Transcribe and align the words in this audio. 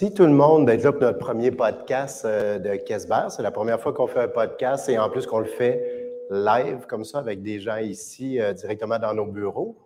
Merci 0.00 0.14
tout 0.14 0.26
le 0.26 0.32
monde 0.32 0.66
d'être 0.66 0.84
là 0.84 0.92
pour 0.92 1.02
notre 1.02 1.18
premier 1.18 1.50
podcast 1.50 2.24
euh, 2.24 2.60
de 2.60 2.76
Kesber. 2.76 3.30
C'est 3.30 3.42
la 3.42 3.50
première 3.50 3.80
fois 3.80 3.92
qu'on 3.92 4.06
fait 4.06 4.20
un 4.20 4.28
podcast 4.28 4.88
et 4.88 4.96
en 4.96 5.10
plus 5.10 5.26
qu'on 5.26 5.40
le 5.40 5.44
fait 5.44 6.12
live 6.30 6.86
comme 6.86 7.02
ça 7.02 7.18
avec 7.18 7.42
des 7.42 7.58
gens 7.58 7.78
ici 7.78 8.40
euh, 8.40 8.52
directement 8.52 9.00
dans 9.00 9.12
nos 9.12 9.26
bureaux. 9.26 9.76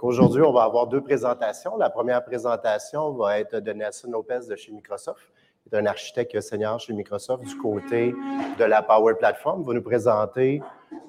Aujourd'hui, 0.00 0.40
on 0.40 0.54
va 0.54 0.62
avoir 0.62 0.86
deux 0.86 1.02
présentations. 1.02 1.76
La 1.76 1.90
première 1.90 2.24
présentation 2.24 3.12
va 3.12 3.40
être 3.40 3.56
de 3.58 3.72
Nelson 3.74 4.10
Lopez 4.10 4.46
de 4.48 4.56
chez 4.56 4.72
Microsoft, 4.72 5.20
qui 5.62 5.68
est 5.70 5.78
un 5.78 5.84
architecte 5.84 6.40
senior 6.40 6.80
chez 6.80 6.94
Microsoft 6.94 7.44
du 7.44 7.58
côté 7.58 8.14
de 8.58 8.64
la 8.64 8.80
Power 8.80 9.16
Platform. 9.18 9.60
Il 9.60 9.66
va 9.66 9.74
nous 9.74 9.82
présenter 9.82 10.62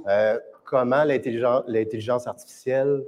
euh, 0.10 0.38
comment 0.66 1.06
l'intelligence 1.06 2.28
artificielle 2.28 3.06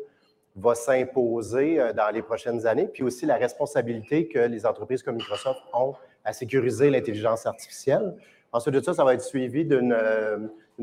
va 0.55 0.73
s'imposer 0.73 1.79
euh, 1.79 1.93
dans 1.93 2.09
les 2.13 2.21
prochaines 2.21 2.65
années, 2.65 2.87
puis 2.87 3.03
aussi 3.03 3.25
la 3.25 3.35
responsabilité 3.35 4.27
que 4.27 4.39
les 4.39 4.65
entreprises 4.65 5.03
comme 5.03 5.15
Microsoft 5.15 5.59
ont 5.73 5.93
à 6.23 6.33
sécuriser 6.33 6.89
l'intelligence 6.89 7.45
artificielle. 7.45 8.15
Ensuite 8.51 8.73
de 8.73 8.81
ça, 8.81 8.93
ça 8.93 9.03
va 9.03 9.13
être 9.13 9.23
suivi 9.23 9.65
d'une 9.65 9.93
euh, 9.93 10.37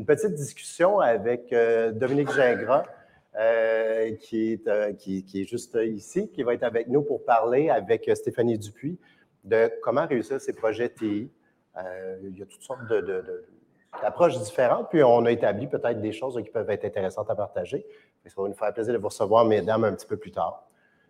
petite 0.05 0.33
discussion 0.33 0.99
avec 0.99 1.51
euh, 1.51 1.91
Dominique 1.91 2.31
Gingras, 2.31 2.85
qui, 4.19 4.53
est, 4.53 4.95
qui, 4.97 5.41
est 5.41 5.45
juste 5.45 5.75
ici, 5.83 6.29
qui 6.29 6.43
va 6.43 6.53
être 6.53 6.63
avec 6.63 6.87
nous 6.87 7.01
pour 7.01 7.25
parler 7.25 7.69
avec 7.69 8.09
Stéphanie 8.13 8.59
Dupuis 8.59 8.99
de 9.43 9.71
comment 9.81 10.05
réussir 10.05 10.39
ces 10.39 10.53
projets 10.53 10.89
TI. 10.89 11.31
il 12.21 12.37
y 12.37 12.43
a 12.43 12.45
toutes 12.45 12.61
sortes 12.61 12.87
de 12.87 13.43
d'approches 14.01 14.37
différentes, 14.39 14.89
puis 14.89 15.03
on 15.03 15.25
a 15.25 15.31
établi 15.31 15.67
peut-être 15.67 16.01
des 16.01 16.11
choses 16.11 16.39
qui 16.43 16.49
peuvent 16.49 16.69
être 16.69 16.85
intéressantes 16.85 17.29
à 17.29 17.35
partager. 17.35 17.85
Ça 18.25 18.41
va 18.41 18.47
nous 18.47 18.55
faire 18.55 18.73
plaisir 18.73 18.93
de 18.93 18.99
vous 18.99 19.07
recevoir, 19.07 19.45
mesdames, 19.45 19.83
un 19.83 19.93
petit 19.93 20.07
peu 20.07 20.17
plus 20.17 20.31
tard. 20.31 20.67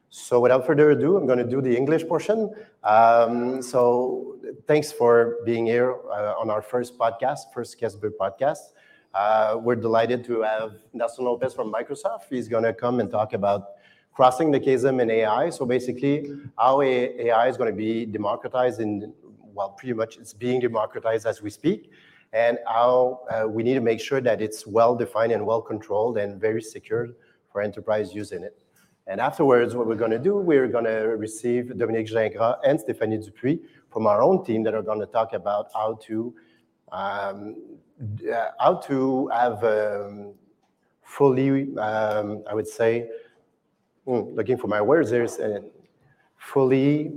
So 0.09 0.39
without 0.39 0.63
further 0.63 0.91
ado, 0.91 1.17
I'm 1.17 1.25
going 1.25 1.39
to 1.39 1.43
do 1.43 1.59
the 1.59 1.75
English 1.75 2.07
portion. 2.07 2.51
Um, 2.83 3.63
so 3.63 4.37
thanks 4.67 4.91
for 4.91 5.37
being 5.43 5.65
here 5.65 5.95
uh, 6.11 6.35
on 6.39 6.51
our 6.51 6.61
first 6.61 6.99
podcast, 6.99 7.51
first 7.51 7.79
Kezber 7.79 8.11
podcast. 8.11 8.73
Uh, 9.15 9.57
we're 9.59 9.75
delighted 9.75 10.23
to 10.25 10.41
have 10.43 10.73
Nelson 10.93 11.25
Lopez 11.25 11.55
from 11.55 11.73
Microsoft. 11.73 12.29
He's 12.29 12.47
going 12.47 12.63
to 12.63 12.73
come 12.73 12.99
and 12.99 13.09
talk 13.09 13.33
about 13.33 13.69
crossing 14.13 14.51
the 14.51 14.59
chasm 14.59 14.99
in 14.99 15.09
AI. 15.09 15.49
So 15.49 15.65
basically, 15.65 16.31
how 16.59 16.83
AI 16.83 17.47
is 17.47 17.57
going 17.57 17.71
to 17.71 17.75
be 17.75 18.05
democratized 18.05 18.81
in, 18.81 19.13
well, 19.53 19.69
pretty 19.69 19.93
much 19.93 20.17
it's 20.17 20.33
being 20.33 20.59
democratized 20.59 21.25
as 21.25 21.41
we 21.41 21.49
speak 21.49 21.91
and 22.33 22.57
how 22.67 23.21
uh, 23.29 23.47
we 23.47 23.63
need 23.63 23.75
to 23.75 23.81
make 23.81 24.01
sure 24.01 24.19
that 24.19 24.41
it's 24.41 24.67
well-defined 24.67 25.31
and 25.31 25.45
well-controlled 25.45 26.17
and 26.17 26.41
very 26.41 26.61
secure 26.61 27.09
for 27.51 27.61
enterprise 27.61 28.13
using 28.13 28.43
it. 28.43 28.59
And 29.05 29.21
afterwards, 29.21 29.75
what 29.75 29.85
we're 29.87 29.95
going 29.95 30.11
to 30.11 30.19
do, 30.19 30.37
we're 30.37 30.67
going 30.67 30.85
to 30.85 31.16
receive 31.17 31.77
Dominique 31.77 32.07
Gingras 32.07 32.57
and 32.66 32.79
Stéphanie 32.79 33.23
Dupuis 33.23 33.59
from 33.91 34.07
our 34.07 34.22
own 34.22 34.43
team 34.43 34.63
that 34.63 34.73
are 34.73 34.81
going 34.81 34.99
to 34.99 35.05
talk 35.05 35.33
about 35.33 35.67
how 35.73 35.99
to 36.03 36.33
um, 36.91 37.55
uh, 38.01 38.49
how 38.59 38.75
to 38.75 39.27
have 39.27 39.63
um, 39.63 40.33
fully, 41.03 41.75
um, 41.77 42.43
I 42.49 42.53
would 42.53 42.67
say, 42.67 43.09
mm, 44.07 44.35
looking 44.35 44.57
for 44.57 44.67
my 44.67 44.81
words, 44.81 45.09
there's 45.09 45.39
a 45.39 45.63
fully 46.38 47.13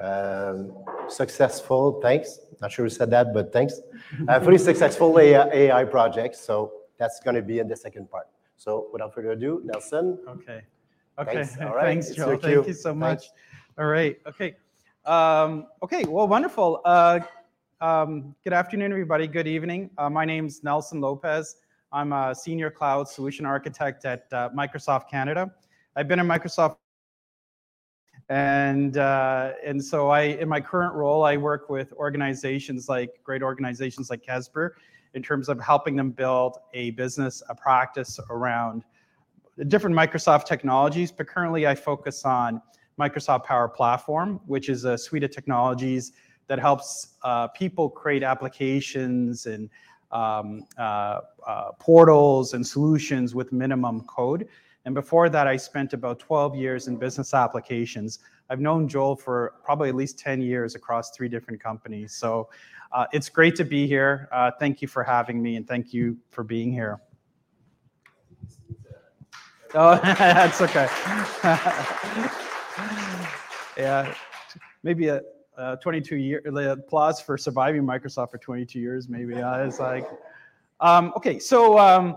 um, 0.00 0.72
successful, 1.08 2.00
thanks, 2.02 2.40
not 2.60 2.72
sure 2.72 2.84
who 2.84 2.90
said 2.90 3.10
that, 3.10 3.32
but 3.32 3.52
thanks. 3.52 3.80
Uh, 4.28 4.40
fully 4.40 4.58
successful 4.58 5.18
AI, 5.18 5.48
AI 5.48 5.84
projects. 5.84 6.40
So 6.40 6.72
that's 6.98 7.20
going 7.20 7.36
to 7.36 7.42
be 7.42 7.58
in 7.58 7.68
the 7.68 7.76
second 7.76 8.10
part. 8.10 8.28
So 8.56 8.88
without 8.92 9.14
further 9.14 9.32
ado, 9.32 9.62
Nelson. 9.64 10.18
Okay. 10.28 10.62
Okay. 11.18 11.34
Thanks, 11.34 11.60
All 11.60 11.74
right. 11.74 11.84
Thanks 11.84 12.10
Joe. 12.10 12.36
Thank 12.36 12.66
you 12.66 12.72
so 12.72 12.94
much. 12.94 13.20
Thanks. 13.20 13.32
All 13.78 13.86
right. 13.86 14.16
Okay. 14.26 14.56
Um, 15.04 15.66
okay. 15.82 16.04
Well, 16.04 16.28
wonderful. 16.28 16.80
Uh, 16.84 17.20
um, 17.80 18.34
good 18.44 18.52
afternoon, 18.52 18.92
everybody. 18.92 19.26
Good 19.26 19.46
evening. 19.46 19.90
Uh, 19.98 20.08
my 20.08 20.24
name's 20.24 20.62
Nelson 20.64 21.00
Lopez. 21.00 21.56
I'm 21.92 22.12
a 22.12 22.34
senior 22.34 22.70
cloud 22.70 23.08
solution 23.08 23.46
architect 23.46 24.04
at 24.04 24.26
uh, 24.32 24.50
Microsoft 24.56 25.08
Canada. 25.08 25.52
I've 25.94 26.08
been 26.08 26.18
in 26.18 26.26
Microsoft 26.26 26.76
and 28.28 28.96
uh, 28.96 29.52
and 29.64 29.82
so 29.82 30.08
I, 30.08 30.22
in 30.22 30.48
my 30.48 30.60
current 30.60 30.94
role, 30.94 31.24
I 31.24 31.36
work 31.36 31.68
with 31.68 31.92
organizations 31.92 32.88
like 32.88 33.20
great 33.22 33.42
organizations 33.42 34.08
like 34.10 34.24
Kezber, 34.24 34.70
in 35.14 35.22
terms 35.22 35.48
of 35.48 35.60
helping 35.60 35.96
them 35.96 36.10
build 36.10 36.58
a 36.72 36.90
business, 36.92 37.42
a 37.48 37.54
practice 37.54 38.18
around 38.30 38.84
different 39.68 39.94
Microsoft 39.94 40.46
technologies. 40.46 41.12
But 41.12 41.28
currently, 41.28 41.66
I 41.66 41.74
focus 41.74 42.24
on 42.24 42.60
Microsoft 42.98 43.44
Power 43.44 43.68
Platform, 43.68 44.40
which 44.46 44.68
is 44.68 44.84
a 44.84 44.96
suite 44.96 45.24
of 45.24 45.30
technologies 45.30 46.12
that 46.46 46.58
helps 46.58 47.14
uh, 47.22 47.48
people 47.48 47.88
create 47.88 48.22
applications 48.22 49.46
and 49.46 49.70
um, 50.12 50.64
uh, 50.78 51.20
uh, 51.46 51.72
portals 51.78 52.54
and 52.54 52.66
solutions 52.66 53.34
with 53.34 53.52
minimum 53.52 54.02
code. 54.02 54.48
And 54.84 54.94
before 54.94 55.28
that, 55.30 55.46
I 55.46 55.56
spent 55.56 55.94
about 55.94 56.18
12 56.18 56.56
years 56.56 56.88
in 56.88 56.96
business 56.96 57.32
applications. 57.32 58.18
I've 58.50 58.60
known 58.60 58.86
Joel 58.86 59.16
for 59.16 59.54
probably 59.64 59.88
at 59.88 59.94
least 59.94 60.18
10 60.18 60.42
years 60.42 60.74
across 60.74 61.10
three 61.10 61.28
different 61.28 61.62
companies. 61.62 62.14
So 62.14 62.50
uh, 62.92 63.06
it's 63.12 63.28
great 63.28 63.56
to 63.56 63.64
be 63.64 63.86
here. 63.86 64.28
Uh, 64.30 64.50
thank 64.60 64.82
you 64.82 64.88
for 64.88 65.02
having 65.02 65.42
me, 65.42 65.56
and 65.56 65.66
thank 65.66 65.92
you 65.92 66.16
for 66.30 66.44
being 66.44 66.70
here. 66.70 67.00
Oh, 69.74 69.96
that's 70.02 70.60
okay. 70.60 70.86
yeah, 73.76 74.14
maybe 74.84 75.08
a, 75.08 75.20
a 75.56 75.76
22 75.78 76.16
year 76.16 76.40
applause 76.70 77.20
for 77.20 77.36
surviving 77.36 77.82
Microsoft 77.82 78.30
for 78.30 78.38
22 78.38 78.78
years. 78.78 79.08
Maybe 79.08 79.34
uh, 79.34 79.64
it's 79.64 79.80
like, 79.80 80.08
um, 80.78 81.12
okay. 81.16 81.40
So 81.40 81.78
um, 81.78 82.16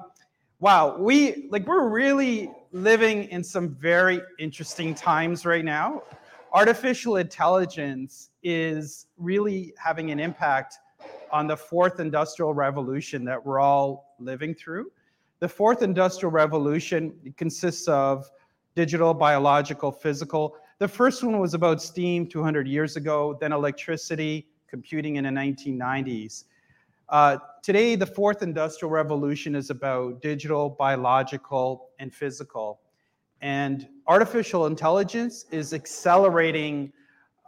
wow, 0.60 0.98
we 0.98 1.48
like 1.50 1.66
we're 1.66 1.90
really 1.90 2.52
living 2.78 3.24
in 3.30 3.44
some 3.44 3.70
very 3.70 4.22
interesting 4.38 4.94
times 4.94 5.46
right 5.46 5.66
now. 5.66 6.04
Artificial 6.54 7.18
intelligence 7.18 8.30
is 8.44 9.08
really 9.18 9.74
having 9.84 10.12
an 10.12 10.20
impact 10.20 10.78
on 11.32 11.48
the 11.48 11.58
fourth 11.58 12.00
industrial 12.00 12.54
revolution 12.54 13.26
that 13.26 13.44
we're 13.44 13.60
all 13.60 14.16
living 14.20 14.54
through. 14.54 14.92
The 15.40 15.50
fourth 15.50 15.82
industrial 15.82 16.32
revolution 16.32 17.34
consists 17.36 17.88
of 17.88 18.30
digital, 18.76 19.14
biological, 19.14 19.92
physical. 19.92 20.56
The 20.78 20.88
first 20.88 21.24
one 21.24 21.40
was 21.40 21.56
about 21.56 21.82
steam 21.82 22.28
200 22.28 22.68
years 22.68 22.96
ago, 22.96 23.38
then 23.42 23.52
electricity, 23.52 24.48
computing 24.68 25.16
in 25.16 25.24
the 25.24 25.32
1990s. 25.32 26.44
Uh, 27.10 27.38
today, 27.64 27.96
the 27.96 28.06
fourth 28.06 28.44
industrial 28.44 28.92
revolution 28.92 29.56
is 29.56 29.70
about 29.70 30.22
digital, 30.22 30.70
biological, 30.70 31.90
and 32.00 32.14
physical. 32.14 32.82
And 33.42 33.88
artificial 34.08 34.66
intelligence 34.66 35.46
is 35.52 35.74
accelerating 35.74 36.92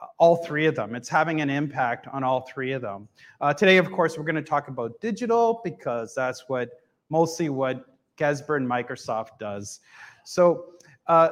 uh, 0.01 0.06
all 0.18 0.38
three 0.38 0.66
of 0.66 0.75
them. 0.75 0.95
It's 0.95 1.10
having 1.10 1.42
an 1.42 1.50
impact 1.50 2.07
on 2.07 2.24
all 2.24 2.42
three 2.42 2.72
of 2.72 2.81
them. 2.81 3.10
Uh, 3.42 3.54
today, 3.54 3.78
of 3.78 3.92
course, 3.92 4.18
we're 4.18 4.24
going 4.24 4.36
to 4.36 4.42
talk 4.42 4.69
about 4.69 5.00
digital 5.01 5.60
because 5.63 6.16
that's 6.16 6.48
what 6.48 6.69
mostly 7.10 7.50
what 7.50 7.83
Kezber 8.18 8.56
and 8.57 8.69
Microsoft 8.69 9.39
does. 9.39 9.81
So 10.24 10.68
uh, 11.07 11.30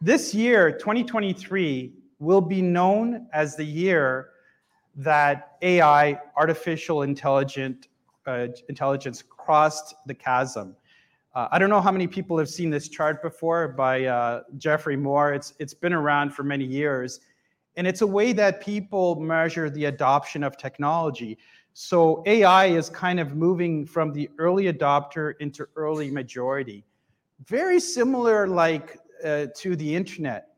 this 0.00 0.34
year, 0.34 0.72
2023, 0.72 1.92
will 2.18 2.40
be 2.40 2.62
known 2.62 3.28
as 3.32 3.56
the 3.56 3.64
year 3.64 4.30
that 4.96 5.56
AI, 5.62 6.18
artificial 6.36 7.02
intelligent, 7.02 7.88
uh, 8.26 8.48
intelligence, 8.68 9.22
crossed 9.22 9.94
the 10.06 10.14
chasm. 10.14 10.74
Uh, 11.34 11.48
I 11.52 11.58
don't 11.58 11.68
know 11.68 11.82
how 11.82 11.92
many 11.92 12.06
people 12.06 12.38
have 12.38 12.48
seen 12.48 12.70
this 12.70 12.88
chart 12.88 13.22
before 13.22 13.68
by 13.68 14.06
uh, 14.06 14.40
Geoffrey 14.56 14.96
Moore. 14.96 15.34
It's, 15.34 15.52
it's 15.58 15.74
been 15.74 15.92
around 15.92 16.30
for 16.30 16.42
many 16.42 16.64
years. 16.64 17.20
And 17.76 17.86
it's 17.86 18.00
a 18.00 18.06
way 18.06 18.32
that 18.32 18.62
people 18.62 19.20
measure 19.20 19.68
the 19.68 19.84
adoption 19.84 20.42
of 20.42 20.56
technology. 20.56 21.36
So 21.74 22.22
AI 22.24 22.66
is 22.66 22.88
kind 22.88 23.20
of 23.20 23.36
moving 23.36 23.84
from 23.84 24.14
the 24.14 24.30
early 24.38 24.72
adopter 24.72 25.34
into 25.40 25.68
early 25.76 26.10
majority. 26.10 26.86
Very 27.44 27.80
similar 27.80 28.48
like 28.48 28.98
uh, 29.22 29.48
to 29.56 29.76
the 29.76 29.94
internet 29.94 30.56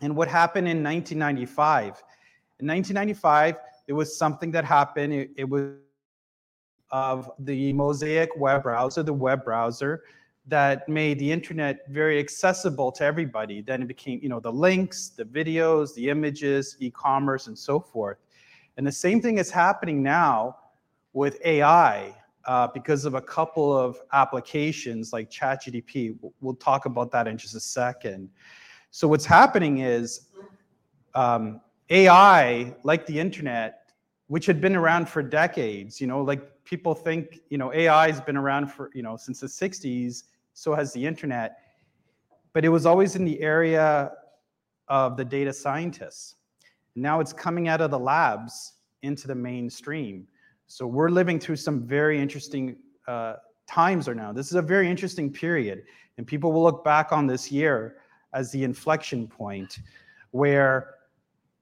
and 0.00 0.16
what 0.16 0.26
happened 0.26 0.68
in 0.68 0.82
1995. 0.82 2.02
In 2.60 2.66
1995, 2.66 3.56
there 3.86 3.94
was 3.94 4.16
something 4.16 4.50
that 4.50 4.64
happened. 4.64 5.12
It, 5.12 5.30
it 5.36 5.48
was 5.48 5.74
of 6.90 7.30
the 7.38 7.72
Mosaic 7.72 8.30
web 8.36 8.62
browser, 8.62 9.02
the 9.02 9.12
web 9.12 9.44
browser 9.44 10.04
that 10.46 10.88
made 10.88 11.18
the 11.18 11.30
internet 11.30 11.86
very 11.90 12.18
accessible 12.18 12.90
to 12.90 13.04
everybody. 13.04 13.60
Then 13.60 13.82
it 13.82 13.88
became, 13.88 14.18
you 14.22 14.30
know, 14.30 14.40
the 14.40 14.52
links, 14.52 15.10
the 15.10 15.24
videos, 15.24 15.94
the 15.94 16.08
images, 16.08 16.76
e-commerce, 16.80 17.46
and 17.46 17.58
so 17.58 17.78
forth. 17.78 18.16
And 18.78 18.86
the 18.86 18.92
same 18.92 19.20
thing 19.20 19.36
is 19.36 19.50
happening 19.50 20.02
now 20.02 20.56
with 21.12 21.38
AI 21.44 22.14
uh, 22.46 22.68
because 22.68 23.04
of 23.04 23.14
a 23.14 23.20
couple 23.20 23.76
of 23.76 24.00
applications 24.14 25.12
like 25.12 25.30
ChatGPT. 25.30 26.16
We'll 26.40 26.54
talk 26.54 26.86
about 26.86 27.10
that 27.10 27.28
in 27.28 27.36
just 27.36 27.54
a 27.54 27.60
second. 27.60 28.30
So 28.90 29.06
what's 29.06 29.26
happening 29.26 29.80
is 29.80 30.28
um, 31.14 31.60
AI, 31.90 32.74
like 32.82 33.06
the 33.06 33.18
internet, 33.18 33.92
which 34.26 34.46
had 34.46 34.60
been 34.60 34.76
around 34.76 35.08
for 35.08 35.22
decades, 35.22 36.00
you 36.00 36.06
know, 36.06 36.22
like 36.22 36.64
people 36.64 36.94
think, 36.94 37.40
you 37.48 37.56
know, 37.56 37.72
AI 37.72 38.10
has 38.10 38.20
been 38.20 38.36
around 38.36 38.70
for, 38.70 38.90
you 38.94 39.02
know, 39.02 39.16
since 39.16 39.40
the 39.40 39.46
60s, 39.46 40.24
so 40.52 40.74
has 40.74 40.92
the 40.92 41.04
internet. 41.04 41.58
But 42.52 42.64
it 42.64 42.68
was 42.68 42.84
always 42.84 43.16
in 43.16 43.24
the 43.24 43.40
area 43.40 44.12
of 44.88 45.16
the 45.16 45.24
data 45.24 45.52
scientists. 45.52 46.34
Now 46.94 47.20
it's 47.20 47.32
coming 47.32 47.68
out 47.68 47.80
of 47.80 47.90
the 47.90 47.98
labs 47.98 48.74
into 49.02 49.28
the 49.28 49.34
mainstream. 49.34 50.26
So 50.66 50.86
we're 50.86 51.10
living 51.10 51.38
through 51.38 51.56
some 51.56 51.86
very 51.86 52.20
interesting 52.20 52.76
uh, 53.06 53.36
times 53.66 54.08
right 54.08 54.16
now. 54.16 54.32
This 54.32 54.48
is 54.48 54.54
a 54.54 54.62
very 54.62 54.90
interesting 54.90 55.32
period, 55.32 55.84
and 56.18 56.26
people 56.26 56.52
will 56.52 56.62
look 56.62 56.84
back 56.84 57.12
on 57.12 57.26
this 57.26 57.50
year 57.50 57.98
as 58.34 58.52
the 58.52 58.62
inflection 58.64 59.26
point 59.26 59.78
where 60.32 60.96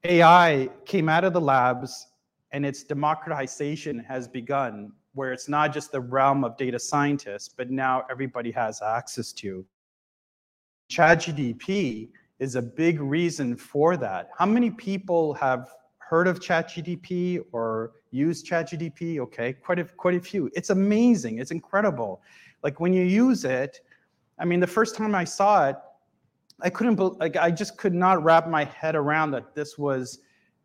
AI 0.06 0.68
came 0.84 1.08
out 1.08 1.24
of 1.24 1.32
the 1.32 1.40
labs 1.40 2.08
and 2.52 2.64
its 2.64 2.84
democratization 2.84 3.98
has 3.98 4.28
begun, 4.28 4.92
where 5.14 5.32
it's 5.32 5.48
not 5.48 5.72
just 5.72 5.92
the 5.92 6.00
realm 6.00 6.44
of 6.44 6.56
data 6.56 6.78
scientists, 6.78 7.48
but 7.48 7.70
now 7.70 8.04
everybody 8.10 8.50
has 8.50 8.80
access 8.82 9.32
to. 9.32 9.64
ChatGPT 10.90 12.10
is 12.38 12.54
a 12.54 12.62
big 12.62 13.00
reason 13.00 13.56
for 13.56 13.96
that. 13.96 14.30
How 14.38 14.46
many 14.46 14.70
people 14.70 15.34
have 15.34 15.70
heard 15.98 16.28
of 16.28 16.38
ChatGPT 16.38 17.40
or 17.52 17.92
used 18.10 18.46
ChatGPT? 18.46 19.18
Okay, 19.18 19.52
quite 19.54 19.78
a, 19.78 19.84
quite 19.84 20.14
a 20.14 20.20
few. 20.20 20.50
It's 20.54 20.70
amazing. 20.70 21.38
It's 21.38 21.50
incredible. 21.50 22.22
Like 22.62 22.78
when 22.78 22.92
you 22.92 23.02
use 23.02 23.44
it, 23.44 23.80
I 24.38 24.44
mean, 24.44 24.60
the 24.60 24.66
first 24.66 24.96
time 24.96 25.14
I 25.14 25.24
saw 25.24 25.68
it, 25.68 25.76
I 26.62 26.70
couldn't, 26.70 26.98
like, 27.18 27.36
I 27.36 27.50
just 27.50 27.76
could 27.76 27.94
not 27.94 28.22
wrap 28.22 28.48
my 28.48 28.64
head 28.64 28.94
around 28.94 29.30
that 29.32 29.54
this 29.54 29.76
was 29.76 30.20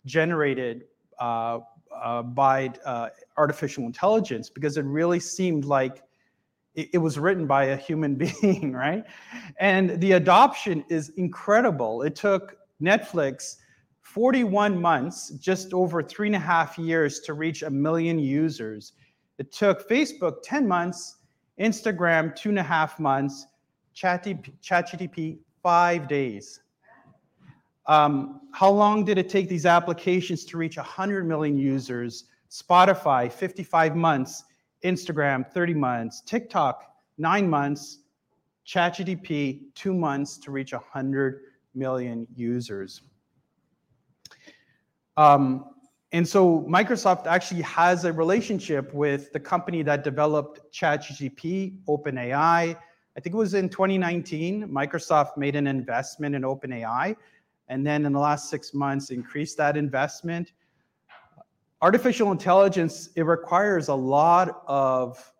generated 0.05 0.85
uh, 1.19 1.59
uh, 1.93 2.23
by 2.23 2.71
uh, 2.85 3.09
artificial 3.37 3.85
intelligence 3.85 4.49
because 4.49 4.77
it 4.77 4.85
really 4.85 5.19
seemed 5.19 5.65
like 5.65 6.03
it, 6.75 6.89
it, 6.93 6.97
was 6.97 7.19
written 7.19 7.45
by 7.45 7.65
a 7.65 7.75
human 7.75 8.15
being, 8.41 8.71
right? 8.71 9.03
And 9.59 9.99
the 9.99 10.13
adoption 10.13 10.85
is 10.89 11.09
incredible. 11.17 12.03
It 12.03 12.15
took 12.15 12.55
Netflix 12.81 13.57
41 14.01 14.81
months, 14.81 15.29
just 15.31 15.73
over 15.73 16.01
three 16.01 16.27
and 16.27 16.35
a 16.35 16.39
half 16.39 16.77
years 16.77 17.19
to 17.21 17.33
reach 17.33 17.61
a 17.63 17.69
million 17.69 18.17
users. 18.17 18.93
It 19.37 19.51
took 19.51 19.87
Facebook 19.89 20.37
10 20.43 20.67
months, 20.67 21.17
Instagram 21.59 22.35
two 22.35 22.49
and 22.49 22.59
a 22.59 22.63
half 22.63 22.99
months, 22.99 23.47
ChatGPT 23.95 25.39
five 25.61 26.07
days. 26.07 26.61
Um, 27.87 28.41
how 28.53 28.69
long 28.69 29.03
did 29.05 29.17
it 29.17 29.29
take 29.29 29.49
these 29.49 29.65
applications 29.65 30.45
to 30.45 30.57
reach 30.57 30.77
100 30.77 31.27
million 31.27 31.57
users? 31.57 32.25
Spotify, 32.49 33.31
55 33.31 33.95
months. 33.95 34.43
Instagram, 34.83 35.47
30 35.51 35.73
months. 35.73 36.21
TikTok, 36.21 36.95
nine 37.17 37.49
months. 37.49 37.99
ChatGPT, 38.67 39.63
two 39.75 39.93
months 39.93 40.37
to 40.37 40.51
reach 40.51 40.73
100 40.73 41.41
million 41.73 42.27
users. 42.35 43.01
Um, 45.17 45.65
and 46.13 46.27
so 46.27 46.65
Microsoft 46.69 47.25
actually 47.25 47.61
has 47.61 48.05
a 48.05 48.13
relationship 48.13 48.93
with 48.93 49.31
the 49.31 49.39
company 49.39 49.81
that 49.83 50.03
developed 50.03 50.59
ChatGPT, 50.73 51.77
OpenAI. 51.87 52.77
I 53.17 53.19
think 53.19 53.35
it 53.35 53.37
was 53.37 53.53
in 53.53 53.67
2019, 53.67 54.69
Microsoft 54.69 55.35
made 55.35 55.55
an 55.55 55.67
investment 55.67 56.33
in 56.33 56.43
OpenAI, 56.43 57.15
and 57.67 57.85
then 57.85 58.05
in 58.05 58.13
the 58.13 58.19
last 58.19 58.49
six 58.49 58.73
months 58.73 59.11
increased 59.11 59.57
that 59.57 59.75
investment. 59.75 60.53
Artificial 61.81 62.31
intelligence, 62.31 63.09
it 63.15 63.23
requires 63.23 63.89
a 63.89 63.95
lot 63.95 64.63
of 64.67 65.33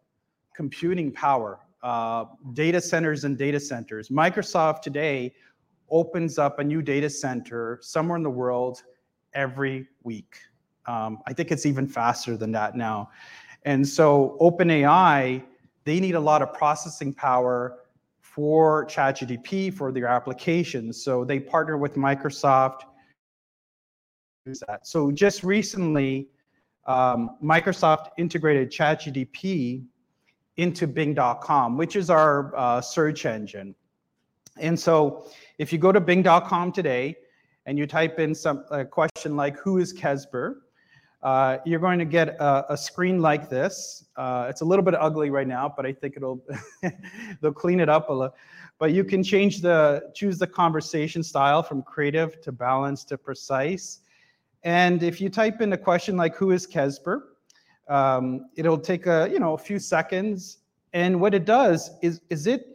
computing 0.56 1.12
power, 1.12 1.60
uh, 1.84 2.26
data 2.54 2.82
centers 2.82 3.24
and 3.24 3.38
data 3.38 3.60
centers. 3.60 4.10
Microsoft 4.10 4.82
today 4.82 5.34
opens 5.90 6.38
up 6.38 6.60
a 6.60 6.64
new 6.64 6.82
data 6.82 7.10
center 7.10 7.80
somewhere 7.82 8.18
in 8.18 8.24
the 8.24 8.30
world 8.30 8.84
every 9.34 9.88
week. 10.04 10.38
Um, 10.88 11.20
I 11.28 11.34
think 11.34 11.52
it's 11.52 11.66
even 11.66 11.88
faster 11.88 12.36
than 12.36 12.52
that 12.54 12.76
now. 12.76 13.10
And 13.64 13.88
so 13.88 14.38
OpenAI, 14.42 15.44
they 15.84 16.00
need 16.00 16.16
a 16.16 16.20
lot 16.20 16.42
of 16.42 16.54
processing 16.54 17.14
power 17.14 17.80
for 18.20 18.86
ChatGPT 18.86 19.74
for 19.74 19.92
their 19.92 20.08
applications. 20.08 21.04
So 21.04 21.26
they 21.26 21.40
partner 21.40 21.78
with 21.78 21.96
Microsoft. 21.96 22.82
So 24.84 25.12
just 25.12 25.44
recently, 25.44 26.30
um, 26.88 27.38
Microsoft 27.44 28.08
integrated 28.18 28.72
ChatGPT 28.72 29.84
into 30.58 30.88
Bing.com, 30.88 31.78
which 31.78 31.96
is 31.96 32.10
our 32.10 32.56
uh, 32.56 32.82
search 32.82 33.26
engine. 33.26 33.76
And 34.58 34.80
so 34.80 35.28
if 35.58 35.72
you 35.72 35.80
go 35.80 35.92
to 35.92 36.00
Bing.com 36.00 36.72
today, 36.72 37.16
and 37.66 37.78
you 37.78 37.86
type 37.86 38.20
in 38.20 38.34
some 38.34 38.66
a 38.72 38.84
question 38.84 39.36
like 39.36 39.58
who 39.58 39.78
is 39.78 39.94
Kezber, 39.94 40.56
uh, 41.24 41.58
you're 41.66 41.80
going 41.80 42.00
to 42.00 42.06
get 42.06 42.30
a, 42.30 42.74
a 42.74 42.78
screen 42.78 43.20
like 43.22 43.50
this. 43.50 44.06
Uh, 44.16 44.48
it's 44.50 44.62
a 44.62 44.66
little 44.66 44.84
bit 44.84 44.96
ugly 44.96 45.30
right 45.30 45.48
now, 45.48 45.72
but 45.76 45.86
I 45.86 45.94
think 45.94 46.18
it'll 46.18 46.44
they'll 47.42 47.54
clean 47.54 47.80
it 47.80 47.90
up 47.90 48.10
a 48.10 48.14
little. 48.14 48.36
But 48.80 48.94
you 48.94 49.04
can 49.04 49.24
change 49.24 49.62
the 49.62 50.12
choose 50.16 50.40
the 50.40 50.48
conversation 50.48 51.22
style 51.22 51.62
from 51.62 51.84
creative 51.84 52.42
to 52.42 52.52
balanced 52.52 53.10
to 53.10 53.18
precise. 53.18 54.00
And 54.64 55.04
if 55.04 55.22
you 55.22 55.30
type 55.30 55.62
in 55.62 55.74
a 55.74 55.78
question 55.78 56.18
like 56.18 56.36
who 56.36 56.52
is 56.52 56.66
Kezber," 56.66 57.22
um, 57.88 58.50
it'll 58.56 58.80
take 58.80 59.06
a 59.06 59.30
you 59.32 59.40
know 59.40 59.54
a 59.54 59.58
few 59.60 59.78
seconds. 59.78 60.58
And 60.94 61.22
what 61.22 61.36
it 61.36 61.46
does 61.46 61.92
is 62.02 62.22
is 62.32 62.48
it 62.48 62.66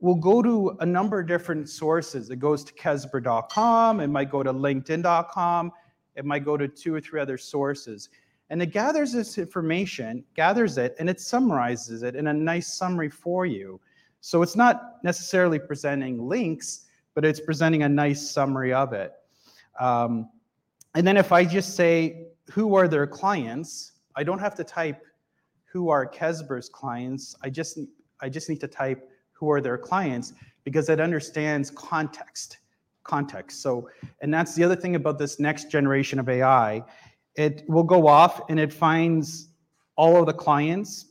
will 0.00 0.14
go 0.14 0.42
to 0.42 0.76
a 0.80 0.86
number 0.86 1.20
of 1.20 1.26
different 1.26 1.68
sources. 1.68 2.30
It 2.30 2.38
goes 2.38 2.64
to 2.64 2.72
Kezber.com. 2.74 4.00
it 4.00 4.08
might 4.08 4.30
go 4.30 4.42
to 4.42 4.52
LinkedIn.com, 4.52 5.72
it 6.16 6.24
might 6.24 6.44
go 6.44 6.56
to 6.56 6.68
two 6.68 6.94
or 6.94 7.00
three 7.00 7.20
other 7.20 7.38
sources. 7.38 8.08
And 8.50 8.62
it 8.62 8.66
gathers 8.66 9.12
this 9.12 9.38
information, 9.38 10.24
gathers 10.34 10.78
it, 10.78 10.94
and 10.98 11.08
it 11.08 11.20
summarizes 11.20 12.02
it 12.02 12.14
in 12.14 12.26
a 12.26 12.32
nice 12.32 12.74
summary 12.74 13.10
for 13.10 13.46
you. 13.46 13.80
So 14.20 14.42
it's 14.42 14.56
not 14.56 15.02
necessarily 15.02 15.58
presenting 15.58 16.28
links, 16.28 16.86
but 17.14 17.24
it's 17.24 17.40
presenting 17.40 17.82
a 17.82 17.88
nice 17.88 18.30
summary 18.30 18.72
of 18.72 18.92
it. 18.92 19.12
Um, 19.80 20.28
and 20.94 21.06
then 21.06 21.16
if 21.16 21.32
I 21.32 21.44
just 21.44 21.74
say, 21.74 22.28
who 22.50 22.74
are 22.74 22.86
their 22.86 23.06
clients, 23.06 23.92
I 24.16 24.22
don't 24.22 24.38
have 24.38 24.54
to 24.56 24.64
type 24.64 25.02
who 25.64 25.88
are 25.88 26.06
Kezber's 26.06 26.68
clients. 26.68 27.34
I 27.42 27.50
just, 27.50 27.78
I 28.20 28.28
just 28.28 28.48
need 28.48 28.60
to 28.60 28.68
type 28.68 29.10
who 29.32 29.50
are 29.50 29.60
their 29.60 29.78
clients 29.78 30.32
because 30.62 30.88
it 30.88 31.00
understands 31.00 31.70
context 31.70 32.58
context. 33.04 33.62
So 33.62 33.88
and 34.20 34.32
that's 34.32 34.54
the 34.54 34.64
other 34.64 34.76
thing 34.76 34.96
about 34.96 35.18
this 35.18 35.38
next 35.38 35.70
generation 35.70 36.18
of 36.18 36.28
ai 36.28 36.82
it 37.36 37.64
will 37.68 37.84
go 37.84 38.06
off 38.06 38.42
and 38.48 38.60
it 38.60 38.72
finds 38.72 39.48
all 39.96 40.16
of 40.16 40.26
the 40.26 40.32
clients. 40.32 41.06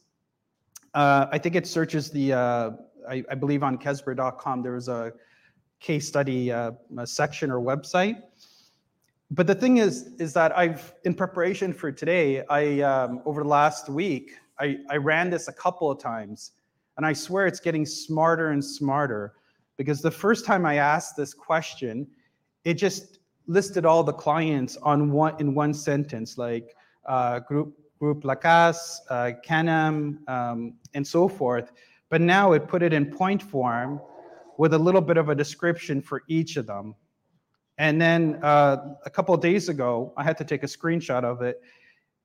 Uh, 0.93 1.27
i 1.31 1.37
think 1.37 1.55
it 1.55 1.65
searches 1.65 2.11
the 2.11 2.33
uh, 2.33 2.71
I, 3.09 3.23
I, 3.31 3.35
believe 3.35 3.63
on 3.63 3.77
kezber.com 3.77 4.61
there 4.61 4.73
was 4.73 4.89
a 4.89 5.11
case 5.79 6.07
study 6.07 6.51
uh, 6.51 6.71
a 6.97 7.07
section 7.07 7.49
or 7.49 7.59
website. 7.59 8.21
But 9.31 9.47
the 9.47 9.55
thing 9.55 9.77
is 9.77 10.11
is 10.19 10.33
that 10.33 10.55
i've 10.57 10.93
in 11.03 11.13
preparation 11.15 11.73
for 11.73 11.91
today 11.91 12.43
i 12.49 12.81
um, 12.81 13.21
over 13.25 13.41
the 13.41 13.49
last 13.49 13.89
week 13.89 14.33
I, 14.59 14.77
I 14.89 14.97
ran 14.97 15.29
this 15.29 15.47
a 15.47 15.53
couple 15.53 15.89
of 15.89 15.99
times. 15.99 16.51
And 16.97 17.05
I 17.05 17.13
swear 17.13 17.47
it's 17.47 17.59
getting 17.59 17.85
smarter 17.85 18.49
and 18.49 18.63
smarter 18.63 19.33
because 19.77 20.01
the 20.01 20.11
first 20.11 20.45
time 20.45 20.65
I 20.65 20.75
asked 20.75 21.15
this 21.15 21.33
question, 21.33 22.07
it 22.63 22.75
just 22.75 23.19
listed 23.47 23.85
all 23.85 24.03
the 24.03 24.13
clients 24.13 24.77
on 24.77 25.11
one 25.11 25.35
in 25.39 25.53
one 25.53 25.73
sentence, 25.73 26.37
like 26.37 26.75
uh, 27.05 27.39
group 27.39 27.75
group 27.99 28.23
Lacasse, 28.23 28.99
uh, 29.09 29.31
Canem, 29.43 30.19
um, 30.27 30.75
and 30.93 31.05
so 31.05 31.27
forth. 31.27 31.71
But 32.09 32.21
now 32.21 32.51
it 32.53 32.67
put 32.67 32.83
it 32.83 32.93
in 32.93 33.05
point 33.05 33.41
form 33.41 34.01
with 34.57 34.73
a 34.73 34.77
little 34.77 35.01
bit 35.01 35.17
of 35.17 35.29
a 35.29 35.35
description 35.35 36.01
for 36.01 36.23
each 36.27 36.57
of 36.57 36.67
them. 36.67 36.95
And 37.77 37.99
then 37.99 38.39
uh, 38.43 38.95
a 39.05 39.09
couple 39.09 39.35
days 39.37 39.67
ago, 39.67 40.13
I 40.15 40.23
had 40.23 40.37
to 40.37 40.43
take 40.43 40.63
a 40.63 40.67
screenshot 40.67 41.23
of 41.23 41.41
it. 41.41 41.59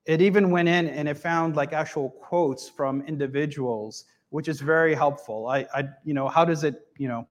It 0.05 0.21
even 0.21 0.51
went 0.51 0.69
in 0.69 0.89
and 0.89 1.09
it 1.09 1.17
found 1.17 1.57
like 1.57 1.73
actual 1.73 2.11
quotes 2.11 2.69
from 2.69 3.03
individuals 3.03 4.05
which 4.31 4.49
is 4.49 4.61
very 4.61 4.95
helpful. 4.95 5.49
I, 5.49 5.67
I 5.75 5.85
you 6.05 6.15
know, 6.15 6.29
how 6.29 6.45
does 6.45 6.65
it, 6.65 6.87
you 6.99 7.09
know, 7.09 7.27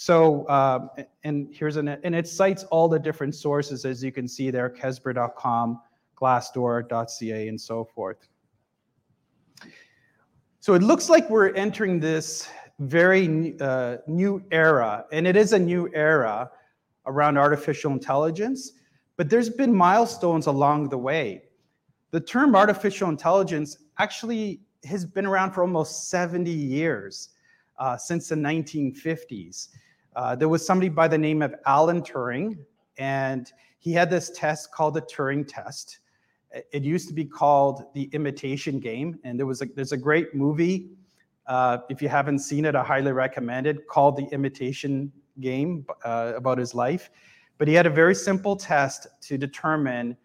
so, 0.00 0.48
um, 0.48 0.90
and 1.24 1.48
here's 1.52 1.74
an, 1.74 1.88
and 1.88 2.14
it 2.14 2.28
cites 2.28 2.62
all 2.70 2.88
the 2.88 3.00
different 3.00 3.34
sources, 3.34 3.84
as 3.84 4.00
you 4.00 4.12
can 4.12 4.28
see 4.28 4.48
there, 4.52 4.70
kezber.com, 4.70 5.80
glassdoor.ca, 6.16 7.48
and 7.48 7.60
so 7.60 7.84
forth. 7.84 8.28
So 10.60 10.74
it 10.74 10.84
looks 10.84 11.08
like 11.08 11.28
we're 11.28 11.52
entering 11.54 11.98
this 11.98 12.48
very 12.78 13.58
uh, 13.60 13.96
new 14.06 14.40
era, 14.52 15.04
and 15.10 15.26
it 15.26 15.34
is 15.34 15.52
a 15.52 15.58
new 15.58 15.90
era 15.92 16.48
around 17.06 17.36
artificial 17.36 17.90
intelligence. 17.90 18.74
but 19.16 19.28
there's 19.28 19.50
been 19.50 19.74
milestones 19.74 20.46
along 20.46 20.90
the 20.90 20.98
way. 20.98 21.42
The 22.12 22.20
term 22.20 22.54
artificial 22.54 23.08
intelligence 23.08 23.78
actually 23.98 24.60
has 24.84 25.04
been 25.04 25.26
around 25.26 25.50
for 25.54 25.62
almost 25.62 26.08
70 26.08 26.52
years, 26.52 27.30
uh, 27.80 27.96
since 27.96 28.28
the 28.28 28.36
1950s. 28.36 29.70
Uh, 30.16 30.34
there 30.34 30.48
was 30.48 30.66
somebody 30.66 30.88
by 30.88 31.08
the 31.08 31.18
name 31.18 31.42
of 31.42 31.54
Alan 31.66 32.02
Turing, 32.02 32.58
and 32.98 33.52
he 33.78 33.92
had 33.92 34.10
this 34.10 34.30
test 34.30 34.72
called 34.72 34.94
the 34.94 35.02
Turing 35.02 35.46
test. 35.46 36.00
It 36.72 36.82
used 36.82 37.08
to 37.08 37.14
be 37.14 37.24
called 37.24 37.84
the 37.94 38.04
Imitation 38.12 38.80
Game, 38.80 39.18
and 39.22 39.38
there 39.38 39.46
was 39.46 39.62
a, 39.62 39.66
there's 39.76 39.92
a 39.92 39.96
great 39.96 40.34
movie. 40.34 40.90
Uh, 41.46 41.78
if 41.88 42.02
you 42.02 42.08
haven't 42.08 42.40
seen 42.40 42.64
it, 42.64 42.74
I 42.74 42.82
highly 42.82 43.12
recommend 43.12 43.66
it. 43.66 43.86
Called 43.86 44.16
the 44.16 44.24
Imitation 44.32 45.12
Game 45.40 45.86
uh, 46.04 46.32
about 46.36 46.58
his 46.58 46.74
life, 46.74 47.10
but 47.58 47.68
he 47.68 47.74
had 47.74 47.86
a 47.86 47.90
very 47.90 48.14
simple 48.14 48.56
test 48.56 49.06
to 49.22 49.38
determine 49.38 50.16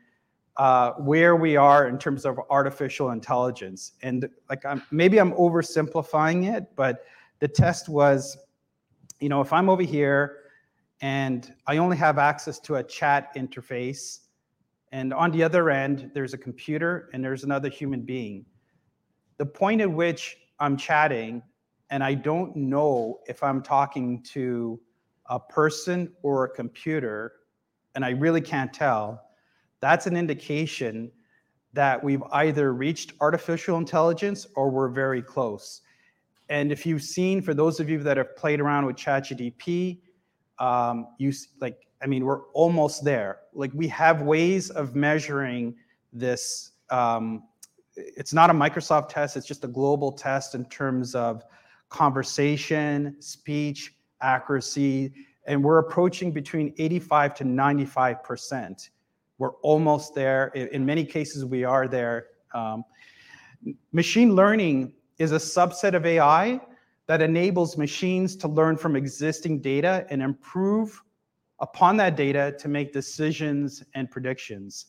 uh, 0.58 0.92
where 0.94 1.36
we 1.36 1.56
are 1.56 1.88
in 1.88 1.98
terms 1.98 2.26
of 2.26 2.40
artificial 2.50 3.12
intelligence. 3.12 3.94
And 4.02 4.30
like, 4.50 4.66
I'm, 4.66 4.84
maybe 4.92 5.20
I'm 5.20 5.34
oversimplifying 5.34 6.56
it, 6.56 6.68
but 6.76 7.06
the 7.40 7.48
test 7.48 7.90
was, 7.90 8.38
you 9.24 9.30
know, 9.30 9.40
if 9.40 9.54
I'm 9.54 9.70
over 9.70 9.84
here 9.84 10.40
and 11.00 11.54
I 11.66 11.78
only 11.78 11.96
have 11.96 12.18
access 12.18 12.60
to 12.60 12.76
a 12.76 12.84
chat 12.84 13.34
interface, 13.38 14.20
and 14.92 15.14
on 15.14 15.32
the 15.32 15.42
other 15.42 15.70
end, 15.70 16.12
there's 16.14 16.34
a 16.34 16.38
computer 16.38 17.10
and 17.14 17.24
there's 17.24 17.46
another 17.46 17.70
human 17.70 18.02
being. 18.02 18.46
The 19.38 19.46
point 19.46 19.80
at 19.80 19.90
which 19.90 20.36
I'm 20.60 20.76
chatting 20.76 21.42
and 21.90 22.04
I 22.04 22.16
don't 22.16 22.54
know 22.54 23.22
if 23.26 23.42
I'm 23.44 23.64
talking 23.64 24.22
to 24.34 24.78
a 25.28 25.40
person 25.40 26.12
or 26.22 26.44
a 26.44 26.50
computer, 26.50 27.32
and 27.96 28.04
I 28.04 28.10
really 28.10 28.42
can't 28.42 28.74
tell, 28.74 29.24
that's 29.80 30.06
an 30.06 30.18
indication 30.18 31.10
that 31.72 32.04
we've 32.04 32.24
either 32.34 32.74
reached 32.74 33.14
artificial 33.22 33.78
intelligence 33.78 34.48
or 34.58 34.70
we're 34.70 34.90
very 34.90 35.22
close. 35.22 35.80
And 36.54 36.72
if 36.72 36.86
you've 36.86 37.02
seen, 37.02 37.42
for 37.42 37.56
those 37.56 37.80
of 37.80 37.90
you 37.90 37.98
that 38.04 38.16
have 38.16 38.36
played 38.36 38.62
around 38.62 38.86
with 38.86 38.96
ChatGPT, 38.96 39.98
um, 40.60 41.08
you 41.18 41.34
like, 41.60 41.88
I 42.00 42.06
mean, 42.06 42.26
we're 42.26 42.44
almost 42.50 43.04
there. 43.04 43.40
Like 43.56 43.72
we 43.74 43.88
have 43.88 44.22
ways 44.22 44.70
of 44.70 44.94
measuring 44.94 45.76
this. 46.14 46.74
Um, 46.92 47.46
it's 47.96 48.34
not 48.34 48.52
a 48.52 48.54
Microsoft 48.54 49.10
test; 49.10 49.36
it's 49.36 49.48
just 49.48 49.64
a 49.64 49.68
global 49.68 50.12
test 50.12 50.54
in 50.54 50.66
terms 50.66 51.16
of 51.16 51.44
conversation, 51.90 53.16
speech, 53.20 53.96
accuracy, 54.22 55.12
and 55.48 55.64
we're 55.64 55.80
approaching 55.80 56.32
between 56.32 56.72
85 56.78 57.34
to 57.34 57.44
95 57.46 58.24
percent. 58.24 58.92
We're 59.40 59.56
almost 59.64 60.14
there. 60.14 60.50
In 60.50 60.86
many 60.86 61.04
cases, 61.04 61.46
we 61.46 61.64
are 61.64 61.88
there. 61.88 62.28
Um, 62.54 62.86
machine 63.92 64.36
learning 64.36 64.94
is 65.18 65.32
a 65.32 65.38
subset 65.38 65.94
of 65.94 66.06
AI 66.06 66.60
that 67.08 67.22
enables 67.22 67.78
machines 67.78 68.36
to 68.38 68.48
learn 68.48 68.78
from 68.78 68.96
existing 68.96 69.60
data 69.60 70.06
and 70.10 70.22
improve 70.22 71.04
upon 71.60 71.98
that 71.98 72.16
data 72.16 72.56
to 72.60 72.68
make 72.68 72.94
decisions 72.94 73.84
and 73.94 74.10
predictions. 74.10 74.88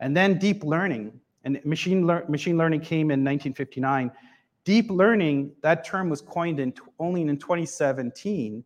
And 0.00 0.16
then 0.16 0.38
deep 0.38 0.64
learning, 0.64 1.18
and 1.44 1.60
machine, 1.64 2.06
lear 2.06 2.24
machine 2.28 2.56
learning 2.56 2.80
came 2.80 3.10
in 3.10 3.20
1959. 3.20 4.10
Deep 4.64 4.90
learning, 4.90 5.52
that 5.62 5.84
term 5.84 6.08
was 6.08 6.20
coined 6.20 6.58
in 6.58 6.72
only 6.98 7.22
in 7.22 7.36
2017 7.36 8.64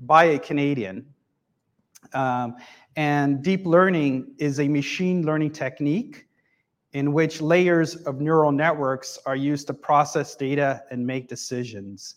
by 0.00 0.24
a 0.24 0.38
Canadian. 0.38 1.06
Um, 2.12 2.56
and 2.96 3.42
deep 3.42 3.66
learning 3.66 4.34
is 4.38 4.60
a 4.60 4.68
machine 4.68 5.24
learning 5.24 5.52
technique 5.52 6.26
in 6.92 7.12
which 7.12 7.40
layers 7.40 7.96
of 7.96 8.20
neural 8.20 8.50
networks 8.50 9.18
are 9.26 9.36
used 9.36 9.66
to 9.68 9.74
process 9.74 10.34
data 10.34 10.82
and 10.90 11.06
make 11.06 11.28
decisions. 11.28 12.16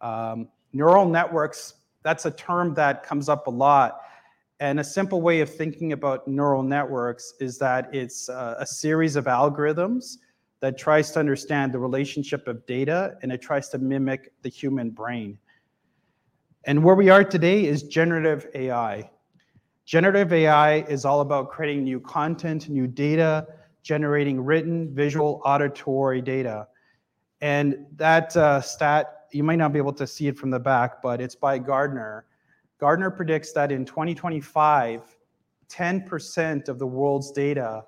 Um, 0.00 0.48
neural 0.72 1.06
networks, 1.06 1.74
that's 2.02 2.24
a 2.24 2.30
term 2.30 2.72
that 2.74 3.02
comes 3.02 3.28
up 3.28 3.46
a 3.46 3.50
lot. 3.50 4.00
And 4.58 4.80
a 4.80 4.84
simple 4.84 5.20
way 5.20 5.40
of 5.40 5.54
thinking 5.54 5.92
about 5.92 6.26
neural 6.26 6.62
networks 6.62 7.34
is 7.40 7.58
that 7.58 7.94
it's 7.94 8.30
uh, 8.30 8.56
a 8.58 8.66
series 8.66 9.16
of 9.16 9.26
algorithms 9.26 10.16
that 10.60 10.78
tries 10.78 11.10
to 11.10 11.18
understand 11.18 11.72
the 11.72 11.78
relationship 11.78 12.48
of 12.48 12.64
data 12.64 13.18
and 13.22 13.30
it 13.30 13.42
tries 13.42 13.68
to 13.68 13.78
mimic 13.78 14.32
the 14.42 14.48
human 14.48 14.90
brain. 14.90 15.38
And 16.64 16.82
where 16.82 16.94
we 16.94 17.10
are 17.10 17.22
today 17.22 17.66
is 17.66 17.82
generative 17.82 18.46
AI. 18.54 19.10
Generative 19.84 20.32
AI 20.32 20.80
is 20.82 21.04
all 21.04 21.20
about 21.20 21.50
creating 21.50 21.84
new 21.84 22.00
content, 22.00 22.68
new 22.68 22.86
data, 22.86 23.46
generating 23.86 24.40
written, 24.40 24.92
visual, 24.92 25.40
auditory 25.44 26.20
data. 26.20 26.66
And 27.40 27.86
that 27.94 28.36
uh, 28.36 28.60
stat, 28.60 29.26
you 29.30 29.44
might 29.44 29.56
not 29.56 29.72
be 29.72 29.78
able 29.78 29.92
to 29.92 30.08
see 30.08 30.26
it 30.26 30.36
from 30.36 30.50
the 30.50 30.58
back, 30.58 31.00
but 31.00 31.20
it's 31.20 31.36
by 31.36 31.60
Gartner. 31.60 32.26
Gartner 32.80 33.12
predicts 33.12 33.52
that 33.52 33.70
in 33.70 33.84
2025, 33.84 35.16
10% 35.68 36.68
of 36.68 36.80
the 36.80 36.86
world's 36.86 37.30
data 37.30 37.84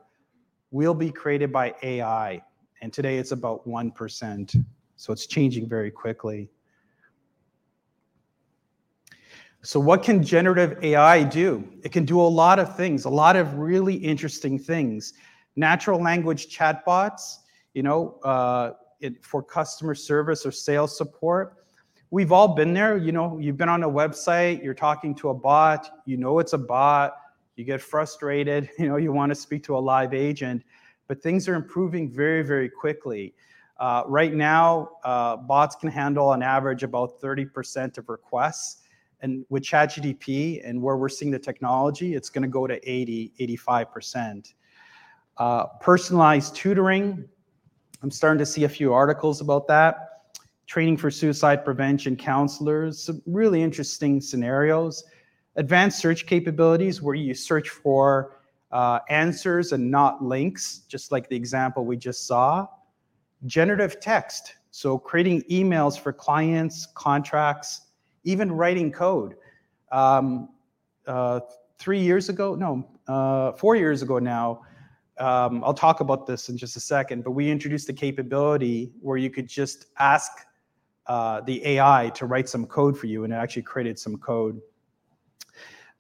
will 0.71 0.95
be 0.95 1.11
created 1.11 1.53
by 1.53 1.75
AI. 1.83 2.41
And 2.81 2.93
today 2.93 3.19
it's 3.19 3.33
about 3.33 3.67
1%. 3.67 4.65
So 4.95 5.13
it's 5.13 5.27
changing 5.27 5.69
very 5.69 5.91
quickly. 5.91 6.49
So, 9.63 9.81
what 9.81 10.05
can 10.05 10.23
generative 10.23 10.79
AI 10.85 11.25
do? 11.25 11.69
It 11.83 11.91
can 11.91 12.05
do 12.05 12.21
a 12.21 12.23
lot 12.23 12.61
of 12.61 12.77
things, 12.77 13.05
a 13.05 13.11
lot 13.11 13.35
of 13.35 13.59
really 13.59 13.95
interesting 13.95 14.57
things 14.57 15.15
natural 15.59 16.01
language 16.01 16.57
chatbots, 16.57 17.39
you 17.75 17.83
know, 17.83 18.19
uh, 18.23 18.73
it, 19.01 19.25
for 19.25 19.43
customer 19.43 19.95
service 19.95 20.47
or 20.47 20.53
sales 20.53 20.97
support. 20.97 21.65
We've 22.11 22.33
all 22.33 22.55
been 22.55 22.73
there. 22.73 22.97
You 22.97 23.13
know, 23.13 23.39
you've 23.39 23.57
been 23.57 23.69
on 23.69 23.83
a 23.83 23.89
website, 23.89 24.63
you're 24.63 24.73
talking 24.75 25.15
to 25.17 25.31
a 25.31 25.35
bot, 25.35 26.03
you 26.07 26.17
know 26.17 26.39
it's 26.39 26.55
a 26.55 26.59
bot, 26.59 27.17
you 27.57 27.65
get 27.65 27.83
frustrated, 27.83 28.71
you 28.79 28.89
know, 28.89 28.97
you 28.97 29.13
want 29.13 29.31
to 29.31 29.35
speak 29.35 29.63
to 29.65 29.77
a 29.77 29.79
live 29.79 30.15
agent, 30.15 30.63
but 31.07 31.23
things 31.23 31.49
are 31.49 31.55
improving 31.55 32.11
very, 32.11 32.43
very 32.43 32.69
quickly. 32.71 33.35
Uh, 33.79 34.03
right 34.07 34.35
now, 34.35 34.91
uh, 35.05 35.37
bots 35.37 35.77
can 35.77 35.89
handle 35.91 36.29
on 36.29 36.43
average 36.43 36.83
about 36.83 37.21
30% 37.21 37.99
of 37.99 38.09
requests. 38.09 38.83
And 39.21 39.45
with 39.49 39.65
ChatGPT 39.65 40.61
and 40.65 40.81
where 40.81 40.97
we're 40.97 41.09
seeing 41.09 41.31
the 41.31 41.39
technology, 41.39 42.15
it's 42.15 42.31
going 42.31 42.43
to 42.43 42.49
go 42.49 42.67
to 42.67 42.77
80, 42.89 43.33
85%. 43.59 44.55
Uh, 45.39 45.67
personalized 45.81 46.57
tutoring, 46.57 47.29
I'm 48.03 48.11
starting 48.11 48.39
to 48.39 48.47
see 48.47 48.65
a 48.65 48.69
few 48.69 48.93
articles 48.93 49.41
about 49.41 49.67
that. 49.69 50.33
Training 50.67 50.97
for 50.97 51.11
suicide 51.11 51.65
prevention 51.65 52.17
counselors, 52.17 53.03
some 53.05 53.23
really 53.27 53.63
interesting 53.63 54.21
scenarios. 54.21 55.05
Advanced 55.57 55.99
search 55.99 56.27
capabilities 56.27 57.01
where 57.01 57.15
you 57.15 57.35
search 57.35 57.69
for 57.69 58.41
uh, 58.71 58.99
answers 59.09 59.73
and 59.73 59.91
not 59.91 60.23
links, 60.23 60.81
just 60.89 61.11
like 61.11 61.29
the 61.29 61.37
example 61.37 61.85
we 61.85 61.97
just 61.97 62.27
saw. 62.27 62.67
Generative 63.47 64.01
text, 64.01 64.57
so 64.71 64.99
creating 64.99 65.43
emails 65.51 65.99
for 65.99 66.13
clients, 66.13 66.87
contracts, 66.95 67.83
even 68.25 68.53
writing 68.53 68.93
code. 68.93 69.37
Um, 69.91 70.51
uh, 71.07 71.41
three 71.79 72.01
years 72.01 72.29
ago, 72.29 72.55
no, 72.55 72.87
uh, 73.07 73.53
four 73.53 73.77
years 73.77 74.03
ago 74.03 74.19
now, 74.19 74.63
um, 75.19 75.63
I'll 75.65 75.75
talk 75.75 76.01
about 76.01 76.27
this 76.27 76.49
in 76.49 76.57
just 76.57 76.77
a 76.77 76.81
second, 76.81 77.25
but 77.25 77.33
we 77.33 77.51
introduced 77.51 77.89
a 77.89 77.93
capability 77.93 78.93
where 79.01 79.17
you 79.17 79.31
could 79.31 79.49
just 79.49 79.87
ask 79.99 80.31
uh, 81.07 81.41
the 81.41 81.65
AI 81.67 82.11
to 82.15 82.27
write 82.27 82.49
some 82.49 82.67
code 82.67 82.97
for 82.99 83.07
you, 83.07 83.25
and 83.25 83.33
it 83.33 83.37
actually 83.37 83.63
created 83.63 83.99
some 83.99 84.17
code. 84.19 84.61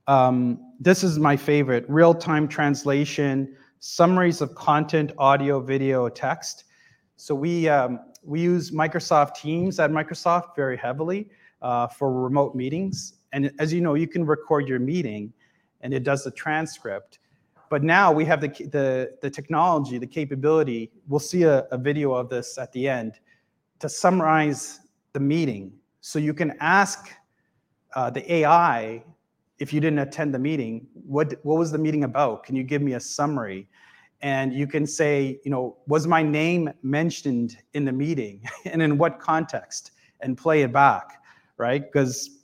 Um, 0.06 0.72
this 0.80 1.04
is 1.04 1.18
my 1.18 1.36
favorite, 1.36 1.84
real-time 1.88 2.48
translation, 2.48 3.56
summaries 3.80 4.40
of 4.40 4.54
content, 4.54 5.12
audio, 5.18 5.60
video, 5.60 6.08
text. 6.08 6.64
So 7.16 7.34
we, 7.34 7.68
um, 7.68 8.00
we 8.22 8.40
use 8.40 8.70
Microsoft 8.70 9.34
Teams 9.36 9.78
at 9.78 9.90
Microsoft 9.90 10.56
very 10.56 10.76
heavily 10.76 11.28
uh, 11.62 11.88
for 11.88 12.12
remote 12.12 12.54
meetings. 12.54 13.14
And 13.32 13.52
as 13.58 13.72
you 13.72 13.80
know, 13.80 13.94
you 13.94 14.08
can 14.08 14.24
record 14.24 14.68
your 14.68 14.78
meeting 14.78 15.32
and 15.80 15.92
it 15.92 16.02
does 16.02 16.24
the 16.24 16.30
transcript. 16.30 17.18
But 17.70 17.82
now 17.82 18.12
we 18.12 18.24
have 18.24 18.40
the, 18.40 18.48
the, 18.48 19.16
the 19.20 19.30
technology, 19.30 19.98
the 19.98 20.06
capability, 20.06 20.90
we'll 21.06 21.20
see 21.20 21.42
a, 21.42 21.66
a 21.70 21.78
video 21.78 22.12
of 22.12 22.28
this 22.28 22.58
at 22.58 22.72
the 22.72 22.88
end, 22.88 23.14
to 23.80 23.88
summarize 23.88 24.80
the 25.12 25.20
meeting. 25.20 25.72
So 26.00 26.18
you 26.18 26.34
can 26.34 26.56
ask 26.60 27.10
uh, 27.94 28.10
the 28.10 28.32
AI, 28.32 29.04
if 29.58 29.72
you 29.72 29.80
didn't 29.80 29.98
attend 29.98 30.34
the 30.34 30.38
meeting, 30.38 30.86
what, 30.94 31.34
what 31.42 31.58
was 31.58 31.70
the 31.70 31.78
meeting 31.78 32.04
about? 32.04 32.44
Can 32.44 32.56
you 32.56 32.62
give 32.62 32.82
me 32.82 32.94
a 32.94 33.00
summary? 33.00 33.68
And 34.20 34.52
you 34.52 34.66
can 34.66 34.86
say, 34.86 35.38
you 35.44 35.50
know, 35.50 35.76
was 35.86 36.06
my 36.06 36.22
name 36.22 36.70
mentioned 36.82 37.58
in 37.74 37.84
the 37.84 37.92
meeting 37.92 38.42
and 38.64 38.82
in 38.82 38.98
what 38.98 39.20
context? 39.20 39.92
And 40.20 40.36
play 40.36 40.62
it 40.62 40.72
back, 40.72 41.22
right? 41.58 41.80
Because 41.80 42.38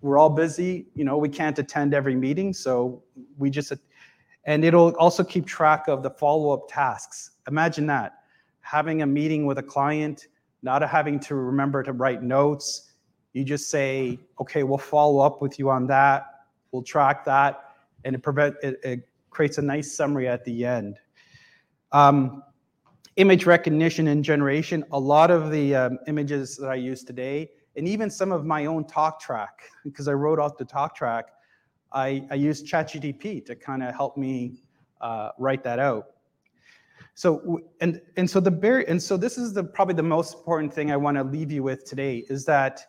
we're 0.00 0.18
all 0.18 0.30
busy, 0.30 0.86
you 0.94 1.04
know, 1.04 1.16
we 1.16 1.28
can't 1.28 1.56
attend 1.58 1.94
every 1.94 2.16
meeting. 2.16 2.52
So 2.52 3.02
we 3.38 3.50
just 3.50 3.72
And 4.44 4.64
it'll 4.64 4.94
also 4.96 5.22
keep 5.22 5.46
track 5.46 5.88
of 5.88 6.02
the 6.02 6.10
follow-up 6.10 6.68
tasks. 6.68 7.32
Imagine 7.48 7.86
that, 7.86 8.20
having 8.60 9.02
a 9.02 9.06
meeting 9.06 9.46
with 9.46 9.58
a 9.58 9.62
client, 9.62 10.28
not 10.62 10.82
having 10.88 11.20
to 11.20 11.34
remember 11.34 11.82
to 11.82 11.92
write 11.92 12.22
notes. 12.22 12.92
You 13.32 13.44
just 13.44 13.70
say, 13.70 14.18
okay, 14.40 14.62
we'll 14.62 14.78
follow 14.78 15.20
up 15.20 15.42
with 15.42 15.58
you 15.58 15.70
on 15.70 15.86
that. 15.88 16.26
We'll 16.72 16.82
track 16.82 17.24
that, 17.24 17.64
and 18.04 18.14
it, 18.14 18.22
prevent, 18.22 18.56
it, 18.62 18.80
it 18.82 19.08
creates 19.30 19.58
a 19.58 19.62
nice 19.62 19.94
summary 19.94 20.28
at 20.28 20.44
the 20.44 20.64
end. 20.64 20.98
Um, 21.92 22.42
image 23.16 23.44
recognition 23.44 24.08
and 24.08 24.24
generation, 24.24 24.84
a 24.92 24.98
lot 24.98 25.30
of 25.30 25.50
the 25.50 25.74
um, 25.74 25.98
images 26.06 26.56
that 26.56 26.70
I 26.70 26.76
use 26.76 27.04
today, 27.04 27.50
and 27.76 27.86
even 27.86 28.08
some 28.10 28.32
of 28.32 28.44
my 28.44 28.66
own 28.66 28.84
talk 28.86 29.20
track, 29.20 29.62
because 29.84 30.08
I 30.08 30.12
wrote 30.12 30.38
off 30.38 30.56
the 30.56 30.64
talk 30.64 30.94
track, 30.94 31.26
I, 31.92 32.24
I 32.30 32.34
used 32.34 32.66
ChatGPT 32.66 33.44
to 33.46 33.54
kind 33.54 33.82
of 33.82 33.94
help 33.94 34.16
me 34.16 34.62
uh, 35.00 35.30
write 35.38 35.64
that 35.64 35.78
out. 35.78 36.06
So 37.14 37.60
and 37.80 38.00
and 38.16 38.28
so 38.28 38.40
the 38.40 38.50
bar- 38.50 38.84
and 38.88 39.02
so 39.02 39.16
this 39.16 39.36
is 39.36 39.52
the 39.52 39.64
probably 39.64 39.94
the 39.94 40.02
most 40.02 40.38
important 40.38 40.72
thing 40.72 40.90
I 40.90 40.96
want 40.96 41.16
to 41.16 41.24
leave 41.24 41.50
you 41.50 41.62
with 41.62 41.84
today 41.84 42.24
is 42.30 42.44
that 42.46 42.80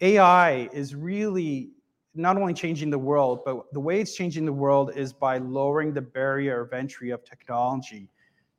AI 0.00 0.68
is 0.72 0.94
really 0.94 1.70
not 2.14 2.36
only 2.36 2.54
changing 2.54 2.90
the 2.90 2.98
world, 2.98 3.40
but 3.44 3.72
the 3.72 3.80
way 3.80 4.00
it's 4.00 4.14
changing 4.14 4.44
the 4.44 4.52
world 4.52 4.92
is 4.94 5.12
by 5.12 5.38
lowering 5.38 5.92
the 5.92 6.00
barrier 6.00 6.60
of 6.60 6.72
entry 6.72 7.10
of 7.10 7.24
technology. 7.24 8.08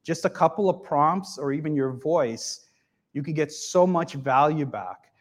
Just 0.03 0.25
a 0.25 0.29
couple 0.29 0.69
of 0.69 0.83
prompts 0.83 1.37
or 1.37 1.53
even 1.53 1.75
your 1.75 1.93
voice, 1.93 2.67
you 3.13 3.23
could 3.23 3.35
get 3.35 3.51
so 3.51 3.87
much 3.87 4.13
value 4.13 4.65
back. 4.65 5.11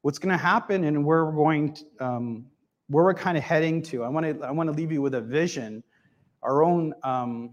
What's 0.00 0.18
going 0.18 0.36
to 0.36 0.42
happen 0.42 0.84
and 0.84 1.04
we're 1.04 1.30
going, 1.30 1.74
to, 1.74 1.84
um, 2.00 2.46
where 2.88 3.04
we're 3.04 3.14
kind 3.14 3.36
of 3.36 3.44
heading 3.44 3.82
to. 3.82 4.04
I 4.04 4.08
want 4.08 4.26
to 4.26 4.44
I 4.46 4.50
want 4.50 4.68
to 4.68 4.76
leave 4.76 4.92
you 4.92 5.02
with 5.02 5.14
a 5.14 5.20
vision. 5.20 5.82
Our 6.42 6.62
own. 6.62 6.94
Um, 7.02 7.50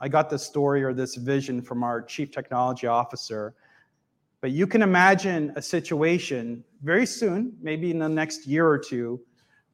I 0.00 0.08
got 0.08 0.28
this 0.28 0.44
story 0.44 0.82
or 0.82 0.92
this 0.92 1.14
vision 1.14 1.62
from 1.62 1.84
our 1.84 2.02
chief 2.02 2.32
technology 2.32 2.88
officer. 2.88 3.54
But 4.40 4.50
you 4.50 4.66
can 4.66 4.82
imagine 4.82 5.52
a 5.54 5.62
situation 5.62 6.64
very 6.82 7.06
soon, 7.06 7.56
maybe 7.62 7.92
in 7.92 8.00
the 8.00 8.08
next 8.08 8.44
year 8.44 8.66
or 8.66 8.76
two, 8.76 9.20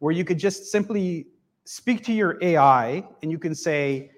where 0.00 0.12
you 0.12 0.26
could 0.26 0.38
just 0.38 0.66
simply 0.66 1.28
speak 1.64 2.04
to 2.04 2.12
your 2.12 2.36
AI 2.42 3.02
and 3.22 3.32
you 3.32 3.38
can 3.38 3.54
say, 3.54 4.10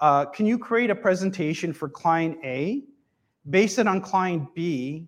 uh, 0.00 0.24
can 0.24 0.44
you 0.44 0.58
create 0.58 0.90
a 0.90 0.94
presentation 0.94 1.72
for 1.72 1.88
client 1.88 2.36
A, 2.44 2.82
base 3.48 3.78
it 3.78 3.86
on 3.86 4.00
client 4.00 4.52
B, 4.56 5.06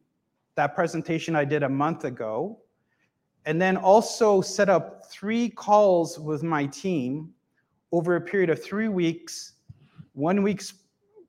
that 0.55 0.77
presentation 0.77 1.35
I 1.35 1.45
did 1.45 1.65
a 1.65 1.69
month 1.69 2.05
ago, 2.05 2.61
and 3.47 3.63
then 3.63 3.77
also 3.77 4.41
set 4.41 4.69
up 4.69 5.07
three 5.07 5.49
calls 5.49 6.19
with 6.19 6.43
my 6.43 6.67
team 6.67 7.31
over 7.93 8.17
a 8.17 8.21
period 8.21 8.51
of 8.51 8.63
three 8.63 8.89
weeks, 8.89 9.55
one 10.13 10.43
week's 10.43 10.75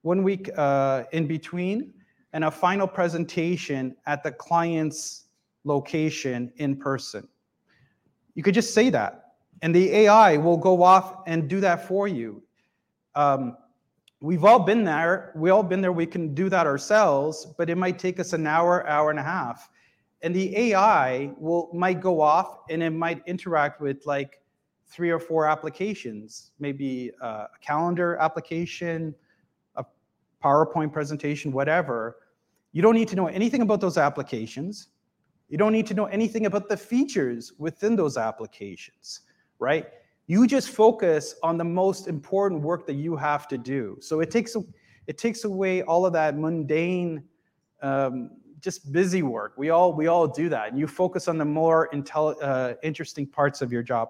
one 0.02 0.24
week 0.24 0.50
uh, 0.58 1.04
in 1.12 1.28
between, 1.28 1.94
and 2.34 2.46
a 2.46 2.52
final 2.52 2.88
presentation 2.88 3.96
at 4.06 4.24
the 4.24 4.32
client's 4.32 5.26
location 5.64 6.52
in 6.58 6.76
person. 6.76 7.28
You 8.36 8.44
could 8.44 8.54
just 8.54 8.74
say 8.74 8.90
that, 8.90 9.34
and 9.62 9.76
the 9.76 9.92
AI 9.94 10.38
will 10.38 10.58
go 10.58 10.82
off 10.82 11.24
and 11.28 11.48
do 11.48 11.60
that 11.60 11.88
for 11.88 12.08
you. 12.08 12.42
Um, 13.16 13.58
we've 14.22 14.46
all 14.46 14.60
been 14.60 14.84
there. 14.84 15.34
We 15.36 15.50
all 15.50 15.64
been 15.64 15.82
there. 15.82 15.92
We 15.92 16.06
can 16.06 16.34
do 16.34 16.50
that 16.50 16.66
ourselves, 16.66 17.46
but 17.58 17.70
it 17.70 17.78
might 17.78 18.00
take 18.00 18.20
us 18.20 18.34
an 18.34 18.48
hour, 18.48 18.88
hour 18.88 19.10
and 19.10 19.20
a 19.20 19.24
half. 19.24 19.70
And 20.22 20.36
the 20.36 20.56
AI 20.58 21.32
will 21.38 21.70
might 21.74 22.02
go 22.02 22.22
off 22.22 22.60
and 22.70 22.82
it 22.82 22.90
might 22.90 23.22
interact 23.28 23.80
with 23.80 24.06
like 24.06 24.42
three 24.88 25.12
or 25.12 25.20
four 25.20 25.48
applications, 25.48 26.52
maybe 26.60 27.12
a 27.22 27.48
calendar 27.62 28.16
application, 28.18 29.14
a 29.76 29.86
PowerPoint 30.44 30.92
presentation, 30.92 31.52
whatever. 31.52 32.18
You 32.72 32.82
don't 32.82 32.96
need 32.96 33.08
to 33.10 33.16
know 33.16 33.28
anything 33.28 33.62
about 33.62 33.82
those 33.82 33.98
applications. 33.98 34.88
You 35.50 35.58
don't 35.58 35.72
need 35.72 35.88
to 35.88 35.94
know 35.94 36.06
anything 36.06 36.46
about 36.46 36.68
the 36.68 36.78
features 36.78 37.54
within 37.58 37.96
those 37.96 38.18
applications, 38.18 39.22
right? 39.60 39.88
You 40.28 40.46
just 40.46 40.70
focus 40.70 41.36
on 41.42 41.58
the 41.58 41.64
most 41.64 42.08
important 42.08 42.62
work 42.62 42.86
that 42.88 42.96
you 42.96 43.16
have 43.16 43.48
to 43.50 43.58
do. 43.58 43.98
So 44.02 44.20
it 44.20 44.30
takes 44.30 44.56
it 45.08 45.18
takes 45.18 45.46
away 45.46 45.84
all 45.84 46.06
of 46.06 46.12
that 46.14 46.38
mundane, 46.38 47.24
um, 47.82 48.32
just 48.68 48.92
busy 48.92 49.24
work. 49.24 49.54
We 49.56 49.70
all 49.70 49.94
we 49.94 50.08
all 50.08 50.28
do 50.28 50.50
that, 50.50 50.66
and 50.70 50.78
you 50.82 50.88
focus 50.88 51.30
on 51.32 51.38
the 51.38 51.50
more 51.62 51.90
intel, 51.94 52.36
uh, 52.42 52.74
interesting 52.84 53.26
parts 53.26 53.62
of 53.62 53.72
your 53.72 53.82
job. 53.82 54.10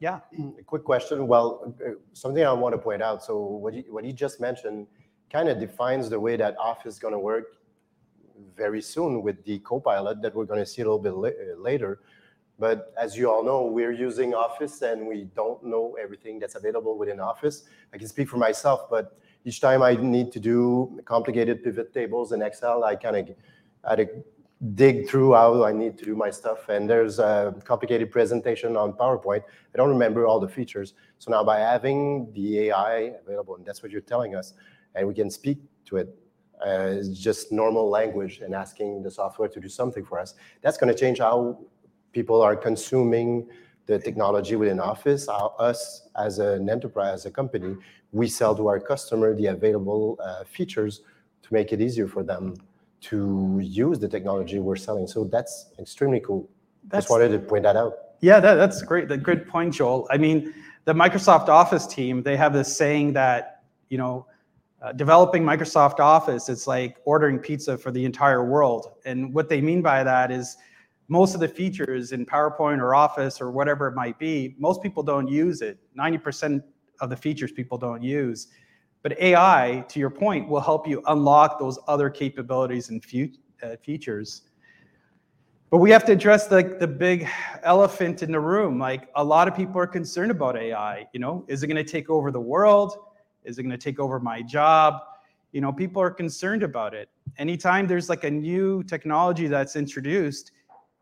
Yeah. 0.00 0.18
A 0.58 0.64
quick 0.72 0.84
question. 0.92 1.28
Well, 1.32 1.48
uh, 1.86 1.90
something 2.12 2.44
I 2.44 2.52
want 2.52 2.74
to 2.76 2.82
point 2.88 3.02
out. 3.08 3.22
So 3.22 3.34
what 3.64 3.72
you, 3.74 3.84
what 3.94 4.02
you 4.04 4.12
just 4.12 4.40
mentioned 4.40 4.88
kind 5.34 5.48
of 5.48 5.60
defines 5.60 6.04
the 6.14 6.18
way 6.26 6.34
that 6.42 6.52
Office 6.58 6.94
is 6.94 6.98
going 6.98 7.16
to 7.18 7.22
work 7.32 7.46
very 8.56 8.82
soon 8.82 9.22
with 9.22 9.44
the 9.44 9.60
Copilot 9.60 10.16
that 10.22 10.34
we're 10.34 10.50
going 10.52 10.62
to 10.66 10.70
see 10.72 10.82
a 10.82 10.86
little 10.88 11.04
bit 11.08 11.14
la- 11.24 11.28
uh, 11.28 11.56
later. 11.68 12.00
But 12.58 12.78
as 13.04 13.16
you 13.16 13.30
all 13.30 13.44
know, 13.44 13.60
we're 13.78 13.96
using 14.08 14.34
Office 14.34 14.82
and 14.82 15.06
we 15.06 15.18
don't 15.40 15.62
know 15.72 15.96
everything 16.04 16.40
that's 16.40 16.56
available 16.56 16.98
within 16.98 17.20
Office. 17.20 17.56
I 17.92 17.98
can 17.98 18.08
speak 18.08 18.28
for 18.28 18.38
myself, 18.38 18.90
but 18.90 19.04
each 19.44 19.60
time 19.60 19.82
I 19.82 19.94
need 19.94 20.32
to 20.32 20.40
do 20.40 21.00
complicated 21.04 21.62
pivot 21.64 21.92
tables 21.92 22.32
in 22.32 22.42
Excel, 22.42 22.84
I 22.84 22.96
kind 22.96 23.16
of 23.16 23.28
had 23.88 23.96
to 23.96 24.08
dig 24.74 25.08
through 25.08 25.32
how 25.32 25.64
I 25.64 25.72
need 25.72 25.96
to 25.98 26.04
do 26.04 26.14
my 26.14 26.30
stuff. 26.30 26.68
And 26.68 26.88
there's 26.88 27.18
a 27.18 27.54
complicated 27.64 28.10
presentation 28.10 28.76
on 28.76 28.92
PowerPoint. 28.92 29.42
I 29.74 29.76
don't 29.76 29.88
remember 29.88 30.26
all 30.26 30.38
the 30.38 30.48
features. 30.48 30.94
So 31.18 31.30
now 31.30 31.42
by 31.42 31.60
having 31.60 32.30
the 32.34 32.68
AI 32.68 33.12
available, 33.24 33.56
and 33.56 33.64
that's 33.64 33.82
what 33.82 33.90
you're 33.90 34.02
telling 34.02 34.34
us, 34.34 34.52
and 34.94 35.08
we 35.08 35.14
can 35.14 35.30
speak 35.30 35.58
to 35.86 35.96
it 35.96 36.14
uh, 36.64 36.92
it's 36.98 37.18
just 37.18 37.52
normal 37.52 37.88
language 37.88 38.40
and 38.40 38.54
asking 38.54 39.02
the 39.02 39.10
software 39.10 39.48
to 39.48 39.60
do 39.60 39.68
something 39.68 40.04
for 40.04 40.18
us. 40.18 40.34
That's 40.62 40.76
going 40.76 40.92
to 40.92 40.98
change 40.98 41.18
how 41.18 41.58
people 42.12 42.42
are 42.42 42.54
consuming 42.54 43.48
the 43.86 43.98
technology 43.98 44.56
within 44.56 44.80
Office. 44.80 45.26
How 45.26 45.54
us 45.58 46.08
as 46.16 46.38
an 46.38 46.68
enterprise, 46.68 47.14
as 47.14 47.26
a 47.26 47.30
company, 47.30 47.76
we 48.12 48.28
sell 48.28 48.54
to 48.56 48.66
our 48.68 48.80
customer 48.80 49.34
the 49.34 49.46
available 49.46 50.18
uh, 50.22 50.44
features 50.44 51.02
to 51.42 51.54
make 51.54 51.72
it 51.72 51.80
easier 51.80 52.06
for 52.06 52.22
them 52.22 52.56
to 53.02 53.58
use 53.62 53.98
the 53.98 54.08
technology 54.08 54.58
we're 54.58 54.76
selling. 54.76 55.06
So 55.06 55.24
that's 55.24 55.70
extremely 55.78 56.20
cool. 56.20 56.48
That's- 56.84 57.04
Just 57.04 57.10
wanted 57.10 57.30
to 57.32 57.38
point 57.38 57.62
that 57.64 57.76
out. 57.76 57.94
Yeah, 58.20 58.38
that, 58.40 58.56
that's 58.56 58.82
great. 58.82 59.08
The 59.08 59.16
good 59.16 59.48
point, 59.48 59.72
Joel. 59.74 60.06
I 60.10 60.18
mean, 60.18 60.52
the 60.84 60.92
Microsoft 60.92 61.48
Office 61.48 61.86
team, 61.86 62.22
they 62.22 62.36
have 62.36 62.52
this 62.52 62.76
saying 62.76 63.14
that, 63.14 63.62
you 63.88 63.96
know, 63.96 64.26
uh, 64.82 64.92
developing 64.92 65.42
Microsoft 65.42 66.00
Office, 66.00 66.48
it's 66.48 66.66
like 66.66 66.96
ordering 67.04 67.38
pizza 67.38 67.78
for 67.78 67.90
the 67.90 68.04
entire 68.04 68.44
world. 68.44 68.92
And 69.04 69.32
what 69.32 69.48
they 69.48 69.60
mean 69.60 69.82
by 69.82 70.04
that 70.04 70.30
is 70.30 70.56
most 71.10 71.34
of 71.34 71.40
the 71.40 71.48
features 71.48 72.12
in 72.12 72.24
PowerPoint 72.24 72.78
or 72.78 72.94
Office 72.94 73.40
or 73.40 73.50
whatever 73.50 73.88
it 73.88 73.96
might 73.96 74.16
be, 74.16 74.54
most 74.58 74.80
people 74.80 75.02
don't 75.02 75.26
use 75.26 75.60
it. 75.60 75.76
90% 75.98 76.62
of 77.00 77.10
the 77.10 77.16
features 77.16 77.50
people 77.50 77.76
don't 77.76 78.00
use. 78.00 78.46
But 79.02 79.20
AI, 79.20 79.84
to 79.88 79.98
your 79.98 80.10
point, 80.10 80.48
will 80.48 80.60
help 80.60 80.86
you 80.86 81.02
unlock 81.08 81.58
those 81.58 81.80
other 81.88 82.10
capabilities 82.10 82.90
and 82.90 83.04
uh, 83.60 83.74
features. 83.82 84.42
But 85.70 85.78
we 85.78 85.90
have 85.90 86.04
to 86.04 86.12
address 86.12 86.46
the, 86.46 86.76
the 86.78 86.86
big 86.86 87.28
elephant 87.64 88.22
in 88.22 88.30
the 88.30 88.38
room. 88.38 88.78
Like 88.78 89.08
a 89.16 89.24
lot 89.24 89.48
of 89.48 89.56
people 89.56 89.80
are 89.80 89.88
concerned 89.88 90.30
about 90.30 90.56
AI. 90.56 91.08
You 91.12 91.18
know, 91.18 91.44
is 91.48 91.64
it 91.64 91.66
going 91.66 91.84
to 91.84 91.90
take 91.90 92.08
over 92.08 92.30
the 92.30 92.40
world? 92.40 92.96
Is 93.42 93.58
it 93.58 93.64
going 93.64 93.72
to 93.72 93.78
take 93.78 93.98
over 93.98 94.20
my 94.20 94.42
job? 94.42 95.00
You 95.50 95.60
know, 95.60 95.72
people 95.72 96.00
are 96.00 96.10
concerned 96.10 96.62
about 96.62 96.94
it. 96.94 97.08
Anytime 97.36 97.88
there's 97.88 98.08
like 98.08 98.22
a 98.22 98.30
new 98.30 98.84
technology 98.84 99.48
that's 99.48 99.74
introduced, 99.74 100.52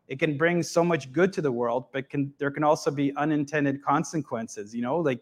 it 0.09 0.17
can 0.17 0.37
bring 0.37 0.63
so 0.63 0.83
much 0.83 1.11
good 1.11 1.31
to 1.33 1.41
the 1.41 1.51
world, 1.51 1.85
but 1.93 2.09
can 2.09 2.33
there 2.39 2.49
can 2.49 2.63
also 2.63 2.89
be 2.89 3.15
unintended 3.15 3.83
consequences. 3.83 4.73
You 4.75 4.81
know, 4.81 4.97
like 4.97 5.21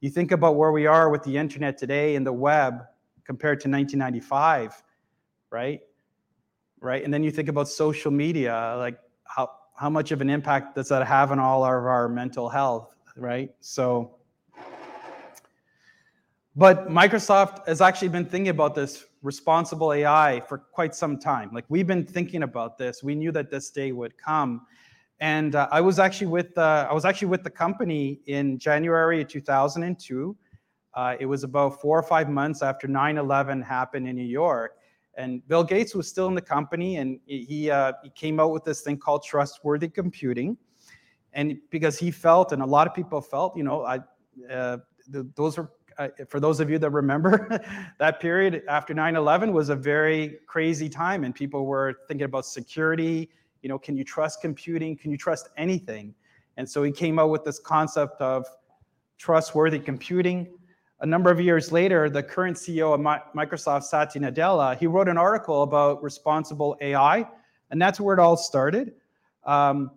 you 0.00 0.10
think 0.10 0.30
about 0.30 0.54
where 0.54 0.70
we 0.70 0.86
are 0.86 1.10
with 1.10 1.24
the 1.24 1.36
internet 1.36 1.76
today 1.76 2.14
and 2.14 2.24
the 2.24 2.32
web 2.32 2.84
compared 3.24 3.58
to 3.60 3.68
1995, 3.68 4.82
right? 5.50 5.80
Right, 6.80 7.02
and 7.02 7.12
then 7.12 7.24
you 7.24 7.32
think 7.32 7.48
about 7.48 7.68
social 7.68 8.12
media, 8.12 8.76
like 8.78 9.00
how 9.24 9.50
how 9.74 9.90
much 9.90 10.12
of 10.12 10.20
an 10.20 10.30
impact 10.30 10.76
does 10.76 10.88
that 10.88 11.04
have 11.04 11.32
on 11.32 11.40
all 11.40 11.64
of 11.64 11.70
our 11.70 12.08
mental 12.08 12.48
health, 12.48 12.94
right? 13.16 13.50
So, 13.58 14.17
but 16.58 16.88
Microsoft 16.88 17.64
has 17.68 17.80
actually 17.80 18.08
been 18.08 18.24
thinking 18.24 18.48
about 18.48 18.74
this 18.74 19.04
responsible 19.22 19.92
AI 19.92 20.42
for 20.48 20.58
quite 20.58 20.92
some 20.92 21.16
time. 21.16 21.50
Like 21.52 21.64
we've 21.68 21.86
been 21.86 22.04
thinking 22.04 22.42
about 22.42 22.76
this. 22.76 23.00
We 23.00 23.14
knew 23.14 23.30
that 23.30 23.48
this 23.48 23.70
day 23.70 23.92
would 23.92 24.18
come. 24.18 24.66
And 25.20 25.54
uh, 25.54 25.68
I 25.70 25.80
was 25.80 26.00
actually 26.00 26.26
with 26.26 26.58
uh, 26.58 26.88
I 26.90 26.92
was 26.92 27.04
actually 27.04 27.28
with 27.28 27.44
the 27.44 27.50
company 27.50 28.20
in 28.26 28.58
January 28.58 29.22
of 29.22 29.28
2002. 29.28 30.36
Uh, 30.94 31.16
it 31.20 31.26
was 31.26 31.44
about 31.44 31.80
four 31.80 31.96
or 31.96 32.02
five 32.02 32.28
months 32.28 32.60
after 32.60 32.88
9/11 32.88 33.64
happened 33.64 34.08
in 34.08 34.16
New 34.16 34.24
York, 34.24 34.78
and 35.14 35.46
Bill 35.46 35.62
Gates 35.62 35.94
was 35.94 36.08
still 36.08 36.26
in 36.26 36.34
the 36.34 36.42
company, 36.42 36.96
and 36.96 37.20
he 37.26 37.70
uh, 37.70 37.92
he 38.02 38.10
came 38.10 38.40
out 38.40 38.50
with 38.50 38.64
this 38.64 38.80
thing 38.80 38.96
called 38.96 39.22
trustworthy 39.22 39.88
computing, 39.88 40.56
and 41.34 41.58
because 41.70 41.98
he 41.98 42.10
felt, 42.10 42.52
and 42.52 42.62
a 42.62 42.66
lot 42.66 42.88
of 42.88 42.94
people 42.94 43.20
felt, 43.20 43.56
you 43.56 43.64
know, 43.64 43.84
I, 43.84 44.00
uh, 44.50 44.78
those 45.08 45.58
are 45.58 45.70
For 46.28 46.40
those 46.40 46.60
of 46.60 46.70
you 46.70 46.78
that 46.78 46.90
remember, 46.90 47.60
that 47.98 48.20
period 48.20 48.62
after 48.68 48.94
9/11 48.94 49.52
was 49.52 49.68
a 49.68 49.76
very 49.76 50.38
crazy 50.46 50.88
time, 50.88 51.24
and 51.24 51.34
people 51.34 51.66
were 51.66 52.00
thinking 52.06 52.24
about 52.24 52.46
security. 52.46 53.30
You 53.62 53.68
know, 53.68 53.78
can 53.78 53.96
you 53.96 54.04
trust 54.04 54.40
computing? 54.40 54.96
Can 54.96 55.10
you 55.10 55.16
trust 55.16 55.48
anything? 55.56 56.14
And 56.56 56.68
so 56.68 56.82
he 56.82 56.92
came 56.92 57.18
out 57.18 57.30
with 57.30 57.44
this 57.44 57.58
concept 57.58 58.20
of 58.20 58.46
trustworthy 59.16 59.78
computing. 59.78 60.48
A 61.00 61.06
number 61.06 61.30
of 61.30 61.40
years 61.40 61.70
later, 61.70 62.10
the 62.10 62.22
current 62.22 62.56
CEO 62.56 62.92
of 62.92 63.00
Microsoft, 63.34 63.84
Satya 63.84 64.20
Nadella, 64.20 64.76
he 64.76 64.86
wrote 64.86 65.08
an 65.08 65.18
article 65.18 65.62
about 65.62 66.02
responsible 66.02 66.76
AI, 66.80 67.26
and 67.70 67.80
that's 67.80 68.00
where 68.00 68.14
it 68.14 68.20
all 68.20 68.36
started. 68.36 68.94
Um, 69.44 69.92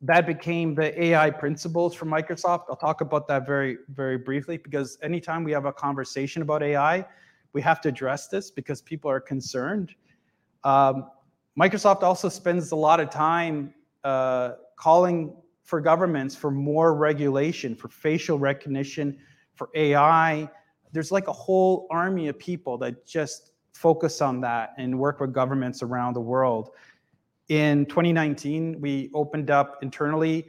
that 0.00 0.26
became 0.26 0.74
the 0.74 1.02
AI 1.02 1.30
principles 1.30 1.94
for 1.94 2.06
Microsoft. 2.06 2.64
I'll 2.68 2.76
talk 2.76 3.00
about 3.00 3.26
that 3.28 3.46
very, 3.46 3.78
very 3.88 4.16
briefly 4.16 4.56
because 4.56 4.96
anytime 5.02 5.42
we 5.42 5.52
have 5.52 5.64
a 5.64 5.72
conversation 5.72 6.42
about 6.42 6.62
AI, 6.62 7.04
we 7.52 7.62
have 7.62 7.80
to 7.80 7.88
address 7.88 8.28
this 8.28 8.50
because 8.50 8.80
people 8.80 9.10
are 9.10 9.20
concerned. 9.20 9.94
Um, 10.62 11.10
Microsoft 11.58 12.02
also 12.02 12.28
spends 12.28 12.70
a 12.70 12.76
lot 12.76 13.00
of 13.00 13.10
time 13.10 13.74
uh, 14.04 14.52
calling 14.76 15.34
for 15.64 15.80
governments 15.80 16.36
for 16.36 16.50
more 16.50 16.94
regulation, 16.94 17.74
for 17.74 17.88
facial 17.88 18.38
recognition, 18.38 19.18
for 19.54 19.68
AI. 19.74 20.48
There's 20.92 21.10
like 21.10 21.26
a 21.26 21.32
whole 21.32 21.88
army 21.90 22.28
of 22.28 22.38
people 22.38 22.78
that 22.78 23.04
just 23.06 23.52
focus 23.74 24.20
on 24.22 24.40
that 24.42 24.74
and 24.78 24.98
work 24.98 25.20
with 25.20 25.32
governments 25.32 25.82
around 25.82 26.14
the 26.14 26.20
world. 26.20 26.70
In 27.48 27.86
2019, 27.86 28.78
we 28.78 29.10
opened 29.14 29.50
up 29.50 29.78
internally 29.82 30.48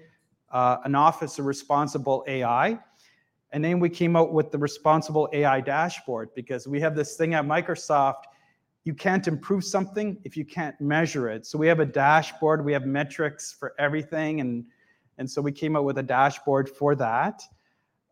uh, 0.52 0.78
an 0.84 0.96
office 0.96 1.40
of 1.40 1.46
responsible 1.46 2.26
AI. 2.28 2.78
And 3.52 3.64
then 3.64 3.80
we 3.80 3.90
came 3.90 4.16
out 4.16 4.34
with 4.34 4.52
the 4.52 4.58
responsible 4.58 5.30
AI 5.32 5.62
dashboard 5.62 6.30
because 6.36 6.68
we 6.68 6.80
have 6.82 6.96
this 6.96 7.16
thing 7.16 7.34
at 7.34 7.46
Microsoft. 7.46 8.24
You 8.84 8.94
can't 8.94 9.28
improve 9.28 9.64
something 9.64 10.18
if 10.24 10.36
you 10.36 10.44
can't 10.44 10.80
measure 10.82 11.30
it. 11.30 11.46
So 11.46 11.58
we 11.58 11.68
have 11.68 11.80
a 11.80 11.86
dashboard, 11.86 12.64
we 12.64 12.74
have 12.74 12.86
metrics 12.86 13.54
for 13.58 13.74
everything. 13.80 14.42
And, 14.42 14.66
and 15.18 15.30
so 15.30 15.42
we 15.42 15.52
came 15.52 15.76
out 15.76 15.86
with 15.86 15.98
a 15.98 16.04
dashboard 16.04 16.70
for 16.70 16.96
that. 16.96 17.42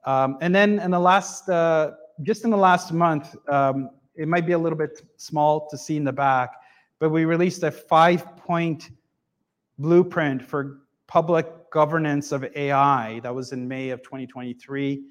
Um, 0.05 0.37
and 0.41 0.55
then 0.55 0.79
in 0.79 0.91
the 0.91 0.99
last, 0.99 1.49
uh, 1.49 1.91
just 2.23 2.45
in 2.45 2.51
the 2.51 2.57
last 2.57 2.93
month, 2.93 3.35
um, 3.49 3.89
it 4.15 4.27
might 4.27 4.47
be 4.47 4.53
a 4.53 4.57
little 4.57 4.77
bit 4.77 5.01
small 5.17 5.67
to 5.69 5.77
see 5.77 5.97
in 5.97 6.03
the 6.03 6.13
back, 6.13 6.53
but 6.99 7.09
we 7.09 7.25
released 7.25 7.63
a 7.63 7.71
five 7.71 8.35
point 8.37 8.91
blueprint 9.77 10.41
for 10.41 10.79
public 11.07 11.47
governance 11.71 12.31
of 12.31 12.45
AI. 12.55 13.19
That 13.21 13.33
was 13.33 13.51
in 13.51 13.67
May 13.67 13.89
of 13.89 14.01
2023. 14.01 15.03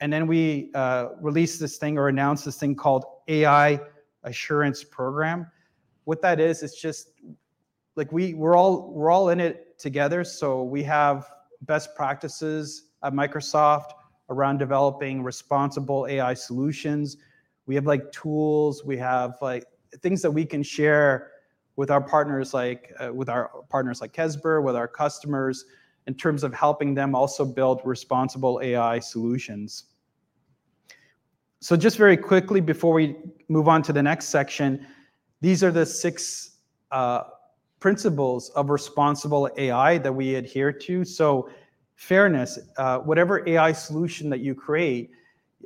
And 0.00 0.12
then 0.12 0.26
we 0.26 0.70
uh, 0.74 1.08
released 1.20 1.60
this 1.60 1.76
thing 1.76 1.98
or 1.98 2.08
announced 2.08 2.44
this 2.44 2.56
thing 2.56 2.74
called 2.74 3.04
AI 3.28 3.80
Assurance 4.24 4.82
Program. 4.82 5.46
What 6.04 6.22
that 6.22 6.40
is, 6.40 6.62
it's 6.62 6.80
just 6.80 7.12
like 7.96 8.10
we 8.12 8.34
we're 8.34 8.56
all 8.56 8.90
we're 8.92 9.10
all 9.10 9.28
in 9.28 9.40
it 9.40 9.78
together. 9.78 10.24
So 10.24 10.62
we 10.62 10.82
have 10.84 11.26
best 11.62 11.94
practices 11.94 12.86
at 13.02 13.12
Microsoft 13.12 13.92
around 14.30 14.58
developing 14.58 15.22
responsible 15.22 16.06
AI 16.08 16.34
solutions. 16.34 17.18
We 17.66 17.74
have 17.74 17.86
like 17.86 18.10
tools, 18.10 18.84
we 18.84 18.96
have 18.96 19.36
like 19.42 19.64
things 19.98 20.22
that 20.22 20.30
we 20.30 20.44
can 20.44 20.62
share 20.62 21.32
with 21.76 21.90
our 21.90 22.00
partners 22.00 22.52
like 22.52 22.92
uh, 23.00 23.12
with 23.12 23.28
our 23.28 23.50
partners 23.68 24.00
like 24.00 24.12
Kezber, 24.12 24.62
with 24.62 24.76
our 24.76 24.88
customers 24.88 25.64
in 26.06 26.14
terms 26.14 26.42
of 26.42 26.52
helping 26.54 26.94
them 26.94 27.14
also 27.14 27.44
build 27.44 27.80
responsible 27.84 28.60
AI 28.62 28.98
solutions. 28.98 29.84
So 31.60 31.76
just 31.76 31.98
very 31.98 32.16
quickly 32.16 32.60
before 32.60 32.94
we 32.94 33.16
move 33.48 33.68
on 33.68 33.82
to 33.82 33.92
the 33.92 34.02
next 34.02 34.26
section, 34.26 34.86
these 35.40 35.62
are 35.62 35.70
the 35.70 35.84
six 35.84 36.56
uh, 36.90 37.24
principles 37.80 38.50
of 38.50 38.70
responsible 38.70 39.48
AI 39.56 39.98
that 39.98 40.12
we 40.12 40.36
adhere 40.36 40.72
to. 40.72 41.04
So 41.04 41.50
fairness, 41.96 42.58
uh, 42.78 42.98
whatever 42.98 43.46
AI 43.46 43.72
solution 43.72 44.30
that 44.30 44.40
you 44.40 44.54
create, 44.54 45.10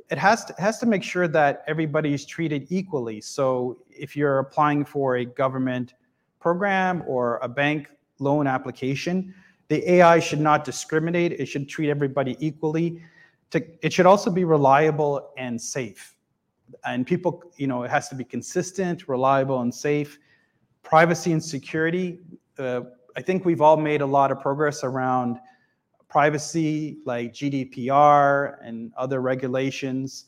it 0.09 0.17
has 0.17 0.45
to, 0.45 0.55
has 0.57 0.79
to 0.79 0.85
make 0.85 1.03
sure 1.03 1.27
that 1.27 1.63
everybody 1.67 2.13
is 2.13 2.25
treated 2.25 2.67
equally. 2.69 3.21
So 3.21 3.79
if 3.89 4.15
you're 4.15 4.39
applying 4.39 4.85
for 4.85 5.17
a 5.17 5.25
government 5.25 5.93
program 6.39 7.03
or 7.07 7.39
a 7.41 7.47
bank 7.49 7.89
loan 8.19 8.47
application, 8.47 9.33
the 9.67 9.89
AI 9.93 10.19
should 10.19 10.39
not 10.39 10.63
discriminate. 10.63 11.33
It 11.33 11.47
should 11.47 11.67
treat 11.67 11.89
everybody 11.89 12.37
equally. 12.39 13.01
It 13.53 13.93
should 13.93 14.05
also 14.05 14.29
be 14.29 14.43
reliable 14.43 15.31
and 15.37 15.59
safe. 15.59 16.15
And 16.83 17.07
people, 17.07 17.43
you 17.57 17.67
know, 17.67 17.83
it 17.83 17.91
has 17.91 18.09
to 18.09 18.15
be 18.15 18.23
consistent, 18.23 19.07
reliable, 19.07 19.61
and 19.61 19.73
safe. 19.73 20.19
Privacy 20.83 21.31
and 21.31 21.43
security. 21.43 22.19
Uh, 22.59 22.81
I 23.15 23.21
think 23.21 23.45
we've 23.45 23.61
all 23.61 23.77
made 23.77 24.01
a 24.01 24.05
lot 24.05 24.31
of 24.31 24.39
progress 24.39 24.83
around 24.83 25.39
privacy, 26.15 26.95
like 27.03 27.33
GDPR 27.33 28.55
and 28.63 28.93
other 28.95 29.19
regulations. 29.19 30.27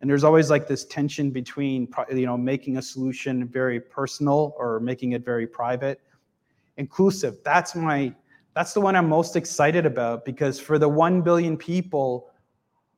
And 0.00 0.10
there's 0.10 0.24
always 0.24 0.50
like 0.50 0.66
this 0.66 0.84
tension 0.86 1.30
between, 1.30 1.86
you 2.12 2.26
know, 2.26 2.36
making 2.36 2.78
a 2.78 2.82
solution 2.82 3.46
very 3.46 3.78
personal 3.78 4.56
or 4.58 4.80
making 4.80 5.12
it 5.12 5.24
very 5.24 5.46
private. 5.46 6.00
Inclusive, 6.78 7.36
that's 7.44 7.76
my, 7.76 8.12
that's 8.56 8.72
the 8.72 8.80
one 8.80 8.96
I'm 8.96 9.08
most 9.08 9.36
excited 9.36 9.86
about 9.86 10.24
because 10.24 10.58
for 10.58 10.80
the 10.80 10.88
1 10.88 11.22
billion 11.22 11.56
people 11.56 12.32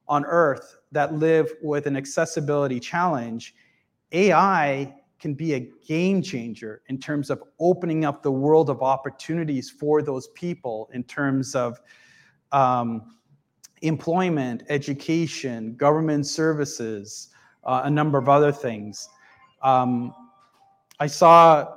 on 0.08 0.24
earth 0.24 0.78
that 0.90 1.12
live 1.12 1.52
with 1.60 1.86
an 1.86 1.98
accessibility 1.98 2.80
challenge, 2.80 3.54
AI 4.12 4.94
can 5.20 5.34
be 5.34 5.52
a 5.52 5.68
game 5.86 6.22
changer 6.22 6.80
in 6.88 6.98
terms 6.98 7.28
of 7.28 7.42
opening 7.60 8.06
up 8.06 8.22
the 8.22 8.32
world 8.32 8.70
of 8.70 8.80
opportunities 8.80 9.68
for 9.68 10.00
those 10.00 10.28
people 10.28 10.88
in 10.94 11.04
terms 11.04 11.54
of 11.54 11.78
um, 12.52 13.16
employment, 13.82 14.62
education, 14.68 15.74
government 15.74 16.26
services, 16.26 17.28
uh, 17.64 17.82
a 17.84 17.90
number 17.90 18.18
of 18.18 18.28
other 18.28 18.52
things. 18.52 19.08
Um, 19.62 20.14
I 21.00 21.06
saw, 21.06 21.74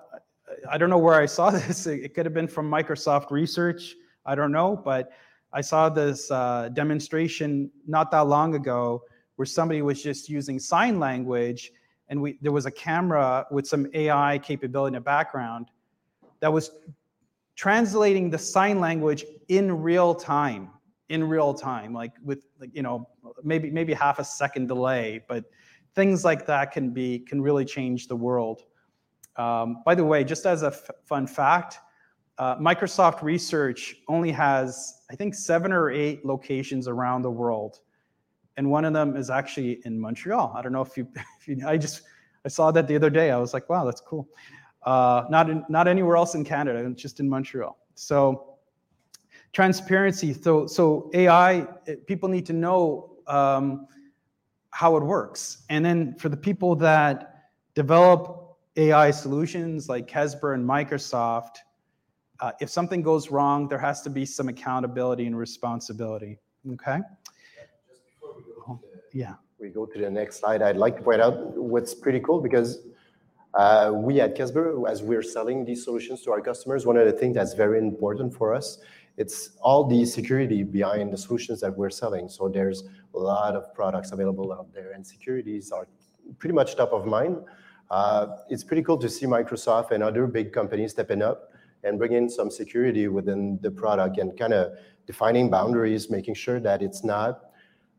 I 0.70 0.78
don't 0.78 0.90
know 0.90 0.98
where 0.98 1.16
I 1.16 1.26
saw 1.26 1.50
this. 1.52 1.88
It, 1.88 2.14
could 2.14 2.26
have 2.26 2.34
been 2.34 2.48
from 2.48 2.70
Microsoft 2.70 3.32
Research. 3.32 3.96
I 4.26 4.36
don't 4.36 4.52
know, 4.52 4.76
but 4.76 5.12
I 5.54 5.62
saw 5.62 5.90
this 5.90 6.30
uh, 6.32 6.70
demonstration 6.74 7.72
not 7.88 8.12
that 8.12 8.28
long 8.28 8.56
ago 8.56 9.04
where 9.36 9.46
somebody 9.46 9.82
was 9.82 10.02
just 10.02 10.30
using 10.30 10.60
sign 10.60 11.00
language 11.00 11.72
and 12.10 12.22
we, 12.22 12.38
there 12.42 12.52
was 12.52 12.66
a 12.66 12.72
camera 12.72 13.46
with 13.52 13.68
some 13.68 13.88
AI 13.94 14.38
capability 14.40 14.90
in 14.90 14.94
the 14.94 15.02
background 15.02 15.68
that 16.40 16.52
was 16.52 16.72
translating 17.56 18.30
the 18.30 18.38
sign 18.38 18.80
language 18.80 19.26
in 19.48 19.82
real 19.82 20.14
time 20.14 20.70
in 21.10 21.24
real 21.24 21.54
time 21.54 21.94
like 21.94 22.14
with 22.24 22.46
like 22.60 22.74
you 22.74 22.82
know 22.82 23.08
maybe 23.44 23.70
maybe 23.70 23.94
half 23.94 24.20
a 24.20 24.24
second 24.24 24.68
delay 24.68 25.24
but 25.28 25.46
things 25.94 26.26
like 26.26 26.46
that 26.46 26.72
can 26.72 26.90
be 26.90 27.20
can 27.20 27.42
really 27.42 27.64
change 27.64 28.08
the 28.08 28.16
world. 28.16 28.64
Um, 29.38 29.82
by 29.86 29.96
the 29.96 30.04
way 30.04 30.24
just 30.24 30.46
as 30.46 30.64
a 30.64 30.68
f- 30.68 30.90
fun 31.04 31.28
fact 31.28 31.80
uh, 32.38 32.56
microsoft 32.58 33.22
research 33.22 33.96
only 34.08 34.32
has 34.32 35.02
i 35.12 35.16
think 35.16 35.36
seven 35.36 35.74
or 35.74 35.92
eight 35.92 36.26
locations 36.26 36.88
around 36.88 37.22
the 37.22 37.32
world 37.32 37.82
and 38.58 38.70
one 38.70 38.86
of 38.86 38.94
them 38.94 39.18
is 39.18 39.30
actually 39.30 39.82
in 39.84 40.00
montreal. 40.00 40.54
I 40.56 40.62
don't 40.62 40.72
know 40.72 40.82
if 40.82 40.96
you, 40.96 41.06
if 41.40 41.48
you 41.48 41.58
i 41.68 41.78
just 41.78 42.02
i 42.46 42.48
saw 42.48 42.72
that 42.72 42.88
the 42.88 42.96
other 42.96 43.10
day. 43.10 43.32
I 43.32 43.38
was 43.38 43.54
like 43.54 43.70
wow 43.70 43.84
that's 43.86 44.02
cool 44.02 44.28
uh, 44.86 45.26
not 45.30 45.50
in, 45.50 45.66
not 45.68 45.88
anywhere 45.88 46.16
else 46.16 46.36
in 46.36 46.46
Canada, 46.46 46.90
just 46.92 47.20
in 47.20 47.28
Montreal. 47.28 47.78
So 47.96 48.58
transparency. 49.54 50.34
So 50.34 50.68
so 50.68 51.10
AI, 51.14 51.68
people 52.08 52.30
need 52.30 52.46
to 52.48 52.54
know 52.54 53.18
um, 53.28 53.88
how 54.70 54.96
it 54.98 55.04
works, 55.04 55.64
and 55.70 55.84
then 55.84 56.16
for 56.16 56.30
the 56.30 56.38
people 56.38 56.76
that 56.78 57.50
develop 57.74 58.58
AI 58.78 59.12
solutions 59.12 59.90
like 59.90 60.08
Kezber 60.08 60.54
and 60.54 60.68
Microsoft, 60.68 61.58
uh, 62.40 62.52
if 62.60 62.70
something 62.70 63.02
goes 63.02 63.32
wrong, 63.32 63.68
there 63.68 63.80
has 63.80 64.02
to 64.02 64.10
be 64.10 64.26
some 64.26 64.50
accountability 64.50 65.26
and 65.26 65.38
responsibility. 65.38 66.38
Okay. 66.74 67.00
yeah. 69.14 69.36
We 69.60 69.70
go 69.70 69.86
to 69.86 70.00
the 70.00 70.10
next 70.10 70.40
slide. 70.40 70.62
I'd 70.62 70.76
like 70.76 70.98
to 70.98 71.04
point 71.04 71.22
out 71.22 71.58
what's 71.58 71.94
pretty 71.94 72.20
cool 72.20 72.42
because 72.42 72.80
we 73.94 74.20
at 74.22 74.36
Kezber, 74.36 74.90
as 74.90 75.02
we're 75.02 75.24
selling 75.24 75.66
these 75.66 75.84
solutions 75.84 76.22
to 76.24 76.32
our 76.32 76.42
customers, 76.42 76.86
one 76.86 76.98
of 76.98 77.06
the 77.06 77.12
things 77.12 77.36
that's 77.36 77.54
very 77.54 77.80
important 77.80 78.34
for 78.34 78.54
us, 78.54 78.80
it's 79.18 79.52
all 79.62 79.86
the 79.86 80.06
security 80.06 80.64
behind 80.64 81.14
the 81.14 81.18
solutions 81.18 81.62
that 81.62 81.76
we're 81.76 81.90
selling. 81.90 82.28
So 82.28 82.50
there's 82.50 82.84
a 83.14 83.20
lot 83.20 83.56
of 83.56 83.74
products 83.74 84.12
available 84.12 84.52
out 84.52 84.74
there, 84.74 84.92
and 84.92 85.06
securities 85.06 85.72
are 85.72 85.88
pretty 86.38 86.54
much 86.54 86.76
top 86.76 86.92
of 86.92 87.06
mind. 87.06 87.38
Uh, 87.90 88.28
it's 88.50 88.64
pretty 88.64 88.82
cool 88.84 88.98
to 88.98 89.08
see 89.08 89.26
Microsoft 89.26 89.92
and 89.92 90.04
other 90.04 90.28
big 90.28 90.52
companies 90.52 90.92
stepping 90.92 91.22
up 91.22 91.52
and 91.84 91.98
bringing 91.98 92.28
some 92.28 92.50
security 92.50 93.08
within 93.08 93.60
the 93.62 93.72
product 93.72 94.18
and 94.18 94.38
kind 94.38 94.54
of 94.54 94.74
defining 95.06 95.50
boundaries, 95.50 96.10
making 96.10 96.34
sure 96.34 96.60
that 96.60 96.82
it's 96.82 97.04
not 97.04 97.52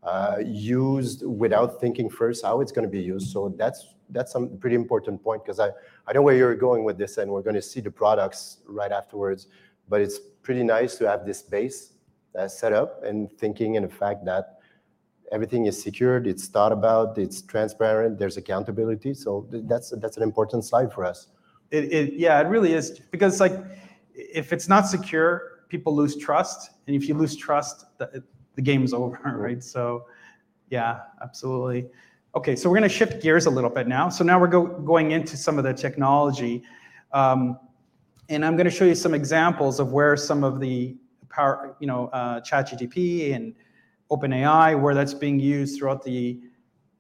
uh, 0.03 0.39
used 0.45 1.27
without 1.27 1.81
thinking 1.81 2.09
first 2.09 2.45
how 2.45 2.61
it's 2.61 2.73
going 2.73 2.85
to 2.85 2.91
be 2.91 3.03
used. 3.03 3.31
So 3.31 3.55
that's 3.57 3.95
that's 4.11 4.35
a 4.37 4.47
pretty 4.47 4.77
important 4.77 5.23
point 5.23 5.45
because 5.45 5.59
I, 5.59 5.71
I 6.07 6.13
know 6.13 6.23
where 6.23 6.37
you're 6.37 6.55
going 6.55 6.85
with 6.85 6.97
this 6.97 7.19
and 7.19 7.31
we're 7.31 7.43
going 7.43 7.57
to 7.57 7.63
see 7.63 7.81
the 7.81 7.91
products 7.91 8.59
right 8.67 8.93
afterwards. 8.93 9.49
But 9.89 10.01
it's 10.01 10.19
pretty 10.43 10.63
nice 10.63 10.97
to 10.99 11.09
have 11.09 11.27
this 11.27 11.43
base 11.43 11.93
uh, 12.39 12.47
set 12.47 12.73
up 12.73 13.03
and 13.03 13.31
thinking 13.33 13.75
in 13.75 13.83
the 13.83 13.89
fact 13.89 14.25
that 14.27 14.61
everything 15.33 15.67
is 15.67 15.81
secured, 15.81 16.27
it's 16.27 16.47
thought 16.47 16.73
about, 16.73 17.19
it's 17.19 17.43
transparent, 17.43 18.19
there's 18.19 18.37
accountability. 18.37 19.15
So 19.15 19.47
that's 19.51 19.91
that's 20.01 20.17
an 20.17 20.23
important 20.23 20.65
slide 20.65 20.93
for 20.93 21.05
us. 21.05 21.29
It, 21.71 21.93
it 21.93 22.15
yeah, 22.15 22.41
it 22.41 22.47
really 22.47 22.75
is 22.75 23.01
because 23.11 23.41
like 23.41 23.55
if 24.15 24.53
it's 24.53 24.69
not 24.69 24.87
secure, 24.87 25.65
people 25.69 25.95
lose 25.95 26.17
trust, 26.17 26.71
and 26.87 26.95
if 26.95 27.09
you 27.09 27.15
lose 27.15 27.37
trust, 27.37 27.87
the, 27.99 28.23
the 28.57 28.63
game's 28.63 28.93
over, 28.93 29.21
right? 29.37 29.63
So 29.63 30.07
yeah, 30.71 31.01
absolutely. 31.23 31.89
Okay, 32.35 32.57
so 32.57 32.69
we're 32.69 32.77
going 32.77 32.89
to 32.89 32.95
shift 32.95 33.23
gears 33.23 33.47
a 33.47 33.51
little 33.51 33.71
bit 33.71 33.87
now. 33.87 34.09
So 34.09 34.25
now 34.25 34.39
we're 34.39 34.49
go, 34.49 34.67
going 34.67 35.13
into 35.13 35.37
some 35.37 35.57
of 35.57 35.65
the 35.65 35.73
technology. 35.73 36.63
Um, 37.13 37.59
and 38.29 38.45
I'm 38.45 38.57
going 38.57 38.67
to 38.67 38.71
show 38.71 38.85
you 38.85 38.95
some 38.95 39.15
examples 39.15 39.81
of 39.81 39.93
where 39.93 40.17
some 40.17 40.45
of 40.45 40.61
the 40.61 40.97
power, 41.31 41.77
you 41.81 41.87
know, 41.87 42.09
uh, 42.09 42.41
ChatGPT 42.41 43.35
and 43.35 43.55
OpenAI, 44.11 44.79
where 44.79 44.95
that's 44.95 45.15
being 45.15 45.39
used 45.39 45.79
throughout 45.79 46.03
the 46.03 46.41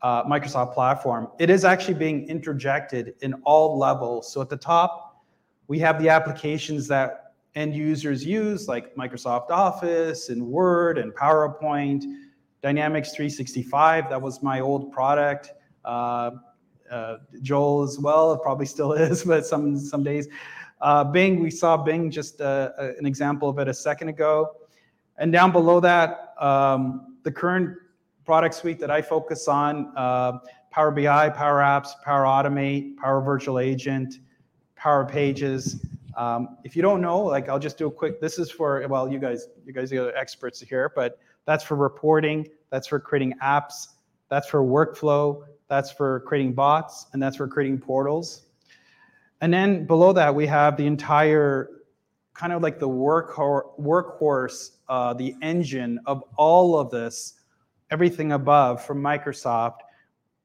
uh, 0.02 0.24
Microsoft 0.24 0.72
platform. 0.72 1.28
It 1.38 1.50
is 1.50 1.64
actually 1.64 1.94
being 1.94 2.28
interjected 2.28 3.14
in 3.20 3.34
all 3.44 3.78
levels. 3.78 4.32
So 4.32 4.40
at 4.40 4.48
the 4.48 4.56
top, 4.56 5.24
we 5.68 5.78
have 5.80 6.00
the 6.00 6.08
applications 6.08 6.86
that 6.88 7.25
end 7.56 7.74
users 7.74 8.24
use, 8.24 8.68
like 8.68 8.94
Microsoft 8.94 9.50
Office 9.50 10.28
and 10.28 10.46
Word 10.46 10.98
and 10.98 11.12
PowerPoint, 11.12 12.04
Dynamics 12.62 13.12
365. 13.12 14.10
That 14.10 14.20
was 14.20 14.42
my 14.42 14.60
old 14.60 14.92
product. 14.92 15.52
Uh, 15.84 16.32
uh, 16.90 17.16
Joel 17.42 17.82
as 17.82 17.98
well, 17.98 18.32
it 18.32 18.42
probably 18.42 18.66
still 18.66 18.92
is, 19.08 19.24
but 19.24 19.44
some 19.44 19.76
some 19.76 20.04
days. 20.04 20.28
Uh, 20.80 21.02
Bing, 21.02 21.40
we 21.42 21.50
saw 21.50 21.76
Bing 21.76 22.10
just 22.10 22.40
uh, 22.40 22.70
an 22.98 23.06
example 23.06 23.48
of 23.48 23.58
it 23.58 23.66
a 23.66 23.74
second 23.74 24.08
ago. 24.08 24.56
And 25.16 25.32
down 25.32 25.50
below 25.50 25.80
that, 25.80 26.34
um, 26.38 27.16
the 27.22 27.32
current 27.32 27.78
product 28.26 28.54
suite 28.54 28.78
that 28.80 28.90
I 28.90 29.00
focus 29.00 29.48
on, 29.48 29.92
uh, 29.96 30.38
Power 30.70 30.90
BI, 30.90 31.30
Power 31.30 31.60
Apps, 31.60 31.90
Power 32.04 32.24
Automate, 32.24 32.98
Power 32.98 33.22
Virtual 33.22 33.58
Agent, 33.58 34.18
Power 34.74 35.06
Pages. 35.06 35.82
Um, 36.16 36.57
if 36.64 36.74
you 36.74 36.83
don't 36.83 37.00
know, 37.00 37.20
like 37.20 37.48
I'll 37.48 37.59
just 37.59 37.79
do 37.79 37.87
a 37.87 37.90
quick, 37.90 38.20
this 38.20 38.38
is 38.38 38.50
for, 38.50 38.87
well, 38.88 39.11
you 39.11 39.18
guys, 39.18 39.48
you 39.64 39.72
guys 39.72 39.92
are 39.92 40.14
experts 40.16 40.61
here, 40.61 40.90
but 40.94 41.18
that's 41.44 41.62
for 41.62 41.76
reporting, 41.76 42.48
that's 42.70 42.87
for 42.87 42.98
creating 42.98 43.35
apps, 43.42 43.88
that's 44.29 44.48
for 44.48 44.62
workflow, 44.62 45.44
that's 45.68 45.92
for 45.92 46.20
creating 46.20 46.55
bots, 46.55 47.07
and 47.12 47.22
that's 47.22 47.37
for 47.37 47.46
creating 47.46 47.79
portals. 47.79 48.42
And 49.40 49.52
then 49.52 49.85
below 49.85 50.12
that, 50.14 50.35
we 50.35 50.46
have 50.46 50.76
the 50.76 50.87
entire 50.87 51.70
kind 52.33 52.52
of 52.52 52.62
like 52.62 52.79
the 52.79 52.88
workhorse, 52.88 54.70
uh, 54.88 55.14
the 55.14 55.35
engine 55.42 55.98
of 56.07 56.22
all 56.37 56.79
of 56.79 56.90
this, 56.90 57.35
everything 57.90 58.33
above 58.33 58.85
from 58.85 59.02
Microsoft, 59.02 59.79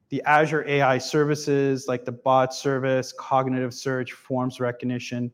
the 0.09 0.21
Azure 0.23 0.67
AI 0.67 0.97
services 0.97 1.87
like 1.87 2.03
the 2.05 2.11
bot 2.11 2.53
service, 2.53 3.13
cognitive 3.17 3.73
search, 3.73 4.11
forms 4.11 4.59
recognition. 4.59 5.31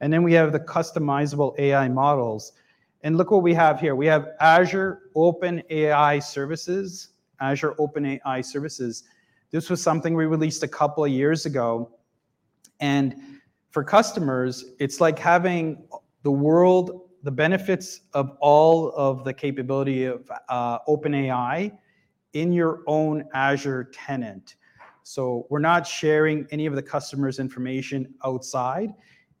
And 0.00 0.12
then 0.12 0.22
we 0.22 0.32
have 0.34 0.52
the 0.52 0.60
customizable 0.60 1.58
AI 1.58 1.88
models. 1.88 2.52
And 3.02 3.16
look 3.16 3.30
what 3.30 3.42
we 3.42 3.54
have 3.54 3.80
here. 3.80 3.94
We 3.94 4.06
have 4.06 4.30
Azure 4.40 5.02
Open 5.14 5.62
AI 5.70 6.18
Services, 6.18 7.10
Azure 7.40 7.74
Open 7.78 8.04
AI 8.06 8.40
Services. 8.40 9.04
This 9.50 9.70
was 9.70 9.82
something 9.82 10.14
we 10.14 10.26
released 10.26 10.62
a 10.62 10.68
couple 10.68 11.04
of 11.04 11.10
years 11.10 11.46
ago. 11.46 11.90
And 12.80 13.38
for 13.70 13.84
customers, 13.84 14.72
it's 14.78 15.00
like 15.00 15.18
having 15.18 15.84
the 16.22 16.30
world, 16.30 17.08
the 17.22 17.30
benefits 17.30 18.00
of 18.14 18.36
all 18.40 18.92
of 18.92 19.24
the 19.24 19.32
capability 19.32 20.04
of 20.04 20.30
uh, 20.48 20.78
OpenAI 20.88 21.76
in 22.32 22.52
your 22.52 22.82
own 22.86 23.24
Azure 23.34 23.90
tenant. 23.92 24.56
So 25.02 25.46
we're 25.48 25.58
not 25.58 25.86
sharing 25.86 26.46
any 26.50 26.66
of 26.66 26.74
the 26.74 26.82
customer's 26.82 27.38
information 27.38 28.14
outside. 28.24 28.92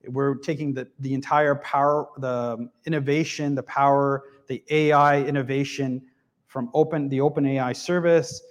We're 0.06 0.36
taking 0.36 0.72
the, 0.74 0.88
the 1.00 1.12
entire 1.14 1.56
power, 1.56 2.08
the 2.18 2.28
um, 2.28 2.70
innovation, 2.86 3.54
the 3.54 3.62
power, 3.64 4.24
the 4.46 4.62
AI 4.70 5.22
innovation 5.22 6.02
from 6.46 6.70
open 6.72 7.08
the 7.08 7.18
OpenAI 7.18 7.74
service, 7.76 8.42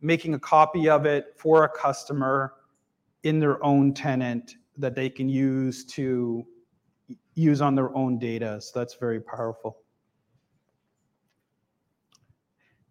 making 0.00 0.34
a 0.34 0.38
copy 0.38 0.88
of 0.88 1.06
it 1.06 1.34
for 1.36 1.64
a 1.64 1.68
customer 1.68 2.54
in 3.22 3.38
their 3.38 3.62
own 3.64 3.92
tenant 3.92 4.56
that 4.76 4.94
they 4.94 5.10
can 5.10 5.28
use 5.28 5.84
to 5.84 6.46
use 7.34 7.60
on 7.60 7.74
their 7.74 7.94
own 7.96 8.18
data. 8.18 8.60
So 8.60 8.78
that's 8.78 8.94
very 8.94 9.20
powerful. 9.20 9.78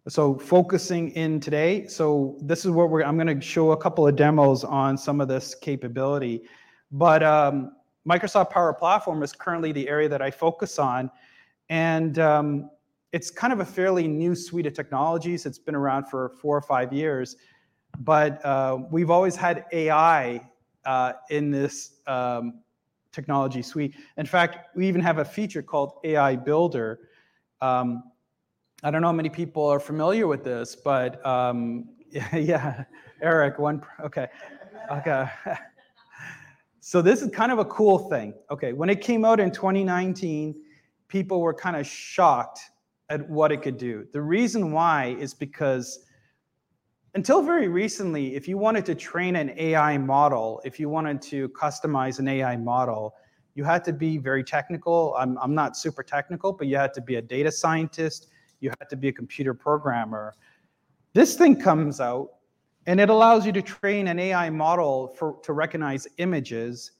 So 0.08 0.34
focusing 0.34 1.10
in 1.10 1.40
today, 1.40 1.86
so 1.86 2.38
this 2.42 2.64
is 2.64 2.70
what 2.70 2.90
we're, 2.90 3.02
I'm 3.02 3.18
gonna 3.18 3.40
show 3.40 3.72
a 3.72 3.76
couple 3.76 4.06
of 4.06 4.16
demos 4.16 4.64
on 4.64 4.96
some 4.96 5.20
of 5.20 5.28
this 5.28 5.54
capability. 5.54 6.42
But 6.90 7.22
um, 7.22 7.72
Microsoft 8.08 8.50
Power 8.50 8.72
Platform 8.72 9.22
is 9.22 9.32
currently 9.32 9.72
the 9.72 9.88
area 9.88 10.08
that 10.08 10.22
I 10.22 10.30
focus 10.30 10.78
on. 10.78 11.10
And 11.68 12.18
um, 12.18 12.70
it's 13.12 13.30
kind 13.30 13.52
of 13.52 13.60
a 13.60 13.64
fairly 13.64 14.08
new 14.08 14.34
suite 14.34 14.66
of 14.66 14.74
technologies. 14.74 15.46
It's 15.46 15.58
been 15.58 15.74
around 15.74 16.06
for 16.06 16.30
four 16.40 16.56
or 16.56 16.62
five 16.62 16.92
years. 16.92 17.36
But 17.98 18.44
uh, 18.44 18.78
we've 18.90 19.10
always 19.10 19.36
had 19.36 19.64
AI 19.72 20.48
uh, 20.84 21.12
in 21.30 21.50
this 21.50 22.00
um, 22.06 22.60
technology 23.12 23.62
suite. 23.62 23.94
In 24.16 24.26
fact, 24.26 24.76
we 24.76 24.86
even 24.88 25.00
have 25.00 25.18
a 25.18 25.24
feature 25.24 25.62
called 25.62 25.94
AI 26.04 26.36
Builder. 26.36 27.00
Um, 27.60 28.04
I 28.82 28.90
don't 28.90 29.02
know 29.02 29.08
how 29.08 29.12
many 29.12 29.28
people 29.28 29.66
are 29.66 29.80
familiar 29.80 30.26
with 30.26 30.42
this, 30.42 30.74
but 30.74 31.24
um, 31.26 31.90
yeah, 32.32 32.84
Eric, 33.20 33.58
one, 33.58 33.82
okay, 34.02 34.28
okay. 34.90 35.28
so 36.80 37.02
this 37.02 37.22
is 37.22 37.30
kind 37.30 37.52
of 37.52 37.58
a 37.58 37.64
cool 37.66 37.98
thing. 38.10 38.34
Okay, 38.50 38.72
when 38.72 38.88
it 38.88 39.00
came 39.00 39.24
out 39.24 39.38
in 39.38 39.50
2019, 39.50 40.54
people 41.08 41.40
were 41.40 41.54
kind 41.54 41.76
of 41.76 41.86
shocked 41.86 42.60
at 43.10 43.28
what 43.28 43.52
it 43.52 43.60
could 43.62 43.76
do. 43.76 44.06
The 44.12 44.22
reason 44.22 44.72
why 44.72 45.16
is 45.18 45.34
because 45.34 46.06
until 47.14 47.42
very 47.42 47.68
recently, 47.68 48.36
if 48.36 48.46
you 48.46 48.56
wanted 48.56 48.86
to 48.86 48.94
train 48.94 49.36
an 49.36 49.52
AI 49.58 49.98
model, 49.98 50.62
if 50.64 50.78
you 50.78 50.88
wanted 50.88 51.20
to 51.22 51.48
customize 51.50 52.20
an 52.20 52.28
AI 52.28 52.56
model, 52.56 53.14
you 53.54 53.64
had 53.64 53.84
to 53.84 53.92
be 53.92 54.16
very 54.16 54.44
technical. 54.44 55.14
I'm, 55.18 55.36
I'm 55.38 55.54
not 55.54 55.76
super 55.76 56.04
technical, 56.04 56.52
but 56.52 56.68
you 56.68 56.76
had 56.76 56.94
to 56.94 57.00
be 57.00 57.16
a 57.16 57.22
data 57.22 57.50
scientist, 57.50 58.28
you 58.60 58.70
had 58.78 58.88
to 58.88 58.96
be 58.96 59.08
a 59.08 59.12
computer 59.12 59.52
programmer. 59.52 60.34
This 61.12 61.34
thing 61.34 61.60
comes 61.60 62.00
out 62.00 62.30
and 62.90 62.98
it 62.98 63.08
allows 63.08 63.46
you 63.46 63.52
to 63.52 63.62
train 63.62 64.08
an 64.08 64.18
AI 64.18 64.50
model 64.50 65.14
for, 65.16 65.36
to 65.44 65.52
recognize 65.52 66.08
images 66.18 66.90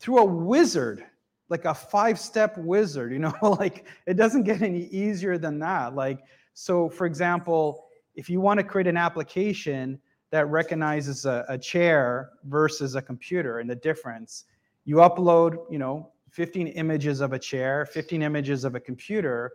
through 0.00 0.18
a 0.18 0.24
wizard, 0.24 1.06
like 1.48 1.64
a 1.64 1.72
five 1.72 2.18
step 2.18 2.58
wizard, 2.58 3.12
you 3.12 3.20
know, 3.20 3.32
like 3.60 3.86
it 4.08 4.14
doesn't 4.14 4.42
get 4.42 4.62
any 4.62 4.86
easier 4.86 5.38
than 5.38 5.60
that. 5.60 5.94
Like, 5.94 6.24
so 6.54 6.88
for 6.88 7.06
example, 7.06 7.86
if 8.16 8.28
you 8.28 8.40
want 8.40 8.58
to 8.58 8.64
create 8.64 8.88
an 8.88 8.96
application 8.96 10.00
that 10.30 10.48
recognizes 10.48 11.24
a, 11.24 11.44
a, 11.48 11.56
chair 11.56 12.30
versus 12.42 12.96
a 12.96 13.00
computer 13.00 13.60
and 13.60 13.70
the 13.70 13.76
difference, 13.76 14.46
you 14.86 14.96
upload, 14.96 15.70
you 15.70 15.78
know, 15.78 16.10
15 16.32 16.66
images 16.66 17.20
of 17.20 17.32
a 17.32 17.38
chair, 17.38 17.86
15 17.86 18.22
images 18.22 18.64
of 18.64 18.74
a 18.74 18.80
computer, 18.80 19.52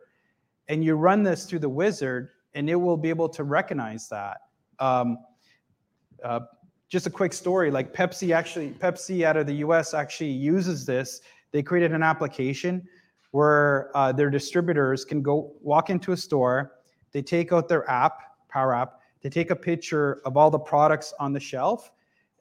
and 0.70 0.82
you 0.82 0.96
run 0.96 1.24
this 1.24 1.44
through 1.44 1.60
the 1.60 1.68
wizard, 1.68 2.30
and 2.54 2.70
it 2.70 2.76
will 2.76 2.96
be 2.96 3.10
able 3.10 3.28
to 3.28 3.44
recognize 3.44 4.08
that. 4.08 4.38
Um, 4.80 5.18
uh, 6.23 6.41
just 6.89 7.07
a 7.07 7.10
quick 7.10 7.34
story, 7.34 7.71
like 7.71 7.93
Pepsi 7.93 8.36
actually, 8.36 8.71
Pepsi 8.71 9.23
out 9.23 9.38
of 9.38 9.47
the 9.47 9.55
US 9.55 9.93
actually 9.93 10.31
uses 10.31 10.86
this. 10.86 11.21
They 11.51 11.63
created 11.63 11.93
an 11.93 12.03
application 12.03 12.86
where 13.31 13.95
uh, 13.95 14.12
their 14.12 14.29
distributors 14.29 15.05
can 15.05 15.21
go 15.21 15.53
walk 15.62 15.89
into 15.89 16.12
a 16.12 16.17
store, 16.17 16.73
they 17.13 17.21
take 17.21 17.53
out 17.53 17.67
their 17.67 17.89
app, 17.89 18.19
Power 18.49 18.75
App, 18.75 18.99
they 19.21 19.29
take 19.29 19.49
a 19.51 19.55
picture 19.55 20.21
of 20.25 20.36
all 20.36 20.49
the 20.49 20.60
products 20.60 21.13
on 21.19 21.31
the 21.31 21.39
shelf, 21.39 21.91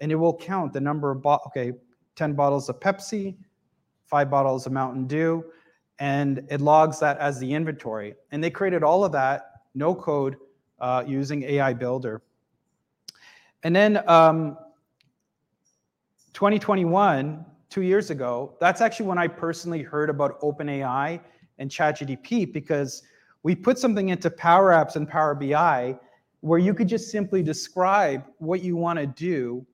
and 0.01 0.11
it 0.11 0.17
will 0.17 0.37
count 0.37 0.73
the 0.73 0.81
number 0.81 1.13
of, 1.13 1.23
bo- 1.23 1.39
okay, 1.47 1.73
10 2.17 2.35
bottles 2.35 2.69
of 2.69 2.81
Pepsi, 2.81 3.37
five 4.07 4.29
bottles 4.31 4.67
of 4.67 4.73
Mountain 4.73 5.07
Dew, 5.07 5.45
and 6.01 6.45
it 6.51 6.61
logs 6.61 6.99
that 6.99 7.19
as 7.19 7.39
the 7.39 7.53
inventory. 7.53 8.15
And 8.33 8.43
they 8.43 8.51
created 8.51 8.83
all 8.83 9.05
of 9.05 9.13
that, 9.13 9.53
no 9.75 9.95
code, 9.95 10.37
uh, 10.81 11.05
using 11.07 11.45
AI 11.45 11.73
Builder. 11.75 12.23
And 13.63 13.77
then 13.77 14.09
um, 14.09 14.57
2021, 16.33 17.45
two 17.69 17.83
years 17.83 18.11
ago, 18.11 18.57
that's 18.61 18.81
actually 18.81 19.07
when 19.07 19.19
I 19.19 19.29
personally 19.29 19.83
heard 19.83 20.11
about 20.11 20.41
OpenAI 20.41 21.21
and 21.59 21.71
ChatGPT 21.71 22.53
because 22.53 23.03
We 23.43 23.55
put 23.55 23.79
something 23.79 24.11
into 24.11 24.31
Power 24.31 24.71
Apps 24.71 24.97
and 24.97 25.09
Power 25.09 25.35
BI 25.35 25.99
where 26.41 26.59
you 26.59 26.75
could 26.75 26.89
just 26.89 27.11
simply 27.11 27.43
describe 27.43 28.25
what 28.39 28.63
you 28.63 28.77
want 28.77 28.99
to 28.99 29.07
do 29.07 29.67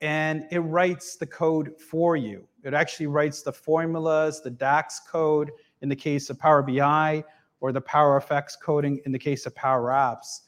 and 0.00 0.46
it 0.50 0.58
writes 0.60 1.16
the 1.16 1.26
code 1.26 1.80
for 1.80 2.16
you. 2.16 2.46
It 2.64 2.74
actually 2.74 3.06
writes 3.06 3.42
the 3.42 3.52
formulas, 3.52 4.40
the 4.40 4.50
DAX 4.50 5.00
code 5.08 5.50
in 5.80 5.88
the 5.88 5.96
case 5.96 6.28
of 6.28 6.38
Power 6.38 6.62
BI, 6.62 7.24
or 7.60 7.72
the 7.72 7.80
Power 7.80 8.20
Fx 8.20 8.54
coding 8.60 9.00
in 9.06 9.12
the 9.12 9.18
case 9.18 9.46
of 9.46 9.54
Power 9.54 9.90
Apps. 9.90 10.40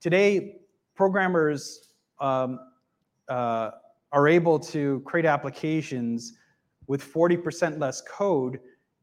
Today, 0.00 0.58
programmers 0.94 1.93
um, 2.24 2.58
uh, 3.28 3.70
are 4.12 4.28
able 4.28 4.58
to 4.58 5.00
create 5.04 5.26
applications 5.26 6.34
with 6.86 7.02
40% 7.02 7.78
less 7.78 8.00
code 8.00 8.60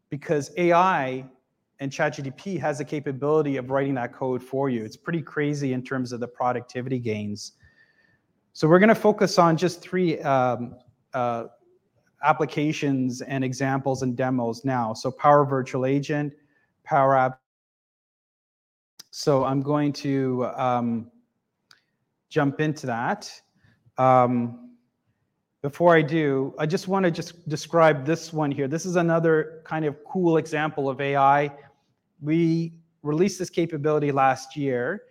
because 0.09 0.51
AI 0.57 1.25
and 1.79 1.91
ChatGPT 1.91 2.59
has 2.59 2.77
the 2.79 2.85
capability 2.85 3.57
of 3.57 3.69
writing 3.69 3.95
that 3.95 4.13
code 4.13 4.41
for 4.41 4.69
you. 4.69 4.83
It's 4.83 4.97
pretty 4.97 5.21
crazy 5.21 5.73
in 5.73 5.83
terms 5.83 6.11
of 6.11 6.19
the 6.19 6.27
productivity 6.27 6.99
gains. 6.99 7.53
So 8.53 8.67
we're 8.67 8.79
going 8.79 8.89
to 8.89 8.95
focus 8.95 9.37
on 9.37 9.55
just 9.55 9.81
three 9.81 10.19
um, 10.21 10.75
uh, 11.13 11.45
applications 12.23 13.21
and 13.21 13.43
examples 13.43 14.01
and 14.01 14.15
demos 14.15 14.65
now. 14.65 14.93
So 14.93 15.11
Power 15.11 15.45
Virtual 15.45 15.85
Agent, 15.85 16.33
Power 16.83 17.15
App. 17.15 17.39
So 19.11 19.43
I'm 19.43 19.61
going 19.61 19.93
to 19.93 20.45
um, 20.55 21.10
jump 22.31 22.59
into 22.59 22.87
that. 22.87 23.31
Um, 23.99 24.71
before 25.61 25.95
I 25.95 26.01
do, 26.01 26.55
I 26.57 26.65
just 26.65 26.87
want 26.87 27.05
to 27.05 27.11
just 27.11 27.47
describe 27.47 28.03
this 28.03 28.33
one 28.33 28.49
here. 28.49 28.67
This 28.67 28.87
is 28.87 28.95
another 28.95 29.61
kind 29.63 29.85
of 29.85 29.95
cool 30.05 30.37
example 30.37 30.89
of 30.89 30.99
AI 30.99 31.51
we 32.21 32.73
released 33.03 33.39
this 33.39 33.49
capability 33.49 34.11
last 34.11 34.55
year. 34.55 35.03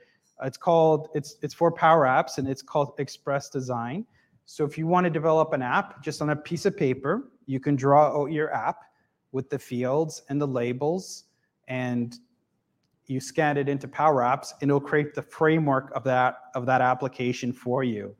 It's 0.42 0.56
called, 0.56 1.08
it's, 1.14 1.36
it's 1.42 1.52
for 1.52 1.70
Power 1.70 2.06
Apps 2.06 2.38
and 2.38 2.48
it's 2.48 2.62
called 2.62 2.94
Express 2.98 3.50
Design. 3.50 4.06
So 4.46 4.64
if 4.64 4.78
you 4.78 4.86
want 4.86 5.04
to 5.04 5.10
develop 5.10 5.52
an 5.52 5.62
app 5.62 6.02
just 6.02 6.22
on 6.22 6.30
a 6.30 6.36
piece 6.36 6.64
of 6.66 6.76
paper, 6.76 7.30
you 7.46 7.60
can 7.60 7.76
draw 7.76 8.22
out 8.22 8.32
your 8.32 8.52
app 8.54 8.84
with 9.32 9.50
the 9.50 9.58
fields 9.58 10.22
and 10.28 10.40
the 10.40 10.46
labels 10.46 11.24
and 11.68 12.16
you 13.10 13.20
scan 13.20 13.56
it 13.56 13.68
into 13.68 13.88
Power 13.88 14.22
Apps 14.22 14.52
and 14.60 14.70
it'll 14.70 14.80
create 14.80 15.14
the 15.14 15.22
framework 15.22 15.90
of 15.96 16.04
that, 16.04 16.36
of 16.54 16.64
that 16.66 16.80
application 16.80 17.52
for 17.52 17.82
you. 17.82 18.14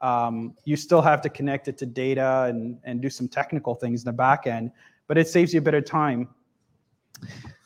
Um, 0.00 0.54
you 0.64 0.76
still 0.76 1.02
have 1.02 1.20
to 1.22 1.28
connect 1.28 1.66
it 1.66 1.76
to 1.78 1.86
data 1.86 2.44
and, 2.48 2.78
and 2.84 3.02
do 3.02 3.10
some 3.10 3.26
technical 3.26 3.74
things 3.74 4.02
in 4.02 4.04
the 4.04 4.12
back 4.12 4.46
end, 4.46 4.70
but 5.08 5.18
it 5.18 5.26
saves 5.26 5.52
you 5.52 5.58
a 5.58 5.62
bit 5.62 5.74
of 5.74 5.84
time. 5.84 6.28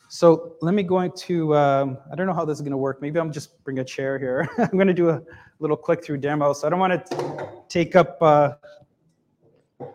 So 0.09 0.55
let 0.61 0.73
me 0.73 0.81
go 0.81 1.01
into, 1.01 1.55
um, 1.55 1.97
I 2.11 2.15
don't 2.15 2.25
know 2.25 2.33
how 2.33 2.43
this 2.43 2.57
is 2.57 2.61
going 2.61 2.71
to 2.71 2.77
work. 2.77 3.01
Maybe 3.01 3.19
I'm 3.19 3.31
just 3.31 3.63
bring 3.63 3.79
a 3.79 3.83
chair 3.83 4.17
here. 4.17 4.49
I'm 4.57 4.71
going 4.71 4.87
to 4.87 4.93
do 4.93 5.09
a 5.09 5.21
little 5.59 5.77
click 5.77 6.03
through 6.03 6.17
demo. 6.17 6.53
So 6.53 6.65
I 6.65 6.71
don't 6.71 6.79
want 6.79 7.05
to 7.05 7.47
take 7.69 7.95
up, 7.95 8.17
uh, 8.21 8.53
I 9.79 9.85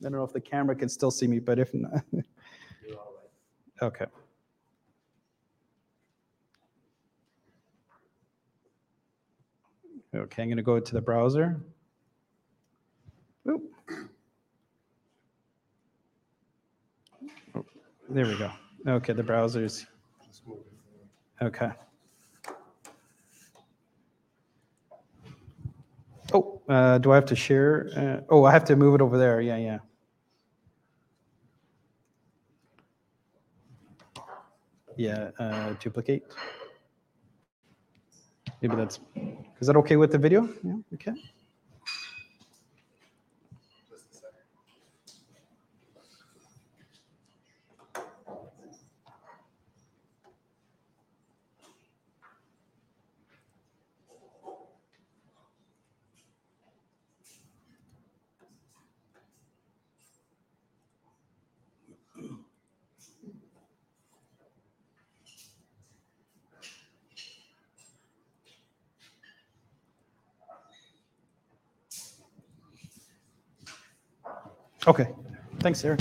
don't 0.00 0.12
know 0.12 0.24
if 0.24 0.32
the 0.32 0.40
camera 0.40 0.76
can 0.76 0.88
still 0.88 1.10
see 1.10 1.26
me, 1.26 1.40
but 1.40 1.58
if 1.58 1.74
not. 1.74 2.04
okay. 3.82 4.06
Okay, 10.14 10.42
I'm 10.42 10.48
going 10.48 10.56
to 10.56 10.62
go 10.62 10.80
to 10.80 10.94
the 10.94 11.00
browser. 11.00 11.60
Oop. 13.48 13.62
Oh, 17.54 17.64
there 18.08 18.26
we 18.26 18.36
go. 18.36 18.50
Okay, 18.86 19.12
the 19.12 19.22
browsers. 19.22 19.86
Okay. 21.40 21.70
Oh, 26.32 26.60
uh, 26.68 26.98
do 26.98 27.12
I 27.12 27.14
have 27.14 27.26
to 27.26 27.36
share? 27.36 27.90
Uh, 27.96 28.20
oh, 28.30 28.44
I 28.44 28.52
have 28.52 28.64
to 28.66 28.76
move 28.76 28.94
it 28.96 29.00
over 29.00 29.16
there. 29.16 29.40
Yeah, 29.40 29.56
yeah. 29.56 29.78
Yeah, 34.96 35.30
uh, 35.38 35.74
duplicate. 35.80 36.24
Maybe 38.62 38.76
that's, 38.76 39.00
is 39.60 39.66
that 39.66 39.76
okay 39.76 39.96
with 39.96 40.12
the 40.12 40.18
video? 40.18 40.48
Yeah, 40.62 40.76
okay. 40.94 41.12
Okay. 74.86 75.08
Thanks, 75.58 75.84
Eric. 75.84 76.00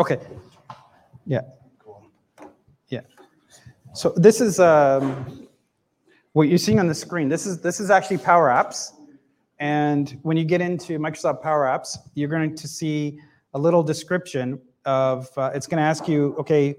Okay. 0.00 0.18
Yeah. 1.26 1.42
Yeah. 2.88 3.02
So 3.94 4.10
this 4.16 4.40
is 4.40 4.58
um, 4.58 5.46
what 6.32 6.48
you're 6.48 6.58
seeing 6.58 6.80
on 6.80 6.88
the 6.88 6.94
screen. 6.94 7.28
This 7.28 7.46
is 7.46 7.60
this 7.60 7.78
is 7.78 7.90
actually 7.90 8.18
Power 8.18 8.48
Apps, 8.48 8.92
and 9.60 10.18
when 10.22 10.36
you 10.36 10.44
get 10.44 10.60
into 10.60 10.98
Microsoft 10.98 11.42
Power 11.42 11.66
Apps, 11.66 11.98
you're 12.14 12.28
going 12.28 12.56
to 12.56 12.66
see 12.66 13.20
a 13.54 13.58
little 13.58 13.84
description 13.84 14.60
of. 14.86 15.28
Uh, 15.36 15.52
it's 15.54 15.68
going 15.68 15.78
to 15.78 15.84
ask 15.84 16.08
you, 16.08 16.34
okay, 16.36 16.74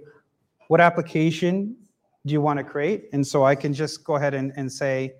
what 0.68 0.82
application 0.82 1.78
do 2.26 2.34
you 2.34 2.42
want 2.42 2.58
to 2.58 2.64
create? 2.64 3.06
And 3.14 3.26
so 3.26 3.46
I 3.46 3.56
can 3.56 3.74
just 3.74 4.04
go 4.04 4.16
ahead 4.16 4.34
and, 4.34 4.52
and 4.58 4.70
say, 4.72 5.14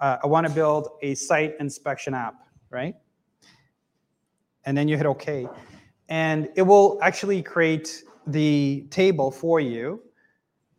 uh, 0.00 0.18
I 0.22 0.26
want 0.26 0.46
to 0.46 0.52
build 0.52 0.88
a 1.02 1.14
site 1.14 1.54
inspection 1.60 2.14
app, 2.14 2.46
right? 2.70 2.94
And 4.64 4.76
then 4.76 4.88
you 4.88 4.96
hit 4.96 5.06
OK. 5.06 5.46
And 6.08 6.48
it 6.56 6.62
will 6.62 6.98
actually 7.02 7.42
create 7.42 8.02
the 8.26 8.86
table 8.90 9.30
for 9.30 9.60
you. 9.60 10.02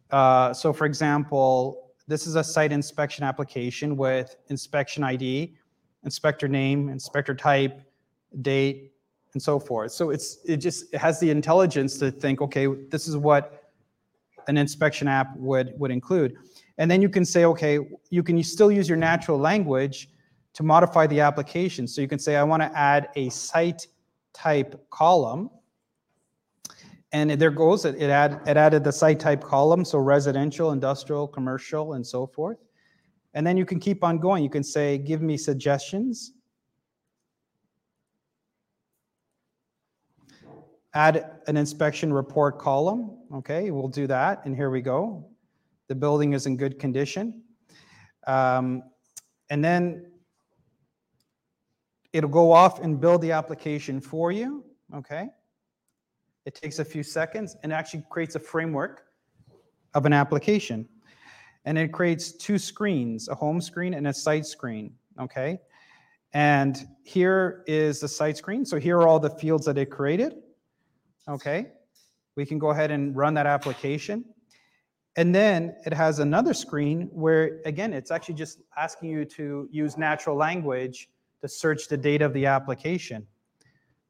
Uh, 0.09 0.53
so 0.53 0.73
for 0.73 0.85
example, 0.85 1.93
this 2.07 2.27
is 2.27 2.35
a 2.35 2.43
site 2.43 2.71
inspection 2.71 3.23
application 3.23 3.95
with 3.95 4.35
inspection 4.49 5.03
ID, 5.03 5.55
inspector 6.03 6.47
name, 6.47 6.89
inspector 6.89 7.33
type, 7.33 7.81
date, 8.41 8.91
and 9.33 9.41
so 9.41 9.59
forth. 9.59 9.91
So 9.91 10.09
it's 10.09 10.39
it 10.45 10.57
just 10.57 10.93
it 10.93 10.97
has 10.97 11.19
the 11.19 11.29
intelligence 11.29 11.97
to 11.99 12.11
think, 12.11 12.41
okay, 12.41 12.67
this 12.89 13.07
is 13.07 13.15
what 13.15 13.71
an 14.47 14.57
inspection 14.57 15.07
app 15.07 15.37
would 15.37 15.73
would 15.77 15.91
include. 15.91 16.35
And 16.77 16.89
then 16.89 17.01
you 17.01 17.09
can 17.09 17.25
say, 17.25 17.45
okay, 17.45 17.79
you 18.09 18.23
can 18.23 18.41
still 18.43 18.71
use 18.71 18.87
your 18.87 18.97
natural 18.97 19.37
language 19.37 20.09
to 20.53 20.63
modify 20.63 21.07
the 21.07 21.19
application. 21.19 21.87
So 21.87 22.01
you 22.01 22.07
can 22.07 22.19
say, 22.19 22.35
I 22.35 22.43
want 22.43 22.61
to 22.63 22.77
add 22.77 23.09
a 23.15 23.29
site 23.29 23.87
type 24.33 24.89
column. 24.89 25.49
And 27.13 27.31
there 27.31 27.51
goes, 27.51 27.83
it, 27.85 27.95
it, 27.95 28.09
add, 28.09 28.41
it 28.47 28.55
added 28.55 28.83
the 28.83 28.91
site 28.91 29.19
type 29.19 29.43
column, 29.43 29.83
so 29.83 29.99
residential, 29.99 30.71
industrial, 30.71 31.27
commercial, 31.27 31.93
and 31.93 32.05
so 32.05 32.25
forth. 32.25 32.57
And 33.33 33.45
then 33.45 33.57
you 33.57 33.65
can 33.65 33.79
keep 33.79 34.03
on 34.03 34.17
going. 34.17 34.43
You 34.43 34.49
can 34.49 34.63
say, 34.63 34.97
give 34.97 35.21
me 35.21 35.37
suggestions. 35.37 36.33
Add 40.93 41.39
an 41.47 41.55
inspection 41.55 42.11
report 42.11 42.59
column. 42.59 43.17
Okay, 43.35 43.71
we'll 43.71 43.87
do 43.87 44.07
that. 44.07 44.45
And 44.45 44.55
here 44.55 44.69
we 44.69 44.81
go. 44.81 45.25
The 45.91 45.95
building 45.95 46.31
is 46.31 46.45
in 46.45 46.55
good 46.55 46.79
condition. 46.79 47.43
Um, 48.25 48.81
and 49.49 49.61
then 49.61 50.09
it'll 52.13 52.29
go 52.29 52.53
off 52.53 52.79
and 52.79 52.97
build 52.97 53.21
the 53.21 53.33
application 53.33 53.99
for 53.99 54.31
you, 54.31 54.63
okay? 54.95 55.27
It 56.45 56.55
takes 56.55 56.79
a 56.79 56.85
few 56.85 57.03
seconds 57.03 57.57
and 57.61 57.73
actually 57.73 58.05
creates 58.09 58.35
a 58.35 58.39
framework 58.39 59.03
of 59.93 60.05
an 60.05 60.13
application. 60.13 60.87
And 61.65 61.77
it 61.77 61.91
creates 61.91 62.31
two 62.31 62.57
screens, 62.57 63.27
a 63.27 63.35
home 63.35 63.59
screen 63.59 63.93
and 63.93 64.07
a 64.07 64.13
site 64.13 64.45
screen, 64.45 64.93
okay? 65.19 65.59
And 66.31 66.87
here 67.03 67.65
is 67.67 67.99
the 67.99 68.07
site 68.07 68.37
screen. 68.37 68.63
So 68.63 68.79
here 68.79 68.97
are 68.97 69.09
all 69.09 69.19
the 69.19 69.29
fields 69.29 69.65
that 69.65 69.77
it 69.77 69.87
created, 69.87 70.35
okay? 71.27 71.73
We 72.37 72.45
can 72.45 72.59
go 72.59 72.69
ahead 72.69 72.91
and 72.91 73.13
run 73.13 73.33
that 73.33 73.45
application. 73.45 74.23
And 75.17 75.35
then 75.35 75.75
it 75.85 75.93
has 75.93 76.19
another 76.19 76.53
screen 76.53 77.09
where, 77.11 77.61
again, 77.65 77.93
it's 77.93 78.11
actually 78.11 78.35
just 78.35 78.59
asking 78.77 79.09
you 79.09 79.25
to 79.25 79.67
use 79.71 79.97
natural 79.97 80.37
language 80.37 81.09
to 81.41 81.47
search 81.47 81.87
the 81.87 81.97
data 81.97 82.25
of 82.25 82.33
the 82.33 82.45
application. 82.45 83.27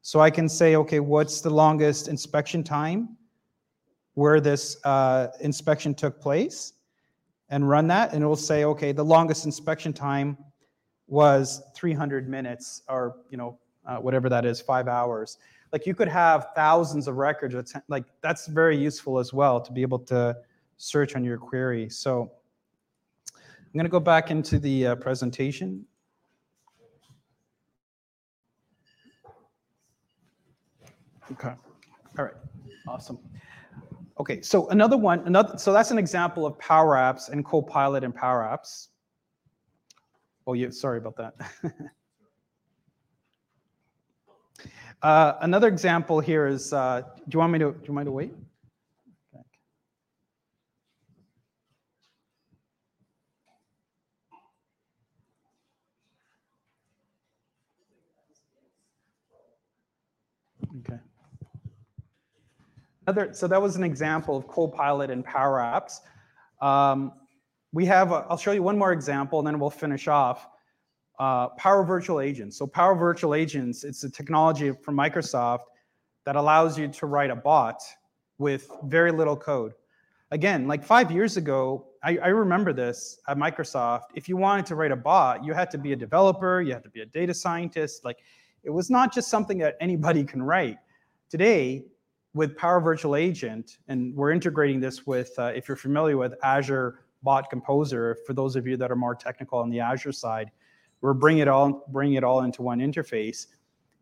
So 0.04 0.20
I 0.20 0.30
can 0.30 0.48
say, 0.48 0.76
okay, 0.76 1.00
what's 1.00 1.42
the 1.42 1.50
longest 1.50 2.08
inspection 2.08 2.64
time 2.64 3.18
where 4.14 4.40
this 4.40 4.78
uh, 4.84 5.28
inspection 5.40 5.94
took 5.94 6.20
place 6.20 6.74
and 7.50 7.68
run 7.68 7.88
that. 7.88 8.14
And 8.14 8.24
it 8.24 8.28
will 8.28 8.36
say, 8.36 8.64
okay, 8.66 8.92
the 8.92 9.04
longest 9.04 9.46
inspection 9.46 9.94
time 9.94 10.38
was 11.08 11.62
300 11.76 12.30
minutes 12.30 12.82
or, 12.88 13.18
you 13.30 13.38
know, 13.38 13.60
uh, 13.86 13.98
whatever 13.98 14.30
that 14.30 14.46
is, 14.46 14.62
five 14.62 14.88
hours. 14.88 15.38
Like 15.74 15.86
you 15.86 15.96
could 15.96 16.08
have 16.08 16.48
thousands 16.56 17.08
of 17.08 17.16
records. 17.16 17.74
Like 17.88 18.06
that's 18.22 18.48
very 18.48 18.78
useful 18.78 19.20
as 19.20 19.34
well 19.34 19.60
to 19.62 19.72
be 19.72 19.82
able 19.82 20.00
to 20.00 20.36
search 20.82 21.16
on 21.16 21.24
your 21.24 21.38
query. 21.38 21.90
So 21.90 22.32
I'm 23.36 23.74
going 23.74 23.86
to 23.86 23.90
go 23.90 24.00
back 24.00 24.32
into 24.32 24.58
the 24.58 24.88
uh, 24.88 24.96
presentation. 24.96 25.86
Okay. 31.32 31.54
All 32.18 32.26
right. 32.26 32.34
Awesome. 32.88 33.20
Okay. 34.20 34.42
So 34.42 34.68
another 34.70 34.98
one, 34.98 35.20
another. 35.28 35.58
So 35.58 35.72
that's 35.72 35.92
an 35.92 36.00
example 36.00 36.46
of 36.46 36.58
Power 36.58 36.96
Apps 36.96 37.30
and 37.30 37.46
Copilot 37.46 38.04
and 38.04 38.14
Power 38.14 38.42
Apps. 38.42 38.88
Oh, 40.48 40.54
yeah. 40.54 40.72
Sorry 40.72 40.98
about 40.98 41.16
that. 41.18 41.36
uh, 45.04 45.34
another 45.42 45.68
example 45.68 46.20
here 46.20 46.48
is. 46.48 46.74
Uh, 46.74 47.04
do 47.30 47.36
you 47.36 47.40
want 47.40 47.54
me 47.54 47.60
to? 47.60 47.72
Do 47.72 47.80
you 47.88 47.94
mind 47.94 48.08
to 48.08 48.12
wait? 48.12 48.34
Okay. 60.80 61.00
Another, 63.08 63.34
so 63.34 63.48
that 63.48 63.62
was 63.62 63.76
an 63.76 63.84
example 63.84 64.38
of 64.38 64.48
Copilot 64.48 65.10
and 65.10 65.26
Power 65.26 65.60
Apps. 65.60 66.02
Um, 66.66 67.14
we 67.74 67.86
have, 67.86 68.12
i 68.12 68.28
will 68.28 68.38
show 68.38 68.52
you 68.52 68.62
one 68.62 68.78
more 68.78 68.92
example 68.92 69.40
and 69.40 69.48
then 69.48 69.60
we'll 69.60 69.70
finish 69.70 70.08
off. 70.08 70.48
Uh, 71.18 71.50
Power 71.50 71.84
Virtual 71.84 72.20
Agents. 72.20 72.58
So 72.58 72.68
Power 72.68 72.96
Virtual 72.96 73.34
Agents, 73.34 73.84
it's 73.84 74.04
a 74.04 74.10
technology 74.10 74.72
from 74.72 74.96
Microsoft 74.96 75.66
that 76.26 76.36
allows 76.36 76.78
you 76.78 76.88
to 76.88 77.06
write 77.06 77.32
a 77.32 77.36
bot 77.36 77.82
with 78.38 78.70
very 78.86 79.12
little 79.12 79.36
code. 79.36 79.74
Again, 80.32 80.68
like 80.68 80.84
five 80.84 81.12
years 81.12 81.38
ago, 81.38 81.88
I, 82.04 82.18
I 82.18 82.28
remember 82.28 82.72
this 82.72 83.20
at 83.28 83.38
Microsoft. 83.38 84.06
If 84.16 84.30
you 84.30 84.38
wanted 84.38 84.66
to 84.68 84.76
write 84.76 84.92
a 84.92 84.96
bot, 84.96 85.44
you 85.44 85.54
had 85.54 85.70
to 85.72 85.78
be 85.78 85.94
a 85.94 85.96
developer, 85.96 86.62
you 86.62 86.74
had 86.74 86.84
to 86.84 86.90
be 86.90 87.02
a 87.02 87.06
data 87.06 87.34
scientist. 87.34 88.06
Like 88.06 88.20
it 88.64 88.70
was 88.70 88.90
not 88.90 89.14
just 89.14 89.30
something 89.30 89.58
that 89.60 89.76
anybody 89.80 90.24
can 90.24 90.42
write. 90.42 90.78
Today, 91.30 91.86
with 92.34 92.56
Power 92.56 92.80
Virtual 92.80 93.16
Agent, 93.16 93.78
and 93.88 94.16
we're 94.16 94.32
integrating 94.32 94.80
this 94.80 95.06
with, 95.06 95.38
uh, 95.38 95.52
if 95.56 95.68
you're 95.68 95.78
familiar 95.78 96.18
with 96.18 96.34
Azure 96.44 97.00
Bot 97.24 97.50
Composer, 97.50 98.18
for 98.26 98.34
those 98.34 98.56
of 98.56 98.66
you 98.66 98.78
that 98.78 98.92
are 98.92 98.96
more 98.96 99.16
technical 99.16 99.60
on 99.60 99.70
the 99.70 99.80
Azure 99.80 100.12
side, 100.12 100.52
we're 101.02 101.14
bringing 101.14 101.42
it 101.42 101.48
all, 101.48 101.84
bringing 101.90 102.16
it 102.16 102.24
all 102.24 102.44
into 102.44 102.62
one 102.62 102.80
interface. 102.80 103.48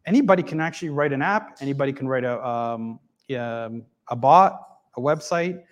Anybody 0.06 0.44
can 0.44 0.60
actually 0.60 0.90
write 0.90 1.14
an 1.14 1.22
app. 1.22 1.58
Anybody 1.62 1.94
can 1.94 2.08
write 2.08 2.24
a, 2.24 2.46
um, 2.46 3.00
um, 3.36 3.84
a 4.10 4.16
bot, 4.16 4.62
a 4.96 5.02
website. 5.02 5.64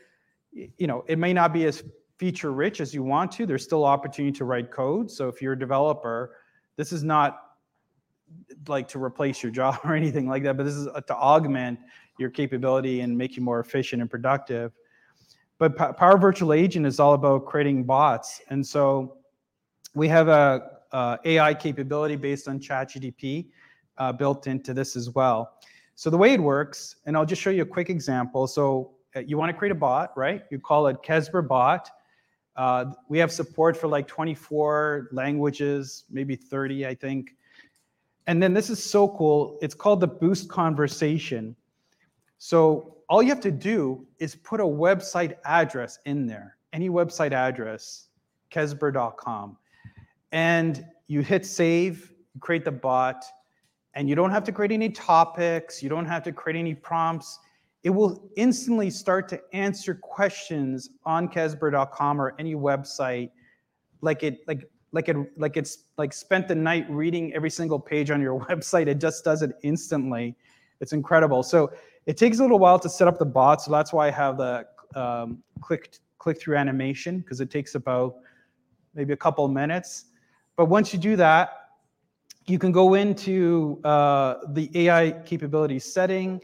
You 0.51 0.87
know, 0.87 1.03
it 1.07 1.19
may 1.19 1.33
not 1.33 1.53
be 1.53 1.65
as 1.65 1.83
feature 2.17 2.51
rich 2.51 2.81
as 2.81 2.93
you 2.93 3.03
want 3.03 3.31
to. 3.33 3.45
There's 3.45 3.63
still 3.63 3.85
opportunity 3.85 4.35
to 4.37 4.45
write 4.45 4.71
code. 4.71 5.11
So 5.11 5.27
if 5.27 5.41
you're 5.41 5.53
a 5.53 5.59
developer, 5.59 6.37
this 6.75 6.91
is 6.91 7.03
not 7.03 7.39
like 8.67 8.87
to 8.89 9.03
replace 9.03 9.43
your 9.43 9.51
job 9.59 9.79
or 9.83 9.95
anything 9.95 10.27
like 10.27 10.43
that, 10.43 10.57
but 10.57 10.65
this 10.65 10.75
is 10.75 10.85
to 10.85 11.15
augment 11.15 11.79
your 12.17 12.29
capability 12.29 13.01
and 13.01 13.17
make 13.17 13.35
you 13.35 13.43
more 13.43 13.59
efficient 13.59 14.01
and 14.01 14.09
productive. 14.09 14.71
But 15.59 15.75
Power 15.97 16.17
Virtual 16.17 16.53
Agent 16.53 16.85
is 16.85 16.99
all 16.99 17.13
about 17.13 17.45
creating 17.45 17.83
bots, 17.83 18.41
and 18.49 18.65
so 18.65 19.17
we 19.95 20.07
have 20.07 20.27
a, 20.27 20.69
a 20.91 21.17
AI 21.25 21.53
capability 21.55 22.15
based 22.15 22.47
on 22.47 22.59
ChatGPT 22.59 23.47
uh, 23.97 24.11
built 24.11 24.45
into 24.45 24.73
this 24.73 24.95
as 24.95 25.09
well. 25.09 25.53
So 25.95 26.11
the 26.11 26.17
way 26.17 26.33
it 26.33 26.39
works, 26.39 26.97
and 27.07 27.17
I'll 27.17 27.25
just 27.25 27.41
show 27.41 27.49
you 27.49 27.63
a 27.63 27.65
quick 27.65 27.89
example. 27.89 28.45
So 28.45 28.91
uh, 29.15 29.21
you 29.21 29.37
want 29.37 29.49
to 29.51 29.57
create 29.57 29.71
a 29.71 29.75
bot, 29.75 30.15
right? 30.15 30.43
You 30.51 30.59
call 30.59 30.85
it 30.87 30.97
Kezber 31.03 31.47
Bot. 31.47 31.89
Uh, 32.55 32.85
we 33.09 33.17
have 33.17 33.31
support 33.31 33.75
for 33.75 33.87
like 33.87 34.07
24 34.07 35.09
languages, 35.11 36.05
maybe 36.11 36.35
30, 36.35 36.85
I 36.85 36.93
think. 36.93 37.35
And 38.27 38.43
then 38.43 38.53
this 38.53 38.69
is 38.69 38.83
so 38.83 39.07
cool. 39.09 39.57
It's 39.61 39.73
called 39.73 40.01
the 40.01 40.07
Boost 40.07 40.49
Conversation. 40.49 41.55
So 42.37 42.97
all 43.09 43.23
you 43.23 43.29
have 43.29 43.41
to 43.41 43.51
do 43.51 44.05
is 44.19 44.35
put 44.35 44.59
a 44.59 44.65
website 44.65 45.35
address 45.45 45.99
in 46.05 46.27
there, 46.27 46.57
any 46.73 46.89
website 46.89 47.31
address, 47.31 48.09
kezber.com. 48.51 49.57
And 50.31 50.85
you 51.07 51.21
hit 51.21 51.45
save, 51.45 52.11
you 52.33 52.41
create 52.41 52.65
the 52.65 52.71
bot, 52.71 53.23
and 53.93 54.07
you 54.07 54.15
don't 54.15 54.31
have 54.31 54.43
to 54.43 54.51
create 54.51 54.71
any 54.71 54.89
topics, 54.89 55.81
you 55.81 55.89
don't 55.89 56.05
have 56.05 56.23
to 56.23 56.31
create 56.31 56.59
any 56.59 56.75
prompts. 56.75 57.39
It 57.83 57.89
will 57.89 58.29
instantly 58.35 58.89
start 58.89 59.29
to 59.29 59.41
answer 59.53 59.95
questions 59.95 60.89
on 61.05 61.29
kezber.com 61.29 62.21
or 62.21 62.35
any 62.37 62.55
website 62.55 63.31
like 64.01 64.23
it 64.23 64.39
like 64.47 64.69
like 64.91 65.09
it 65.09 65.17
like 65.37 65.57
it's 65.57 65.85
like 65.97 66.13
spent 66.13 66.47
the 66.47 66.55
night 66.55 66.85
reading 66.89 67.33
every 67.33 67.49
single 67.49 67.79
page 67.79 68.11
on 68.11 68.21
your 68.21 68.39
website. 68.47 68.87
It 68.87 68.99
just 68.99 69.23
does 69.23 69.41
it 69.41 69.51
instantly. 69.63 70.35
It's 70.79 70.93
incredible. 70.93 71.43
So 71.43 71.71
it 72.07 72.15
takes 72.17 72.39
a 72.39 72.41
little 72.41 72.57
while 72.57 72.79
to 72.79 72.89
set 72.89 73.07
up 73.07 73.19
the 73.19 73.25
bot. 73.25 73.61
So 73.61 73.69
that's 73.69 73.93
why 73.93 74.07
I 74.07 74.11
have 74.11 74.37
the 74.37 74.65
um, 74.95 75.43
click 75.61 75.97
click 76.17 76.41
through 76.41 76.55
animation 76.55 77.19
because 77.19 77.41
it 77.41 77.51
takes 77.51 77.75
about 77.75 78.15
maybe 78.95 79.13
a 79.13 79.17
couple 79.17 79.47
minutes. 79.47 80.05
But 80.55 80.65
once 80.65 80.91
you 80.91 80.99
do 80.99 81.15
that, 81.17 81.69
you 82.47 82.57
can 82.57 82.71
go 82.71 82.95
into 82.95 83.79
uh, 83.83 84.35
the 84.53 84.71
AI 84.73 85.11
capability 85.25 85.79
setting. 85.79 86.41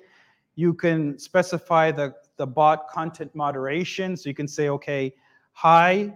You 0.56 0.74
can 0.74 1.18
specify 1.18 1.92
the, 1.92 2.14
the 2.38 2.46
bot 2.46 2.90
content 2.90 3.34
moderation. 3.34 4.16
So 4.16 4.30
you 4.30 4.36
can 4.36 4.48
say, 4.48 4.70
okay, 4.70 5.16
high, 5.54 6.14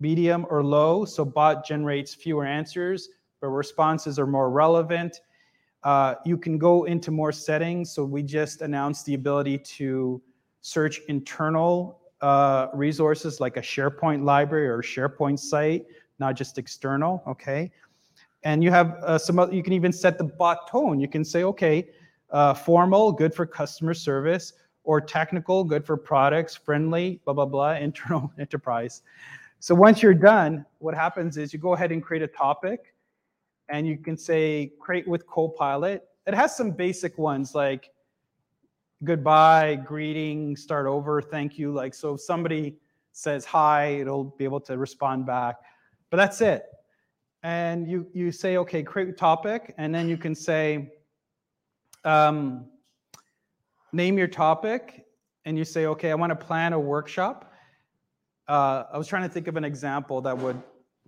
medium, 0.00 0.44
or 0.50 0.62
low. 0.62 1.04
So 1.04 1.24
bot 1.24 1.64
generates 1.64 2.12
fewer 2.14 2.44
answers, 2.44 3.08
but 3.40 3.48
responses 3.48 4.18
are 4.18 4.26
more 4.26 4.50
relevant. 4.50 5.20
Uh, 5.84 6.14
you 6.24 6.36
can 6.36 6.58
go 6.58 6.84
into 6.84 7.10
more 7.10 7.32
settings. 7.32 7.92
So 7.92 8.04
we 8.04 8.22
just 8.22 8.62
announced 8.62 9.06
the 9.06 9.14
ability 9.14 9.58
to 9.58 10.20
search 10.60 11.00
internal 11.08 12.00
uh, 12.20 12.66
resources 12.74 13.40
like 13.40 13.56
a 13.56 13.60
SharePoint 13.60 14.24
library 14.24 14.68
or 14.68 14.82
SharePoint 14.82 15.38
site, 15.38 15.86
not 16.18 16.34
just 16.34 16.58
external, 16.58 17.22
okay? 17.28 17.70
And 18.42 18.62
you 18.62 18.70
have 18.70 18.98
uh, 19.02 19.18
some 19.18 19.38
other, 19.38 19.54
you 19.54 19.62
can 19.62 19.72
even 19.72 19.92
set 19.92 20.18
the 20.18 20.24
bot 20.24 20.68
tone. 20.68 20.98
You 20.98 21.08
can 21.08 21.24
say, 21.24 21.44
okay, 21.44 21.88
uh, 22.30 22.54
formal, 22.54 23.12
good 23.12 23.34
for 23.34 23.46
customer 23.46 23.94
service, 23.94 24.52
or 24.84 25.00
technical, 25.00 25.64
good 25.64 25.84
for 25.84 25.96
products, 25.96 26.56
friendly, 26.56 27.20
blah, 27.24 27.34
blah, 27.34 27.46
blah, 27.46 27.72
internal 27.76 28.32
enterprise. 28.38 29.02
So 29.60 29.74
once 29.74 30.02
you're 30.02 30.14
done, 30.14 30.64
what 30.78 30.94
happens 30.94 31.36
is 31.36 31.52
you 31.52 31.58
go 31.58 31.74
ahead 31.74 31.92
and 31.92 32.02
create 32.02 32.22
a 32.22 32.28
topic 32.28 32.94
and 33.68 33.86
you 33.86 33.96
can 33.96 34.16
say 34.16 34.72
create 34.78 35.06
with 35.06 35.26
Copilot. 35.26 36.04
It 36.26 36.34
has 36.34 36.56
some 36.56 36.70
basic 36.70 37.18
ones 37.18 37.54
like 37.54 37.90
goodbye, 39.04 39.76
greeting, 39.76 40.56
start 40.56 40.86
over, 40.86 41.22
thank 41.22 41.58
you. 41.58 41.72
Like, 41.72 41.94
so 41.94 42.14
if 42.14 42.20
somebody 42.20 42.76
says 43.12 43.44
hi, 43.44 43.98
it'll 44.00 44.24
be 44.24 44.44
able 44.44 44.60
to 44.60 44.76
respond 44.76 45.26
back. 45.26 45.56
But 46.10 46.16
that's 46.16 46.40
it. 46.40 46.66
And 47.42 47.88
you, 47.88 48.06
you 48.12 48.32
say, 48.32 48.56
okay, 48.56 48.82
create 48.82 49.16
topic, 49.16 49.74
and 49.78 49.94
then 49.94 50.08
you 50.08 50.16
can 50.16 50.34
say, 50.34 50.90
um, 52.04 52.66
name 53.92 54.18
your 54.18 54.26
topic, 54.26 55.04
and 55.44 55.56
you 55.56 55.64
say, 55.64 55.86
okay, 55.86 56.10
I 56.10 56.14
want 56.14 56.30
to 56.30 56.46
plan 56.46 56.72
a 56.72 56.80
workshop 56.80 57.48
uh, 58.48 58.84
I 58.92 58.98
was 58.98 59.06
trying 59.06 59.22
to 59.22 59.28
think 59.28 59.46
of 59.46 59.56
an 59.56 59.64
example 59.64 60.20
that 60.22 60.36
would 60.36 60.60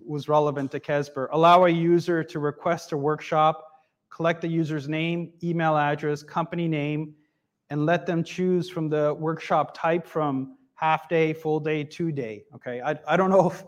was 0.06 0.28
relevant 0.28 0.70
to 0.72 0.80
Kezber. 0.80 1.28
Allow 1.32 1.64
a 1.64 1.68
user 1.68 2.22
to 2.24 2.38
request 2.38 2.92
a 2.92 2.96
workshop, 2.96 3.66
collect 4.10 4.40
the 4.40 4.48
user's 4.48 4.88
name, 4.88 5.32
email 5.42 5.76
address, 5.76 6.22
company 6.22 6.68
name, 6.68 7.14
and 7.70 7.86
let 7.86 8.06
them 8.06 8.24
choose 8.24 8.68
from 8.68 8.88
the 8.88 9.14
workshop 9.14 9.76
type 9.76 10.06
from 10.06 10.56
half 10.74 11.08
day, 11.08 11.32
full 11.32 11.60
day, 11.60 11.84
two 11.84 12.10
day. 12.10 12.44
Okay, 12.54 12.80
I, 12.80 12.98
I 13.06 13.16
don't 13.16 13.30
know 13.30 13.50
if 13.50 13.64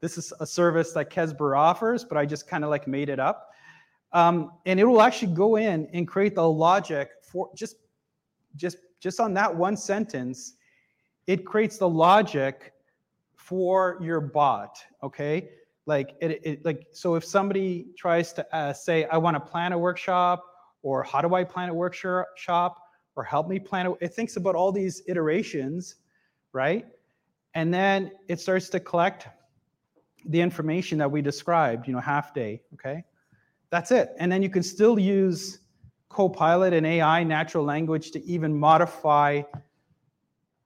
this 0.00 0.16
is 0.16 0.32
a 0.40 0.46
service 0.46 0.92
that 0.92 1.10
Kezber 1.10 1.58
offers, 1.58 2.04
but 2.04 2.16
I 2.16 2.24
just 2.24 2.48
kind 2.48 2.64
of 2.64 2.70
like 2.70 2.86
made 2.86 3.08
it 3.08 3.18
up. 3.18 3.50
Um, 4.12 4.52
and 4.66 4.80
it 4.80 4.84
will 4.84 5.02
actually 5.02 5.34
go 5.34 5.56
in 5.56 5.88
and 5.92 6.06
create 6.06 6.34
the 6.34 6.48
logic 6.48 7.10
for 7.22 7.50
just 7.54 7.76
just 8.56 8.78
just 8.98 9.20
on 9.20 9.34
that 9.34 9.54
one 9.54 9.76
sentence. 9.76 10.54
It 11.26 11.46
creates 11.46 11.78
the 11.78 11.88
logic 11.88 12.72
for 13.36 13.98
your 14.00 14.20
bot, 14.20 14.78
okay? 15.02 15.50
Like 15.94 16.08
it, 16.20 16.30
it 16.48 16.64
like 16.64 16.86
so 16.92 17.16
if 17.18 17.24
somebody 17.24 17.70
tries 18.02 18.32
to 18.34 18.42
uh, 18.56 18.72
say 18.72 18.96
I 19.14 19.18
want 19.24 19.34
to 19.36 19.40
plan 19.40 19.72
a 19.72 19.78
workshop 19.78 20.38
or 20.82 21.02
how 21.02 21.20
do 21.20 21.34
I 21.34 21.44
plan 21.44 21.68
a 21.68 21.74
workshop, 21.74 22.78
or 23.16 23.24
help 23.24 23.48
me 23.48 23.58
plan 23.58 23.86
it. 23.86 23.92
It 24.00 24.14
thinks 24.14 24.36
about 24.36 24.54
all 24.54 24.72
these 24.72 25.02
iterations, 25.06 25.96
right? 26.52 26.86
And 27.54 27.72
then 27.72 28.12
it 28.28 28.40
starts 28.40 28.68
to 28.70 28.80
collect 28.80 29.28
the 30.26 30.40
information 30.40 30.98
that 30.98 31.10
we 31.10 31.22
described, 31.22 31.86
you 31.86 31.92
know, 31.92 32.00
half 32.00 32.32
day, 32.32 32.62
okay? 32.74 33.04
That's 33.70 33.90
it. 33.90 34.10
And 34.18 34.30
then 34.30 34.42
you 34.42 34.50
can 34.50 34.62
still 34.62 34.98
use 34.98 35.58
Copilot 36.08 36.72
and 36.72 36.86
AI, 36.86 37.22
natural 37.24 37.64
language, 37.64 38.10
to 38.12 38.24
even 38.24 38.58
modify 38.58 39.42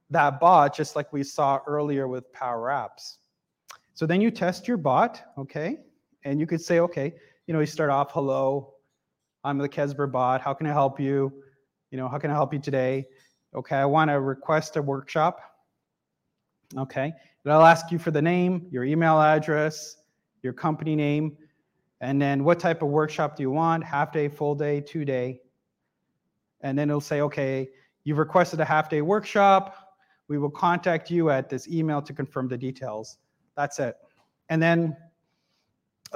that 0.09 0.39
bot, 0.39 0.75
just 0.75 0.95
like 0.95 1.11
we 1.11 1.23
saw 1.23 1.59
earlier 1.67 2.07
with 2.07 2.31
Power 2.31 2.69
Apps. 2.69 3.17
So 3.95 4.05
then 4.05 4.19
you 4.19 4.29
test 4.29 4.67
your 4.67 4.75
bot, 4.75 5.21
okay? 5.37 5.77
And 6.25 6.37
you 6.37 6.45
could 6.45 6.61
say, 6.61 6.79
okay, 6.81 7.13
you 7.47 7.53
know, 7.53 7.61
you 7.61 7.65
start 7.65 7.89
off, 7.89 8.11
hello, 8.11 8.73
I'm 9.45 9.57
the 9.57 9.69
Kezber 9.69 10.11
bot. 10.11 10.41
How 10.41 10.53
can 10.53 10.67
I 10.67 10.73
help 10.73 10.99
you? 10.99 11.31
You 11.91 11.97
know, 11.97 12.09
how 12.09 12.17
can 12.17 12.29
I 12.29 12.33
help 12.33 12.53
you 12.53 12.59
today? 12.59 13.07
Okay, 13.55 13.77
I 13.77 13.85
want 13.85 14.11
to 14.11 14.19
request 14.19 14.75
a 14.75 14.81
workshop. 14.81 15.39
Okay, 16.77 17.13
and 17.43 17.53
I'll 17.53 17.65
ask 17.65 17.89
you 17.89 17.97
for 17.97 18.11
the 18.11 18.21
name, 18.21 18.67
your 18.69 18.83
email 18.83 19.21
address, 19.21 19.95
your 20.43 20.51
company 20.51 20.95
name, 20.95 21.37
and 22.01 22.21
then 22.21 22.43
what 22.43 22.59
type 22.59 22.81
of 22.81 22.89
workshop 22.89 23.37
do 23.37 23.43
you 23.43 23.51
want? 23.51 23.81
Half 23.83 24.11
day, 24.11 24.27
full 24.27 24.55
day, 24.55 24.81
two 24.81 25.05
day. 25.05 25.39
And 26.61 26.77
then 26.77 26.89
it'll 26.89 26.99
say, 26.99 27.21
okay, 27.21 27.69
you've 28.03 28.17
requested 28.17 28.59
a 28.59 28.65
half 28.65 28.89
day 28.89 29.01
workshop. 29.01 29.77
We 30.27 30.37
will 30.37 30.49
contact 30.49 31.09
you 31.09 31.29
at 31.29 31.47
this 31.47 31.69
email 31.69 32.01
to 32.01 32.11
confirm 32.11 32.49
the 32.49 32.57
details. 32.57 33.19
That's 33.55 33.79
it. 33.79 33.95
And 34.49 34.61
then 34.61 34.95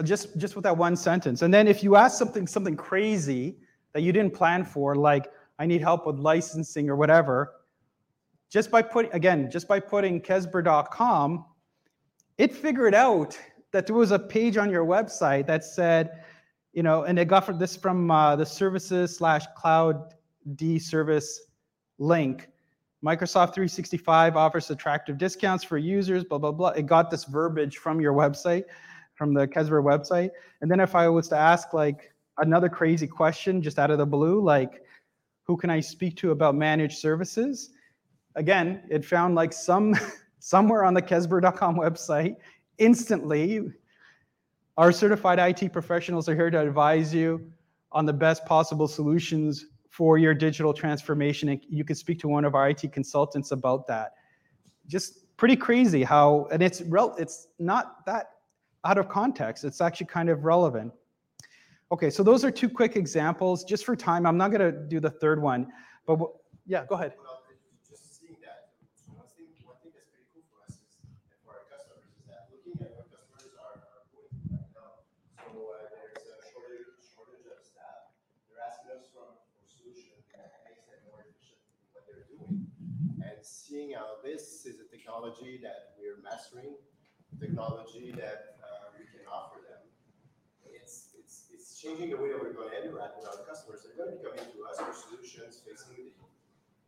just 0.03 0.37
just 0.37 0.55
with 0.55 0.63
that 0.63 0.77
one 0.77 0.95
sentence. 0.95 1.41
And 1.41 1.53
then 1.53 1.67
if 1.67 1.83
you 1.83 1.95
ask 1.95 2.17
something 2.17 2.47
something 2.47 2.75
crazy 2.75 3.57
that 3.93 4.01
you 4.01 4.11
didn't 4.11 4.33
plan 4.33 4.63
for, 4.63 4.95
like 4.95 5.31
I 5.57 5.65
need 5.65 5.81
help 5.81 6.05
with 6.05 6.17
licensing 6.17 6.89
or 6.89 6.95
whatever, 6.95 7.53
just 8.49 8.71
by 8.71 8.81
putting 8.81 9.11
again, 9.13 9.49
just 9.51 9.67
by 9.67 9.79
putting 9.79 10.21
kezber.com, 10.21 11.45
it 12.37 12.55
figured 12.55 12.95
out 12.95 13.37
that 13.71 13.85
there 13.85 13.95
was 13.95 14.11
a 14.11 14.19
page 14.19 14.57
on 14.57 14.69
your 14.69 14.85
website 14.85 15.45
that 15.47 15.63
said, 15.63 16.23
you 16.73 16.83
know, 16.83 17.03
and 17.03 17.19
it 17.19 17.27
got 17.27 17.59
this 17.59 17.75
from 17.75 18.09
uh, 18.09 18.35
the 18.35 18.45
services 18.45 19.15
slash 19.15 19.45
cloud 19.55 20.13
D 20.55 20.79
service 20.79 21.41
link. 21.97 22.49
Microsoft 23.03 23.53
365 23.53 24.35
offers 24.35 24.69
attractive 24.69 25.17
discounts 25.17 25.63
for 25.63 25.77
users, 25.77 26.23
blah, 26.23 26.37
blah, 26.37 26.51
blah. 26.51 26.69
It 26.69 26.85
got 26.85 27.09
this 27.09 27.23
verbiage 27.23 27.77
from 27.77 28.01
your 28.01 28.13
website, 28.13 28.65
from 29.13 29.33
the 29.33 29.47
Kezber 29.47 29.81
website. 29.81 30.31
And 30.61 30.69
then 30.69 30.81
if 30.81 30.95
I 30.95 31.07
was 31.07 31.29
to 31.29 31.37
ask 31.37 31.73
like 31.73 32.13
another 32.39 32.67
crazy 32.67 33.07
question 33.07 33.61
just 33.61 33.79
out 33.79 33.89
of 33.89 33.99
the 33.99 34.05
blue, 34.05 34.41
like, 34.41 34.83
who 35.43 35.55
can 35.55 35.69
I 35.69 35.79
speak 35.79 36.17
to 36.17 36.31
about 36.31 36.55
managed 36.55 36.97
services? 36.97 37.71
Again, 38.35 38.83
it 38.89 39.05
found 39.05 39.33
like 39.33 39.53
some 39.53 39.95
somewhere 40.39 40.83
on 40.83 40.93
the 40.93 41.01
Kezber.com 41.01 41.77
website 41.77 42.35
instantly. 42.79 43.71
Our 44.77 44.91
certified 44.91 45.39
IT 45.39 45.71
professionals 45.71 46.27
are 46.27 46.35
here 46.35 46.51
to 46.51 46.59
advise 46.59 47.13
you 47.13 47.49
on 47.91 48.05
the 48.05 48.13
best 48.13 48.45
possible 48.45 48.87
solutions 48.87 49.65
for 49.99 50.17
your 50.17 50.33
digital 50.33 50.73
transformation. 50.73 51.49
And 51.49 51.59
you 51.67 51.83
can 51.83 51.93
speak 51.93 52.19
to 52.19 52.29
one 52.29 52.45
of 52.45 52.55
our 52.55 52.69
IT 52.69 52.93
consultants 52.93 53.51
about 53.51 53.85
that. 53.87 54.13
Just 54.87 55.35
pretty 55.35 55.57
crazy 55.57 56.03
how, 56.03 56.47
and 56.53 56.63
it's 56.63 56.79
real, 56.83 57.13
it's 57.19 57.49
not 57.59 58.05
that 58.05 58.27
out 58.85 58.97
of 58.97 59.09
context. 59.09 59.65
It's 59.65 59.81
actually 59.81 60.07
kind 60.07 60.29
of 60.29 60.45
relevant. 60.45 60.93
Okay, 61.91 62.09
so 62.09 62.23
those 62.23 62.45
are 62.45 62.51
two 62.51 62.69
quick 62.69 62.95
examples. 62.95 63.65
Just 63.65 63.83
for 63.83 63.93
time, 63.93 64.25
I'm 64.25 64.37
not 64.37 64.51
going 64.51 64.61
to 64.61 64.71
do 64.71 65.01
the 65.01 65.09
third 65.09 65.41
one, 65.41 65.67
but 66.07 66.17
yeah, 66.65 66.85
go 66.85 66.95
ahead. 66.95 67.11
seeing 83.69 83.93
how 83.93 84.15
this 84.23 84.65
is 84.65 84.79
a 84.79 84.89
technology 85.09 85.59
that 85.63 85.97
we're 85.97 86.21
mastering, 86.21 86.77
technology 87.41 88.13
that 88.13 88.61
uh, 88.61 88.93
we 88.93 89.05
can 89.09 89.25
offer 89.25 89.57
them. 89.65 89.81
It's, 90.69 91.09
it's, 91.17 91.49
it's 91.51 91.81
changing 91.81 92.11
the 92.11 92.17
way 92.17 92.29
that 92.29 92.37
we're 92.39 92.53
going 92.53 92.69
to 92.69 92.77
interact 92.77 93.17
with 93.17 93.25
our 93.25 93.41
customers. 93.49 93.81
They're 93.89 93.97
going 94.05 94.13
to 94.13 94.21
be 94.21 94.29
coming 94.29 94.53
to 94.53 94.59
us 94.69 94.77
for 94.77 94.93
solutions 94.93 95.65
facing 95.65 95.97
the, 95.97 96.11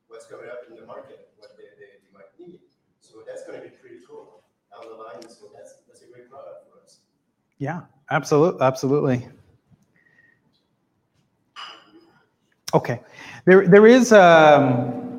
what's 0.07 0.27
coming 0.27 0.45
up 0.53 0.69
in 0.69 0.75
the 0.75 0.85
market, 0.85 1.33
what 1.37 1.57
they, 1.57 1.65
they, 1.81 1.97
they 1.97 2.13
might 2.13 2.29
need. 2.37 2.59
So 3.01 3.25
that's 3.25 3.43
going 3.47 3.57
to 3.57 3.65
be 3.65 3.73
pretty 3.73 4.05
cool 4.07 4.43
down 4.69 4.85
the 4.85 5.01
line. 5.01 5.25
So 5.27 5.49
that's, 5.57 5.81
that's 5.87 6.03
a 6.03 6.13
great 6.13 6.29
product 6.29 6.69
for 6.69 6.85
us. 6.85 6.99
Yeah, 7.57 7.81
absolutely. 8.11 8.61
Absolutely. 8.61 9.27
Okay. 12.75 13.01
There, 13.45 13.67
there 13.67 13.87
is, 13.87 14.13
um, 14.13 15.10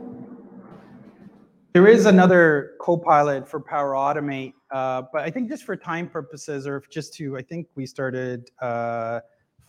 there 1.72 1.86
is 1.86 2.04
another 2.04 2.72
Copilot 2.78 3.48
for 3.48 3.58
Power 3.58 3.92
Automate, 3.92 4.52
uh, 4.70 5.02
but 5.10 5.22
I 5.22 5.30
think 5.30 5.48
just 5.48 5.64
for 5.64 5.74
time 5.74 6.08
purposes, 6.08 6.66
or 6.66 6.82
just 6.90 7.14
to, 7.14 7.36
I 7.38 7.42
think 7.42 7.66
we 7.74 7.86
started 7.86 8.50
uh, 8.60 9.20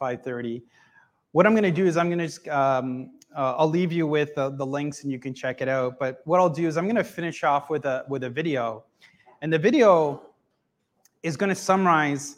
5:30. 0.01 0.61
What 1.31 1.47
I'm 1.47 1.53
going 1.53 1.63
to 1.63 1.71
do 1.71 1.85
is 1.85 1.95
I'm 1.95 2.09
going 2.09 2.27
to 2.29 2.47
um, 2.47 3.11
uh, 3.35 3.55
I'll 3.57 3.69
leave 3.69 3.91
you 3.91 4.05
with 4.05 4.35
the, 4.35 4.49
the 4.49 4.65
links 4.65 5.03
and 5.03 5.11
you 5.11 5.17
can 5.17 5.33
check 5.33 5.61
it 5.61 5.67
out. 5.67 5.97
But 5.97 6.21
what 6.25 6.39
I'll 6.39 6.49
do 6.49 6.67
is 6.67 6.77
I'm 6.77 6.85
going 6.85 6.95
to 6.97 7.03
finish 7.03 7.43
off 7.43 7.69
with 7.69 7.85
a 7.85 8.03
with 8.09 8.25
a 8.25 8.29
video, 8.29 8.83
and 9.41 9.51
the 9.51 9.59
video 9.59 10.21
is 11.23 11.37
going 11.37 11.49
to 11.49 11.55
summarize 11.55 12.37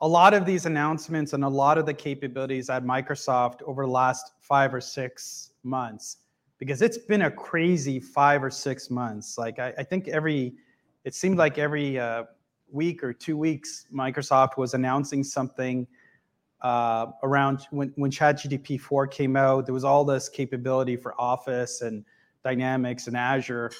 a 0.00 0.08
lot 0.08 0.34
of 0.34 0.44
these 0.44 0.66
announcements 0.66 1.32
and 1.32 1.44
a 1.44 1.48
lot 1.48 1.78
of 1.78 1.86
the 1.86 1.94
capabilities 1.94 2.68
at 2.68 2.84
Microsoft 2.84 3.62
over 3.62 3.86
the 3.86 3.90
last 3.90 4.32
five 4.40 4.74
or 4.74 4.80
six 4.80 5.52
months 5.62 6.18
because 6.58 6.82
it's 6.82 6.98
been 6.98 7.22
a 7.22 7.30
crazy 7.30 8.00
five 8.00 8.42
or 8.42 8.50
six 8.50 8.90
months. 8.90 9.36
Like 9.38 9.58
I, 9.58 9.74
I 9.78 9.82
think 9.82 10.08
every, 10.08 10.54
it 11.04 11.14
seemed 11.14 11.38
like 11.38 11.58
every 11.58 11.98
uh, 11.98 12.24
week 12.70 13.02
or 13.02 13.12
two 13.12 13.36
weeks, 13.36 13.86
Microsoft 13.92 14.56
was 14.56 14.74
announcing 14.74 15.22
something 15.22 15.86
uh, 16.62 17.06
around 17.22 17.66
when 17.70 17.92
when 17.96 18.10
ChatGPT 18.10 18.80
4 18.80 19.06
came 19.06 19.36
out. 19.36 19.66
There 19.66 19.74
was 19.74 19.84
all 19.84 20.04
this 20.04 20.28
capability 20.28 20.96
for 20.96 21.14
Office 21.20 21.82
and 21.82 22.04
Dynamics 22.42 23.06
and 23.06 23.16
Azure, 23.16 23.70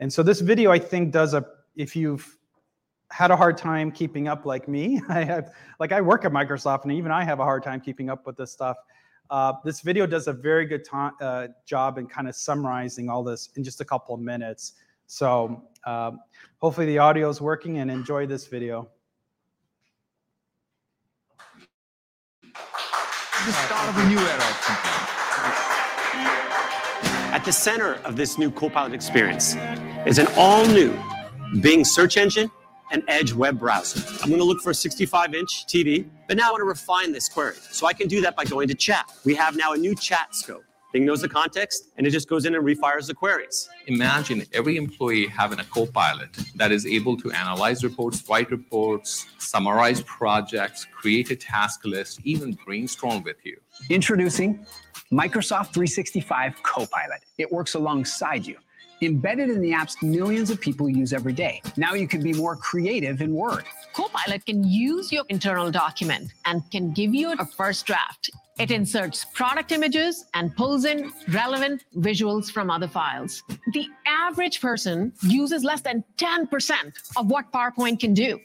and 0.00 0.12
so 0.12 0.22
this 0.22 0.40
video 0.40 0.70
I 0.70 0.78
think 0.78 1.12
does 1.12 1.34
a 1.34 1.44
if 1.76 1.94
you've 1.94 2.36
had 3.10 3.30
a 3.30 3.36
hard 3.36 3.56
time 3.56 3.90
keeping 3.90 4.28
up 4.28 4.44
like 4.44 4.68
me, 4.68 5.00
I 5.08 5.24
have 5.24 5.52
like 5.80 5.92
I 5.92 6.00
work 6.00 6.24
at 6.24 6.32
Microsoft 6.32 6.82
and 6.82 6.92
even 6.92 7.12
I 7.12 7.24
have 7.24 7.40
a 7.40 7.44
hard 7.44 7.62
time 7.62 7.80
keeping 7.80 8.10
up 8.10 8.26
with 8.26 8.36
this 8.36 8.52
stuff. 8.52 8.76
Uh, 9.30 9.52
this 9.64 9.80
video 9.80 10.06
does 10.06 10.26
a 10.26 10.32
very 10.32 10.64
good 10.64 10.86
uh, 11.20 11.48
job 11.66 11.98
in 11.98 12.06
kind 12.06 12.28
of 12.28 12.34
summarizing 12.34 13.10
all 13.10 13.22
this 13.22 13.50
in 13.56 13.64
just 13.64 13.80
a 13.80 13.84
couple 13.84 14.14
of 14.14 14.20
minutes. 14.20 14.72
So 15.06 15.64
um, 15.86 16.20
hopefully 16.58 16.86
the 16.86 16.98
audio 16.98 17.28
is 17.28 17.40
working 17.40 17.78
and 17.78 17.90
enjoy 17.90 18.26
this 18.26 18.46
video. 18.46 18.88
The 22.52 23.52
start 23.52 23.88
of 23.88 23.96
a 23.96 24.08
new 24.08 24.18
era 24.18 24.38
At 27.32 27.42
the 27.44 27.52
center 27.52 27.94
of 28.04 28.16
this 28.16 28.36
new 28.38 28.50
Copilot 28.50 28.92
experience 28.92 29.56
is 30.06 30.18
an 30.18 30.26
all-new 30.36 30.98
Bing 31.60 31.84
search 31.84 32.16
engine 32.16 32.50
and 32.90 33.02
Edge 33.08 33.32
web 33.32 33.58
browser. 33.58 34.00
I'm 34.22 34.28
going 34.28 34.40
to 34.40 34.44
look 34.44 34.60
for 34.60 34.70
a 34.70 34.74
65 34.74 35.34
inch 35.34 35.66
TV, 35.66 36.08
but 36.26 36.36
now 36.36 36.48
I 36.48 36.50
want 36.52 36.60
to 36.60 36.64
refine 36.64 37.12
this 37.12 37.28
query. 37.28 37.56
So 37.70 37.86
I 37.86 37.92
can 37.92 38.08
do 38.08 38.20
that 38.22 38.36
by 38.36 38.44
going 38.44 38.68
to 38.68 38.74
chat. 38.74 39.10
We 39.24 39.34
have 39.34 39.56
now 39.56 39.72
a 39.72 39.76
new 39.76 39.94
chat 39.94 40.34
scope. 40.34 40.64
Bing 40.90 41.04
knows 41.04 41.20
the 41.20 41.28
context 41.28 41.90
and 41.98 42.06
it 42.06 42.10
just 42.10 42.30
goes 42.30 42.46
in 42.46 42.54
and 42.54 42.64
refires 42.64 43.08
the 43.08 43.14
queries. 43.14 43.68
Imagine 43.88 44.42
every 44.54 44.78
employee 44.78 45.26
having 45.26 45.60
a 45.60 45.64
co 45.64 45.84
pilot 45.84 46.30
that 46.54 46.72
is 46.72 46.86
able 46.86 47.14
to 47.18 47.30
analyze 47.32 47.84
reports, 47.84 48.24
write 48.26 48.50
reports, 48.50 49.26
summarize 49.36 50.00
projects, 50.02 50.86
create 50.86 51.30
a 51.30 51.36
task 51.36 51.84
list, 51.84 52.20
even 52.24 52.56
brainstorm 52.64 53.22
with 53.22 53.36
you. 53.44 53.60
Introducing 53.90 54.64
Microsoft 55.12 55.74
365 55.74 56.62
Copilot. 56.62 57.20
It 57.36 57.52
works 57.52 57.74
alongside 57.74 58.46
you 58.46 58.56
embedded 59.02 59.50
in 59.50 59.60
the 59.60 59.72
apps 59.72 60.02
millions 60.02 60.50
of 60.50 60.60
people 60.60 60.88
use 60.88 61.12
every 61.12 61.32
day. 61.32 61.62
Now 61.76 61.94
you 61.94 62.08
can 62.08 62.22
be 62.22 62.32
more 62.32 62.56
creative 62.56 63.20
in 63.20 63.32
Word. 63.32 63.64
Copilot 63.92 64.46
can 64.46 64.64
use 64.64 65.10
your 65.12 65.24
internal 65.28 65.70
document 65.70 66.32
and 66.44 66.62
can 66.70 66.92
give 66.92 67.14
you 67.14 67.32
a 67.32 67.44
first 67.44 67.86
draft. 67.86 68.30
It 68.58 68.72
inserts 68.72 69.24
product 69.24 69.70
images 69.70 70.24
and 70.34 70.54
pulls 70.56 70.84
in 70.84 71.12
relevant 71.28 71.84
visuals 71.96 72.50
from 72.50 72.70
other 72.70 72.88
files. 72.88 73.42
The 73.72 73.86
average 74.06 74.60
person 74.60 75.12
uses 75.22 75.62
less 75.62 75.80
than 75.80 76.02
10% 76.16 76.92
of 77.16 77.30
what 77.30 77.52
PowerPoint 77.52 78.00
can 78.00 78.14
do. 78.14 78.40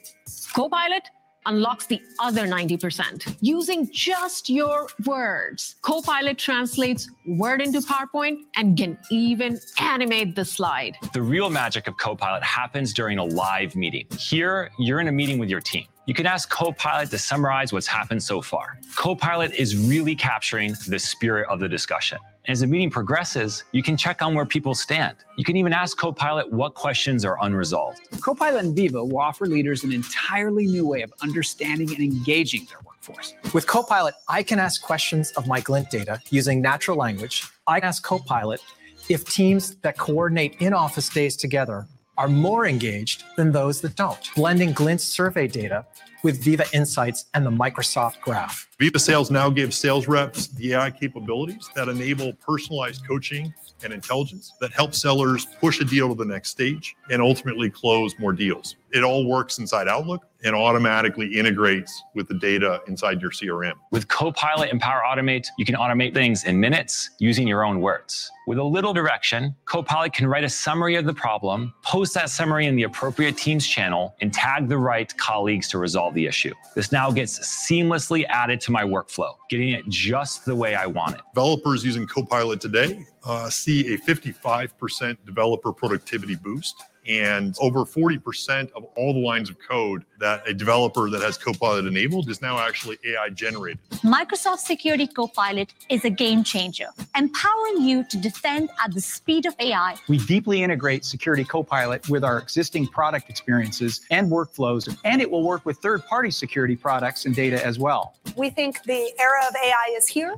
Copilot 0.54 1.10
unlocks 1.46 1.86
the 1.86 2.02
other 2.20 2.48
90% 2.48 3.38
using 3.42 3.90
just 3.92 4.50
your 4.50 4.88
words. 5.06 5.76
Copilot 5.82 6.38
translates 6.38 7.10
Word 7.26 7.62
into 7.62 7.80
PowerPoint 7.80 8.44
and 8.56 8.78
can 8.78 8.98
even 9.10 9.60
animate 9.80 10.36
the 10.36 10.46
slide. 10.46 10.98
The 11.14 11.22
real 11.22 11.50
magic 11.50 11.88
of 11.88 11.98
Copilot 11.98 12.44
happens 12.44 12.94
during 12.94 13.18
a 13.18 13.24
live 13.24 13.76
meeting. 13.76 14.08
Here, 14.18 14.72
you're 14.78 15.00
in 15.00 15.08
a 15.08 15.12
meeting 15.12 15.40
with 15.40 15.50
your 15.50 15.62
team. 15.62 15.86
You 16.06 16.14
can 16.14 16.26
ask 16.26 16.50
Copilot 16.50 17.10
to 17.12 17.18
summarize 17.18 17.72
what's 17.72 17.88
happened 17.88 18.22
so 18.22 18.42
far. 18.42 18.78
Copilot 18.96 19.54
is 19.54 19.78
really 19.78 20.16
capturing 20.16 20.76
the 20.88 21.00
spirit 21.00 21.48
of 21.50 21.60
the 21.60 21.70
discussion. 21.70 22.18
As 22.50 22.60
the 22.60 22.68
meeting 22.68 22.90
progresses, 22.90 23.64
you 23.72 23.82
can 23.82 23.96
check 23.96 24.22
on 24.22 24.36
where 24.36 24.46
people 24.46 24.76
stand. 24.76 25.16
You 25.38 25.46
can 25.46 25.56
even 25.56 25.72
ask 25.72 25.98
Copilot 25.98 26.52
what 26.52 26.74
questions 26.74 27.24
are 27.24 27.38
unresolved. 27.42 28.02
Copilot 28.20 28.66
and 28.66 28.76
Viva 28.76 29.02
will 29.02 29.20
offer 29.20 29.46
leaders 29.46 29.86
an 29.86 29.94
entirely 29.94 30.66
new 30.66 30.86
way 30.86 31.04
of 31.04 31.14
understanding 31.22 31.90
and 31.92 32.00
engaging 32.00 32.68
their 32.70 32.80
workforce. 32.86 33.34
With 33.54 33.66
Copilot, 33.66 34.16
I 34.28 34.44
can 34.44 34.60
ask 34.60 34.82
questions 34.82 35.32
of 35.38 35.48
my 35.48 35.62
Glint 35.62 35.90
data 35.90 36.20
using 36.32 36.62
natural 36.62 36.98
language. 36.98 37.46
I 37.66 37.80
can 37.80 37.88
ask 37.88 38.04
Copilot 38.04 38.60
if 39.08 39.24
teams 39.24 39.76
that 39.78 39.98
coordinate 39.98 40.58
in 40.60 40.74
office 40.74 41.08
days 41.08 41.38
together 41.38 41.88
are 42.18 42.28
more 42.28 42.68
engaged 42.68 43.24
than 43.38 43.54
those 43.54 43.80
that 43.82 43.96
don't, 43.96 44.20
blending 44.36 44.74
Glint's 44.74 45.06
survey 45.06 45.48
data 45.48 45.86
with 46.24 46.42
Viva 46.42 46.66
Insights 46.74 47.26
and 47.34 47.46
the 47.46 47.52
Microsoft 47.52 48.20
Graph. 48.22 48.68
Viva 48.80 48.98
Sales 48.98 49.30
now 49.30 49.50
gives 49.50 49.78
sales 49.78 50.08
reps 50.08 50.48
the 50.48 50.74
AI 50.74 50.90
capabilities 50.90 51.70
that 51.76 51.90
enable 51.90 52.34
personalized 52.34 53.06
coaching 53.06 53.54
and 53.84 53.94
intelligence 53.94 54.54
that 54.60 54.72
help 54.72 54.94
sellers 54.94 55.46
push 55.60 55.80
a 55.80 55.86
deal 55.86 56.10
to 56.10 56.16
the 56.16 56.26
next 56.26 56.50
stage 56.50 56.96
and 57.10 57.22
ultimately 57.22 57.70
close 57.70 58.18
more 58.18 58.34
deals. 58.34 58.78
It 58.94 59.04
all 59.04 59.26
works 59.26 59.58
inside 59.58 59.88
Outlook 59.88 60.22
and 60.44 60.56
automatically 60.56 61.26
integrates 61.26 62.04
with 62.14 62.28
the 62.28 62.36
data 62.36 62.80
inside 62.88 63.22
your 63.22 63.32
CRM. 63.32 63.74
With 63.92 64.08
Copilot 64.08 64.70
and 64.70 64.80
Power 64.80 65.02
Automate, 65.04 65.48
you 65.58 65.66
can 65.66 65.74
automate 65.74 66.14
things 66.14 66.44
in 66.44 66.60
minutes 66.60 67.10
using 67.18 67.48
your 67.48 67.66
own 67.66 67.82
words. 67.82 68.30
With 68.46 68.60
a 68.60 68.64
little 68.64 68.94
direction, 68.94 69.56
Copilot 69.66 70.14
can 70.14 70.28
write 70.28 70.44
a 70.44 70.50
summary 70.50 70.96
of 70.96 71.06
the 71.06 71.14
problem, 71.14 71.74
post 71.84 72.14
that 72.14 72.30
summary 72.30 72.68
in 72.68 72.76
the 72.76 72.84
appropriate 72.84 73.36
Teams 73.36 73.66
channel, 73.66 74.14
and 74.22 74.32
tag 74.32 74.70
the 74.70 74.78
right 74.78 75.16
colleagues 75.18 75.70
to 75.70 75.80
resolve 75.80 76.14
the 76.14 76.28
issue. 76.28 76.54
This 76.76 76.92
now 76.92 77.10
gets 77.10 77.40
seamlessly 77.40 78.26
added 78.30 78.62
to 78.62 78.72
my 78.72 78.84
workflow, 78.84 79.34
getting 79.50 79.70
it 79.70 79.88
just 79.90 80.46
the 80.46 80.56
way 80.56 80.76
I 80.76 80.86
want 80.86 81.16
it. 81.16 81.22
Developers 81.34 81.84
using 81.84 82.06
Copilot 82.06 82.62
today 82.62 83.04
uh, 83.26 83.50
see 83.50 83.96
a 83.96 83.98
55% 83.98 85.18
developer 85.26 85.74
productivity 85.74 86.36
boost 86.36 86.76
and 87.08 87.56
over 87.60 87.80
40% 87.80 88.72
of 88.72 88.84
all 88.96 89.14
the 89.14 89.20
lines 89.20 89.50
of 89.50 89.58
code 89.60 90.06
that 90.20 90.48
a 90.48 90.54
developer 90.54 91.10
that 91.10 91.22
has 91.22 91.38
Copilot 91.38 91.86
enabled 91.86 92.30
is 92.30 92.42
now 92.42 92.60
actually 92.60 92.98
AI 93.06 93.30
generated. 93.30 93.80
Microsoft 94.04 94.60
Security 94.60 95.08
Copilot 95.08 95.74
is 95.90 96.06
a 96.06 96.10
game 96.10 96.44
changer, 96.44 96.88
empowering 97.16 97.82
you 97.82 98.04
to 98.06 98.18
defend 98.18 98.70
at 98.84 98.94
the 98.94 99.02
speed 99.02 99.46
of 99.46 99.56
AI. 99.60 99.96
We 100.08 100.18
deeply 100.20 100.64
integrate 100.64 101.04
Security 101.06 101.44
Copilot 101.44 102.08
with 102.10 102.24
our 102.24 102.40
existing 102.40 102.88
product 102.88 103.30
experiences 103.30 104.02
and 104.12 104.32
workflows, 104.32 104.96
and 105.04 105.22
it 105.22 105.30
will 105.30 105.44
work 105.44 105.66
with 105.66 105.78
third 105.78 106.06
party 106.06 106.32
security 106.32 106.76
products 106.76 107.26
and 107.26 107.36
data 107.36 107.64
as 107.66 107.80
well. 107.80 108.16
We 108.38 108.50
think 108.50 108.84
the 108.84 109.12
era 109.20 109.42
of 109.48 109.56
AI 109.56 109.96
is 109.98 110.08
here. 110.08 110.36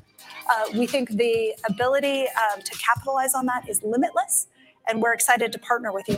Uh, 0.49 0.65
we 0.75 0.87
think 0.87 1.09
the 1.11 1.53
ability 1.69 2.21
um, 2.27 2.61
to 2.61 2.77
capitalize 2.77 3.33
on 3.33 3.45
that 3.47 3.69
is 3.69 3.81
limitless 3.83 4.47
and 4.87 5.01
we're 5.01 5.13
excited 5.13 5.51
to 5.51 5.59
partner 5.59 5.91
with 5.91 6.07
you. 6.07 6.17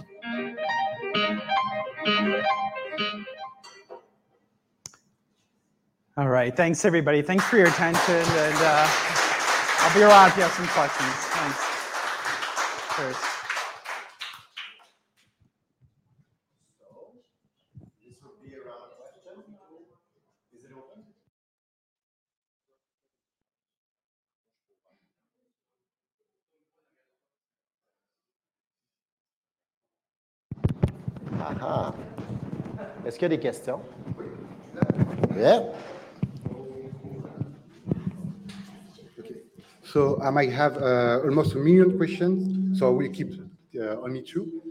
All 6.18 6.30
right. 6.30 6.55
Thanks, 6.55 6.84
everybody. 6.84 7.22
Thanks 7.22 7.45
for 7.45 7.57
your 7.57 7.68
attention. 7.68 8.15
And 8.15 8.57
uh, 8.59 8.88
I'll 9.80 9.93
be 9.93 10.01
around 10.01 10.30
if 10.30 10.38
you 10.38 10.43
have 10.43 10.51
some 10.51 10.68
questions. 10.68 11.13
Thanks. 11.13 11.68
Cheers. 12.95 13.37
Ah. 31.62 31.93
Est-ce 33.06 33.18
qu'il 33.18 33.24
y 33.24 33.34
a 33.34 33.38
des 33.38 33.39
questions? 33.39 33.80
Yeah. 35.36 35.62
Okay. 39.20 39.43
So 39.84 40.20
I 40.22 40.30
might 40.30 40.52
have 40.52 40.78
uh, 40.78 41.22
almost 41.24 41.56
a 41.56 41.58
million 41.58 41.95
questions, 41.95 42.78
so 42.78 42.88
I 42.88 42.91
will 42.91 43.10
keep 43.10 43.34
uh, 43.80 44.02
only 44.02 44.24
two. 44.24 44.62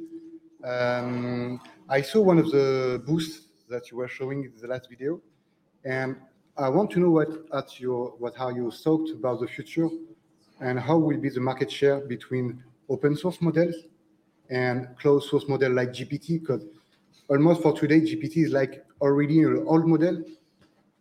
Um, 0.65 1.61
I 1.89 2.03
saw 2.03 2.21
one 2.21 2.39
of 2.39 2.51
the 2.51 3.03
booths 3.07 3.49
that 3.71 3.91
you 3.91 3.97
were 3.97 4.09
showing 4.09 4.45
in 4.45 4.53
the 4.61 4.67
last 4.67 4.91
video, 4.91 5.21
and 5.85 6.17
I 6.59 6.69
want 6.69 6.91
to 6.91 7.01
know 7.01 7.11
what 7.11 7.31
at 7.55 7.81
your 7.81 8.17
what 8.19 8.39
are 8.39 8.53
you 8.53 8.71
thoughts 8.71 9.13
about 9.13 9.41
the 9.41 9.47
future, 9.47 9.89
and 10.61 10.79
how 10.79 10.99
will 10.99 11.19
be 11.19 11.31
the 11.31 11.41
market 11.41 11.71
share 11.71 12.01
between 12.01 12.63
open 12.89 13.17
source 13.17 13.41
models 13.41 13.77
and 14.51 14.89
closed 14.99 15.29
source 15.29 15.49
model 15.49 15.73
like 15.73 15.91
GPT, 15.91 16.41
because 16.41 16.65
almost 17.29 17.63
for 17.63 17.73
today, 17.73 18.01
GPT 18.01 18.45
is 18.45 18.53
like 18.53 18.85
already 19.01 19.43
an 19.43 19.65
old 19.67 19.87
model. 19.87 20.23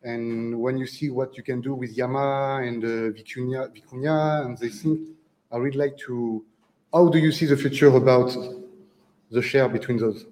And 0.04 0.60
when 0.60 0.78
you 0.78 0.86
see 0.86 1.10
what 1.10 1.36
you 1.36 1.44
can 1.44 1.62
do 1.62 1.74
with 1.74 1.98
Llama 1.98 2.62
and 2.64 2.84
uh, 2.84 2.88
Vicuña, 3.18 3.70
Vicuña 3.76 4.46
and 4.46 4.58
this 4.58 4.84
thing, 4.84 5.16
I 5.52 5.58
would 5.58 5.76
like 5.76 5.98
to, 6.06 6.44
how 6.94 7.10
do 7.10 7.18
you 7.18 7.32
see 7.32 7.46
the 7.46 7.58
future 7.58 7.88
about 7.88 8.36
the 9.32 9.42
share 9.42 9.68
between 9.68 9.98
those? 9.98 10.26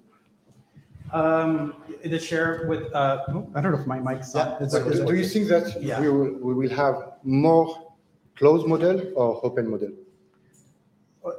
Um, 1.12 1.74
the 2.04 2.18
share 2.18 2.66
with, 2.68 2.92
uh, 2.94 3.24
oh, 3.28 3.48
I 3.54 3.60
don't 3.60 3.72
know 3.72 3.80
if 3.80 3.86
my 3.86 3.98
mic's 3.98 4.34
on. 4.34 4.56
Yeah. 4.60 4.78
Do, 4.80 5.06
do 5.06 5.14
you 5.14 5.26
think 5.26 5.48
that 5.48 5.80
yeah. 5.82 6.00
we, 6.00 6.08
will, 6.08 6.32
we 6.34 6.54
will 6.54 6.74
have 6.76 6.96
more 7.22 7.92
closed 8.36 8.66
model 8.66 9.12
or 9.14 9.44
open 9.44 9.70
model? 9.70 9.90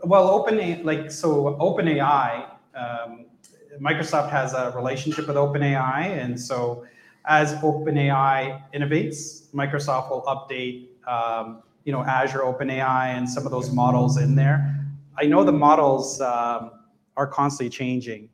Well, 0.03 0.27
open 0.29 0.83
like 0.83 1.11
so 1.11 1.55
OpenAI, 1.59 2.49
um, 2.73 3.25
Microsoft 3.79 4.31
has 4.31 4.53
a 4.53 4.71
relationship 4.75 5.27
with 5.27 5.35
OpenAI, 5.35 6.23
and 6.23 6.39
so 6.39 6.85
as 7.25 7.53
OpenAI 7.55 8.63
innovates, 8.73 9.47
Microsoft 9.53 10.09
will 10.09 10.23
update, 10.23 10.87
um, 11.07 11.61
you 11.83 11.91
know, 11.91 12.03
Azure 12.03 12.39
OpenAI 12.39 13.09
and 13.09 13.29
some 13.29 13.45
of 13.45 13.51
those 13.51 13.71
models 13.71 14.17
in 14.17 14.33
there. 14.33 14.75
I 15.17 15.25
know 15.25 15.43
the 15.43 15.51
models 15.51 16.19
um, 16.19 16.71
are 17.15 17.27
constantly 17.27 17.69
changing. 17.69 18.29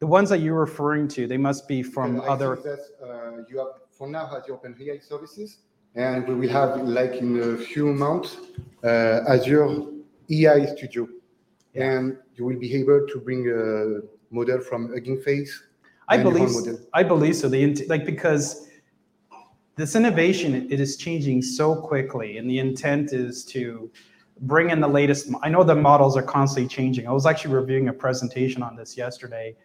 The 0.00 0.06
ones 0.08 0.28
that 0.30 0.40
you're 0.40 0.58
referring 0.58 1.06
to, 1.08 1.28
they 1.28 1.38
must 1.38 1.68
be 1.68 1.84
from 1.84 2.20
other. 2.20 2.56
That, 2.56 2.84
uh, 3.02 3.44
you 3.48 3.58
have 3.58 3.68
for 3.90 4.08
now 4.08 4.26
Azure 4.26 4.54
OpenAI 4.54 5.02
services, 5.02 5.58
and 5.94 6.26
we 6.26 6.34
will 6.34 6.48
have 6.48 6.82
like 6.82 7.14
in 7.14 7.40
a 7.40 7.56
few 7.56 7.92
months 7.92 8.38
uh, 8.82 9.20
Azure 9.28 9.95
AI 10.30 10.66
Studio, 10.66 11.08
yeah. 11.74 11.90
and 11.90 12.18
you 12.34 12.44
will 12.44 12.58
be 12.58 12.74
able 12.74 13.06
to 13.08 13.18
bring 13.18 13.48
a 13.48 14.34
model 14.34 14.60
from 14.60 14.88
Hugging 14.92 15.20
Face. 15.20 15.62
I 16.08 16.18
believe, 16.18 16.50
I 16.94 17.02
believe 17.02 17.36
so. 17.36 17.48
The 17.48 17.84
like 17.88 18.04
because 18.04 18.68
this 19.76 19.96
innovation 19.96 20.54
it 20.70 20.80
is 20.80 20.96
changing 20.96 21.42
so 21.42 21.74
quickly, 21.74 22.38
and 22.38 22.48
the 22.48 22.58
intent 22.58 23.12
is 23.12 23.44
to 23.46 23.90
bring 24.40 24.70
in 24.70 24.80
the 24.80 24.88
latest. 24.88 25.28
I 25.42 25.48
know 25.48 25.64
the 25.64 25.74
models 25.74 26.16
are 26.16 26.22
constantly 26.22 26.68
changing. 26.68 27.06
I 27.08 27.12
was 27.12 27.26
actually 27.26 27.54
reviewing 27.54 27.88
a 27.88 27.92
presentation 27.92 28.62
on 28.62 28.76
this 28.76 28.96
yesterday. 28.96 29.56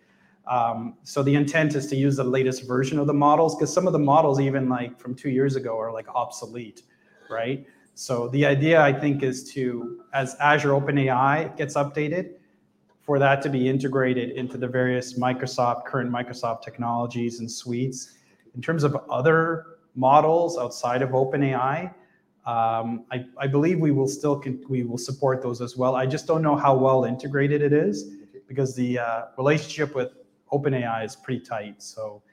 Um, 0.47 0.95
so 1.03 1.21
the 1.21 1.35
intent 1.35 1.75
is 1.75 1.87
to 1.87 1.95
use 1.95 2.17
the 2.17 2.23
latest 2.23 2.67
version 2.67 2.97
of 2.97 3.07
the 3.07 3.13
models 3.13 3.55
because 3.55 3.71
some 3.71 3.85
of 3.87 3.93
the 3.93 3.99
models, 3.99 4.39
even 4.39 4.67
like 4.67 4.99
from 4.99 5.15
two 5.15 5.29
years 5.29 5.55
ago, 5.55 5.79
are 5.79 5.93
like 5.93 6.07
obsolete, 6.09 6.83
right? 7.29 7.65
So 7.95 8.29
the 8.29 8.45
idea, 8.45 8.81
I 8.81 8.93
think, 8.93 9.23
is 9.23 9.51
to, 9.53 10.03
as 10.13 10.35
Azure 10.39 10.69
OpenAI 10.69 11.55
gets 11.57 11.75
updated, 11.75 12.35
for 13.01 13.19
that 13.19 13.41
to 13.41 13.49
be 13.49 13.67
integrated 13.67 14.31
into 14.31 14.57
the 14.57 14.67
various 14.67 15.17
Microsoft, 15.17 15.85
current 15.85 16.11
Microsoft 16.11 16.61
technologies 16.61 17.39
and 17.39 17.51
suites. 17.51 18.17
In 18.55 18.61
terms 18.61 18.83
of 18.83 18.95
other 19.09 19.65
models 19.95 20.57
outside 20.57 21.01
of 21.01 21.09
OpenAI, 21.09 21.93
um, 22.45 23.05
I, 23.11 23.25
I, 23.37 23.47
believe 23.47 23.79
we 23.79 23.91
will 23.91 24.07
still 24.07 24.41
we 24.67 24.83
will 24.83 24.97
support 24.97 25.43
those 25.43 25.61
as 25.61 25.77
well. 25.77 25.95
I 25.95 26.07
just 26.07 26.25
don't 26.25 26.41
know 26.41 26.55
how 26.55 26.75
well 26.75 27.03
integrated 27.03 27.61
it 27.61 27.71
is 27.71 28.15
because 28.47 28.75
the 28.75 28.97
uh, 28.97 29.21
relationship 29.37 29.93
with 29.93 30.13
OpenAI 30.51 31.05
is 31.05 31.15
pretty 31.15 31.41
tight. 31.41 31.83
So 31.83 32.23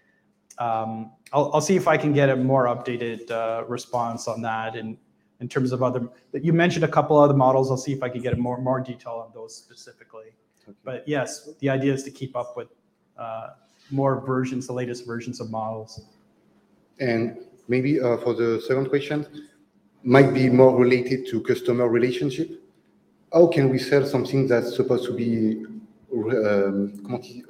um, 0.59 1.13
I'll, 1.33 1.51
I'll 1.53 1.61
see 1.61 1.77
if 1.77 1.87
I 1.87 1.99
can 1.99 2.15
get 2.15 2.31
a 2.31 2.37
more 2.37 2.65
updated 2.65 3.31
uh, 3.31 3.65
response 3.67 4.29
on 4.29 4.41
that 4.43 4.77
and 4.77 4.97
in 5.41 5.49
terms 5.49 5.73
of 5.73 5.83
other, 5.83 6.09
that 6.33 6.45
you 6.45 6.53
mentioned 6.53 6.85
a 6.85 6.89
couple 6.89 7.17
other 7.19 7.35
models. 7.35 7.71
I'll 7.71 7.77
see 7.77 7.93
if 7.93 8.03
I 8.03 8.09
can 8.09 8.23
get 8.23 8.39
more, 8.39 8.61
more 8.61 8.81
detail 8.81 9.25
on 9.25 9.33
those 9.35 9.55
specifically. 9.55 10.33
Okay. 10.63 10.77
But 10.85 11.07
yes, 11.07 11.51
the 11.61 11.71
idea 11.71 11.93
is 11.93 12.03
to 12.05 12.11
keep 12.11 12.37
up 12.37 12.57
with 12.57 12.69
uh, 13.17 13.51
more 13.91 14.21
versions, 14.21 14.67
the 14.67 14.73
latest 14.73 15.07
versions 15.07 15.41
of 15.41 15.51
models. 15.51 16.01
And 17.01 17.39
maybe 17.69 18.01
uh, 18.01 18.19
for 18.19 18.35
the 18.35 18.61
second 18.67 18.89
question, 18.89 19.27
might 20.03 20.33
be 20.33 20.49
more 20.49 20.77
related 20.77 21.27
to 21.29 21.41
customer 21.41 21.89
relationship. 21.89 22.63
How 23.33 23.47
can 23.47 23.69
we 23.69 23.79
sell 23.79 24.07
something 24.07 24.49
that's 24.49 24.75
supposed 24.75 25.05
to 25.07 25.13
be 25.13 25.65
euh, 26.15 26.89
comment 27.05 27.19
dire, 27.19 27.45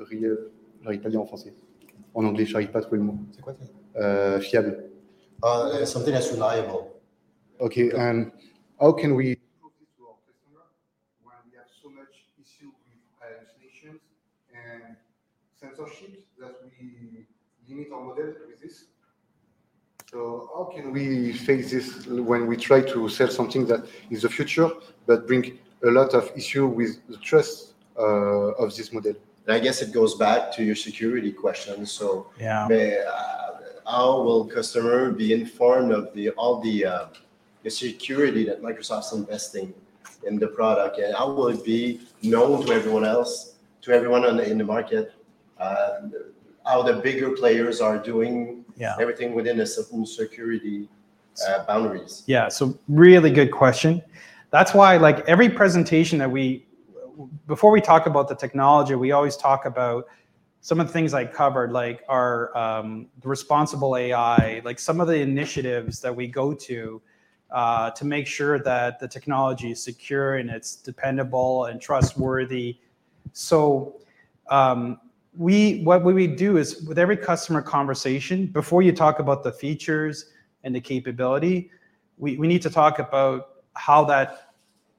j'arrive 0.82 1.01
pas 1.01 1.09
à 1.09 1.11
dire 1.11 1.20
en 1.20 1.26
français. 1.26 1.55
En 2.14 2.24
anglais, 2.24 2.45
j'arrive 2.45 2.70
pas 2.70 2.80
à 2.80 2.82
trouver 2.82 2.99
le 2.99 3.05
mot. 3.05 3.18
C'est 3.32 3.43
quoi 3.43 3.55
Euh, 3.97 4.39
fiable. 4.41 4.84
Uh, 5.43 5.84
something 5.84 6.12
that's 6.12 6.30
reliable. 6.32 6.89
Okay, 7.61 7.90
and 7.90 8.30
how 8.80 8.92
can 8.92 9.16
we 9.16 9.34
prove 9.61 9.72
this 9.80 9.88
to 9.96 10.06
our 10.06 10.14
customer 10.26 10.62
when 11.24 11.34
we 11.50 11.56
have 11.56 11.66
so 11.82 11.90
much 11.90 12.14
issue 12.38 12.70
with 12.86 13.00
hallucinations 13.18 14.00
and 14.54 14.94
censorship 15.59 16.24
that 16.38 16.54
we 16.62 17.26
limit 17.68 17.88
our 17.92 18.04
model 18.04 18.32
with 18.46 18.61
this? 18.62 18.84
So 20.09 20.48
how 20.54 20.70
can 20.72 20.92
we 20.92 21.32
face 21.32 21.72
this 21.72 22.06
when 22.06 22.46
we 22.46 22.56
try 22.56 22.80
to 22.80 23.09
sell 23.09 23.28
something 23.28 23.66
that 23.66 23.86
is 24.09 24.22
the 24.22 24.28
future 24.28 24.70
but 25.06 25.26
bring 25.26 25.59
a 25.84 25.90
lot 25.90 26.14
of 26.14 26.30
issue 26.36 26.66
with 26.66 27.06
the 27.09 27.16
trust 27.16 27.74
uh, 27.98 28.54
of 28.62 28.74
this 28.76 28.92
model? 28.92 29.14
And 29.46 29.56
I 29.56 29.59
guess 29.59 29.82
it 29.82 29.92
goes 29.92 30.14
back 30.14 30.52
to 30.52 30.62
your 30.62 30.76
security 30.76 31.32
question. 31.32 31.86
So, 31.86 32.28
Yeah. 32.38 32.66
may, 32.68 33.00
uh, 33.00 33.48
how 33.84 34.22
will 34.22 34.44
customer 34.46 35.11
be 35.11 35.32
informed 35.32 35.90
of 35.92 36.12
the 36.14 36.30
all 36.30 36.61
the 36.61 36.84
uh, 36.84 37.06
the 37.62 37.70
security 37.70 38.44
that 38.44 38.62
Microsoft's 38.62 39.12
investing 39.12 39.74
in 40.26 40.38
the 40.38 40.46
product, 40.46 40.98
and 40.98 41.14
how 41.14 41.32
will 41.32 41.48
it 41.48 41.64
be 41.64 42.00
known 42.22 42.64
to 42.66 42.72
everyone 42.72 43.04
else, 43.04 43.54
to 43.82 43.92
everyone 43.92 44.24
on 44.24 44.36
the, 44.36 44.48
in 44.48 44.59
the 44.59 44.64
market, 44.64 45.12
uh, 45.59 46.00
how 46.66 46.82
the 46.82 46.94
bigger 46.94 47.30
players 47.30 47.80
are 47.80 47.98
doing 47.98 48.64
Yeah. 48.76 48.96
everything 49.00 49.34
within 49.34 49.61
a 49.61 49.66
certain 49.66 50.06
security 50.06 50.88
uh, 51.48 51.64
boundaries? 51.66 52.24
Yeah, 52.26 52.48
so 52.48 52.78
really 52.88 53.30
good 53.30 53.50
question. 53.50 54.02
That's 54.50 54.74
why, 54.74 54.96
like 54.96 55.20
every 55.28 55.48
presentation 55.48 56.18
that 56.18 56.30
we, 56.30 56.66
before 57.46 57.70
we 57.70 57.80
talk 57.80 58.06
about 58.06 58.28
the 58.28 58.34
technology, 58.34 58.94
we 58.94 59.12
always 59.12 59.36
talk 59.36 59.66
about 59.66 60.06
some 60.61 60.80
of 60.80 60.86
the 60.86 60.92
things 60.92 61.14
I 61.14 61.24
covered, 61.24 61.70
like 61.72 62.02
our 62.09 62.56
um, 62.56 63.06
responsible 63.22 63.96
AI, 63.96 64.61
like 64.64 64.78
some 64.78 65.00
of 65.00 65.06
the 65.06 65.20
initiatives 65.20 66.00
that 66.00 66.14
we 66.14 66.26
go 66.26 66.52
to 66.54 67.00
uh, 67.51 67.90
to 67.92 68.05
make 68.05 68.26
sure 68.26 68.59
that 68.59 69.01
the 69.01 69.09
technology 69.09 69.70
is 69.70 69.82
secure 69.82 70.36
and 70.36 70.51
it's 70.51 70.76
dependable 70.76 71.66
and 71.66 71.80
trustworthy. 71.80 72.78
So 73.32 74.01
um, 74.49 75.01
we 75.36 75.82
what 75.82 76.05
we 76.05 76.26
do 76.26 76.57
is 76.57 76.82
with 76.82 76.99
every 76.99 77.16
customer 77.16 77.62
conversation, 77.62 78.46
before 78.46 78.82
you 78.82 78.92
talk 78.92 79.18
about 79.18 79.42
the 79.42 79.53
features 79.53 80.32
and 80.64 80.74
the 80.74 80.80
capability, 80.80 81.70
we, 82.16 82.36
we 82.36 82.49
need 82.49 82.62
to 82.62 82.70
talk 82.70 82.99
about 82.99 83.62
how 83.74 84.05
that 84.05 84.53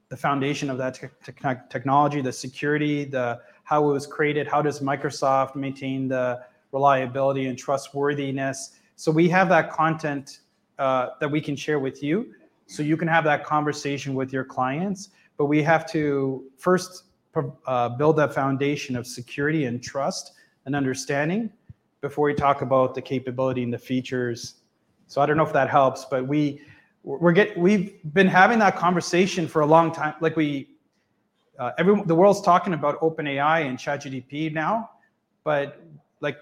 the 0.07 0.17
foundation 0.17 0.69
of 0.69 0.77
that 0.77 0.95
te- 0.95 1.07
te- 1.23 1.61
technology, 1.69 2.21
the 2.21 2.31
security, 2.31 3.05
the 3.05 3.39
how 3.63 3.87
it 3.87 3.93
was 3.93 4.07
created, 4.07 4.47
how 4.47 4.61
does 4.61 4.79
Microsoft 4.79 5.55
maintain 5.55 6.07
the 6.07 6.41
reliability 6.71 7.47
and 7.47 7.57
trustworthiness. 7.57 8.79
So 8.95 9.11
we 9.11 9.29
have 9.29 9.49
that 9.49 9.71
content 9.71 10.39
uh, 10.79 11.09
that 11.19 11.29
we 11.29 11.41
can 11.41 11.55
share 11.55 11.79
with 11.79 12.01
you, 12.01 12.33
so 12.69 12.83
you 12.83 12.95
can 12.95 13.07
have 13.07 13.23
that 13.23 13.43
conversation 13.43 14.13
with 14.13 14.31
your 14.31 14.43
clients. 14.43 15.09
But 15.37 15.45
we 15.45 15.63
have 15.63 15.89
to 15.91 16.45
first 16.57 17.05
uh, 17.65 17.89
build 17.89 18.15
that 18.17 18.33
foundation 18.33 18.95
of 18.95 19.07
security 19.07 19.65
and 19.65 19.81
trust 19.81 20.33
and 20.65 20.75
understanding 20.75 21.49
before 22.01 22.27
we 22.27 22.35
talk 22.35 22.61
about 22.61 22.93
the 22.93 23.01
capability 23.01 23.63
and 23.63 23.73
the 23.73 23.77
features. 23.79 24.55
So 25.07 25.19
I 25.19 25.25
don't 25.25 25.35
know 25.35 25.43
if 25.43 25.53
that 25.53 25.67
helps, 25.69 26.05
but 26.05 26.27
we 26.27 26.61
we're 27.03 27.31
get 27.31 27.57
we've 27.57 27.95
been 28.13 28.27
having 28.27 28.59
that 28.59 28.75
conversation 28.75 29.47
for 29.47 29.61
a 29.61 29.65
long 29.65 29.91
time. 29.91 30.13
Like 30.21 30.35
we, 30.35 30.69
uh, 31.57 31.71
everyone, 31.79 32.05
the 32.05 32.13
world's 32.13 32.41
talking 32.41 32.75
about 32.75 32.99
OpenAI 33.01 33.65
and 33.65 33.79
ChatGPT 33.79 34.53
now, 34.53 34.91
but 35.43 35.81
like 36.21 36.37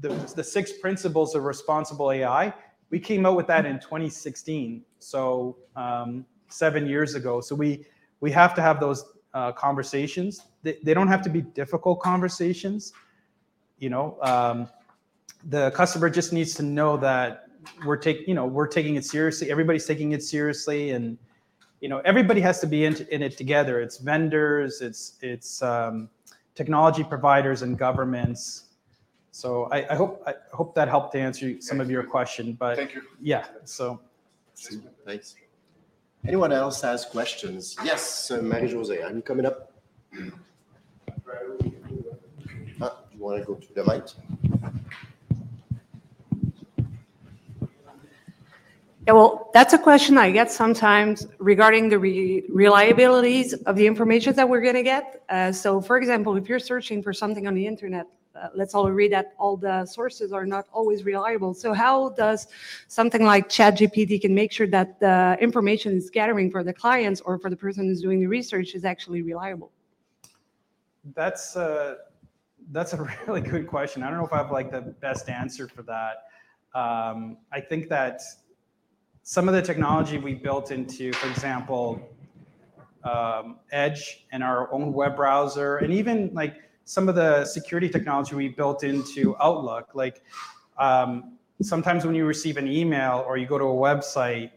the 0.00 0.08
the 0.34 0.42
six 0.42 0.72
principles 0.72 1.36
of 1.36 1.44
responsible 1.44 2.10
AI, 2.10 2.52
we 2.90 2.98
came 2.98 3.26
out 3.26 3.36
with 3.36 3.46
that 3.48 3.66
in 3.66 3.78
2016, 3.80 4.82
so 4.98 5.56
um, 5.76 6.24
seven 6.48 6.86
years 6.86 7.14
ago. 7.14 7.40
So 7.40 7.54
we 7.54 7.84
we 8.20 8.30
have 8.32 8.54
to 8.54 8.62
have 8.62 8.80
those 8.80 9.04
uh, 9.34 9.52
conversations. 9.52 10.42
They, 10.62 10.78
they 10.82 10.94
don't 10.94 11.08
have 11.08 11.22
to 11.22 11.30
be 11.30 11.42
difficult 11.42 12.00
conversations. 12.00 12.92
You 13.78 13.90
know, 13.90 14.18
um, 14.22 14.68
the 15.44 15.70
customer 15.72 16.10
just 16.10 16.32
needs 16.32 16.54
to 16.54 16.62
know 16.62 16.96
that 16.96 17.48
we're 17.84 17.96
taking 17.96 18.26
you 18.26 18.34
know 18.34 18.46
we're 18.46 18.66
taking 18.66 18.96
it 18.96 19.04
seriously 19.04 19.50
everybody's 19.50 19.86
taking 19.86 20.12
it 20.12 20.22
seriously 20.22 20.90
and 20.90 21.18
you 21.80 21.88
know 21.88 21.98
everybody 22.00 22.40
has 22.40 22.60
to 22.60 22.66
be 22.66 22.84
in, 22.84 22.94
in 23.10 23.22
it 23.22 23.36
together 23.36 23.80
it's 23.80 23.98
vendors 23.98 24.80
it's 24.80 25.18
it's 25.20 25.62
um, 25.62 26.08
technology 26.54 27.04
providers 27.04 27.62
and 27.62 27.78
governments 27.78 28.67
so 29.30 29.68
I, 29.70 29.86
I 29.90 29.94
hope 29.94 30.22
i 30.26 30.34
hope 30.52 30.74
that 30.74 30.88
helped 30.88 31.12
to 31.12 31.20
answer 31.20 31.60
some 31.60 31.80
of 31.80 31.90
your 31.90 32.02
question 32.02 32.54
but 32.58 32.76
Thank 32.76 32.94
you. 32.94 33.02
yeah 33.20 33.46
so 33.64 34.00
Thanks. 35.04 35.36
Anyone 36.26 36.52
else 36.52 36.82
has 36.82 37.04
questions? 37.04 37.76
Yes, 37.84 38.30
uh, 38.30 38.42
Marie-Josée, 38.42 39.04
are 39.04 39.14
you 39.14 39.22
coming 39.22 39.46
up? 39.46 39.72
Ah, 42.80 42.98
you 43.12 43.18
want 43.18 43.40
to 43.40 43.46
go 43.46 43.54
to 43.54 43.74
the 43.74 43.84
mic? 43.84 44.04
Yeah, 49.06 49.14
well, 49.14 49.50
that's 49.54 49.72
a 49.72 49.78
question 49.78 50.18
I 50.18 50.30
get 50.30 50.50
sometimes 50.50 51.26
regarding 51.38 51.88
the 51.88 51.98
re- 51.98 52.42
reliabilities 52.50 53.54
of 53.64 53.76
the 53.76 53.86
information 53.86 54.34
that 54.34 54.46
we're 54.46 54.60
going 54.60 54.74
to 54.74 54.82
get. 54.82 55.22
Uh, 55.30 55.50
so, 55.50 55.80
for 55.80 55.96
example, 55.96 56.36
if 56.36 56.48
you're 56.48 56.58
searching 56.58 57.02
for 57.02 57.14
something 57.14 57.46
on 57.46 57.54
the 57.54 57.66
internet, 57.66 58.06
uh, 58.42 58.48
let's 58.54 58.74
all 58.74 58.86
agree 58.86 59.08
that 59.08 59.34
all 59.38 59.56
the 59.56 59.84
sources 59.86 60.32
are 60.32 60.46
not 60.46 60.66
always 60.72 61.04
reliable. 61.04 61.54
So, 61.54 61.72
how 61.72 62.10
does 62.10 62.46
something 62.88 63.24
like 63.24 63.48
ChatGPT 63.48 64.20
can 64.20 64.34
make 64.34 64.52
sure 64.52 64.66
that 64.68 65.00
the 65.00 65.36
information 65.40 65.96
is 65.96 66.10
gathering 66.10 66.50
for 66.50 66.62
the 66.62 66.72
clients 66.72 67.20
or 67.22 67.38
for 67.38 67.50
the 67.50 67.56
person 67.56 67.86
who's 67.86 68.00
doing 68.00 68.20
the 68.20 68.26
research 68.26 68.74
is 68.74 68.84
actually 68.84 69.22
reliable? 69.22 69.72
that's 71.14 71.56
uh 71.56 71.96
that's 72.70 72.92
a 72.92 73.08
really 73.26 73.40
good 73.40 73.66
question 73.66 74.02
i 74.02 74.08
don't 74.08 74.18
know 74.18 74.26
if 74.26 74.32
i 74.32 74.38
have 74.38 74.50
like 74.50 74.70
the 74.70 74.80
best 74.80 75.28
answer 75.28 75.68
for 75.68 75.82
that 75.82 76.24
um, 76.74 77.38
i 77.52 77.60
think 77.60 77.88
that 77.88 78.20
some 79.22 79.48
of 79.48 79.54
the 79.54 79.62
technology 79.62 80.18
we 80.18 80.34
built 80.34 80.70
into 80.70 81.12
for 81.14 81.28
example 81.28 82.00
um, 83.04 83.60
edge 83.72 84.26
and 84.32 84.42
our 84.42 84.72
own 84.72 84.92
web 84.92 85.16
browser 85.16 85.78
and 85.78 85.92
even 85.92 86.30
like 86.34 86.67
some 86.88 87.08
of 87.08 87.14
the 87.14 87.44
security 87.44 87.88
technology 87.88 88.34
we 88.34 88.48
built 88.48 88.82
into 88.82 89.36
outlook 89.40 89.90
like 89.94 90.22
um, 90.78 91.36
sometimes 91.60 92.04
when 92.06 92.14
you 92.14 92.24
receive 92.24 92.56
an 92.56 92.66
email 92.66 93.24
or 93.26 93.36
you 93.36 93.46
go 93.46 93.58
to 93.58 93.64
a 93.64 93.78
website 93.88 94.50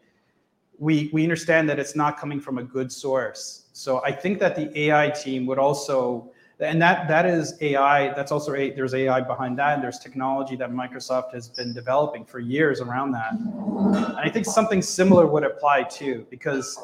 we 0.82 1.12
we 1.14 1.22
understand 1.22 1.70
that 1.70 1.78
it's 1.78 1.96
not 1.96 2.18
coming 2.18 2.42
from 2.42 2.58
a 2.58 2.64
good 2.64 2.92
source. 2.92 3.68
So 3.72 4.04
I 4.04 4.12
think 4.12 4.40
that 4.40 4.56
the 4.56 4.68
AI 4.88 5.12
team 5.12 5.46
would 5.46 5.60
also, 5.60 6.32
and 6.60 6.82
that 6.82 7.08
that 7.08 7.28
is 7.28 7.56
AI. 7.62 8.12
That's 8.16 8.32
also 8.32 8.56
a, 8.56 8.72
there's 8.72 8.96
AI 8.96 9.22
behind 9.22 9.60
that, 9.60 9.76
and 9.76 9.84
there's 9.84 10.00
technology 10.00 10.56
that 10.56 10.72
Microsoft 10.72 11.36
has 11.36 11.48
been 11.50 11.72
developing 11.72 12.26
for 12.26 12.40
years 12.40 12.82
around 12.82 13.12
that. 13.12 13.34
And 13.34 14.18
I 14.18 14.28
think 14.28 14.48
something 14.48 14.82
similar 14.82 15.28
would 15.28 15.44
apply 15.44 15.84
too, 15.84 16.26
because 16.32 16.80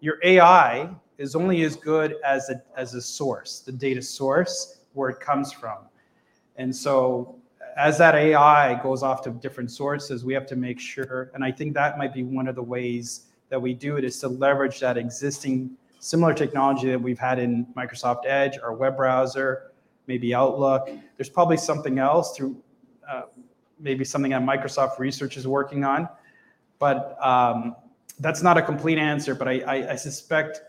your 0.00 0.18
AI 0.22 0.90
is 1.16 1.34
only 1.34 1.62
as 1.62 1.74
good 1.74 2.16
as 2.26 2.50
a 2.50 2.62
as 2.76 2.92
a 2.92 3.00
source, 3.00 3.60
the 3.60 3.72
data 3.72 4.02
source 4.02 4.77
where 4.98 5.08
it 5.08 5.20
comes 5.20 5.52
from. 5.52 5.78
And 6.56 6.74
so 6.74 7.36
as 7.76 7.96
that 7.98 8.16
AI 8.16 8.74
goes 8.82 9.02
off 9.04 9.22
to 9.22 9.30
different 9.30 9.70
sources, 9.70 10.24
we 10.24 10.34
have 10.34 10.46
to 10.46 10.56
make 10.56 10.80
sure, 10.80 11.30
and 11.32 11.44
I 11.44 11.52
think 11.52 11.72
that 11.74 11.96
might 11.96 12.12
be 12.12 12.24
one 12.24 12.48
of 12.48 12.56
the 12.56 12.62
ways 12.62 13.26
that 13.48 13.62
we 13.62 13.72
do 13.72 13.96
it 13.96 14.04
is 14.04 14.18
to 14.20 14.28
leverage 14.28 14.80
that 14.80 14.98
existing 14.98 15.70
similar 16.00 16.34
technology 16.34 16.88
that 16.90 17.00
we've 17.00 17.18
had 17.18 17.38
in 17.38 17.66
Microsoft 17.76 18.26
Edge, 18.26 18.58
our 18.58 18.74
web 18.74 18.96
browser, 18.96 19.70
maybe 20.06 20.34
Outlook. 20.34 20.90
There's 21.16 21.28
probably 21.28 21.56
something 21.56 21.98
else 21.98 22.36
through 22.36 22.60
uh, 23.08 23.22
maybe 23.78 24.04
something 24.04 24.32
that 24.32 24.42
Microsoft 24.42 24.98
Research 24.98 25.36
is 25.36 25.46
working 25.46 25.84
on, 25.84 26.08
but 26.78 27.16
um, 27.24 27.76
that's 28.18 28.42
not 28.42 28.58
a 28.58 28.62
complete 28.62 28.98
answer. 28.98 29.34
But 29.34 29.48
I, 29.48 29.60
I, 29.60 29.92
I 29.92 29.96
suspect 29.96 30.62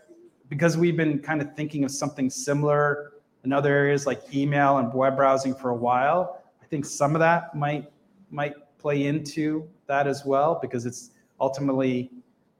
because 0.48 0.76
we've 0.76 0.96
been 0.96 1.18
kind 1.18 1.40
of 1.42 1.54
thinking 1.54 1.84
of 1.84 1.90
something 1.90 2.30
similar 2.30 3.12
in 3.44 3.52
other 3.52 3.72
areas 3.74 4.06
like 4.06 4.34
email 4.34 4.78
and 4.78 4.92
web 4.92 5.16
browsing 5.16 5.54
for 5.54 5.70
a 5.70 5.76
while, 5.76 6.42
I 6.62 6.66
think 6.66 6.84
some 6.84 7.14
of 7.14 7.20
that 7.20 7.54
might 7.54 7.90
might 8.30 8.54
play 8.78 9.06
into 9.06 9.68
that 9.86 10.06
as 10.06 10.24
well 10.24 10.58
because 10.62 10.86
it's 10.86 11.10
ultimately 11.40 12.10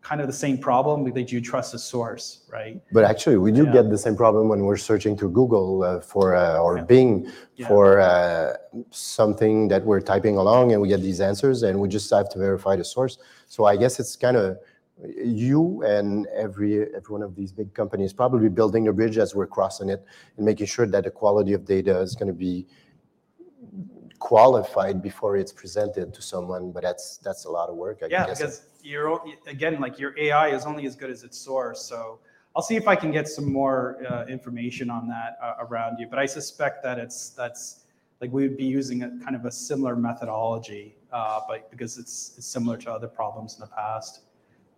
kind 0.03 0.21
of 0.21 0.27
the 0.27 0.33
same 0.33 0.57
problem 0.59 1.05
that 1.13 1.31
you 1.31 1.41
trust 1.41 1.73
the 1.73 1.79
source, 1.79 2.41
right? 2.51 2.81
But 2.91 3.05
actually, 3.05 3.37
we 3.37 3.53
do 3.53 3.65
Yeah. 3.65 3.73
get 3.73 3.91
the 3.91 3.99
same 3.99 4.17
problem 4.17 4.49
when 4.49 4.65
we're 4.65 4.79
searching 4.79 5.17
through 5.17 5.31
Google 5.31 5.83
uh, 5.83 6.01
for 6.01 6.35
uh, 6.35 6.59
or 6.59 6.83
Bing 6.83 7.31
Yeah. 7.57 7.69
for 7.69 8.01
uh, 8.01 8.55
something 8.91 9.69
that 9.69 9.85
we're 9.85 10.01
typing 10.01 10.37
along, 10.39 10.73
and 10.73 10.81
we 10.81 10.89
get 10.89 11.03
these 11.03 11.21
answers, 11.21 11.63
and 11.63 11.79
we 11.79 11.89
just 11.89 12.11
have 12.11 12.29
to 12.31 12.39
verify 12.39 12.75
the 12.77 12.85
source. 12.85 13.19
So 13.47 13.67
I 13.67 13.77
guess 13.77 14.01
it's 14.01 14.17
kind 14.17 14.37
of 14.37 14.59
you 15.17 15.83
and 15.83 16.27
every 16.29 16.83
every 16.95 17.13
one 17.13 17.23
of 17.23 17.35
these 17.35 17.53
big 17.53 17.73
companies 17.75 18.13
probably 18.13 18.49
building 18.49 18.89
a 18.89 18.93
bridge 18.93 19.19
as 19.19 19.35
we're 19.35 19.47
crossing 19.47 19.89
it 19.89 20.05
and 20.37 20.45
making 20.45 20.67
sure 20.67 20.87
that 20.87 21.05
the 21.05 21.11
quality 21.11 21.53
of 21.53 21.65
data 21.65 21.99
is 22.01 22.15
going 22.15 22.27
to 22.29 22.35
be 22.35 22.67
qualified 24.19 25.03
before 25.03 25.37
it's 25.37 25.53
presented 25.53 26.13
to 26.15 26.23
someone. 26.23 26.71
But 26.73 26.83
that's 26.83 27.17
that's 27.19 27.45
a 27.47 27.51
lot 27.51 27.69
of 27.69 27.77
work. 27.77 28.01
I 28.03 28.07
Yeah, 28.07 28.27
guess. 28.27 28.39
because 28.39 28.63
you're 28.83 29.21
again, 29.47 29.81
like 29.81 29.99
your 29.99 30.15
AI 30.19 30.49
is 30.49 30.65
only 30.67 30.87
as 30.87 30.95
good 30.95 31.11
as 31.11 31.25
its 31.25 31.39
source. 31.39 31.83
So 31.83 32.21
I'll 32.55 32.63
see 32.63 32.77
if 32.77 32.87
I 32.87 32.97
can 32.97 33.11
get 33.11 33.29
some 33.29 33.51
more 33.51 34.05
uh, 34.09 34.27
information 34.27 34.91
on 34.91 35.09
that 35.09 35.39
uh, 35.43 35.65
around 35.65 35.99
you. 35.99 36.07
But 36.09 36.19
I 36.19 36.27
suspect 36.27 36.83
that 36.83 36.99
it's 36.99 37.31
that's 37.31 37.85
like 38.21 38.33
we 38.33 38.47
would 38.47 38.57
be 38.57 38.67
using 38.67 39.03
a 39.03 39.11
kind 39.25 39.35
of 39.35 39.47
a 39.47 39.51
similar 39.51 39.97
methodology, 39.97 40.97
uh, 41.13 41.41
but 41.49 41.71
because 41.71 41.97
it's 41.99 42.35
it's 42.37 42.47
similar 42.47 42.77
to 42.79 42.93
other 42.93 43.09
problems 43.09 43.55
in 43.55 43.61
the 43.61 43.67
past. 43.67 44.21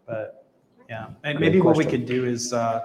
But 0.07 0.47
yeah, 0.89 1.09
and 1.25 1.39
maybe 1.41 1.61
what 1.61 1.77
we 1.77 1.85
could 1.85 2.07
do 2.07 2.25
is 2.25 2.53
uh, 2.53 2.81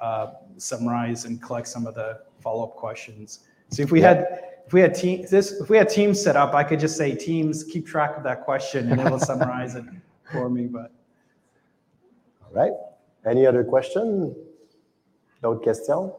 uh, 0.00 0.32
summarize 0.56 1.24
and 1.24 1.42
collect 1.42 1.68
some 1.68 1.86
of 1.86 1.94
the 1.94 2.20
follow-up 2.40 2.76
questions. 2.76 3.40
So 3.70 3.82
if 3.82 3.90
we 3.90 4.00
had 4.00 4.38
if 4.66 4.72
we 4.72 4.80
had 4.80 4.94
team 4.94 5.26
this 5.30 5.52
if 5.52 5.68
we 5.68 5.76
had 5.76 5.88
teams 5.88 6.22
set 6.22 6.36
up, 6.36 6.54
I 6.54 6.64
could 6.64 6.80
just 6.80 6.96
say 6.96 7.14
teams 7.14 7.64
keep 7.64 7.86
track 7.86 8.16
of 8.16 8.22
that 8.24 8.42
question 8.42 8.90
and 8.92 9.00
it 9.00 9.10
will 9.10 9.18
summarize 9.30 9.74
it 9.74 9.84
for 10.32 10.48
me. 10.48 10.66
But 10.66 10.92
All 12.44 12.52
right. 12.52 12.72
Any 13.26 13.46
other 13.46 13.64
question? 13.64 14.34
D'autres 15.42 15.80
questions? 15.86 16.12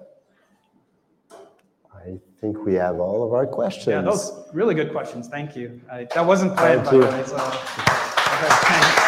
I 1.93 2.19
think 2.39 2.65
we 2.65 2.73
have 2.75 2.99
all 2.99 3.23
of 3.23 3.33
our 3.33 3.45
questions. 3.45 3.87
yeah, 3.87 4.01
those 4.01 4.31
really 4.53 4.73
good 4.73 4.91
questions. 4.91 5.27
Thank 5.27 5.55
you. 5.55 5.79
I, 5.91 6.05
that 6.15 6.25
wasn't 6.25 6.57
planned 6.57 6.87
Thank 6.87 7.03
by 7.03 7.11
the 7.11 7.17
way. 7.17 7.23
So, 7.25 7.35
okay, 7.37 9.07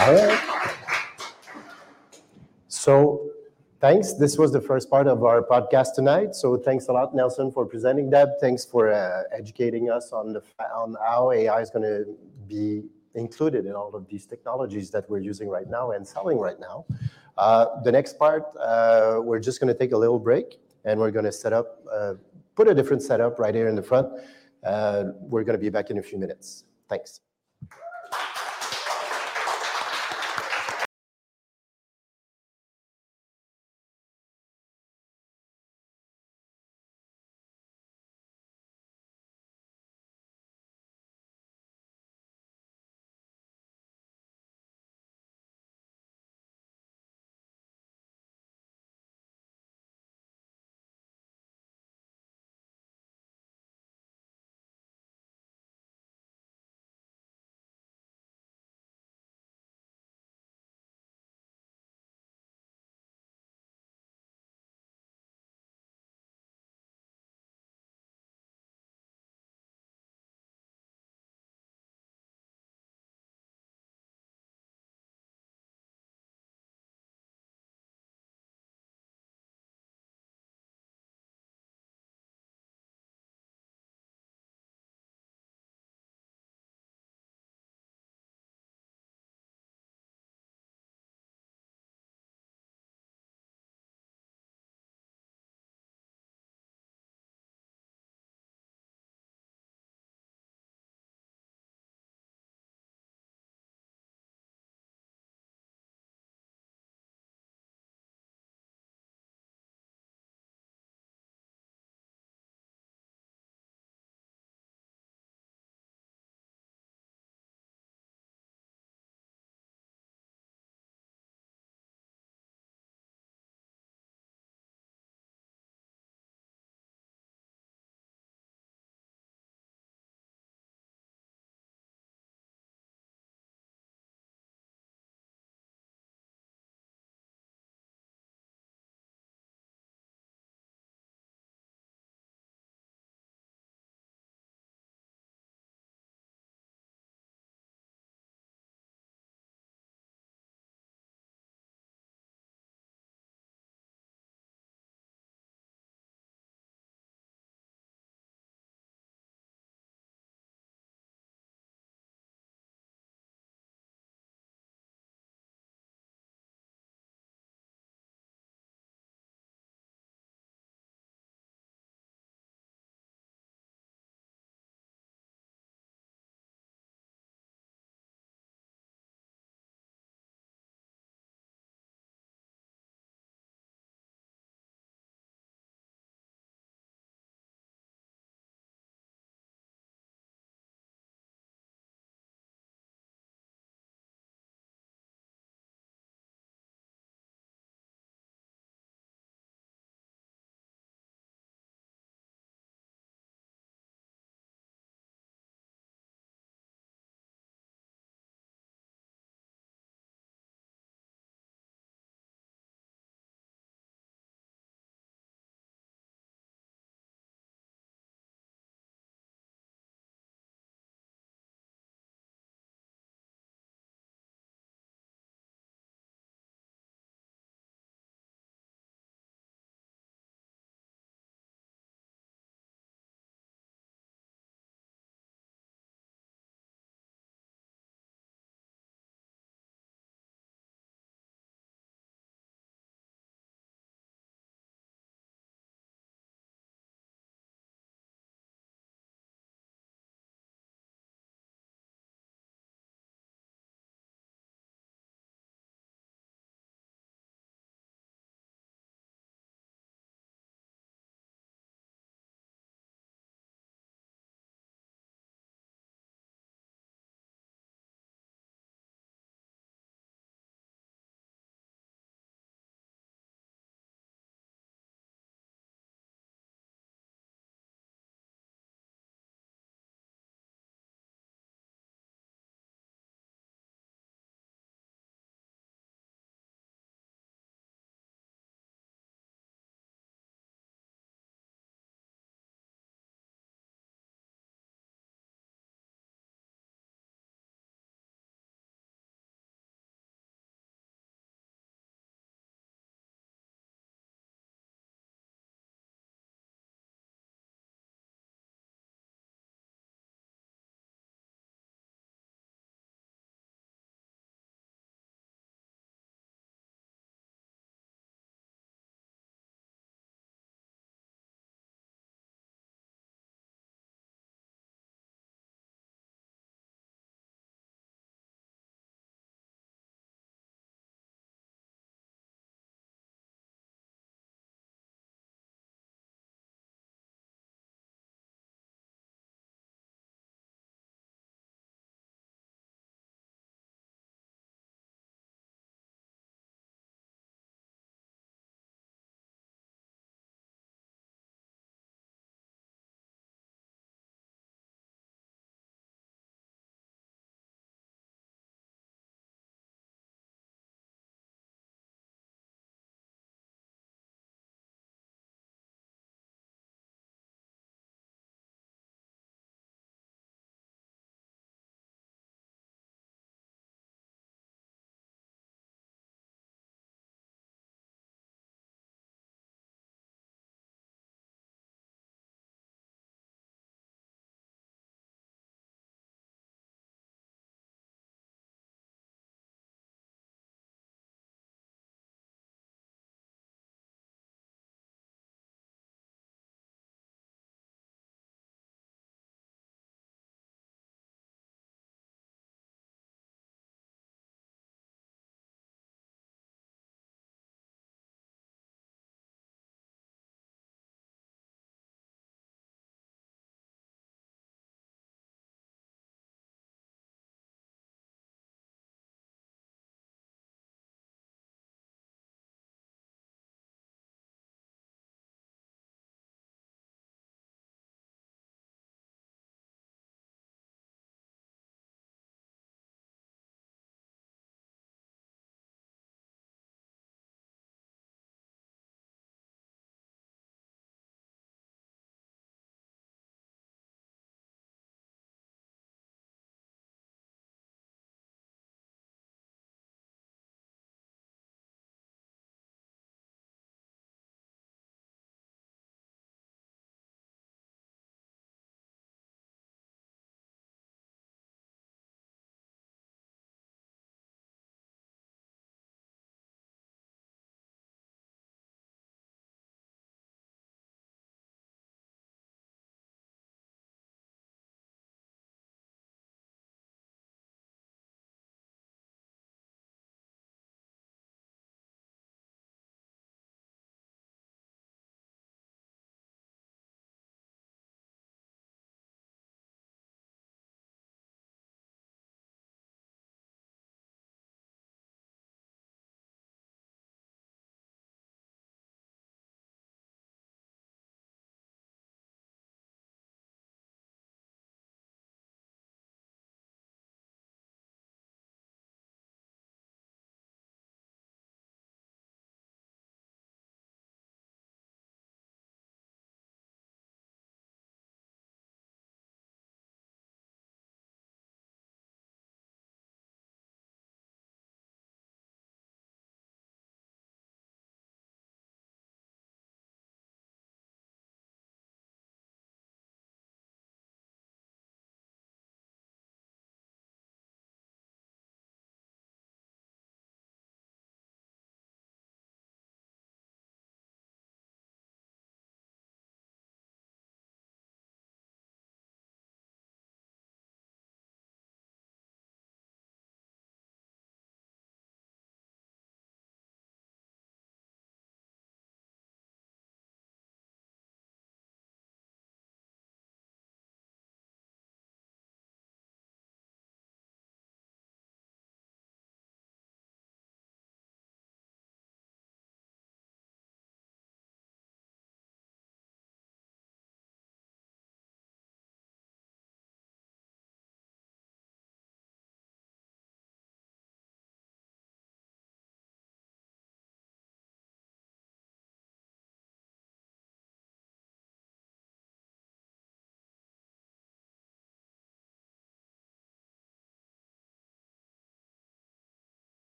All 0.00 0.14
right. 0.14 0.74
So 2.68 3.30
thanks. 3.80 4.12
This 4.12 4.38
was 4.38 4.52
the 4.52 4.60
first 4.60 4.88
part 4.88 5.08
of 5.08 5.24
our 5.24 5.42
podcast 5.42 5.94
tonight. 5.96 6.36
So 6.36 6.56
thanks 6.56 6.86
a 6.86 6.92
lot, 6.92 7.16
Nelson, 7.16 7.50
for 7.50 7.66
presenting 7.66 8.08
that. 8.10 8.40
Thanks 8.40 8.64
for 8.64 8.92
uh, 8.92 9.24
educating 9.36 9.90
us 9.90 10.12
on 10.12 10.32
the 10.32 10.42
on 10.72 10.94
how 11.04 11.32
AI 11.32 11.60
is 11.60 11.70
going 11.70 11.82
to 11.82 12.16
be 12.46 12.84
included 13.14 13.66
in 13.66 13.74
all 13.74 13.94
of 13.94 14.06
these 14.08 14.24
technologies 14.24 14.90
that 14.90 15.10
we're 15.10 15.18
using 15.18 15.48
right 15.48 15.68
now 15.68 15.90
and 15.90 16.06
selling 16.06 16.38
right 16.38 16.60
now. 16.60 16.86
Uh, 17.36 17.80
the 17.82 17.90
next 17.90 18.18
part, 18.18 18.44
uh, 18.60 19.18
we're 19.20 19.40
just 19.40 19.60
going 19.60 19.72
to 19.72 19.78
take 19.78 19.92
a 19.92 19.98
little 19.98 20.18
break 20.18 20.60
and 20.84 20.98
we're 21.00 21.10
going 21.10 21.24
to 21.24 21.32
set 21.32 21.52
up, 21.52 21.80
uh, 21.92 22.14
put 22.54 22.68
a 22.68 22.74
different 22.74 23.02
setup 23.02 23.38
right 23.38 23.54
here 23.54 23.68
in 23.68 23.74
the 23.74 23.82
front. 23.82 24.08
Uh, 24.64 25.04
we're 25.20 25.44
going 25.44 25.58
to 25.58 25.60
be 25.60 25.70
back 25.70 25.90
in 25.90 25.98
a 25.98 26.02
few 26.02 26.18
minutes. 26.18 26.64
Thanks. 26.88 27.20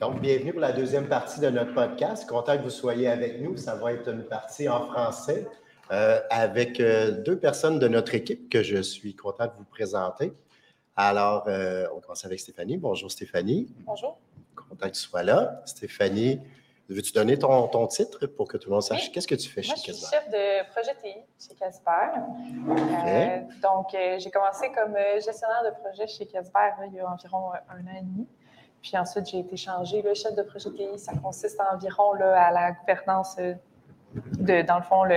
Donc, 0.00 0.20
bienvenue 0.20 0.50
pour 0.50 0.60
la 0.60 0.72
deuxième 0.72 1.06
partie 1.08 1.38
de 1.38 1.48
notre 1.50 1.72
podcast. 1.72 2.28
Content 2.28 2.58
que 2.58 2.62
vous 2.64 2.70
soyez 2.70 3.06
avec 3.06 3.40
nous. 3.40 3.56
Ça 3.56 3.76
va 3.76 3.92
être 3.92 4.08
une 4.08 4.24
partie 4.24 4.68
en 4.68 4.86
français 4.88 5.46
euh, 5.92 6.20
avec 6.30 6.80
euh, 6.80 7.12
deux 7.12 7.38
personnes 7.38 7.78
de 7.78 7.86
notre 7.86 8.12
équipe 8.16 8.50
que 8.50 8.64
je 8.64 8.82
suis 8.82 9.14
content 9.14 9.46
de 9.46 9.52
vous 9.56 9.64
présenter. 9.64 10.32
Alors, 10.96 11.44
euh, 11.46 11.86
on 11.94 12.00
commence 12.00 12.24
avec 12.24 12.40
Stéphanie. 12.40 12.76
Bonjour 12.76 13.08
Stéphanie. 13.08 13.72
Bonjour. 13.86 14.18
Content 14.56 14.88
que 14.88 14.94
tu 14.94 15.00
sois 15.00 15.22
là. 15.22 15.62
Stéphanie, 15.64 16.40
veux-tu 16.88 17.12
donner 17.12 17.38
ton, 17.38 17.68
ton 17.68 17.86
titre 17.86 18.26
pour 18.26 18.48
que 18.48 18.56
tout 18.56 18.70
le 18.70 18.74
monde 18.74 18.82
sache? 18.82 19.06
Oui. 19.06 19.12
qu'est-ce 19.12 19.28
que 19.28 19.36
tu 19.36 19.48
fais 19.48 19.62
Moi, 19.64 19.76
chez 19.76 19.92
je 19.92 19.96
suis 19.96 20.06
chef 20.10 20.28
de 20.28 20.70
projet 20.72 20.94
TI 21.00 21.20
chez 21.38 21.54
Casper. 21.54 22.18
Donc, 23.62 23.90
j'ai 23.92 24.30
commencé 24.32 24.72
comme 24.72 24.96
gestionnaire 25.24 25.62
de 25.64 25.80
projet 25.80 26.08
chez 26.08 26.26
Casper 26.26 26.70
il 26.88 26.94
y 26.94 27.00
a 27.00 27.08
environ 27.08 27.52
un 27.52 27.86
an 27.86 27.96
et 27.96 28.02
demi. 28.02 28.26
Puis 28.84 28.98
ensuite, 28.98 29.26
j'ai 29.30 29.38
été 29.38 29.56
changée. 29.56 30.02
Le 30.02 30.12
chef 30.12 30.34
de 30.36 30.42
projet 30.42 30.70
TI, 30.70 30.86
ça 30.98 31.12
consiste 31.14 31.58
environ 31.72 32.12
là, 32.12 32.48
à 32.48 32.50
la 32.52 32.72
gouvernance 32.72 33.34
euh, 33.38 33.54
de, 34.38 34.60
dans 34.60 34.76
le 34.76 34.82
fond, 34.82 35.04
le, 35.04 35.14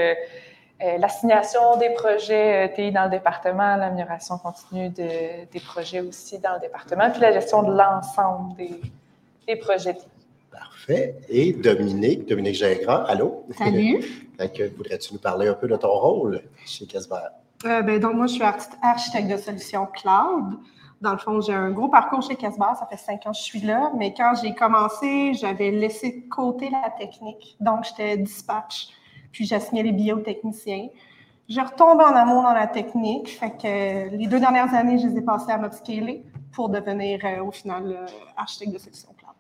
euh, 0.82 0.98
l'assignation 0.98 1.76
des 1.78 1.90
projets 1.90 2.70
euh, 2.70 2.74
TI 2.74 2.94
dans 2.94 3.04
le 3.04 3.10
département, 3.10 3.76
l'amélioration 3.76 4.38
continue 4.38 4.88
de- 4.90 5.46
des 5.52 5.60
projets 5.60 6.00
aussi 6.00 6.40
dans 6.40 6.54
le 6.54 6.62
département, 6.62 7.12
puis 7.12 7.20
la 7.20 7.34
gestion 7.34 7.62
de 7.62 7.74
l'ensemble 7.78 8.56
des, 8.56 8.80
des 9.46 9.58
projets 9.58 9.96
TI. 9.96 10.08
Parfait. 10.50 11.16
Et 11.28 11.52
Dominique, 11.52 12.26
Dominique 12.26 12.56
Gingras, 12.56 13.04
allô? 13.10 13.44
Salut. 13.58 14.02
Fait 14.38 14.50
que 14.50 14.76
Voudrais-tu 14.78 15.14
nous 15.14 15.20
parler 15.20 15.48
un 15.50 15.56
peu 15.56 15.68
de 15.68 15.76
ton 15.76 15.90
rôle 15.92 16.42
chez 16.66 16.86
Casbah? 16.86 17.34
Euh, 17.66 17.82
ben, 17.82 18.00
donc, 18.00 18.14
moi, 18.14 18.28
je 18.28 18.34
suis 18.36 18.44
archi- 18.44 18.70
architecte 18.82 19.28
de 19.30 19.36
solutions 19.38 19.88
cloud. 19.88 20.54
Dans 21.02 21.12
le 21.12 21.18
fond, 21.18 21.42
j'ai 21.42 21.54
un 21.54 21.72
gros 21.72 21.90
parcours 21.90 22.22
chez 22.22 22.36
Casbah. 22.36 22.76
Ça 22.76 22.88
fait 22.88 22.98
cinq 22.98 23.26
ans 23.28 23.32
que 23.32 23.38
je 23.38 23.44
suis 23.44 23.62
là. 23.62 23.92
Mais 23.96 24.14
quand 24.14 24.34
j'ai 24.42 24.54
commencé, 24.56 25.34
j'avais 25.34 25.72
laissé 25.72 26.12
de 26.12 26.30
côté 26.30 26.70
la 26.70 26.90
technique. 26.90 27.56
Donc, 27.60 27.86
j'étais 27.86 28.18
dispatch. 28.18 28.90
Puis, 29.32 29.46
j'assignais 29.46 29.84
les 29.84 29.92
biotechniciens. 29.92 30.90
J'ai 31.48 31.62
retombé 31.62 32.04
en 32.04 32.16
amour 32.16 32.44
dans 32.44 32.54
la 32.54 32.68
technique. 32.68 33.30
Fait 33.30 33.52
que 33.52 34.10
les 34.16 34.28
deux 34.28 34.40
dernières 34.40 34.74
années, 34.74 34.98
je 34.98 35.08
les 35.08 35.18
ai 35.18 35.22
passées 35.22 35.52
à 35.52 35.58
m'upscaler 35.58 36.24
pour 36.52 36.70
devenir, 36.70 37.20
euh, 37.24 37.44
au 37.44 37.52
final, 37.52 37.92
euh, 37.92 38.06
architecte 38.36 38.74
de 38.74 38.80
solutions 38.80 39.14
cloud. 39.18 39.34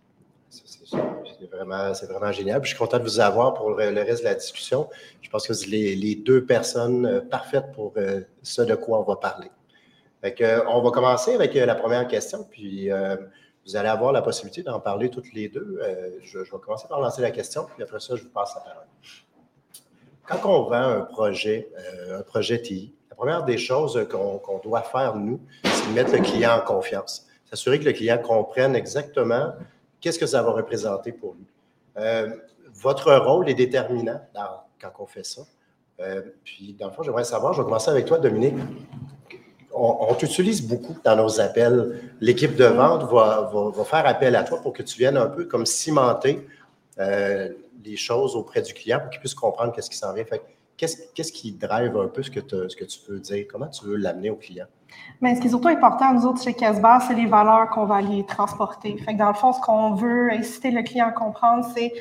C'est 0.50 1.50
vraiment, 1.52 1.92
vraiment 1.92 2.32
génial. 2.32 2.62
Puis 2.62 2.72
je 2.72 2.76
suis 2.76 2.84
content 2.84 3.00
de 3.00 3.04
vous 3.04 3.20
avoir 3.20 3.54
pour 3.54 3.72
le, 3.72 4.02
reste 4.02 4.22
de 4.22 4.30
la 4.30 4.36
discussion. 4.36 4.88
Je 5.22 5.30
pense 5.30 5.48
que 5.48 5.54
vous 5.54 5.64
êtes 5.64 5.70
les, 5.70 5.96
les 5.96 6.16
deux 6.16 6.46
personnes 6.46 7.06
euh, 7.06 7.22
parfaites 7.22 7.72
pour 7.74 7.94
euh, 7.98 8.22
ce 8.42 8.62
de 8.62 8.76
quoi 8.76 9.00
on 9.00 9.04
va 9.04 9.18
parler. 9.18 9.50
Fait 10.22 10.41
euh, 10.41 10.64
on 10.68 10.81
va 10.81 10.91
commencer 10.91 11.34
avec 11.35 11.56
euh, 11.56 11.65
la 11.65 11.76
première 11.76 12.07
question, 12.07 12.44
puis 12.49 12.91
euh, 12.91 13.15
vous 13.65 13.76
allez 13.76 13.89
avoir 13.89 14.11
la 14.11 14.22
possibilité 14.22 14.64
d'en 14.64 14.80
parler 14.80 15.10
toutes 15.10 15.31
les 15.34 15.49
deux. 15.49 15.80
Je, 16.22 16.39
vais 16.39 16.48
commencer 16.64 16.88
par 16.88 17.02
lancer 17.02 17.22
la 17.22 17.31
question, 17.31 17.65
puis 17.65 17.84
après 17.84 17.99
ça, 17.99 18.15
je 18.15 18.23
vous 18.23 18.30
passe 18.30 18.56
la 18.56 18.61
parole. 18.61 18.85
Quand 20.26 20.49
on 20.49 20.64
vend 20.64 20.76
un 20.76 21.02
projet, 21.02 21.69
un 22.10 22.22
projet 22.22 22.61
TI, 22.61 22.94
la 23.10 23.15
première 23.18 23.44
des 23.44 23.57
choses 23.57 24.07
qu'on 24.10 24.60
doit 24.64 24.84
faire, 24.84 25.15
nous, 25.15 25.41
c'est 25.65 25.91
mettre 25.91 26.14
le 26.14 26.19
client 26.19 26.57
en 26.57 26.61
confiance. 26.61 27.27
S'assurer 27.49 27.80
que 27.80 27.85
le 27.85 27.91
client 27.91 28.18
comprenne 28.18 28.73
exactement 28.73 29.53
qu'est-ce 29.99 30.19
que 30.19 30.27
ça 30.27 30.41
va 30.44 30.52
représenter 30.52 31.11
pour 31.11 31.35
lui. 31.35 31.45
Votre 32.73 33.15
rôle 33.15 33.49
est 33.49 33.53
déterminant 33.53 34.22
dans- 34.34 34.64
quand 34.80 34.91
on 34.99 35.07
fait 35.07 35.26
ça. 35.26 35.41
Puis, 36.45 36.73
dans 36.80 36.88
le 36.88 36.94
fond, 36.94 37.03
j'aimerais 37.03 37.26
savoir, 37.26 37.52
je 37.52 37.61
vais 37.61 37.65
commencer 37.65 37.91
avec 37.91 38.06
toi, 38.06 38.18
Dominique. 38.18 38.56
On, 39.80 40.14
t'utilise 40.16 40.66
beaucoup 40.66 40.95
dans 41.04 41.16
nos 41.16 41.40
appels. 41.40 42.02
L'équipe 42.20 42.56
de 42.56 42.66
vente 42.66 43.04
va, 43.12 43.49
faire 43.86 44.08
appel 44.08 44.36
à 44.36 44.44
toi 44.44 44.62
pour 44.62 44.74
que 44.74 44.84
tu 44.84 44.98
viennes 44.98 45.18
un 45.18 45.28
peu 45.28 45.45
comme 45.45 45.66
cimenter 45.66 46.48
euh, 46.99 47.49
les 47.86 47.95
choses 47.95 48.36
auprès 48.36 48.62
du 48.62 48.74
client 48.74 48.99
pour 48.99 49.10
qu'il 49.10 49.20
puisse 49.20 49.36
comprendre 49.36 49.72
qu'est-ce 49.74 49.90
qui 49.90 49.98
s'en 49.98 50.14
vient. 50.14 50.26
Fait 50.26 50.40
que 50.40 50.45
qu'est-ce, 50.78 50.98
qu'est-ce 51.14 51.32
qui 51.32 51.52
drive 51.52 51.95
un 51.98 52.08
peu 52.08 52.24
ce 52.24 52.32
que, 52.32 52.40
tu 52.40 52.56
veux 53.10 53.20
dire? 53.20 53.45
Comment 53.52 53.68
tu 53.68 53.86
veux 53.86 53.95
l'amener 53.95 54.30
au 54.30 54.36
client? 54.36 54.66
Ce 55.22 55.40
qui 55.40 55.48
est 55.48 55.49
surtout 55.49 55.68
important, 55.68 56.14
nous 56.14 56.26
autres, 56.26 56.41
chez 56.41 56.54
Casbah, 56.54 56.99
c'est 57.06 57.16
les 57.16 57.26
valeurs 57.26 57.70
qu'on 57.70 57.86
va 57.86 57.95
aller 57.95 58.26
transporter. 58.26 58.98
Fait 58.98 59.14
que 59.14 59.18
dans 59.18 59.28
le 59.28 59.34
fond, 59.34 59.54
ce 59.54 59.60
qu'on 59.62 59.95
veut 59.95 60.32
inciter 60.32 60.72
le 60.72 60.84
client 60.84 61.08
à 61.08 61.12
comprendre, 61.12 61.66
c'est 61.76 61.91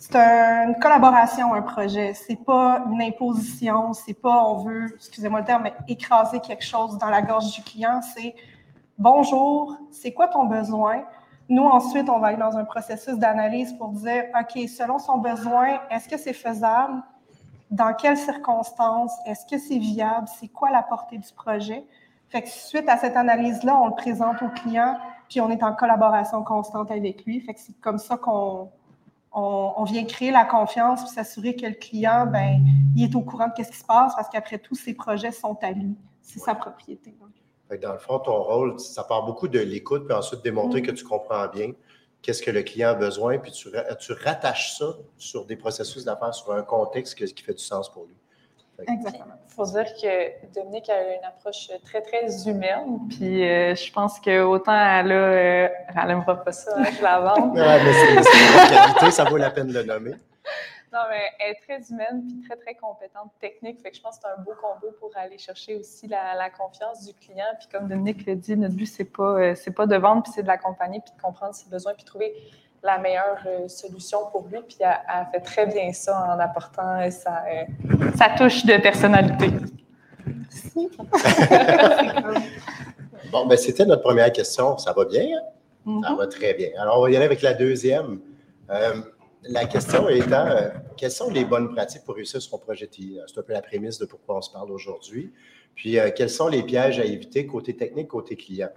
c'est 0.00 0.16
une 0.16 0.78
collaboration, 0.78 1.52
un 1.54 1.62
projet. 1.62 2.14
C'est 2.14 2.42
pas 2.44 2.84
une 2.90 3.02
imposition. 3.02 3.92
C'est 3.92 4.14
pas, 4.14 4.44
on 4.44 4.58
veut, 4.58 4.94
excusez-moi 4.94 5.40
le 5.40 5.46
terme, 5.46 5.64
mais 5.64 5.74
écraser 5.88 6.38
quelque 6.38 6.64
chose 6.64 6.96
dans 6.98 7.10
la 7.10 7.20
gorge 7.20 7.52
du 7.52 7.62
client. 7.62 8.00
C'est 8.14 8.36
bonjour, 8.96 9.76
c'est 9.90 10.12
quoi 10.12 10.28
ton 10.28 10.44
besoin? 10.44 11.02
Nous, 11.48 11.64
ensuite, 11.64 12.08
on 12.08 12.20
va 12.20 12.28
aller 12.28 12.36
dans 12.36 12.56
un 12.56 12.64
processus 12.64 13.16
d'analyse 13.16 13.72
pour 13.72 13.88
dire, 13.88 14.24
OK, 14.38 14.68
selon 14.68 15.00
son 15.00 15.18
besoin, 15.18 15.80
est-ce 15.90 16.08
que 16.08 16.16
c'est 16.16 16.32
faisable? 16.32 17.02
Dans 17.70 17.92
quelles 17.92 18.18
circonstances? 18.18 19.16
Est-ce 19.26 19.46
que 19.46 19.58
c'est 19.58 19.78
viable? 19.78 20.28
C'est 20.38 20.48
quoi 20.48 20.70
la 20.70 20.82
portée 20.82 21.18
du 21.18 21.32
projet? 21.32 21.84
Fait 22.28 22.42
que 22.42 22.48
suite 22.48 22.88
à 22.88 22.98
cette 22.98 23.16
analyse-là, 23.16 23.76
on 23.80 23.86
le 23.86 23.94
présente 23.94 24.42
au 24.42 24.48
client, 24.48 24.96
puis 25.28 25.40
on 25.40 25.50
est 25.50 25.62
en 25.62 25.74
collaboration 25.74 26.44
constante 26.44 26.90
avec 26.90 27.24
lui. 27.24 27.40
Fait 27.40 27.54
que 27.54 27.60
c'est 27.60 27.78
comme 27.80 27.98
ça 27.98 28.16
qu'on 28.16 28.70
on, 29.32 29.74
on 29.76 29.84
vient 29.84 30.04
créer 30.04 30.30
la 30.30 30.44
confiance 30.44 31.02
puis 31.04 31.10
s'assurer 31.12 31.54
que 31.54 31.66
le 31.66 31.74
client, 31.74 32.26
ben, 32.26 32.60
il 32.96 33.04
est 33.04 33.14
au 33.14 33.20
courant 33.20 33.48
de 33.48 33.62
ce 33.62 33.70
qui 33.70 33.76
se 33.76 33.84
passe 33.84 34.14
parce 34.14 34.28
qu'après 34.28 34.58
tout, 34.58 34.74
ses 34.74 34.94
projets 34.94 35.32
sont 35.32 35.58
à 35.62 35.70
lui. 35.70 35.96
C'est 36.22 36.38
sa 36.38 36.54
propriété. 36.54 37.14
donc. 37.20 37.80
Dans 37.80 37.92
le 37.92 37.98
fond, 37.98 38.18
ton 38.18 38.42
rôle, 38.42 38.80
ça 38.80 39.04
part 39.04 39.24
beaucoup 39.26 39.46
de 39.46 39.58
l'écoute, 39.58 40.06
puis 40.06 40.14
ensuite 40.14 40.42
démontrer 40.42 40.80
Mm. 40.80 40.86
que 40.86 40.90
tu 40.92 41.04
comprends 41.04 41.46
bien 41.48 41.72
qu'est-ce 42.22 42.42
que 42.42 42.50
le 42.50 42.62
client 42.62 42.90
a 42.90 42.94
besoin, 42.94 43.38
puis 43.38 43.52
tu, 43.52 43.68
tu 44.00 44.12
rattaches 44.12 44.76
ça 44.78 44.94
sur 45.16 45.44
des 45.44 45.56
processus 45.56 46.04
d'affaires, 46.04 46.34
sur 46.34 46.52
un 46.52 46.62
contexte 46.62 47.14
qui 47.14 47.42
fait 47.42 47.54
du 47.54 47.62
sens 47.62 47.92
pour 47.92 48.06
lui. 48.06 48.16
Exactement. 48.86 49.34
Faut 49.58 49.64
dire 49.64 49.92
que 50.00 50.54
Dominique 50.54 50.88
a 50.88 51.16
une 51.16 51.24
approche 51.24 51.68
très, 51.84 52.00
très 52.00 52.48
humaine. 52.48 53.00
Puis 53.08 53.42
euh, 53.42 53.74
je 53.74 53.92
pense 53.92 54.20
que 54.20 54.44
autant 54.44 54.72
elle 54.72 55.10
a, 55.10 55.14
euh, 55.14 55.68
elle 56.00 56.06
n'aimera 56.06 56.44
pas 56.44 56.52
ça, 56.52 56.70
hein, 56.78 56.84
je 56.96 57.02
la 57.02 57.18
vende. 57.18 57.56
Ouais, 57.56 57.84
mais 57.84 57.92
c'est 57.92 58.22
c'est 58.22 58.38
une 58.38 58.70
qualité, 58.70 59.10
ça 59.10 59.24
vaut 59.24 59.36
la 59.36 59.50
peine 59.50 59.66
de 59.66 59.72
le 59.72 59.82
nommer. 59.82 60.12
Non, 60.92 61.00
mais 61.10 61.22
elle 61.40 61.50
est 61.50 61.60
très 61.66 61.92
humaine 61.92 62.22
puis 62.24 62.48
très, 62.48 62.56
très 62.56 62.74
compétente 62.76 63.32
technique. 63.40 63.80
Fait 63.82 63.90
que 63.90 63.96
je 63.96 64.00
pense 64.00 64.18
que 64.18 64.22
c'est 64.22 64.40
un 64.40 64.42
beau 64.44 64.54
combo 64.60 64.94
pour 65.00 65.10
aller 65.16 65.38
chercher 65.38 65.74
aussi 65.74 66.06
la, 66.06 66.36
la 66.36 66.50
confiance 66.50 67.04
du 67.04 67.12
client. 67.14 67.44
Puis 67.58 67.66
comme 67.72 67.88
Dominique 67.88 68.24
le 68.26 68.36
dit, 68.36 68.56
notre 68.56 68.76
but, 68.76 68.86
c'est 68.86 69.04
pas, 69.04 69.22
euh, 69.40 69.54
c'est 69.56 69.72
pas 69.72 69.86
de 69.86 69.96
vendre, 69.96 70.22
puis 70.22 70.30
c'est 70.32 70.44
de 70.44 70.46
l'accompagner, 70.46 71.00
puis 71.00 71.12
de 71.16 71.20
comprendre 71.20 71.54
ses 71.54 71.68
besoins, 71.68 71.94
puis 71.94 72.04
trouver 72.04 72.32
la 72.82 72.98
meilleure 72.98 73.38
euh, 73.46 73.68
solution 73.68 74.18
pour 74.30 74.46
lui. 74.50 74.58
Puis 74.66 74.76
elle, 74.80 74.98
elle 75.08 75.26
fait 75.32 75.40
très 75.40 75.66
bien 75.66 75.92
ça 75.92 76.34
en 76.34 76.38
apportant 76.38 77.00
euh, 77.00 77.10
sa, 77.10 77.44
euh, 77.46 78.10
sa 78.16 78.30
touche 78.30 78.64
de 78.64 78.76
personnalité. 78.80 79.50
Bon, 83.30 83.46
ben 83.46 83.58
c'était 83.58 83.84
notre 83.84 84.02
première 84.02 84.32
question. 84.32 84.78
Ça 84.78 84.92
va 84.92 85.04
bien? 85.04 85.26
hein? 85.86 86.00
Ça 86.02 86.14
va 86.14 86.26
très 86.26 86.54
bien. 86.54 86.70
Alors, 86.78 86.98
on 86.98 87.02
va 87.02 87.10
y 87.10 87.16
aller 87.16 87.26
avec 87.26 87.42
la 87.42 87.52
deuxième. 87.52 88.20
Euh, 88.70 88.94
la 89.42 89.66
question 89.66 90.08
étant, 90.08 90.46
euh, 90.46 90.68
quelles 90.96 91.10
sont 91.10 91.30
les 91.30 91.44
bonnes 91.44 91.74
pratiques 91.74 92.04
pour 92.04 92.14
réussir 92.14 92.40
son 92.40 92.58
projet 92.58 92.86
TI? 92.86 93.18
C'est 93.26 93.38
un 93.38 93.42
peu 93.42 93.52
la 93.52 93.60
prémisse 93.62 93.98
de 93.98 94.06
pourquoi 94.06 94.38
on 94.38 94.40
se 94.40 94.50
parle 94.50 94.70
aujourd'hui. 94.70 95.32
Puis, 95.74 95.98
euh, 95.98 96.10
quels 96.14 96.30
sont 96.30 96.48
les 96.48 96.62
pièges 96.62 96.98
à 96.98 97.04
éviter 97.04 97.46
côté 97.46 97.76
technique, 97.76 98.08
côté 98.08 98.34
client? 98.36 98.70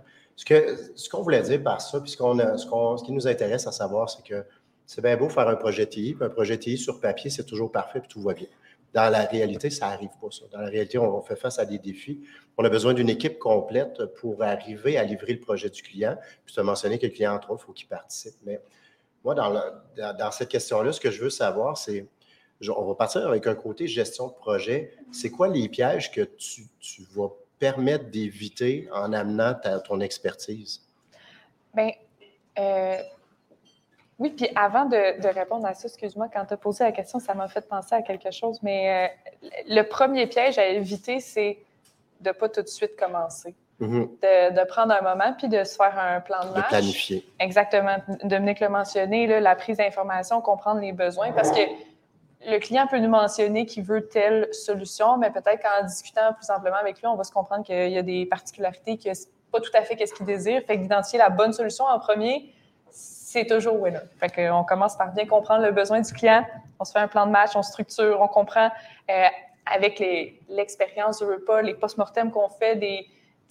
Ce 0.45 1.09
qu'on 1.09 1.21
voulait 1.21 1.41
dire 1.41 1.61
par 1.63 1.81
ça, 1.81 1.99
puis 2.01 2.11
ce, 2.11 2.21
a- 2.23 2.57
ce 2.57 2.65
ce 2.67 3.03
qui 3.05 3.11
nous 3.11 3.27
intéresse 3.27 3.67
à 3.67 3.71
savoir, 3.71 4.09
c'est 4.09 4.23
que 4.23 4.43
c'est 4.85 5.01
bien 5.01 5.15
beau 5.15 5.29
faire 5.29 5.47
un 5.47 5.55
projet 5.55 5.85
TI, 5.85 6.13
puis 6.15 6.25
un 6.25 6.29
projet 6.29 6.57
TI 6.57 6.77
sur 6.77 6.99
papier, 6.99 7.29
c'est 7.29 7.45
toujours 7.45 7.71
parfait, 7.71 7.99
puis 7.99 8.09
tout 8.09 8.21
va 8.21 8.33
bien. 8.33 8.47
Dans 8.93 9.09
la 9.09 9.21
réalité, 9.23 9.69
ça 9.69 9.87
n'arrive 9.87 10.09
pas, 10.21 10.27
ça. 10.31 10.45
Dans 10.51 10.59
la 10.59 10.67
réalité, 10.67 10.97
on 10.97 11.21
fait 11.21 11.37
face 11.37 11.59
à 11.59 11.65
des 11.65 11.77
défis. 11.79 12.19
On 12.57 12.65
a 12.65 12.69
besoin 12.69 12.93
d'une 12.93 13.07
équipe 13.07 13.39
complète 13.39 14.03
pour 14.15 14.43
arriver 14.43 14.97
à 14.97 15.03
livrer 15.03 15.33
le 15.33 15.39
projet 15.39 15.69
du 15.69 15.81
client. 15.81 16.17
Puis 16.43 16.53
tu 16.53 16.59
as 16.59 16.63
mentionné 16.63 16.99
que 16.99 17.05
le 17.05 17.13
client, 17.13 17.33
entre 17.33 17.51
autres, 17.51 17.63
il 17.63 17.65
faut 17.67 17.71
qu'il 17.73 17.87
participe. 17.87 18.33
Mais 18.45 18.59
moi, 19.23 19.33
dans, 19.33 19.53
dans- 19.95 20.31
cette 20.31 20.49
question-là, 20.49 20.91
ce 20.91 20.99
que 20.99 21.09
je 21.09 21.21
veux 21.23 21.29
savoir, 21.29 21.77
c'est, 21.77 22.05
on 22.75 22.83
va 22.85 22.95
partir 22.95 23.25
avec 23.25 23.47
un 23.47 23.55
côté 23.55 23.87
gestion 23.87 24.27
de 24.27 24.33
projet. 24.33 24.91
C'est 25.13 25.29
quoi 25.29 25.47
les 25.47 25.69
pièges 25.69 26.11
que 26.11 26.21
tu, 26.21 26.63
tu 26.81 27.03
vas 27.15 27.29
permettre 27.61 28.05
d'éviter 28.09 28.89
en 28.91 29.13
amenant 29.13 29.53
ta- 29.53 29.79
ton 29.79 30.01
expertise? 30.01 30.81
Bien, 31.75 31.91
euh, 32.59 32.97
oui, 34.19 34.31
puis 34.31 34.49
avant 34.55 34.85
de, 34.85 35.21
de 35.21 35.27
répondre 35.27 35.65
à 35.67 35.73
ça, 35.75 35.87
excuse-moi, 35.87 36.27
quand 36.33 36.43
tu 36.45 36.53
as 36.55 36.57
posé 36.57 36.83
la 36.83 36.91
question, 36.91 37.19
ça 37.19 37.33
m'a 37.35 37.47
fait 37.47 37.65
penser 37.67 37.95
à 37.95 38.01
quelque 38.01 38.31
chose, 38.31 38.59
mais 38.63 39.11
euh, 39.43 39.49
le 39.67 39.83
premier 39.83 40.25
piège 40.27 40.57
à 40.57 40.65
éviter, 40.67 41.19
c'est 41.19 41.59
de 42.19 42.29
ne 42.29 42.33
pas 42.33 42.49
tout 42.49 42.61
de 42.63 42.67
suite 42.67 42.95
commencer. 42.97 43.55
Mhm. 43.79 44.09
De, 44.21 44.59
de 44.59 44.63
prendre 44.67 44.93
un 44.93 45.01
moment 45.01 45.33
puis 45.37 45.47
de 45.47 45.63
se 45.63 45.75
faire 45.75 45.97
un 45.97 46.19
plan 46.21 46.41
de 46.43 46.49
De 46.49 46.53
match. 46.55 46.67
planifier. 46.69 47.25
Exactement. 47.39 47.95
Dominique 48.23 48.59
l'a 48.59 48.69
mentionné, 48.69 49.25
là, 49.27 49.39
la 49.39 49.55
prise 49.55 49.77
d'information, 49.77 50.39
comprendre 50.41 50.81
les 50.81 50.91
besoins, 50.93 51.31
parce 51.31 51.51
que 51.51 51.61
le 52.45 52.59
client 52.59 52.87
peut 52.87 52.99
nous 52.99 53.09
mentionner 53.09 53.65
qu'il 53.65 53.83
veut 53.83 54.07
telle 54.07 54.47
solution, 54.53 55.17
mais 55.17 55.29
peut-être 55.31 55.61
qu'en 55.61 55.85
discutant 55.85 56.33
plus 56.33 56.49
amplement 56.49 56.77
avec 56.77 56.99
lui, 56.99 57.07
on 57.07 57.15
va 57.15 57.23
se 57.23 57.31
comprendre 57.31 57.63
qu'il 57.63 57.89
y 57.89 57.97
a 57.97 58.01
des 58.01 58.25
particularités, 58.25 58.97
que 58.97 59.13
c'est 59.13 59.29
pas 59.51 59.59
tout 59.59 59.71
à 59.73 59.81
fait 59.83 60.05
ce 60.05 60.13
qu'il 60.13 60.25
désire. 60.25 60.61
Fait 60.65 60.77
d'identifier 60.77 61.19
la 61.19 61.29
bonne 61.29 61.53
solution 61.53 61.85
en 61.85 61.99
premier, 61.99 62.53
c'est 62.89 63.45
toujours 63.45 63.79
winner. 63.79 63.99
Fait 64.19 64.29
qu'on 64.29 64.63
commence 64.63 64.97
par 64.97 65.11
bien 65.13 65.25
comprendre 65.25 65.63
le 65.63 65.71
besoin 65.71 66.01
du 66.01 66.13
client, 66.13 66.45
on 66.79 66.85
se 66.85 66.91
fait 66.91 66.99
un 66.99 67.07
plan 67.07 67.25
de 67.25 67.31
match, 67.31 67.51
on 67.55 67.61
structure, 67.61 68.19
on 68.21 68.27
comprend 68.27 68.69
euh, 69.09 69.27
avec 69.65 70.03
l'expérience 70.49 71.19
du 71.19 71.25
repas, 71.25 71.61
les 71.61 71.75
post-mortem 71.75 72.31
qu'on 72.31 72.49
fait, 72.49 72.75
des, 72.75 73.07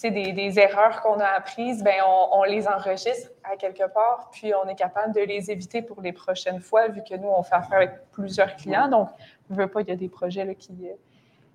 des, 0.09 0.33
des, 0.33 0.59
erreurs 0.59 1.03
qu'on 1.03 1.21
a 1.21 1.27
apprises, 1.27 1.83
ben 1.83 1.97
on, 2.33 2.43
les 2.45 2.67
enregistre 2.67 3.31
à 3.45 3.57
quelque 3.57 3.87
part, 3.93 4.31
puis 4.33 4.53
on 4.55 4.67
est 4.67 4.75
capable 4.75 5.15
de 5.15 5.21
les 5.21 5.51
éviter 5.51 5.83
pour 5.83 6.01
les 6.01 6.13
prochaines 6.13 6.61
fois, 6.61 6.89
vu 6.89 7.03
que 7.07 7.15
nous, 7.17 7.29
on 7.29 7.43
fait 7.43 7.57
affaire 7.57 7.79
avec 7.79 7.91
plusieurs 8.13 8.57
clients. 8.57 8.89
Donc, 8.89 9.09
je 9.51 9.57
veux 9.57 9.67
pas, 9.67 9.83
il 9.83 9.89
y 9.89 9.93
a 9.93 9.97
des 9.97 10.09
projets 10.09 10.47
là, 10.47 10.55
qui, 10.55 10.73
euh, 10.85 10.95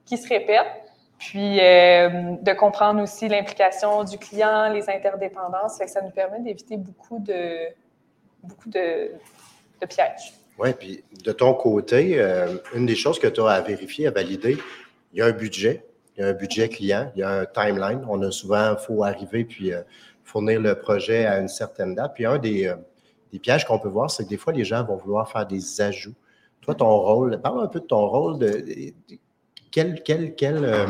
qui 0.05 0.17
se 0.17 0.29
répètent. 0.29 0.83
Puis, 1.17 1.59
euh, 1.59 2.35
de 2.41 2.53
comprendre 2.53 3.01
aussi 3.01 3.27
l'implication 3.27 4.03
du 4.03 4.19
client, 4.19 4.71
les 4.71 4.89
interdépendances, 4.89 5.81
ça 5.83 6.01
nous 6.01 6.11
permet 6.11 6.41
d'éviter 6.41 6.77
beaucoup 6.77 7.19
de, 7.19 7.69
beaucoup 8.43 8.69
de, 8.69 9.11
de 9.81 9.85
pièges. 9.87 10.33
Oui, 10.57 10.73
puis 10.73 11.03
de 11.23 11.31
ton 11.31 11.53
côté, 11.53 12.19
euh, 12.19 12.57
une 12.73 12.85
des 12.85 12.95
choses 12.95 13.19
que 13.19 13.27
tu 13.27 13.41
as 13.41 13.47
à 13.47 13.61
vérifier, 13.61 14.07
à 14.07 14.11
valider, 14.11 14.57
il 15.13 15.19
y 15.19 15.21
a 15.21 15.25
un 15.25 15.31
budget, 15.31 15.85
il 16.17 16.21
y 16.21 16.23
a 16.23 16.29
un 16.29 16.33
budget 16.33 16.69
client, 16.69 17.11
il 17.15 17.19
y 17.19 17.23
a 17.23 17.29
un 17.29 17.45
timeline. 17.45 18.05
On 18.07 18.21
a 18.21 18.31
souvent, 18.31 18.71
il 18.71 18.77
faut 18.77 19.03
arriver 19.03 19.45
puis 19.45 19.73
euh, 19.73 19.81
fournir 20.23 20.59
le 20.59 20.75
projet 20.75 21.25
à 21.25 21.39
une 21.39 21.47
certaine 21.47 21.95
date. 21.95 22.13
Puis 22.15 22.25
un 22.25 22.37
des, 22.37 22.67
euh, 22.67 22.75
des 23.31 23.39
pièges 23.39 23.65
qu'on 23.65 23.79
peut 23.79 23.89
voir, 23.89 24.09
c'est 24.09 24.23
que 24.23 24.29
des 24.29 24.37
fois, 24.37 24.53
les 24.53 24.63
gens 24.63 24.83
vont 24.83 24.95
vouloir 24.95 25.29
faire 25.29 25.45
des 25.45 25.81
ajouts. 25.81 26.15
Toi, 26.61 26.75
ton 26.75 26.97
rôle, 26.97 27.39
parle 27.41 27.63
un 27.63 27.67
peu 27.67 27.79
de 27.79 27.85
ton 27.85 28.07
rôle, 28.07 28.39
de, 28.39 28.65
quel, 29.71 30.01
quel, 30.03 30.35
quel 30.35 30.87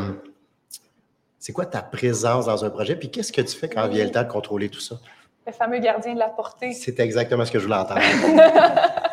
c'est 1.45 1.53
quoi 1.53 1.67
ta 1.67 1.83
présence 1.83 2.47
dans 2.47 2.65
un 2.65 2.71
projet, 2.71 2.95
puis 2.95 3.11
qu'est-ce 3.11 3.31
que 3.31 3.41
tu 3.41 3.55
fais 3.55 3.69
quand 3.69 3.87
vient 3.87 4.03
le 4.03 4.09
temps 4.09 4.23
de 4.23 4.27
contrôler 4.27 4.67
tout 4.67 4.79
ça? 4.79 4.95
Le 5.45 5.51
fameux 5.51 5.77
gardien 5.77 6.15
de 6.15 6.17
la 6.17 6.29
portée. 6.29 6.73
C'est 6.73 6.99
exactement 6.99 7.45
ce 7.45 7.51
que 7.51 7.59
je 7.59 7.65
voulais 7.65 7.77
entendre. 7.77 8.01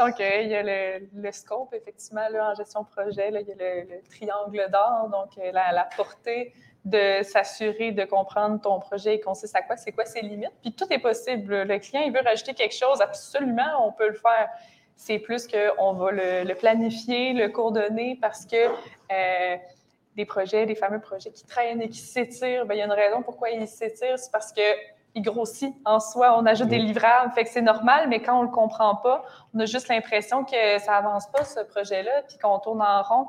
Donc, 0.00 0.18
euh, 0.18 0.40
il 0.40 0.48
y 0.48 0.54
a 0.54 0.62
le, 0.62 1.32
scope, 1.32 1.74
effectivement, 1.74 2.26
en 2.40 2.54
gestion 2.54 2.84
projet. 2.84 3.28
il 3.28 3.46
y 3.46 3.52
a 3.52 3.84
le, 3.84 4.02
triangle 4.08 4.66
d'or, 4.72 5.10
donc 5.10 5.36
euh, 5.38 5.52
la, 5.52 5.88
portée 5.94 6.54
de 6.86 7.22
s'assurer 7.22 7.92
de 7.92 8.04
comprendre 8.06 8.58
ton 8.62 8.80
projet 8.80 9.20
consiste 9.20 9.54
à 9.54 9.60
quoi, 9.60 9.76
c'est 9.76 9.92
quoi 9.92 10.06
ses 10.06 10.22
limites. 10.22 10.52
Puis 10.62 10.72
tout 10.72 10.86
est 10.90 10.98
possible. 10.98 11.64
Le 11.64 11.78
client, 11.78 12.02
il 12.06 12.12
veut 12.12 12.22
rajouter 12.24 12.54
quelque 12.54 12.74
chose, 12.74 13.02
absolument, 13.02 13.86
on 13.86 13.92
peut 13.92 14.08
le 14.08 14.14
faire. 14.14 14.48
C'est 14.96 15.18
plus 15.18 15.46
qu'on 15.46 15.92
va 15.92 16.12
le, 16.12 16.54
planifier, 16.54 17.34
le 17.34 17.48
coordonner 17.48 18.18
parce 18.20 18.46
que 18.46 18.56
euh, 18.56 19.56
des 20.16 20.24
projets, 20.24 20.64
des 20.64 20.74
fameux 20.74 21.00
projets 21.00 21.30
qui 21.30 21.44
traînent 21.44 21.82
et 21.82 21.90
qui 21.90 21.98
s'étirent, 21.98 22.64
ben, 22.64 22.74
il 22.74 22.78
y 22.78 22.82
a 22.82 22.86
une 22.86 22.92
raison 22.92 23.22
pourquoi 23.22 23.50
ils 23.50 23.68
s'étirent, 23.68 24.18
c'est 24.18 24.32
parce 24.32 24.52
que 24.52 24.62
il 25.14 25.22
grossit 25.22 25.74
en 25.84 26.00
soi. 26.00 26.36
On 26.38 26.46
ajoute 26.46 26.68
des 26.68 26.78
livrables, 26.78 27.32
fait 27.32 27.44
que 27.44 27.50
c'est 27.50 27.62
normal, 27.62 28.08
mais 28.08 28.20
quand 28.20 28.38
on 28.38 28.42
ne 28.42 28.46
le 28.46 28.52
comprend 28.52 28.96
pas, 28.96 29.24
on 29.54 29.60
a 29.60 29.66
juste 29.66 29.88
l'impression 29.88 30.44
que 30.44 30.78
ça 30.78 30.96
avance 30.96 31.26
pas, 31.30 31.44
ce 31.44 31.60
projet-là, 31.60 32.22
puis 32.28 32.38
qu'on 32.38 32.58
tourne 32.58 32.82
en 32.82 33.02
rond. 33.02 33.26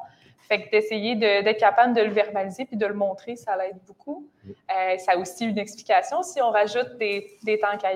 Fait 0.48 0.64
que 0.64 0.72
d'essayer 0.72 1.16
d'être 1.16 1.60
capable 1.60 1.94
de 1.94 2.02
le 2.02 2.12
verbaliser 2.12 2.66
puis 2.66 2.76
de 2.76 2.86
le 2.86 2.94
montrer, 2.94 3.38
ça 3.38 3.56
l'aide 3.56 3.78
beaucoup. 3.88 4.28
Euh, 4.46 4.98
ça 4.98 5.14
a 5.14 5.18
aussi 5.18 5.46
une 5.46 5.58
explication. 5.58 6.24
Si 6.24 6.42
on 6.42 6.50
rajoute 6.50 6.98
des, 6.98 7.38
des 7.44 7.58
temps 7.58 7.78
tu 7.78 7.88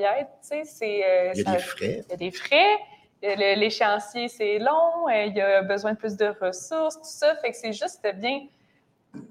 sais, 0.41 0.63
c'est... 0.63 1.03
Euh, 1.03 1.31
il 1.35 1.41
y 1.41 1.47
a 1.47 1.51
des 1.51 1.59
frais. 1.59 2.03
Il 2.05 2.11
y 2.11 2.13
a 2.13 2.15
des 2.15 2.31
frais. 2.31 3.55
L'échéancier, 3.57 4.29
c'est 4.29 4.59
long. 4.59 5.09
Euh, 5.09 5.25
il 5.25 5.35
y 5.35 5.41
a 5.41 5.63
besoin 5.63 5.93
de 5.93 5.97
plus 5.97 6.15
de 6.15 6.33
ressources, 6.39 6.95
tout 6.95 7.01
ça. 7.03 7.35
Fait 7.37 7.51
que 7.51 7.57
c'est 7.57 7.73
juste 7.73 8.07
bien 8.15 8.47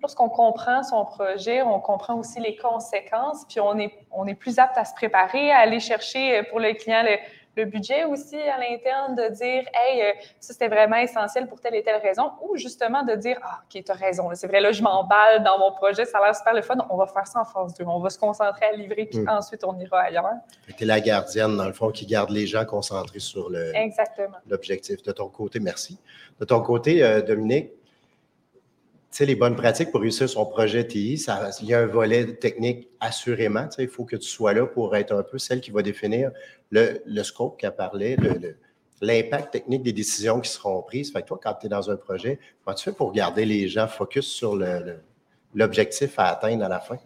lorsqu'on 0.01 0.28
comprend 0.28 0.82
son 0.82 1.05
projet, 1.05 1.62
on 1.62 1.81
comprend 1.81 2.15
aussi 2.15 2.40
les 2.40 2.56
conséquences, 2.56 3.44
puis 3.48 3.61
on 3.61 3.78
est, 3.78 3.93
on 4.11 4.27
est 4.27 4.35
plus 4.35 4.59
apte 4.59 4.77
à 4.78 4.85
se 4.85 4.94
préparer, 4.94 5.51
à 5.51 5.59
aller 5.59 5.81
chercher 5.81 6.39
euh, 6.39 6.43
pour 6.51 6.61
le 6.61 6.73
client 6.74 7.02
le, 7.02 7.65
budget 7.66 8.02
aussi 8.02 8.36
à 8.36 8.59
l'interne, 8.59 9.15
de 9.15 9.32
dire, 9.32 9.62
hey, 9.74 10.02
euh, 10.02 10.12
ça 10.40 10.52
c'était 10.52 10.66
vraiment 10.66 10.97
essentiel 10.97 11.47
pour 11.47 11.61
telle 11.61 11.77
et 11.77 11.85
telle 11.85 12.01
raison, 12.02 12.32
ou 12.43 12.56
justement 12.56 13.05
de 13.05 13.15
dire, 13.15 13.39
ah, 13.44 13.61
ok, 13.62 13.85
tu 13.85 13.93
as 13.93 13.94
raison, 13.94 14.28
c'est 14.35 14.48
vrai, 14.48 14.61
là, 14.61 14.73
je 14.73 14.82
m'emballe 14.82 15.44
dans 15.44 15.56
mon 15.61 15.70
projet, 15.70 16.05
ça 16.05 16.19
a 16.19 16.24
l'air 16.24 16.35
super 16.35 16.52
le 16.52 16.62
fun, 16.62 16.74
on 16.90 16.97
va 16.97 17.06
faire 17.06 17.28
ça 17.28 17.43
en 17.43 17.44
phase 17.44 17.74
2, 17.74 17.85
on 17.86 18.01
va 18.01 18.11
se 18.11 18.19
concentrer 18.19 18.66
à 18.66 18.73
livrer, 18.73 19.06
puis 19.06 19.20
hmm. 19.20 19.28
ensuite 19.28 19.62
on 19.62 19.78
ira 19.78 20.01
ailleurs. 20.01 20.32
Tu 20.77 20.82
es 20.82 20.86
la 20.86 21.01
gardienne, 21.01 21.56
dans 21.56 21.66
le 21.66 21.73
fond, 21.73 21.93
qui 21.93 22.06
garde 22.06 22.31
les 22.31 22.48
gens 22.48 22.65
concentrés 22.65 23.20
sur 23.20 23.48
l'objectif. 24.47 25.05
De 25.05 25.12
ton 25.12 25.28
côté, 25.28 25.61
merci. 25.61 26.01
De 26.40 26.44
ton 26.44 26.61
côté, 26.61 27.05
euh, 27.05 27.23
Dominique, 27.23 27.70
sais, 29.16 29.27
les 29.27 29.36
bonnes 29.36 29.57
pratiques 29.57 29.91
pour 29.91 30.01
réussir 30.01 30.28
son 30.28 30.47
projet 30.47 30.86
TI, 30.86 31.19
ça, 31.19 31.51
il 31.61 31.69
y 31.69 31.74
a 31.74 31.81
un 31.81 31.86
volet 31.86 32.35
technique 32.35 32.89
assurément. 33.01 33.69
il 33.78 33.89
faut 33.89 34.05
que 34.05 34.16
tu 34.16 34.28
sois 34.28 34.53
là 34.53 34.66
pour 34.66 34.97
être 34.97 35.15
un 35.15 35.23
peu 35.23 35.39
celle 35.39 35.61
qui 35.61 35.70
va 35.70 35.82
définir 35.82 36.31
le, 36.70 37.01
le 37.07 37.23
scope 37.23 37.59
qu'elle 37.59 37.77
parlait, 37.77 38.16
l'impact 39.01 39.53
technique 39.53 39.82
des 39.82 39.93
décisions 39.93 40.41
qui 40.41 40.51
seront 40.51 40.82
prises. 40.82 41.12
Fait 41.12 41.23
que 41.23 41.28
toi, 41.28 41.41
quand 41.43 41.55
tu 41.55 41.66
es 41.66 41.69
dans 41.69 41.91
un 41.91 41.97
projet, 41.97 42.39
comment 42.65 42.74
tu 42.74 42.85
fais 42.85 42.93
pour 42.93 43.12
garder 43.12 43.45
les 43.45 43.69
gens 43.69 43.86
focus 43.86 44.27
sur 44.27 44.59
l'objectif 45.55 46.19
à 46.19 46.27
atteindre 46.31 46.65
à 46.65 46.69
la 46.69 46.81
fin? 46.81 46.97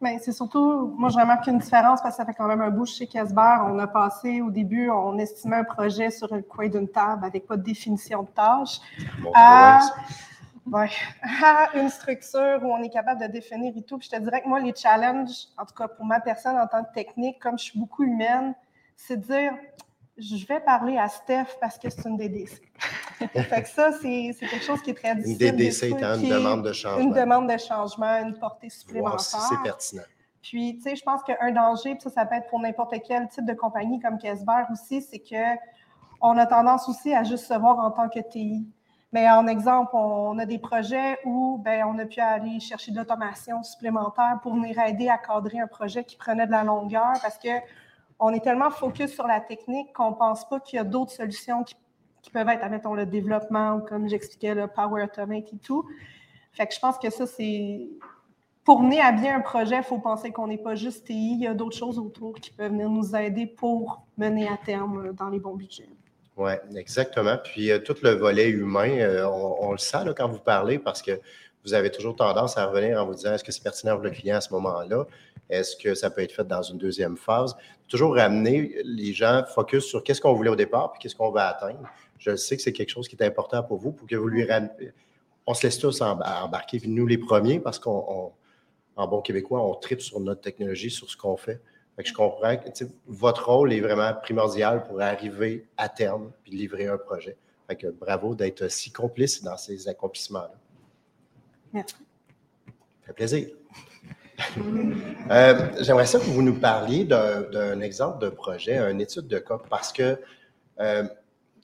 Bien, 0.00 0.18
c'est 0.20 0.32
surtout, 0.32 0.94
moi, 0.98 1.08
je 1.08 1.18
remarque 1.18 1.46
une 1.46 1.58
différence 1.58 2.00
parce 2.02 2.16
que 2.16 2.22
ça 2.22 2.26
fait 2.26 2.34
quand 2.34 2.46
même 2.46 2.60
un 2.60 2.70
bout 2.70 2.86
chez 2.86 3.06
Casbar. 3.06 3.70
On 3.72 3.78
a 3.78 3.86
passé, 3.86 4.42
au 4.42 4.50
début, 4.50 4.90
on 4.90 5.18
estimait 5.18 5.56
un 5.56 5.64
projet 5.64 6.10
sur 6.10 6.32
le 6.34 6.42
coin 6.42 6.68
d'une 6.68 6.88
table 6.88 7.24
avec 7.24 7.46
pas 7.46 7.56
de 7.56 7.62
définition 7.62 8.22
de 8.22 8.28
tâche. 8.28 8.78
Bon, 9.22 9.30
Ouais. 9.30 9.78
une 11.74 11.88
structure 11.88 12.60
où 12.62 12.72
on 12.72 12.82
est 12.82 12.90
capable 12.90 13.20
de 13.20 13.26
définir 13.26 13.72
et 13.76 13.82
tout. 13.82 13.98
Puis 13.98 14.08
je 14.10 14.16
te 14.16 14.22
dirais 14.22 14.42
que 14.42 14.48
moi, 14.48 14.60
les 14.60 14.74
challenges, 14.74 15.48
en 15.58 15.64
tout 15.64 15.74
cas 15.74 15.88
pour 15.88 16.04
ma 16.04 16.20
personne 16.20 16.56
en 16.56 16.66
tant 16.66 16.84
que 16.84 16.92
technique, 16.92 17.38
comme 17.38 17.58
je 17.58 17.64
suis 17.64 17.78
beaucoup 17.78 18.04
humaine, 18.04 18.54
c'est 18.96 19.16
de 19.16 19.24
dire 19.24 19.52
je 20.20 20.46
vais 20.46 20.60
parler 20.60 20.98
à 20.98 21.08
Steph 21.08 21.56
parce 21.60 21.78
que 21.78 21.88
c'est 21.88 22.06
une 22.06 22.16
DDC. 22.16 22.60
fait 23.32 23.62
que 23.62 23.68
ça, 23.68 23.90
c'est 23.92 24.34
quelque 24.38 24.64
chose 24.64 24.82
qui 24.82 24.90
est 24.90 24.94
très 24.94 25.14
difficile. 25.16 25.46
Une 25.46 25.56
DDC 25.56 25.82
étant 25.84 26.14
une 26.14 26.28
demande 26.28 26.64
de 26.64 26.72
changement. 26.72 27.00
Une 27.00 27.12
demande 27.12 27.50
de 27.50 27.56
changement, 27.56 28.16
une 28.18 28.38
portée 28.38 28.68
supplémentaire. 28.68 29.20
si 29.20 29.36
c'est 29.48 29.62
pertinent. 29.62 30.02
Puis, 30.42 30.76
tu 30.76 30.82
sais, 30.82 30.96
je 30.96 31.02
pense 31.02 31.22
qu'un 31.22 31.52
danger, 31.52 31.94
puis 31.94 32.02
ça, 32.02 32.10
ça 32.10 32.26
peut 32.26 32.34
être 32.34 32.48
pour 32.48 32.60
n'importe 32.60 32.94
quel 33.06 33.28
type 33.28 33.44
de 33.44 33.52
compagnie 33.52 34.00
comme 34.00 34.18
Kesber 34.18 34.64
aussi, 34.72 35.02
c'est 35.02 35.18
que 35.18 35.58
on 36.22 36.36
a 36.36 36.46
tendance 36.46 36.88
aussi 36.88 37.14
à 37.14 37.24
juste 37.24 37.46
se 37.46 37.54
voir 37.54 37.78
en 37.78 37.90
tant 37.90 38.08
que 38.08 38.20
TI. 38.20 38.66
Mais 39.12 39.28
en 39.28 39.48
exemple, 39.48 39.90
on 39.94 40.38
a 40.38 40.46
des 40.46 40.58
projets 40.58 41.18
où 41.24 41.58
ben, 41.58 41.84
on 41.84 41.98
a 41.98 42.06
pu 42.06 42.20
aller 42.20 42.60
chercher 42.60 42.92
de 42.92 42.96
l'automation 42.96 43.62
supplémentaire 43.64 44.38
pour 44.42 44.54
venir 44.54 44.78
aider 44.78 45.08
à 45.08 45.18
cadrer 45.18 45.58
un 45.58 45.66
projet 45.66 46.04
qui 46.04 46.16
prenait 46.16 46.46
de 46.46 46.52
la 46.52 46.62
longueur 46.62 47.12
parce 47.20 47.38
qu'on 47.38 48.28
est 48.30 48.40
tellement 48.40 48.70
focus 48.70 49.12
sur 49.12 49.26
la 49.26 49.40
technique 49.40 49.92
qu'on 49.92 50.10
ne 50.10 50.16
pense 50.16 50.48
pas 50.48 50.60
qu'il 50.60 50.76
y 50.76 50.80
a 50.80 50.84
d'autres 50.84 51.10
solutions 51.10 51.64
qui, 51.64 51.74
peuvent 52.32 52.48
être, 52.48 52.62
admettons, 52.62 52.94
le 52.94 53.06
développement 53.06 53.76
ou 53.76 53.80
comme 53.80 54.08
j'expliquais, 54.08 54.54
le 54.54 54.68
Power 54.68 55.02
Automate 55.02 55.52
et 55.52 55.58
tout. 55.58 55.84
Fait 56.52 56.66
que 56.66 56.74
je 56.74 56.78
pense 56.78 56.98
que 56.98 57.10
ça, 57.10 57.26
c'est. 57.26 57.88
Pour 58.62 58.82
mener 58.82 59.00
à 59.00 59.10
bien 59.10 59.36
un 59.36 59.40
projet, 59.40 59.78
il 59.78 59.82
faut 59.82 59.98
penser 59.98 60.30
qu'on 60.30 60.46
n'est 60.46 60.58
pas 60.58 60.76
juste 60.76 61.06
TI, 61.06 61.32
il 61.32 61.40
y 61.40 61.46
a 61.46 61.54
d'autres 61.54 61.76
choses 61.76 61.98
autour 61.98 62.34
qui 62.34 62.52
peuvent 62.52 62.70
venir 62.70 62.90
nous 62.90 63.16
aider 63.16 63.46
pour 63.46 64.02
mener 64.18 64.48
à 64.48 64.56
terme 64.58 65.06
euh, 65.06 65.12
dans 65.12 65.30
les 65.30 65.40
bons 65.40 65.56
budgets. 65.56 65.88
Oui, 66.36 66.52
exactement. 66.76 67.36
Puis 67.42 67.70
euh, 67.70 67.78
tout 67.78 67.96
le 68.02 68.10
volet 68.10 68.48
humain, 68.48 68.98
euh, 68.98 69.26
on, 69.26 69.72
le 69.72 69.78
sent 69.78 69.98
quand 70.16 70.28
vous 70.28 70.38
parlez 70.38 70.78
parce 70.78 71.02
que 71.02 71.20
vous 71.64 71.74
avez 71.74 71.90
toujours 71.90 72.16
tendance 72.16 72.56
à 72.56 72.66
revenir 72.66 73.02
en 73.02 73.06
vous 73.06 73.14
disant 73.14 73.34
est-ce 73.34 73.44
que 73.44 73.52
c'est 73.52 73.62
pertinent 73.62 73.94
pour 73.94 74.04
le 74.04 74.10
client 74.10 74.36
à 74.36 74.40
ce 74.40 74.52
moment-là? 74.54 75.06
Est-ce 75.50 75.76
que 75.76 75.94
ça 75.94 76.08
peut 76.10 76.22
être 76.22 76.32
fait 76.32 76.46
dans 76.46 76.62
une 76.62 76.78
deuxième 76.78 77.16
phase? 77.16 77.54
Toujours 77.88 78.14
ramener 78.14 78.76
les 78.84 79.12
gens 79.12 79.44
focus 79.52 79.84
sur 79.84 80.02
qu'est-ce 80.02 80.20
qu'on 80.20 80.32
voulait 80.32 80.50
au 80.50 80.56
départ 80.56 80.92
puis 80.92 81.00
qu'est-ce 81.00 81.16
qu'on 81.16 81.30
va 81.30 81.48
atteindre. 81.48 81.82
Je 82.18 82.36
sais 82.36 82.56
que 82.56 82.62
c'est 82.62 82.72
quelque 82.72 82.90
chose 82.90 83.08
qui 83.08 83.16
est 83.16 83.24
important 83.24 83.62
pour 83.62 83.78
vous 83.78 83.92
pour 83.92 84.06
que 84.06 84.16
vous 84.16 84.28
lui 84.28 84.44
rameniez. 84.44 84.92
On 85.46 85.54
se 85.54 85.64
laisse 85.64 85.78
tous 85.78 86.00
embarquer, 86.00 86.78
puis 86.78 86.88
nous 86.88 87.06
les 87.06 87.18
premiers, 87.18 87.58
parce 87.60 87.78
qu'en 87.78 88.32
bon 88.96 89.20
québécois, 89.20 89.60
on 89.60 89.74
tripe 89.74 90.00
sur 90.00 90.20
notre 90.20 90.42
technologie, 90.42 90.90
sur 90.90 91.10
ce 91.10 91.16
qu'on 91.16 91.36
fait 91.36 91.60
je 91.98 92.12
comprends 92.12 92.56
que 92.56 92.84
votre 93.06 93.48
rôle 93.48 93.72
est 93.72 93.80
vraiment 93.80 94.12
primordial 94.14 94.84
pour 94.84 95.00
arriver 95.00 95.66
à 95.76 95.88
terme 95.88 96.32
et 96.46 96.50
livrer 96.50 96.86
un 96.86 96.98
projet. 96.98 97.36
Fait 97.68 97.76
que 97.76 97.88
bravo 97.88 98.34
d'être 98.34 98.68
si 98.68 98.90
complice 98.90 99.42
dans 99.42 99.56
ces 99.56 99.88
accomplissements-là. 99.88 100.54
Merci. 101.72 101.94
Ça 101.94 103.06
fait 103.06 103.12
plaisir. 103.12 103.48
Euh, 105.30 105.68
j'aimerais 105.80 106.06
ça 106.06 106.18
que 106.18 106.24
vous 106.24 106.42
nous 106.42 106.58
parliez 106.58 107.04
d'un 107.04 107.80
exemple 107.82 108.24
de 108.24 108.30
projet, 108.30 108.78
une 108.78 109.00
étude 109.00 109.28
de 109.28 109.38
cas, 109.38 109.58
parce 109.68 109.92
que 109.92 110.18
euh, 110.80 111.04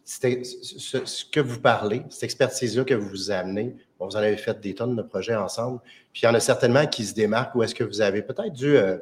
ce, 0.04 1.04
ce, 1.04 1.24
que 1.24 1.40
vous 1.40 1.58
parlez, 1.58 2.02
cette 2.10 2.22
expertise-là 2.22 2.84
que 2.84 2.94
vous 2.94 3.08
vous 3.08 3.30
amenez, 3.32 3.74
vous 3.98 4.06
en 4.06 4.16
avez 4.16 4.36
fait 4.36 4.60
des 4.60 4.74
tonnes 4.74 4.94
de 4.94 5.02
projets 5.02 5.34
ensemble, 5.34 5.80
puis 6.12 6.22
il 6.22 6.26
y 6.26 6.28
en 6.28 6.34
a 6.34 6.40
certainement 6.40 6.86
qui 6.86 7.04
se 7.04 7.14
démarquent 7.14 7.54
ou 7.56 7.62
est-ce 7.62 7.74
que 7.74 7.82
vous 7.82 8.00
avez 8.00 8.22
peut-être 8.22 8.52
dû 8.52 8.76
euh, 8.76 8.98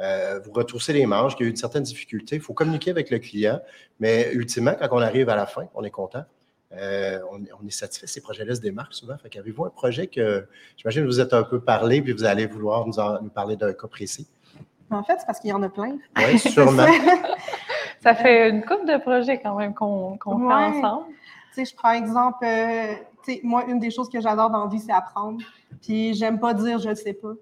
euh, 0.00 0.40
vous 0.44 0.52
retroussez 0.52 0.92
les 0.92 1.06
manches, 1.06 1.36
qu'il 1.36 1.44
y 1.44 1.46
a 1.46 1.48
eu 1.48 1.50
une 1.50 1.56
certaine 1.56 1.82
difficulté. 1.82 2.36
Il 2.36 2.42
faut 2.42 2.54
communiquer 2.54 2.90
avec 2.90 3.10
le 3.10 3.18
client, 3.18 3.60
mais 3.98 4.32
ultimement, 4.32 4.74
quand 4.78 4.88
on 4.92 5.02
arrive 5.02 5.28
à 5.28 5.36
la 5.36 5.46
fin, 5.46 5.66
on 5.74 5.84
est 5.84 5.90
content. 5.90 6.24
Euh, 6.72 7.18
on, 7.32 7.66
est 7.66 7.70
satisfait. 7.70 8.06
Ces 8.06 8.20
projets-là 8.20 8.54
se 8.54 8.60
démarquent 8.60 8.94
souvent. 8.94 9.18
Fait 9.18 9.28
qu'avez-vous 9.28 9.64
un 9.64 9.70
projet 9.70 10.06
que, 10.06 10.46
j'imagine, 10.76 11.04
vous 11.04 11.18
êtes 11.20 11.32
un 11.32 11.42
peu 11.42 11.60
parlé, 11.60 12.00
puis 12.00 12.12
vous 12.12 12.24
allez 12.24 12.46
vouloir 12.46 12.86
nous, 12.86 13.30
parler 13.30 13.56
d'un 13.56 13.72
cas 13.72 13.88
précis? 13.88 14.28
En 14.90 15.02
fait, 15.02 15.16
c'est 15.18 15.26
parce 15.26 15.40
qu'il 15.40 15.50
y 15.50 15.52
en 15.52 15.62
a 15.62 15.68
plein. 15.68 15.98
Oui, 16.16 16.38
sûrement. 16.38 16.86
Ça 18.00 18.14
fait 18.14 18.48
une 18.48 18.64
couple 18.64 18.86
de 18.86 18.98
projets 18.98 19.40
quand 19.40 19.56
même 19.56 19.74
qu'on 19.74 20.16
fait 20.18 20.54
ensemble. 20.54 21.06
Tu 21.52 21.64
sais, 21.64 21.70
je 21.70 21.76
prends 21.76 21.92
exemple, 21.92 22.44
euh, 22.44 22.94
tu 23.24 23.34
sais, 23.34 23.40
moi, 23.42 23.64
une 23.66 23.78
des 23.78 23.90
choses 23.90 24.08
que 24.08 24.20
j'adore 24.20 24.50
dans 24.50 24.64
la 24.64 24.70
vie, 24.70 24.78
c'est 24.78 24.92
apprendre. 24.92 25.40
Puis 25.82 26.14
j'aime 26.14 26.38
pas 26.38 26.54
dire 26.54 26.78
je 26.78 26.90
ne 26.90 26.94
sais 26.94 27.12
pas. 27.12 27.32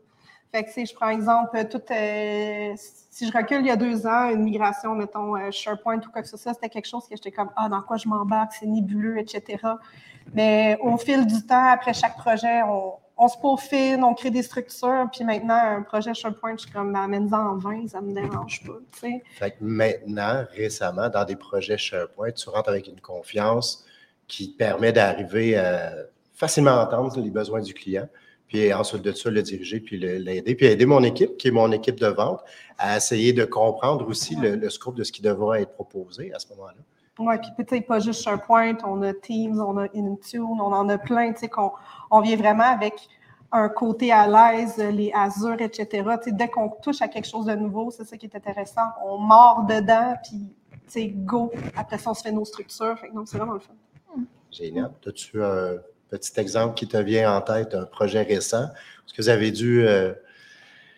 Fait 0.53 0.65
que, 0.65 0.71
sais, 0.71 0.87
je 0.87 0.95
prends 0.95 1.11
exemple, 1.11 1.57
euh, 1.57 1.65
tout, 1.65 1.83
euh, 1.91 2.73
si 2.77 3.27
je 3.27 3.33
recule 3.37 3.61
il 3.61 3.67
y 3.67 3.71
a 3.71 3.77
deux 3.77 4.07
ans, 4.07 4.31
une 4.31 4.45
migration, 4.45 4.95
mettons, 4.95 5.37
euh, 5.37 5.51
SharePoint 5.51 5.99
ou 5.99 6.11
quoi 6.11 6.23
que 6.23 6.29
ce 6.29 6.37
soit, 6.37 6.55
c'était 6.55 6.71
quelque 6.71 6.89
chose 6.89 7.05
que 7.09 7.17
j'étais 7.17 7.33
comme, 7.33 7.51
ah, 7.57 7.69
dans 7.69 7.83
quoi 7.83 7.99
je 7.99 8.09
m'embarque, 8.09 8.53
c'est 8.59 8.67
nébuleux, 8.67 9.19
etc. 9.19 9.59
Mais 10.33 10.79
au 10.81 10.97
fil 10.97 11.27
du 11.27 11.45
temps, 11.45 11.69
après 11.71 11.93
chaque 11.93 12.17
projet, 12.17 12.63
on, 12.63 12.95
on 13.19 13.29
se 13.29 13.37
peaufine, 13.37 14.03
on 14.05 14.15
crée 14.15 14.31
des 14.31 14.43
structures, 14.43 15.09
puis 15.13 15.25
maintenant, 15.25 15.59
un 15.59 15.83
projet 15.83 16.15
SharePoint, 16.15 16.55
je 16.57 16.63
suis 16.63 16.71
comme, 16.71 16.93
ben, 16.93 17.03
amène-en 17.03 17.37
en 17.37 17.57
20, 17.57 17.89
ça 17.89 18.01
me 18.01 18.13
dérange 18.13 18.63
pas, 18.65 18.79
tu 18.93 19.01
sais. 19.01 19.23
Fait 19.39 19.51
que 19.51 19.57
maintenant, 19.61 20.45
récemment, 20.55 21.09
dans 21.09 21.25
des 21.25 21.37
projets 21.37 21.77
SharePoint, 21.77 22.31
tu 22.31 22.49
rentres 22.49 22.69
avec 22.69 22.87
une 22.87 23.01
confiance 23.01 23.85
qui 24.29 24.49
permet 24.49 24.93
d'arriver 24.93 25.57
à 25.57 25.93
facilement 26.35 26.81
entendre 26.81 27.21
les 27.21 27.31
besoins 27.31 27.61
du 27.61 27.75
client, 27.75 28.09
puis 28.49 28.73
ensuite 28.73 29.03
de 29.03 29.13
ça, 29.13 29.31
le 29.31 29.43
diriger, 29.43 29.81
puis 29.81 29.99
l'aider, 29.99 30.55
puis 30.55 30.67
aider 30.67 30.87
mon 30.87 31.03
équipe, 31.05 31.37
qui 31.37 31.49
est 31.49 31.53
mon 31.53 31.71
équipe 31.71 32.01
de 32.01 32.07
vente, 32.07 32.43
à 32.79 32.97
essayer 32.97 33.33
de 33.33 33.45
comprendre 33.45 34.09
aussi 34.09 34.35
le, 34.35 34.57
le 34.57 34.71
scope 34.71 34.97
de 34.97 35.05
ce 35.05 35.13
qui 35.13 35.23
devra 35.23 35.61
être 35.61 35.73
proposé 35.73 36.33
à 36.35 36.39
ce 36.39 36.49
moment-là. 36.51 36.83
Oui, 37.19 37.35
puis 37.39 37.65
peut-être 37.65 37.87
pas 37.87 37.99
juste 37.99 38.23
SharePoint, 38.23 38.79
on 38.85 39.03
a 39.03 39.13
Teams, 39.13 39.61
on 39.61 39.77
a 39.77 39.85
Intune, 39.95 40.43
on 40.43 40.73
en 40.73 40.89
a 40.89 40.99
plein, 40.99 41.33
tu 41.33 41.41
sais, 41.41 41.49
qu'on 41.49 41.73
on 42.11 42.21
vient 42.21 42.37
vraiment 42.37 42.71
avec 42.73 42.95
un 43.51 43.69
côté 43.69 44.13
à 44.13 44.27
l'aise, 44.27 44.77
les 44.79 45.11
Azure, 45.13 45.61
etc. 45.61 45.87
Tu 45.89 46.31
sais, 46.31 46.33
dès 46.33 46.49
qu'on 46.49 46.69
touche 46.69 47.03
à 47.03 47.09
quelque 47.09 47.27
chose 47.27 47.47
de 47.47 47.55
nouveau, 47.55 47.91
c'est 47.91 48.05
ça 48.05 48.17
qui 48.17 48.27
est 48.27 48.37
intéressant. 48.37 48.89
On 49.05 49.19
mord 49.19 49.65
dedans, 49.69 50.15
puis 50.23 50.55
tu 50.71 50.79
sais, 50.87 51.09
go. 51.09 51.51
Après 51.77 51.99
ça, 51.99 52.11
on 52.11 52.15
se 52.15 52.23
fait 52.23 52.31
nos 52.31 52.45
structures. 52.45 52.99
Fait 52.99 53.09
que 53.09 53.15
non, 53.15 53.27
c'est 53.27 53.39
vraiment 53.39 53.55
le 53.55 53.61
fun. 53.61 53.75
Génial. 54.51 54.93
As-tu 55.07 55.43
un 55.43 55.77
petit 56.11 56.39
exemple 56.41 56.75
qui 56.75 56.89
te 56.89 56.97
vient 56.97 57.35
en 57.37 57.41
tête, 57.41 57.75
un 57.75 57.85
projet 57.85 58.23
récent? 58.23 58.65
Est-ce 58.65 59.15
que 59.15 59.23
vous 59.23 59.29
avez 59.29 59.51
dû. 59.51 59.87
euh, 59.87 60.15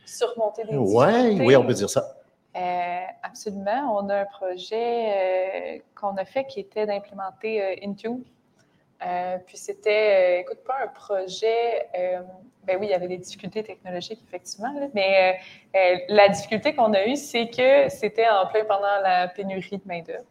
Surmonter 0.04 0.64
des 0.64 0.76
Ouais, 0.76 1.38
oui, 1.40 1.56
on 1.56 1.64
peut 1.64 1.74
dire 1.74 1.90
ça. 1.90 2.16
Euh, 2.56 3.00
absolument. 3.22 3.96
On 3.96 4.08
a 4.08 4.22
un 4.22 4.24
projet 4.24 5.76
euh, 5.76 5.78
qu'on 5.94 6.16
a 6.16 6.24
fait 6.24 6.44
qui 6.44 6.60
était 6.60 6.86
d'implémenter 6.86 7.80
Intune. 7.84 8.22
Puis 9.46 9.56
c'était, 9.56 10.40
écoute, 10.40 10.58
pas 10.66 10.76
un 10.84 10.88
projet. 10.88 11.86
ben 12.64 12.76
oui, 12.78 12.86
il 12.86 12.90
y 12.90 12.94
avait 12.94 13.08
des 13.08 13.16
difficultés 13.16 13.62
technologiques, 13.62 14.20
effectivement, 14.26 14.72
là, 14.78 14.88
mais 14.92 15.40
la 16.08 16.28
difficulté 16.28 16.74
qu'on 16.74 16.92
a 16.92 17.06
eue, 17.06 17.16
c'est 17.16 17.48
que 17.48 17.88
c'était 17.88 18.28
en 18.28 18.46
plein 18.46 18.64
pendant 18.64 19.00
la 19.02 19.28
pénurie 19.28 19.78
de 19.78 19.86
main-d'œuvre. 19.86 20.26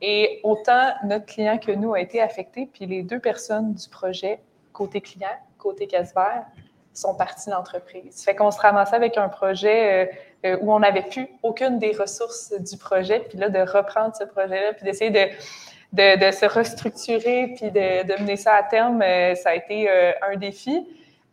Et 0.00 0.40
autant 0.44 0.92
notre 1.04 1.26
client 1.26 1.58
que 1.58 1.72
nous 1.72 1.94
a 1.94 2.00
été 2.00 2.20
affecté, 2.20 2.68
puis 2.72 2.86
les 2.86 3.02
deux 3.02 3.18
personnes 3.18 3.74
du 3.74 3.88
projet, 3.88 4.40
côté 4.72 5.00
client, 5.00 5.28
côté 5.58 5.86
Casper, 5.86 6.42
sont 6.94 7.14
partis 7.14 7.48
de 7.50 7.54
l'entreprise. 7.54 8.22
Fait 8.24 8.34
qu'on 8.34 8.50
se 8.50 8.60
ramassait 8.60 8.96
avec 8.96 9.16
un 9.16 9.28
projet 9.28 10.06
euh, 10.44 10.46
euh, 10.46 10.58
où 10.60 10.72
on 10.72 10.80
n'avait 10.80 11.02
plus 11.02 11.28
aucune 11.42 11.78
des 11.78 11.92
ressources 11.92 12.52
du 12.52 12.76
projet, 12.76 13.20
puis 13.20 13.38
là, 13.38 13.48
de 13.48 13.58
reprendre 13.58 14.14
ce 14.16 14.24
projet-là, 14.24 14.72
puis 14.74 14.84
d'essayer 14.84 15.10
de, 15.10 15.26
de, 15.92 16.26
de 16.26 16.30
se 16.32 16.46
restructurer, 16.46 17.54
puis 17.56 17.70
de, 17.70 18.06
de 18.06 18.22
mener 18.22 18.36
ça 18.36 18.54
à 18.54 18.62
terme, 18.62 19.02
euh, 19.02 19.34
ça 19.34 19.50
a 19.50 19.54
été 19.54 19.88
un 20.22 20.36
défi. 20.36 20.86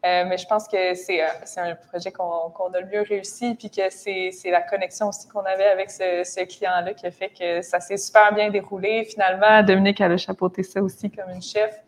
Euh, 0.05 0.25
mais 0.27 0.37
je 0.37 0.45
pense 0.45 0.67
que 0.67 0.93
c'est 0.93 1.23
euh, 1.23 1.27
un 1.57 1.75
projet 1.75 2.11
qu'on 2.11 2.73
a 2.73 2.79
le 2.79 2.85
mieux 2.85 3.01
réussi, 3.01 3.55
puis 3.55 3.71
que 3.71 3.89
c'est 3.89 4.51
la 4.51 4.61
connexion 4.61 5.07
aussi 5.07 5.27
qu'on 5.27 5.43
avait 5.45 5.67
avec 5.67 5.89
ce, 5.89 6.43
client-là 6.45 6.93
qui 6.93 7.07
a 7.07 7.11
fait 7.11 7.29
que 7.29 7.61
ça 7.61 7.79
s'est 7.79 7.97
super 7.97 8.33
bien 8.33 8.49
déroulé. 8.49 9.05
Finalement, 9.05 9.63
Dominique, 9.63 9.99
elle 10.01 10.11
a 10.11 10.17
chapeauté 10.17 10.61
ça 10.63 10.81
aussi 10.81 11.09
comme 11.09 11.29
une 11.31 11.41
chef. 11.41 11.81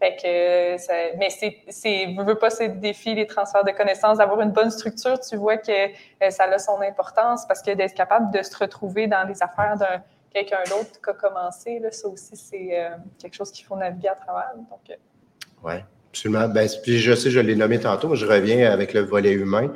Fait 0.00 0.16
que 0.16 0.82
ça, 0.82 0.94
mais 1.18 1.28
c'est, 1.28 2.06
veux, 2.16 2.38
pas, 2.38 2.48
des 2.48 2.68
défis, 2.68 3.14
les 3.14 3.26
transferts 3.26 3.64
de 3.64 3.72
connaissances, 3.72 4.16
d'avoir 4.16 4.40
une 4.40 4.50
bonne 4.50 4.70
structure, 4.70 5.20
tu 5.20 5.36
vois 5.36 5.58
que 5.58 5.70
euh, 5.70 6.30
ça 6.30 6.44
a 6.44 6.58
son 6.58 6.80
importance 6.80 7.44
parce 7.46 7.60
que 7.60 7.72
d'être 7.72 7.94
capable 7.94 8.32
de 8.32 8.42
se 8.42 8.56
retrouver 8.56 9.08
dans 9.08 9.28
les 9.28 9.42
affaires 9.42 9.76
d'un 9.76 10.02
quelqu'un 10.30 10.62
d'autre 10.70 11.00
qui 11.02 11.10
a 11.10 11.12
commencé, 11.12 11.78
là, 11.80 11.90
ça 11.90 12.08
aussi, 12.08 12.36
c'est 12.36 12.80
euh, 12.80 12.96
quelque 13.18 13.34
chose 13.34 13.50
qu'il 13.50 13.66
faut 13.66 13.76
naviguer 13.76 14.08
à 14.08 14.14
travers. 14.14 14.52
Donc, 14.56 14.88
euh, 14.88 14.94
Oui, 15.62 15.74
absolument. 16.10 16.48
Ben, 16.48 16.68
puis 16.82 16.98
je 16.98 17.14
sais, 17.14 17.30
je 17.30 17.40
l'ai 17.40 17.56
nommé 17.56 17.80
tantôt, 17.80 18.08
mais 18.08 18.16
je 18.16 18.26
reviens 18.26 18.70
avec 18.70 18.92
le 18.94 19.00
volet 19.00 19.32
humain, 19.32 19.72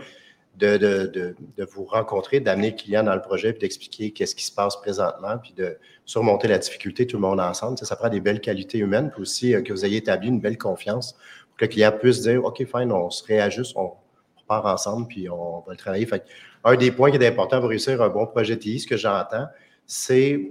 de, 0.56 0.76
de, 0.76 1.34
de, 1.56 1.64
vous 1.64 1.84
rencontrer, 1.84 2.40
d'amener 2.40 2.70
le 2.70 2.76
client 2.76 3.02
dans 3.02 3.14
le 3.14 3.20
projet, 3.20 3.52
puis 3.52 3.60
d'expliquer 3.60 4.12
qu'est-ce 4.12 4.34
qui 4.36 4.44
se 4.44 4.52
passe 4.52 4.76
présentement, 4.76 5.38
puis 5.38 5.52
de 5.52 5.76
surmonter 6.04 6.46
la 6.48 6.58
difficulté 6.58 7.06
tout 7.06 7.16
le 7.16 7.22
monde 7.22 7.40
ensemble. 7.40 7.76
Ça, 7.78 7.86
ça 7.86 7.96
prend 7.96 8.08
des 8.08 8.20
belles 8.20 8.40
qualités 8.40 8.78
humaines, 8.78 9.10
puis 9.10 9.22
aussi 9.22 9.54
euh, 9.54 9.62
que 9.62 9.72
vous 9.72 9.84
ayez 9.84 9.98
établi 9.98 10.28
une 10.28 10.40
belle 10.40 10.58
confiance 10.58 11.14
pour 11.48 11.56
que 11.58 11.64
le 11.64 11.68
client 11.68 11.92
puisse 11.92 12.20
dire 12.22 12.44
OK, 12.44 12.58
fine, 12.58 12.92
on 12.92 13.10
se 13.10 13.24
réajuste, 13.24 13.72
on 13.76 13.92
repart 14.36 14.66
ensemble, 14.66 15.08
puis 15.08 15.28
on 15.28 15.60
va 15.66 15.72
le 15.72 15.76
travailler. 15.76 16.06
Fait 16.06 16.24
un 16.62 16.76
des 16.76 16.92
points 16.92 17.10
qui 17.10 17.16
est 17.16 17.26
important 17.26 17.60
pour 17.60 17.68
réussir 17.68 18.00
un 18.00 18.08
bon 18.08 18.26
projet 18.26 18.56
TI, 18.56 18.80
ce 18.80 18.86
que 18.86 18.96
j'entends, 18.96 19.46
c'est 19.86 20.50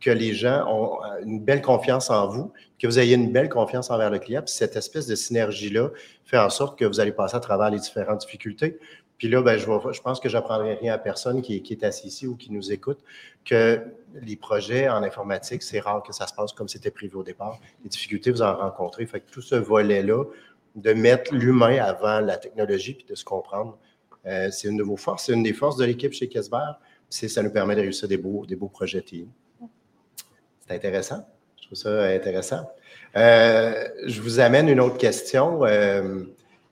que 0.00 0.10
les 0.10 0.34
gens 0.34 0.64
ont 0.68 1.02
euh, 1.02 1.24
une 1.24 1.40
belle 1.40 1.62
confiance 1.62 2.10
en 2.10 2.28
vous, 2.28 2.52
que 2.78 2.86
vous 2.86 2.98
ayez 2.98 3.14
une 3.14 3.32
belle 3.32 3.48
confiance 3.48 3.90
envers 3.90 4.10
le 4.10 4.18
client. 4.18 4.42
Puis 4.42 4.54
cette 4.54 4.76
espèce 4.76 5.06
de 5.06 5.14
synergie-là 5.14 5.90
fait 6.24 6.38
en 6.38 6.50
sorte 6.50 6.78
que 6.78 6.84
vous 6.84 7.00
allez 7.00 7.12
passer 7.12 7.36
à 7.36 7.40
travers 7.40 7.70
les 7.70 7.78
différentes 7.78 8.20
difficultés. 8.20 8.78
Puis 9.18 9.28
là, 9.28 9.42
ben, 9.42 9.58
je, 9.58 9.64
je 9.64 10.00
pense 10.00 10.20
que 10.20 10.28
j'apprendrai 10.28 10.74
rien 10.74 10.92
à 10.94 10.98
personne 10.98 11.42
qui, 11.42 11.56
est- 11.56 11.82
assis 11.84 12.06
ici 12.06 12.26
ou 12.28 12.36
qui 12.36 12.52
nous 12.52 12.70
écoute, 12.70 13.00
que 13.44 13.80
les 14.22 14.36
projets 14.36 14.88
en 14.88 15.02
informatique, 15.02 15.64
c'est 15.64 15.80
rare 15.80 16.04
que 16.04 16.12
ça 16.12 16.28
se 16.28 16.34
passe 16.34 16.52
comme 16.52 16.68
c'était 16.68 16.92
prévu 16.92 17.16
au 17.16 17.24
départ. 17.24 17.58
Les 17.82 17.88
difficultés, 17.90 18.30
vous 18.30 18.42
en 18.42 18.54
rencontrez. 18.56 19.06
Fait 19.06 19.20
que 19.20 19.28
tout 19.30 19.42
ce 19.42 19.56
volet-là, 19.56 20.24
de 20.76 20.92
mettre 20.92 21.34
l'humain 21.34 21.82
avant 21.82 22.20
la 22.20 22.36
technologie 22.36 22.94
puis 22.94 23.06
de 23.06 23.16
se 23.16 23.24
comprendre, 23.24 23.76
euh, 24.26 24.50
c'est 24.52 24.68
une 24.68 24.76
de 24.76 24.84
vos 24.84 24.96
forces. 24.96 25.24
C'est 25.26 25.32
une 25.32 25.42
des 25.42 25.52
forces 25.52 25.76
de 25.76 25.84
l'équipe 25.84 26.12
chez 26.12 26.28
Kesber. 26.28 26.74
Ça 27.10 27.42
nous 27.42 27.50
permet 27.50 27.74
de 27.74 27.80
réussir 27.80 28.06
des 28.06 28.18
beaux, 28.18 28.46
des 28.46 28.54
beaux 28.54 28.68
projets. 28.68 29.04
C'est 29.08 30.74
intéressant. 30.74 31.26
Je 31.70 31.74
trouve 31.74 31.92
ça 31.92 32.04
intéressant. 32.04 32.70
Euh, 33.14 33.88
je 34.06 34.22
vous 34.22 34.40
amène 34.40 34.68
une 34.68 34.80
autre 34.80 34.96
question. 34.96 35.64
euh, 35.66 36.24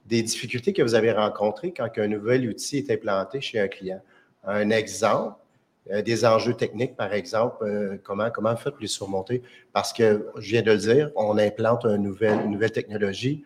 des 0.07 0.23
difficultés 0.23 0.73
que 0.73 0.83
vous 0.83 0.95
avez 0.95 1.11
rencontrées 1.11 1.75
quand 1.77 1.89
un 1.97 2.07
nouvel 2.07 2.49
outil 2.49 2.79
est 2.79 2.91
implanté 2.93 3.41
chez 3.41 3.59
un 3.59 3.67
client. 3.67 4.01
Un 4.45 4.71
exemple, 4.71 5.35
euh, 5.91 6.01
des 6.01 6.25
enjeux 6.25 6.55
techniques, 6.55 6.95
par 6.95 7.13
exemple, 7.13 7.99
comment, 8.05 8.31
comment 8.31 8.53
vous 8.53 8.61
faites 8.61 8.81
les 8.81 8.87
surmonter? 8.87 9.43
Parce 9.73 9.93
que, 9.93 10.29
je 10.37 10.49
viens 10.49 10.63
de 10.63 10.71
le 10.71 10.79
dire, 10.79 11.11
on 11.17 11.37
implante 11.39 11.85
une 11.85 12.05
nouvelle 12.05 12.73
technologie, 12.73 13.45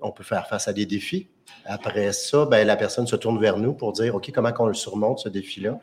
on 0.00 0.10
peut 0.10 0.24
faire 0.24 0.48
face 0.48 0.66
à 0.66 0.72
des 0.72 0.84
défis. 0.84 1.28
Après 1.64 2.12
ça, 2.12 2.44
ben, 2.44 2.66
la 2.66 2.76
personne 2.76 3.06
se 3.06 3.14
tourne 3.14 3.40
vers 3.40 3.56
nous 3.56 3.72
pour 3.72 3.92
dire, 3.92 4.16
OK, 4.16 4.32
comment 4.34 4.52
on 4.58 4.66
le 4.66 4.74
surmonte, 4.74 5.20
ce 5.20 5.28
défi-là? 5.28 5.78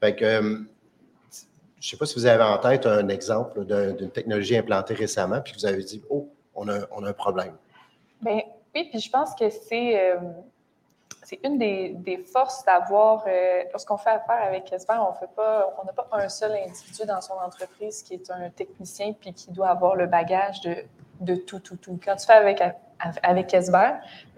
Fait 0.00 0.14
que, 0.14 0.64
je 1.84 1.88
ne 1.88 1.90
sais 1.90 1.96
pas 1.98 2.06
si 2.06 2.14
vous 2.14 2.24
avez 2.24 2.42
en 2.42 2.56
tête 2.56 2.86
un 2.86 3.08
exemple 3.08 3.62
d'un- 3.66 3.92
d'une 3.92 4.10
technologie 4.10 4.56
implantée 4.56 4.94
récemment, 4.94 5.42
puis 5.42 5.52
vous 5.52 5.66
avez 5.66 5.82
dit, 5.84 6.02
oh, 6.08 6.26
on 6.54 6.66
a, 6.68 6.78
a 7.04 7.08
un 7.10 7.12
problème. 7.12 7.52
Ben, 8.22 8.40
oui, 8.74 8.88
puis 8.88 8.98
je 8.98 9.10
pense 9.10 9.34
que 9.34 9.50
c'est 9.50 10.00
euh, 10.00 10.16
une 11.42 11.58
des, 11.58 11.90
des 11.90 12.16
forces 12.16 12.64
d'avoir, 12.64 13.24
euh, 13.26 13.64
lorsqu'on 13.70 13.98
fait 13.98 14.08
affaire 14.08 14.42
avec 14.46 14.72
Esper, 14.72 14.94
on 14.98 15.12
fait 15.12 15.28
pas, 15.36 15.74
n'a 15.84 15.92
pas 15.92 16.08
un 16.12 16.30
seul 16.30 16.52
individu 16.52 17.02
dans 17.06 17.20
son 17.20 17.34
entreprise 17.34 18.02
qui 18.02 18.14
est 18.14 18.30
un 18.30 18.48
technicien 18.48 19.12
puis 19.12 19.34
qui 19.34 19.50
doit 19.50 19.68
avoir 19.68 19.94
le 19.94 20.06
bagage 20.06 20.62
de, 20.62 20.76
de 21.20 21.34
tout, 21.34 21.58
tout, 21.58 21.76
tout. 21.76 22.00
Quand 22.02 22.16
tu 22.16 22.24
fais 22.24 22.32
avec, 22.32 22.62
avec 23.22 23.52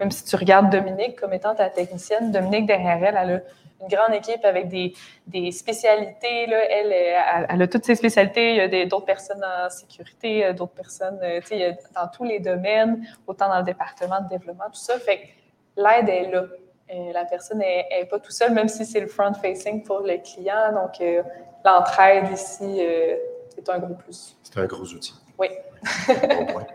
même 0.01 0.11
si 0.11 0.25
tu 0.25 0.35
regardes 0.35 0.69
Dominique 0.69 1.17
comme 1.17 1.31
étant 1.31 1.55
ta 1.55 1.69
technicienne, 1.69 2.33
Dominique 2.33 2.65
derrière 2.65 3.01
elle, 3.01 3.17
elle 3.17 3.35
a 3.37 3.39
une 3.81 3.87
grande 3.87 4.13
équipe 4.13 4.43
avec 4.43 4.67
des, 4.67 4.93
des 5.27 5.51
spécialités. 5.51 6.47
Là. 6.47 6.59
Elle, 6.69 6.91
elle, 6.91 7.47
elle 7.49 7.61
a 7.61 7.67
toutes 7.67 7.85
ses 7.85 7.95
spécialités. 7.95 8.51
Il 8.51 8.57
y 8.57 8.81
a 8.81 8.85
d'autres 8.85 9.05
personnes 9.05 9.43
en 9.43 9.69
sécurité, 9.69 10.53
d'autres 10.53 10.73
personnes 10.73 11.19
euh, 11.23 11.39
tu 11.41 11.47
sais, 11.47 11.55
il 11.55 11.61
y 11.61 11.65
a 11.65 11.71
dans 11.95 12.07
tous 12.07 12.23
les 12.23 12.39
domaines, 12.39 13.05
autant 13.25 13.49
dans 13.49 13.59
le 13.59 13.63
département 13.63 14.21
de 14.21 14.29
développement, 14.29 14.65
tout 14.65 14.79
ça. 14.79 14.97
Fait 14.99 15.17
que 15.17 15.27
l'aide 15.81 16.09
est 16.09 16.31
là. 16.31 16.43
Euh, 16.93 17.11
la 17.11 17.25
personne 17.25 17.59
n'est 17.59 18.07
pas 18.09 18.19
tout 18.19 18.31
seule, 18.31 18.53
même 18.53 18.69
si 18.69 18.85
c'est 18.85 19.01
le 19.01 19.07
front-facing 19.07 19.83
pour 19.83 19.99
le 19.99 20.17
client. 20.17 20.71
Donc, 20.73 21.01
euh, 21.01 21.21
l'entraide 21.65 22.31
ici 22.31 22.63
euh, 22.79 23.17
est 23.57 23.69
un 23.69 23.79
gros 23.79 23.95
plus. 23.95 24.37
C'est 24.43 24.57
un 24.57 24.65
gros 24.65 24.85
outil. 24.85 25.13
Oui. 25.37 25.47
Bon 26.07 26.45
point. 26.45 26.67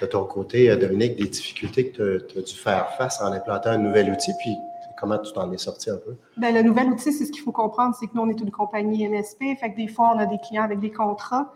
De 0.00 0.06
ton 0.06 0.24
côté, 0.24 0.76
Dominique, 0.76 1.16
des 1.16 1.28
difficultés 1.28 1.90
que 1.90 2.18
tu 2.18 2.38
as, 2.38 2.42
dû 2.42 2.54
faire 2.54 2.90
face 2.96 3.20
en 3.20 3.32
implantant 3.32 3.70
un 3.70 3.78
nouvel 3.78 4.10
outil, 4.10 4.32
puis 4.40 4.56
comment 4.98 5.18
tu 5.18 5.32
t'en 5.32 5.50
es 5.52 5.58
sorti 5.58 5.90
un 5.90 5.96
peu? 5.96 6.16
Ben, 6.36 6.54
le 6.54 6.62
nouvel 6.62 6.88
outil, 6.88 7.12
c'est 7.12 7.24
ce 7.24 7.32
qu'il 7.32 7.42
faut 7.42 7.52
comprendre, 7.52 7.94
c'est 7.98 8.06
que 8.06 8.12
nous, 8.14 8.22
on 8.22 8.28
est 8.28 8.40
une 8.40 8.50
compagnie 8.50 9.08
MSP, 9.08 9.58
fait 9.58 9.72
que 9.72 9.76
des 9.76 9.88
fois, 9.88 10.12
on 10.14 10.18
a 10.18 10.26
des 10.26 10.38
clients 10.38 10.64
avec 10.64 10.80
des 10.80 10.90
contrats. 10.90 11.52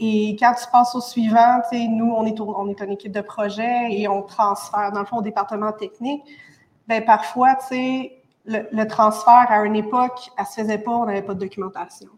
Et 0.00 0.36
quand 0.40 0.52
tu 0.54 0.68
passes 0.72 0.94
au 0.94 1.00
suivant, 1.00 1.60
nous, 1.72 2.12
on 2.12 2.26
est, 2.26 2.40
on 2.40 2.68
est 2.68 2.80
une 2.80 2.92
équipe 2.92 3.12
de 3.12 3.20
projet 3.20 3.86
et 3.90 4.08
on 4.08 4.22
transfère, 4.22 4.90
dans 4.92 5.00
le 5.00 5.06
fond, 5.06 5.18
au 5.18 5.22
département 5.22 5.72
technique. 5.72 6.22
Ben, 6.88 7.04
parfois, 7.04 7.56
le, 7.70 8.68
le 8.70 8.86
transfert 8.86 9.46
à 9.48 9.64
une 9.64 9.76
époque, 9.76 10.30
elle 10.36 10.46
se 10.46 10.60
faisait 10.60 10.78
pas, 10.78 10.90
on 10.90 11.06
n'avait 11.06 11.22
pas 11.22 11.34
de 11.34 11.40
documentation. 11.40 12.10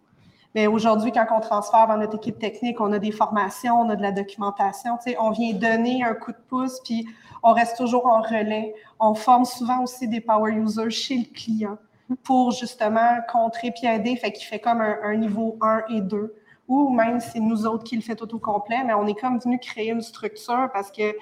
Mais 0.57 0.67
aujourd'hui, 0.67 1.13
quand 1.13 1.27
on 1.37 1.41
transfère 1.41 1.87
dans 1.87 1.99
notre 1.99 2.17
équipe 2.17 2.39
technique, 2.39 2.81
on 2.81 2.91
a 2.95 2.99
des 2.99 3.13
formations, 3.13 3.79
on 3.79 3.91
a 3.91 3.95
de 3.95 4.01
la 4.01 4.11
documentation. 4.11 4.97
On 5.21 5.31
vient 5.31 5.53
donner 5.53 6.03
un 6.03 6.15
coup 6.15 6.33
de 6.33 6.39
pouce, 6.49 6.81
puis 6.83 7.07
on 7.43 7.53
reste 7.53 7.77
toujours 7.77 8.07
en 8.07 8.23
relais. 8.23 8.75
On 8.99 9.15
forme 9.15 9.45
souvent 9.45 9.83
aussi 9.83 10.09
des 10.09 10.23
power 10.23 10.53
users 10.53 10.89
chez 10.89 11.19
le 11.19 11.25
client 11.25 11.77
pour 12.25 12.53
justement 12.53 13.19
contrer 13.31 13.71
puis 13.71 13.87
aider. 13.87 14.17
Fait 14.17 14.33
qu'il 14.33 14.47
fait 14.47 14.59
comme 14.59 14.81
un, 14.81 15.17
niveau 15.17 15.59
1 15.61 15.83
et 15.91 16.01
2 16.01 16.35
ou 16.69 16.89
même 16.89 17.21
c'est 17.21 17.39
nous 17.39 17.67
autres 17.67 17.85
qui 17.85 17.95
le 17.95 18.03
fait 18.03 18.21
au 18.23 18.39
complet, 18.39 18.83
mais 18.83 18.95
on 18.95 19.07
est 19.07 19.15
comme 19.15 19.39
venu 19.39 19.59
créer 19.59 19.91
une 19.91 20.01
structure 20.01 20.71
parce 20.73 20.91
que 20.91 21.15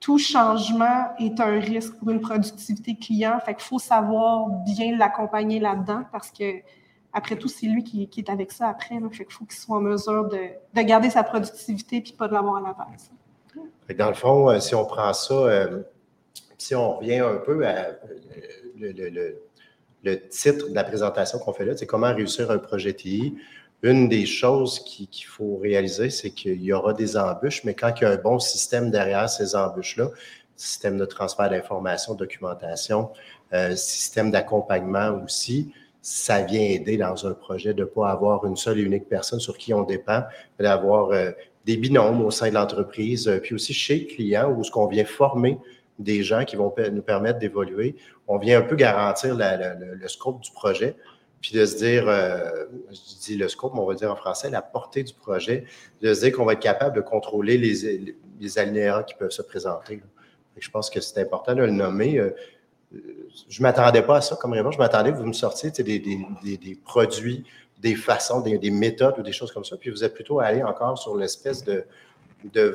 tout 0.00 0.18
changement 0.18 1.06
est 1.20 1.40
un 1.40 1.60
risque 1.60 1.94
pour 2.00 2.10
une 2.10 2.20
productivité 2.20 2.96
client. 2.96 3.38
Fait 3.46 3.54
qu'il 3.54 3.62
faut 3.62 3.78
savoir 3.78 4.48
bien 4.48 4.96
l'accompagner 4.96 5.60
là-dedans 5.60 6.02
parce 6.10 6.32
que 6.32 6.62
après 7.12 7.36
tout, 7.36 7.48
c'est 7.48 7.66
lui 7.66 7.84
qui, 7.84 8.08
est 8.16 8.30
avec 8.30 8.52
ça 8.52 8.68
après. 8.68 8.96
Qu'il 8.96 9.26
faut 9.28 9.44
qu'il 9.44 9.58
soit 9.58 9.76
en 9.76 9.80
mesure 9.80 10.28
de, 10.28 10.82
garder 10.82 11.10
sa 11.10 11.22
productivité 11.22 12.00
puis 12.00 12.12
pas 12.12 12.28
de 12.28 12.32
l'avoir 12.32 12.56
à 12.56 12.60
la 12.60 12.72
base. 12.72 13.10
Dans 13.96 14.08
le 14.08 14.14
fond, 14.14 14.48
euh, 14.48 14.60
si 14.60 14.74
on 14.74 14.86
prend 14.86 15.12
ça, 15.12 15.34
euh, 15.34 15.82
si 16.56 16.74
on 16.74 16.96
revient 16.96 17.18
un 17.18 17.36
peu 17.36 17.66
à 17.66 17.88
euh, 17.88 19.36
le, 20.02 20.28
titre 20.28 20.70
de 20.70 20.74
la 20.74 20.84
présentation 20.84 21.38
qu'on 21.38 21.52
fait 21.52 21.66
là, 21.66 21.76
c'est 21.76 21.86
comment 21.86 22.14
réussir 22.14 22.50
un 22.50 22.58
projet 22.58 22.94
TI 22.94 23.36
une 23.84 24.08
des 24.08 24.26
choses 24.26 24.78
qu'il 24.78 25.08
faut 25.26 25.56
réaliser, 25.56 26.08
c'est 26.08 26.30
qu'il 26.30 26.62
y 26.62 26.72
aura 26.72 26.92
des 26.92 27.16
embûches, 27.16 27.64
mais 27.64 27.74
quand 27.74 27.92
il 27.96 28.04
y 28.04 28.06
a 28.06 28.10
un 28.10 28.16
bon 28.16 28.38
système 28.38 28.92
derrière 28.92 29.28
ces 29.28 29.56
embûches-là, 29.56 30.08
système 30.54 30.96
de 30.96 31.04
transfert 31.04 31.50
d'informations, 31.50 32.14
documentation, 32.14 33.10
système 33.74 34.30
d'accompagnement 34.30 35.20
aussi, 35.24 35.74
ça 36.02 36.42
vient 36.42 36.60
aider 36.60 36.96
dans 36.96 37.26
un 37.28 37.32
projet 37.32 37.72
de 37.74 37.82
ne 37.82 37.86
pas 37.86 38.10
avoir 38.10 38.44
une 38.44 38.56
seule 38.56 38.80
et 38.80 38.82
unique 38.82 39.08
personne 39.08 39.38
sur 39.38 39.56
qui 39.56 39.72
on 39.72 39.84
dépend, 39.84 40.24
d'avoir 40.58 41.10
euh, 41.12 41.30
des 41.64 41.76
binômes 41.76 42.20
au 42.22 42.32
sein 42.32 42.48
de 42.48 42.54
l'entreprise, 42.54 43.28
euh, 43.28 43.38
puis 43.38 43.54
aussi 43.54 43.72
chez 43.72 44.00
le 44.00 44.04
client 44.06 44.50
où 44.50 44.64
ce 44.64 44.70
qu'on 44.72 44.88
vient 44.88 45.04
former 45.04 45.58
des 46.00 46.24
gens 46.24 46.44
qui 46.44 46.56
vont 46.56 46.74
nous 46.92 47.02
permettre 47.02 47.38
d'évoluer. 47.38 47.94
On 48.26 48.36
vient 48.36 48.58
un 48.58 48.62
peu 48.62 48.74
garantir 48.74 49.36
le 49.36 50.08
scope 50.08 50.40
du 50.40 50.50
projet, 50.50 50.96
puis 51.40 51.52
de 51.52 51.64
se 51.64 51.76
dire, 51.76 52.08
euh, 52.08 52.64
je 52.90 53.24
dis 53.24 53.36
le 53.36 53.46
scope, 53.46 53.74
mais 53.74 53.80
on 53.80 53.86
va 53.86 53.94
dire 53.94 54.10
en 54.10 54.16
français, 54.16 54.50
la 54.50 54.62
portée 54.62 55.04
du 55.04 55.14
projet, 55.14 55.64
de 56.00 56.12
se 56.12 56.20
dire 56.20 56.32
qu'on 56.32 56.44
va 56.44 56.54
être 56.54 56.60
capable 56.60 56.96
de 56.96 57.00
contrôler 57.00 57.58
les, 57.58 58.16
les 58.40 58.58
alinéas 58.58 59.04
qui 59.04 59.14
peuvent 59.14 59.30
se 59.30 59.42
présenter. 59.42 60.02
Je 60.58 60.70
pense 60.70 60.90
que 60.90 61.00
c'est 61.00 61.20
important 61.20 61.54
de 61.54 61.60
le 61.60 61.70
nommer. 61.70 62.20
Je 63.48 63.60
ne 63.60 63.62
m'attendais 63.62 64.02
pas 64.02 64.16
à 64.16 64.20
ça 64.20 64.36
comme 64.36 64.52
réponse. 64.52 64.74
Je 64.74 64.78
m'attendais 64.78 65.12
que 65.12 65.16
vous 65.16 65.26
me 65.26 65.32
sortiez 65.32 65.70
des, 65.70 66.78
produits, 66.84 67.44
des 67.78 67.94
façons, 67.94 68.40
des, 68.40 68.70
méthodes 68.70 69.18
ou 69.18 69.22
des 69.22 69.32
choses 69.32 69.52
comme 69.52 69.64
ça. 69.64 69.76
Puis 69.76 69.90
vous 69.90 70.04
êtes 70.04 70.14
plutôt 70.14 70.40
allé 70.40 70.62
encore 70.62 70.98
sur 70.98 71.16
l'espèce 71.16 71.64
de, 71.64 71.84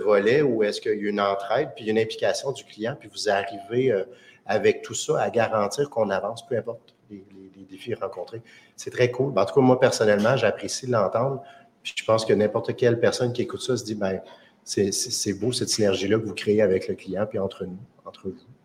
volet 0.03 0.41
où 0.41 0.64
est-ce 0.64 0.81
qu'il 0.81 0.99
y 0.99 1.06
a 1.06 1.10
une 1.10 1.22
entraide, 1.22 1.69
puis 1.76 1.89
une 1.89 1.99
implication 1.99 2.52
du 2.52 2.64
client, 2.64 2.95
puis 2.98 3.10
vous 3.11 3.30
arrivez 3.30 3.91
euh, 3.91 4.06
avec 4.45 4.81
tout 4.81 4.94
ça 4.94 5.22
à 5.22 5.30
garantir 5.30 5.89
qu'on 5.89 6.10
avance, 6.10 6.45
peu 6.48 6.57
importe 6.57 6.95
les, 7.11 7.23
défis 7.69 7.94
rencontrés. 7.95 8.41
C'est 8.77 8.91
très 8.91 9.11
cool. 9.11 9.34
Ben, 9.34 9.41
en 9.41 9.45
tout 9.45 9.56
cas, 9.56 9.61
moi, 9.61 9.77
personnellement, 9.77 10.38
j'apprécie 10.38 10.88
de 10.88 10.94
l'entendre. 10.94 11.44
Puis 11.84 11.94
je 11.98 12.06
pense 12.06 12.23
que 12.23 12.31
n'importe 12.31 12.77
quelle 12.77 12.98
personne 12.98 13.34
qui 13.34 13.41
écoute 13.41 13.61
ça 13.61 13.76
se 13.76 13.84
dit, 13.84 13.95
ben, 13.95 14.22
c'est 14.64 15.34
beau 15.34 15.52
cette 15.52 15.69
synergie-là 15.69 16.18
que 16.18 16.26
vous 16.26 16.34
créez 16.34 16.61
avec 16.61 16.88
le 16.88 16.95
client, 16.95 17.26
puis 17.26 17.39
entre 17.39 17.65
nous, 17.65 17.77
entre 18.06 18.30
vous. 18.30 18.57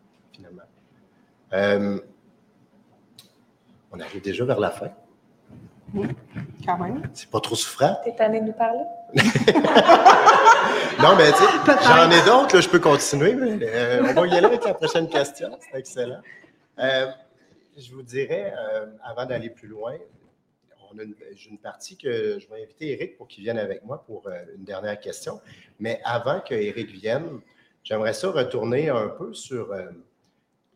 Euh, 1.52 1.98
on 3.92 4.00
arrive 4.00 4.22
déjà 4.22 4.44
vers 4.44 4.60
la 4.60 4.70
fin. 4.70 4.90
Oui, 5.94 6.08
quand 6.64 6.78
même. 6.78 7.02
C'est 7.12 7.30
pas 7.30 7.40
trop 7.40 7.54
souffrant. 7.54 8.00
T'es 8.02 8.14
tanné 8.14 8.40
de 8.40 8.46
nous 8.46 8.52
parler? 8.52 8.84
non, 11.02 11.16
mais 11.16 11.30
tu 11.32 11.38
sais, 11.38 11.76
j'en 11.84 12.10
ai 12.10 12.24
d'autres, 12.24 12.60
je 12.60 12.68
peux 12.68 12.78
continuer, 12.78 13.34
mais 13.34 13.58
euh, 13.62 14.02
on 14.08 14.14
va 14.14 14.26
y 14.26 14.34
aller 14.34 14.46
avec 14.46 14.64
la 14.64 14.72
prochaine 14.72 15.08
question. 15.08 15.50
C'est 15.60 15.78
excellent. 15.78 16.22
Euh, 16.78 17.08
je 17.76 17.92
vous 17.92 18.02
dirais, 18.02 18.54
euh, 18.56 18.86
avant 19.04 19.26
d'aller 19.26 19.50
plus 19.50 19.68
loin, 19.68 19.94
j'ai 21.34 21.50
une 21.50 21.58
partie 21.58 21.96
que 21.96 22.38
je 22.38 22.48
vais 22.48 22.62
inviter 22.62 22.92
Eric 22.92 23.16
pour 23.18 23.28
qu'il 23.28 23.44
vienne 23.44 23.58
avec 23.58 23.84
moi 23.84 24.02
pour 24.06 24.28
une 24.56 24.64
dernière 24.64 24.98
question. 24.98 25.40
Mais 25.78 26.00
avant 26.04 26.40
que 26.40 26.54
Eric 26.54 26.90
vienne, 26.90 27.40
j'aimerais 27.82 28.12
ça 28.12 28.30
retourner 28.30 28.88
un 28.90 29.08
peu 29.08 29.32
sur 29.32 29.74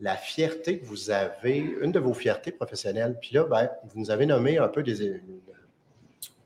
la 0.01 0.16
fierté 0.16 0.78
que 0.78 0.86
vous 0.86 1.10
avez, 1.10 1.56
une 1.56 1.93
de 1.93 1.98
vos 1.98 2.14
fiertés 2.14 2.52
professionnelles. 2.52 3.16
Puis 3.20 3.35
là, 3.35 3.44
ben, 3.44 3.70
vous 3.85 4.01
nous 4.01 4.10
avez 4.10 4.27
nommé 4.27 4.59
un 4.59 4.68
peu 4.68 4.85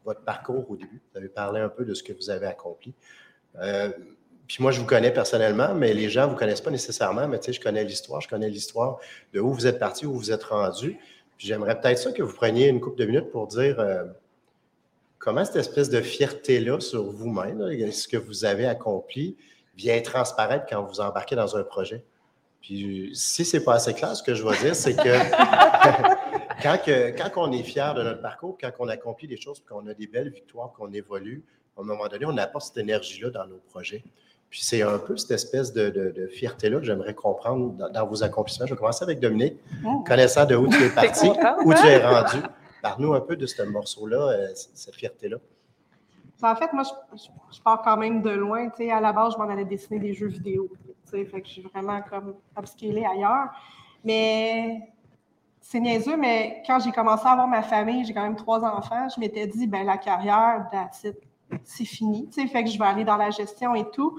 votre 0.05 0.21
parcours 0.23 0.71
au 0.71 0.77
début. 0.77 1.01
Vous 1.13 1.19
avez 1.19 1.29
parlé 1.29 1.61
un 1.61 1.69
peu 1.69 1.85
de 1.85 1.95
ce 1.95 2.03
que 2.03 2.13
vous 2.13 2.31
avez 2.31 2.47
accompli. 2.47 2.95
Puis 4.51 4.63
moi, 4.65 4.73
je 4.73 4.81
vous 4.81 4.87
connais 4.87 5.13
personnellement, 5.13 5.75
mais 5.75 5.95
les 5.95 6.11
gens 6.11 6.27
ne 6.27 6.33
vous 6.33 6.37
connaissent 6.37 6.61
pas 6.61 6.73
nécessairement. 6.73 7.29
Mais 7.29 7.39
tu 7.39 7.47
sais, 7.47 7.53
je 7.53 7.61
connais 7.61 7.85
l'histoire. 7.85 8.21
Je 8.21 8.29
connais 8.29 8.49
l'histoire 8.49 8.99
de 9.33 9.39
où 9.39 9.53
vous 9.53 9.67
êtes 9.69 9.79
parti, 9.79 10.07
où 10.07 10.13
vous 10.13 10.33
êtes 10.33 10.43
rendu. 10.43 10.99
Puis 11.37 11.47
j'aimerais 11.47 11.81
peut-être 11.81 11.99
ça 11.99 12.11
que 12.11 12.23
vous 12.23 12.35
preniez 12.35 12.67
une 12.67 12.81
couple 12.81 12.99
de 12.99 13.07
minutes 13.07 13.31
pour 13.31 13.47
dire 13.47 13.79
euh, 13.79 14.05
comment 15.19 15.45
cette 15.45 15.55
espèce 15.55 15.89
de 15.89 16.01
fierté-là 16.01 16.81
sur 16.81 17.13
vous-même, 17.13 17.61
ce 17.93 18.09
que 18.09 18.17
vous 18.17 18.45
avez 18.45 18.67
accompli, 18.67 19.37
vient 19.77 20.01
transparaître 20.01 20.67
quand 20.69 20.83
vous 20.83 21.01
embarquez 21.01 21.37
dans 21.37 21.57
un 21.57 21.63
projet? 21.63 22.05
Puis 22.61 23.11
si 23.15 23.45
ce 23.45 23.57
n'est 23.57 23.63
pas 23.63 23.75
assez 23.75 23.95
clair, 23.95 24.15
ce 24.15 24.23
que 24.23 24.35
je 24.35 24.47
vais 24.47 24.57
dire, 24.59 24.77
c'est 24.77 24.95
que 24.95 25.03
quand, 26.63 26.79
que 26.85 27.11
quand 27.11 27.31
on 27.37 27.53
est 27.53 27.63
fier 27.63 27.95
de 27.95 28.03
notre 28.03 28.21
parcours, 28.21 28.59
quand 28.61 28.71
on 28.79 28.89
accomplit 28.89 29.29
des 29.29 29.41
choses, 29.41 29.63
qu'on 29.67 29.87
a 29.87 29.95
des 29.95 30.07
belles 30.07 30.31
victoires, 30.31 30.73
qu'on 30.73 30.93
évolue, 30.93 31.45
à 31.77 31.81
un 31.81 31.85
moment 31.85 32.09
donné, 32.09 32.27
on 32.27 32.37
apporte 32.37 32.67
cette 32.67 32.79
énergie-là 32.79 33.31
dans 33.31 33.47
nos 33.47 33.61
projets. 33.71 34.05
Puis 34.51 34.61
c'est 34.63 34.83
un 34.83 34.99
peu 34.99 35.17
cette 35.17 35.31
espèce 35.31 35.73
de, 35.73 36.29
fierté-là 36.33 36.79
que 36.79 36.85
j'aimerais 36.85 37.15
comprendre 37.15 37.89
dans, 37.89 38.07
vos 38.07 38.25
accomplissements. 38.25 38.67
Je 38.67 38.75
vais 38.75 38.79
commencer 38.79 39.05
avec 39.05 39.21
Dominique, 39.21 39.61
oh. 39.87 40.03
connaissant 40.07 40.45
de 40.45 40.57
où 40.57 40.67
tu 40.67 40.83
es 40.83 40.91
parti, 40.91 41.31
où 41.65 41.73
tu 41.73 41.87
es 41.87 42.05
rendu. 42.05 42.43
Parle-nous 42.83 43.15
un 43.15 43.21
peu 43.21 43.37
de 43.37 43.47
ce 43.47 43.63
morceau-là, 43.63 44.31
euh, 44.31 44.49
cette 44.55 44.97
fierté-là. 44.97 45.37
En 46.43 46.57
fait, 46.57 46.73
moi, 46.73 46.83
je, 47.15 47.61
pars 47.63 47.83
quand 47.83 47.97
même 47.97 48.23
de 48.23 48.31
loin. 48.31 48.69
à 48.69 49.01
la 49.01 49.13
base, 49.13 49.35
je 49.35 49.39
m'en 49.39 49.49
allais 49.49 49.65
dessiner 49.65 50.01
des 50.01 50.15
jeux 50.15 50.29
vidéo. 50.29 50.69
Fait 51.11 51.41
que 51.41 51.47
je 51.47 51.53
suis 51.53 51.63
vraiment 51.63 52.01
comme 52.03 52.35
ailleurs. 52.57 53.49
Mais 54.05 54.93
c'est 55.61 55.81
niaiseux, 55.81 56.17
mais 56.17 56.63
quand 56.67 56.81
j'ai 56.81 56.93
commencé 56.93 57.27
à 57.27 57.33
avoir 57.33 57.47
ma 57.49 57.63
famille, 57.63 58.05
j'ai 58.05 58.15
quand 58.15 58.23
même 58.23 58.37
trois 58.37 58.65
enfants, 58.65 59.09
je 59.15 59.21
m'étais 59.21 59.47
dit, 59.47 59.67
ben 59.67 59.85
la 59.85 59.99
carrière, 59.99 60.69
c'est 61.65 61.85
fini. 61.85 62.29
Fait 62.33 62.65
que 62.65 62.71
je 62.71 62.79
vais 62.79 62.87
aller 62.87 63.05
dans 63.05 63.17
la 63.17 63.31
gestion 63.31 63.75
et 63.75 63.89
tout. 63.91 64.19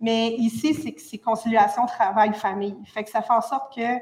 Mais 0.00 0.30
ici, 0.30 0.74
c'est 0.98 1.18
conciliation 1.18 1.86
travail-famille. 1.86 2.76
Fait 2.86 3.04
que 3.04 3.10
ça 3.10 3.22
fait 3.22 3.32
en 3.32 3.42
sorte 3.42 3.74
que 3.74 3.98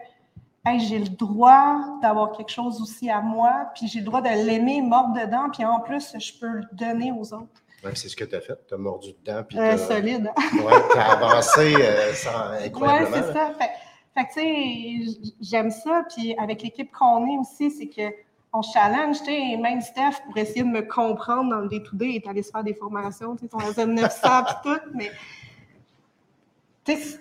j'ai 0.78 0.98
le 0.98 1.09
droit 1.09 1.98
d'avoir 2.01 2.32
quelque 2.32 2.51
chose 2.51 2.80
aussi 2.80 3.10
à 3.10 3.20
moi, 3.20 3.70
puis 3.74 3.88
j'ai 3.88 3.98
le 3.98 4.05
droit 4.05 4.20
de 4.22 4.28
l'aimer, 4.28 4.80
mordre 4.82 5.14
dedans, 5.14 5.48
puis 5.52 5.64
en 5.64 5.80
plus, 5.80 6.16
je 6.18 6.38
peux 6.38 6.48
le 6.48 6.68
donner 6.72 7.12
aux 7.12 7.34
autres. 7.34 7.60
Oui, 7.85 7.90
c'est 7.94 8.09
ce 8.09 8.16
que 8.16 8.24
tu 8.24 8.35
as 8.35 8.40
fait. 8.40 8.59
Tu 8.69 8.74
as 8.74 8.78
mordu 8.78 9.11
dedans. 9.24 9.43
Puis 9.48 9.59
euh, 9.59 9.77
solide. 9.77 10.31
Oui, 10.36 10.73
tu 10.93 10.98
as 10.98 11.12
avancé 11.12 11.74
euh, 11.74 12.12
sans, 12.15 12.51
incroyablement. 12.65 13.16
Oui, 13.16 13.23
c'est 13.27 13.32
ça. 13.32 13.55
Fait, 13.59 13.70
fait 14.15 14.24
que, 14.24 15.05
tu 15.05 15.12
sais, 15.12 15.32
j'aime 15.40 15.70
ça. 15.70 16.05
Puis 16.15 16.35
avec 16.36 16.62
l'équipe 16.62 16.90
qu'on 16.90 17.27
est 17.27 17.39
aussi, 17.39 17.70
c'est 17.70 17.89
qu'on 17.89 18.62
challenge, 18.62 19.19
tu 19.19 19.27
sais, 19.27 19.57
même 19.57 19.81
Steph, 19.81 20.23
pour 20.27 20.36
essayer 20.36 20.62
de 20.62 20.69
me 20.69 20.82
comprendre 20.82 21.51
dans 21.51 21.61
le 21.61 21.69
day-to-day, 21.69 22.16
est 22.16 22.28
allé 22.28 22.43
se 22.43 22.51
faire 22.51 22.65
des 22.65 22.74
formations, 22.74 23.36
tu 23.36 23.44
sais, 23.44 23.48
ton 23.48 23.59
Z900 23.59 24.44
puis 24.44 24.55
tout, 24.65 24.81
mais 24.94 25.11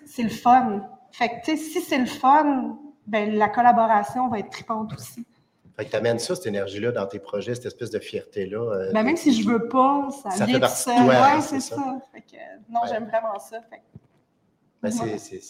c'est 0.05 0.23
le 0.23 0.29
fun. 0.29 0.81
Fait 1.11 1.41
que, 1.45 1.55
si 1.55 1.81
c'est 1.81 1.97
le 1.97 2.05
fun, 2.05 2.77
ben, 3.07 3.35
la 3.35 3.49
collaboration 3.49 4.27
va 4.29 4.39
être 4.39 4.49
tripante 4.49 4.93
aussi. 4.93 5.25
Fait 5.79 5.85
que 5.85 5.91
tu 5.91 5.95
amènes 5.95 6.19
ça, 6.19 6.35
cette 6.35 6.47
énergie-là, 6.47 6.91
dans 6.91 7.07
tes 7.07 7.19
projets, 7.19 7.55
cette 7.55 7.67
espèce 7.67 7.89
de 7.89 7.99
fierté-là. 7.99 8.59
Euh, 8.59 8.91
ben, 8.91 9.01
même 9.01 9.15
si 9.15 9.31
je 9.31 9.47
veux 9.47 9.69
pas, 9.69 10.09
ça, 10.11 10.29
ça 10.29 10.43
vient 10.43 10.67
ça. 10.67 11.05
Ouais, 11.05 11.15
hein, 11.15 11.39
c'est 11.39 11.61
ça. 11.61 12.01
Fait 12.11 12.19
que, 12.19 12.35
non, 12.69 12.81
j'aime 12.89 13.05
vraiment 13.05 13.39
ça. 13.39 13.61
Fait 13.69 13.81
ben, 14.83 14.91
c'est 14.91 15.41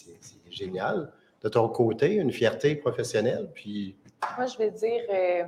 génial. 0.48 1.12
De 1.42 1.48
ton 1.48 1.68
côté, 1.68 2.14
une 2.14 2.30
fierté 2.30 2.76
professionnelle, 2.76 3.50
puis... 3.52 3.96
Moi, 4.36 4.46
je 4.46 4.56
vais 4.56 4.70
dire, 4.70 5.02
euh, 5.12 5.42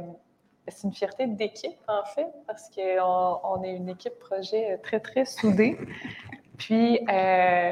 c'est 0.66 0.88
une 0.88 0.92
fierté 0.92 1.28
d'équipe, 1.28 1.78
en 1.86 2.04
fait, 2.04 2.32
parce 2.48 2.68
qu'on 2.68 3.38
on 3.44 3.62
est 3.62 3.76
une 3.76 3.88
équipe 3.88 4.18
projet 4.18 4.78
très, 4.78 4.98
très 4.98 5.26
soudée. 5.26 5.78
Puis, 6.58 6.98
euh, 7.08 7.70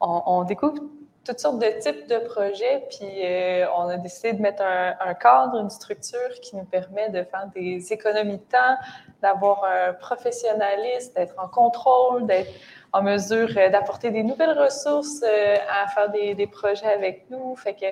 on, 0.00 0.44
découvre 0.44 0.82
toutes 1.24 1.38
sortes 1.38 1.58
de 1.58 1.80
types 1.80 2.08
de 2.08 2.18
projets, 2.18 2.86
puis 2.90 3.24
euh, 3.24 3.66
on 3.76 3.88
a 3.88 3.96
décidé 3.96 4.32
de 4.32 4.42
mettre 4.42 4.62
un, 4.62 5.14
cadre, 5.14 5.58
une 5.60 5.70
structure 5.70 6.30
qui 6.42 6.56
nous 6.56 6.64
permet 6.64 7.10
de 7.10 7.22
faire 7.22 7.48
des 7.54 7.92
économies 7.92 8.38
de 8.38 8.42
temps, 8.42 8.76
d'avoir 9.20 9.64
un 9.64 9.92
professionnaliste, 9.92 11.14
d'être 11.14 11.34
en 11.38 11.48
contrôle, 11.48 12.26
d'être 12.26 12.50
en 12.92 13.02
mesure 13.02 13.48
euh, 13.56 13.68
d'apporter 13.70 14.10
des 14.10 14.22
nouvelles 14.22 14.58
ressources 14.58 15.22
euh, 15.22 15.56
à 15.70 15.88
faire 15.88 16.10
des, 16.10 16.34
des, 16.34 16.46
projets 16.46 16.92
avec 16.92 17.30
nous. 17.30 17.54
Fait 17.56 17.74
que 17.74 17.86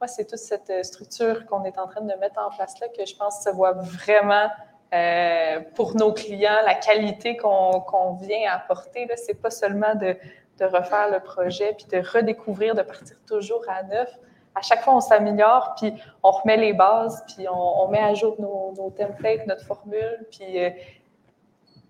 moi, 0.00 0.06
c'est 0.06 0.24
toute 0.24 0.38
cette 0.38 0.84
structure 0.84 1.46
qu'on 1.46 1.64
est 1.64 1.78
en 1.78 1.88
train 1.88 2.02
de 2.02 2.14
mettre 2.14 2.40
en 2.40 2.54
place 2.54 2.78
là 2.80 2.86
que 2.96 3.04
je 3.04 3.16
pense 3.16 3.42
se 3.42 3.50
voit 3.50 3.72
vraiment 3.72 4.48
euh, 4.94 5.60
pour 5.74 5.94
nos 5.96 6.14
clients, 6.14 6.62
la 6.64 6.74
qualité 6.74 7.36
qu'on 7.36 8.14
vient 8.14 8.50
apporter. 8.50 9.06
Ce 9.18 9.28
n'est 9.28 9.38
pas 9.38 9.50
seulement 9.50 9.94
de, 9.96 10.16
de, 10.58 10.64
refaire 10.64 11.10
le 11.10 11.20
projet 11.20 11.74
puis 11.74 11.86
de 11.86 12.06
redécouvrir, 12.06 12.74
de 12.74 12.82
partir 12.82 13.16
toujours 13.26 13.64
à 13.68 13.82
neuf. 13.82 14.08
À 14.54 14.62
chaque 14.62 14.82
fois, 14.82 14.96
on 14.96 15.00
s'améliore, 15.00 15.74
puis 15.76 15.94
on 16.22 16.30
remet 16.30 16.56
les 16.56 16.72
bases, 16.72 17.24
puis 17.28 17.46
on, 17.48 17.86
met 17.88 18.00
à 18.00 18.14
jour 18.14 18.34
nos, 18.40 18.90
templates, 18.90 19.46
notre 19.46 19.64
formule, 19.64 20.26
puis 20.30 20.64
euh, 20.64 20.70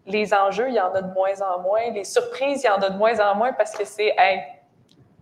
les 0.06 0.34
enjeux, 0.34 0.68
il 0.68 0.74
y 0.74 0.80
en 0.80 0.92
a 0.92 1.02
de 1.02 1.12
moins 1.12 1.40
en 1.40 1.60
moins. 1.60 1.90
Les 1.90 2.04
surprises, 2.04 2.62
il 2.64 2.66
y 2.66 2.70
en 2.70 2.80
a 2.82 2.90
de 2.90 2.96
moins 2.96 3.18
en 3.20 3.34
moins 3.36 3.52
parce 3.52 3.74
que 3.74 3.84
c'est, 3.84 4.14
hey, 4.18 4.42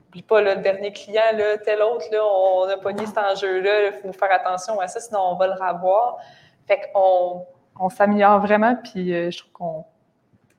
n'oublie 0.05 0.23
pas 0.23 0.40
le 0.40 0.56
dernier 0.56 0.93
client, 0.93 1.23
tel 1.64 1.82
autre, 1.82 2.06
là, 2.10 2.24
on 2.24 2.68
a 2.68 2.77
pogné 2.78 3.06
cet 3.06 3.18
enjeu-là, 3.18 3.89
il 3.89 3.93
faut 3.93 4.12
faire 4.12 4.32
attention 4.32 4.81
à 4.81 4.89
ça, 4.89 5.01
sinon 5.01 5.20
on 5.20 5.35
va 5.36 5.47
le 5.47 5.52
revoir. 5.52 6.18
Fait 6.66 6.90
qu'on 6.93 7.47
on 7.78 7.89
s'améliore 7.89 8.40
vraiment, 8.40 8.77
puis 8.77 9.14
euh, 9.14 9.31
je 9.31 9.39
trouve 9.39 9.52
qu'on 9.52 9.85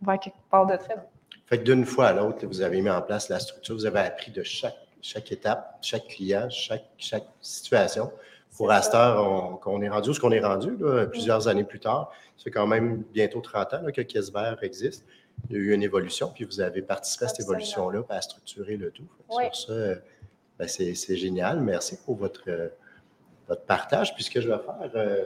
va 0.01 0.17
quelque 0.17 0.37
part 0.49 0.65
de 0.65 0.75
très 0.75 0.95
bon. 0.95 1.03
Fait 1.47 1.57
que 1.59 1.63
d'une 1.63 1.85
fois 1.85 2.07
à 2.07 2.13
l'autre, 2.13 2.45
vous 2.45 2.61
avez 2.61 2.81
mis 2.81 2.89
en 2.89 3.01
place 3.01 3.29
la 3.29 3.39
structure, 3.39 3.73
vous 3.73 3.85
avez 3.85 3.99
appris 3.99 4.31
de 4.31 4.43
chaque, 4.43 4.75
chaque 5.01 5.31
étape, 5.31 5.77
chaque 5.81 6.07
client, 6.07 6.49
chaque, 6.49 6.89
chaque 6.97 7.27
situation. 7.41 8.11
Pour 8.57 8.71
Astor, 8.71 9.59
on, 9.65 9.71
on 9.71 9.81
est 9.81 9.87
rendu 9.87 10.09
où 10.09 10.13
ce 10.13 10.19
qu'on 10.19 10.31
est 10.31 10.43
rendu, 10.43 10.75
là, 10.77 11.05
plusieurs 11.05 11.47
années 11.47 11.63
plus 11.63 11.79
tard. 11.79 12.11
Ça 12.37 12.45
fait 12.45 12.51
quand 12.51 12.67
même 12.67 13.03
bientôt 13.13 13.39
30 13.39 13.73
ans 13.75 13.81
là, 13.83 13.91
que 13.91 14.01
Kesver 14.01 14.55
existe. 14.61 15.05
Il 15.49 15.55
y 15.55 15.59
a 15.59 15.61
eu 15.61 15.73
une 15.73 15.83
évolution, 15.83 16.31
puis 16.33 16.43
vous 16.43 16.59
avez 16.59 16.81
participé 16.81 17.25
à 17.25 17.27
cette 17.29 17.41
évolution-là, 17.41 18.01
à 18.09 18.21
structurer 18.21 18.75
le 18.75 18.91
tout. 18.91 19.07
Oui. 19.29 19.45
Sur 19.53 19.73
ça, 19.73 20.01
ben 20.59 20.67
c'est 20.67 21.15
génial. 21.15 21.61
Merci 21.61 21.97
pour 22.03 22.15
votre, 22.15 22.71
votre 23.47 23.61
partage. 23.61 24.13
Puis 24.15 24.23
ce 24.23 24.31
que 24.31 24.41
je 24.41 24.49
vais 24.49 24.57
faire, 24.57 24.91
euh, 24.95 25.25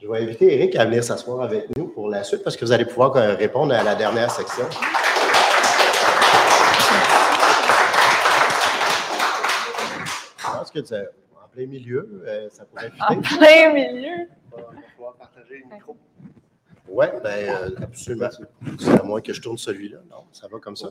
je 0.00 0.08
vais 0.08 0.22
inviter 0.22 0.54
Eric 0.54 0.76
à 0.76 0.86
venir 0.86 1.04
s'asseoir 1.04 1.42
avec 1.42 1.76
nous 1.76 1.88
pour 1.88 2.08
la 2.08 2.22
suite 2.22 2.42
parce 2.42 2.56
que 2.56 2.64
vous 2.64 2.72
allez 2.72 2.86
pouvoir 2.86 3.16
euh, 3.16 3.34
répondre 3.34 3.74
à 3.74 3.82
la 3.82 3.94
dernière 3.94 4.30
section. 4.30 4.64
Pense 10.70 10.82
que 10.82 10.86
c'est 10.86 11.08
en 11.34 11.48
plein 11.48 11.66
milieu, 11.66 12.22
euh, 12.26 12.48
ça 12.50 12.64
pourrait 12.64 12.92
En 13.08 13.20
plein 13.20 13.72
milieu. 13.72 14.28
On 14.52 14.56
va 14.56 14.64
pouvoir 14.96 15.14
partager 15.14 15.62
le 15.64 15.74
micro. 15.74 15.96
Oui, 16.88 17.06
bien, 17.22 17.30
euh, 17.30 17.70
absolument. 17.82 18.28
C'est 18.78 19.00
à 19.00 19.02
moins 19.02 19.20
que 19.20 19.32
je 19.32 19.40
tourne 19.40 19.58
celui-là. 19.58 19.98
Non, 20.10 20.24
ça 20.32 20.48
va 20.48 20.58
comme 20.58 20.76
ça. 20.76 20.88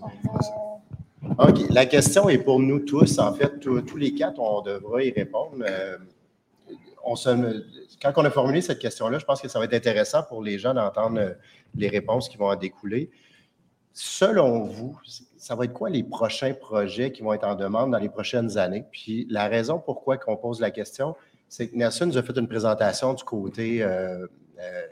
OK. 1.38 1.60
La 1.70 1.86
question 1.86 2.30
est 2.30 2.38
pour 2.38 2.60
nous 2.60 2.80
tous. 2.80 3.20
En 3.20 3.34
fait, 3.34 3.60
tous, 3.60 3.82
tous 3.82 3.98
les 3.98 4.14
quatre, 4.14 4.40
on 4.40 4.62
devra 4.62 5.04
y 5.04 5.12
répondre. 5.12 5.58
Euh, 5.62 5.98
on 7.04 7.16
se, 7.16 7.30
quand 8.02 8.14
on 8.16 8.26
a 8.26 8.30
formulé 8.30 8.62
cette 8.62 8.80
question-là, 8.80 9.20
je 9.20 9.26
pense 9.26 9.42
que 9.42 9.48
ça 9.48 9.60
va 9.60 9.66
être 9.66 9.74
intéressant 9.74 10.24
pour 10.24 10.42
les 10.42 10.58
gens 10.58 10.74
d'entendre 10.74 11.36
les 11.76 11.88
réponses 11.90 12.30
qui 12.30 12.38
vont 12.38 12.48
en 12.48 12.56
découler. 12.56 13.10
Selon 13.94 14.64
vous, 14.64 15.00
ça 15.38 15.56
va 15.56 15.66
être 15.66 15.74
quoi 15.74 15.90
les 15.90 16.04
prochains 16.04 16.54
projets 16.54 17.12
qui 17.12 17.22
vont 17.22 17.34
être 17.34 17.46
en 17.46 17.56
demande 17.56 17.92
dans 17.92 17.98
les 17.98 18.10
prochaines 18.10 18.58
années? 18.58 18.86
Puis 18.92 19.28
la 19.30 19.48
raison 19.48 19.80
pourquoi 19.80 20.18
on 20.28 20.38
pose 20.38 20.60
la 20.60 20.72
question, 20.72 21.16
c'est 21.48 21.70
que 21.70 21.76
Nelson 21.76 22.06
nous 22.06 22.18
a 22.18 22.24
fait 22.24 22.38
une 22.38 22.48
présentation 22.48 23.14
du 23.14 23.24
côté 23.24 23.82
euh, 23.82 24.28
euh, 24.60 24.88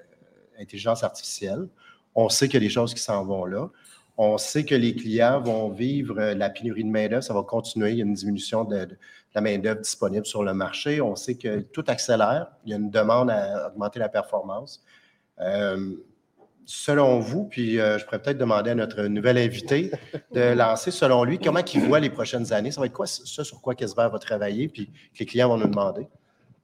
intelligence 0.59 1.03
artificielle. 1.03 1.67
On 2.15 2.29
sait 2.29 2.47
qu'il 2.47 2.55
y 2.55 2.65
a 2.65 2.67
des 2.67 2.73
choses 2.73 2.93
qui 2.93 3.01
s'en 3.01 3.23
vont 3.23 3.45
là. 3.45 3.69
On 4.17 4.39
sait 4.39 4.65
que 4.65 4.73
les 4.73 4.95
clients 4.95 5.39
vont 5.39 5.69
vivre 5.69 6.19
euh, 6.19 6.33
la 6.33 6.49
pénurie 6.49 6.83
de 6.83 6.89
main-d'œuvre, 6.89 7.23
ça 7.23 7.35
va 7.35 7.43
continuer. 7.43 7.91
Il 7.91 7.97
y 7.97 8.01
a 8.01 8.05
une 8.05 8.15
diminution 8.15 8.63
de, 8.63 8.87
la 9.35 9.41
main-d'œuvre 9.41 9.81
disponible 9.81 10.25
sur 10.25 10.43
le 10.43 10.55
marché. 10.55 10.99
On 10.99 11.15
sait 11.15 11.35
que 11.35 11.59
tout 11.59 11.83
accélère. 11.87 12.47
Il 12.65 12.71
y 12.71 12.73
a 12.73 12.77
une 12.77 12.89
demande 12.89 13.29
à 13.29 13.67
augmenter 13.67 13.99
la 13.99 14.09
performance. 14.09 14.83
Selon 16.67 17.19
vous, 17.19 17.45
puis 17.45 17.79
euh, 17.79 17.97
je 17.97 18.05
pourrais 18.05 18.21
peut-être 18.21 18.37
demander 18.37 18.71
à 18.71 18.75
notre 18.75 19.03
nouvel 19.03 19.37
invité 19.37 19.89
de 20.33 20.53
lancer, 20.53 20.91
selon 20.91 21.23
lui, 21.23 21.39
comment 21.39 21.61
il 21.73 21.81
voit 21.87 22.01
les 22.01 22.09
prochaines 22.09 22.51
années. 22.51 22.71
Ça 22.71 22.81
va 22.81 22.87
être 22.87 22.93
quoi 22.93 23.07
ça 23.07 23.43
sur 23.43 23.61
quoi 23.61 23.73
Kesver 23.73 24.09
va 24.11 24.19
travailler, 24.19 24.67
puis 24.67 24.87
que 24.87 25.19
les 25.19 25.25
clients 25.25 25.47
vont 25.47 25.57
nous 25.57 25.69
demander? 25.69 26.07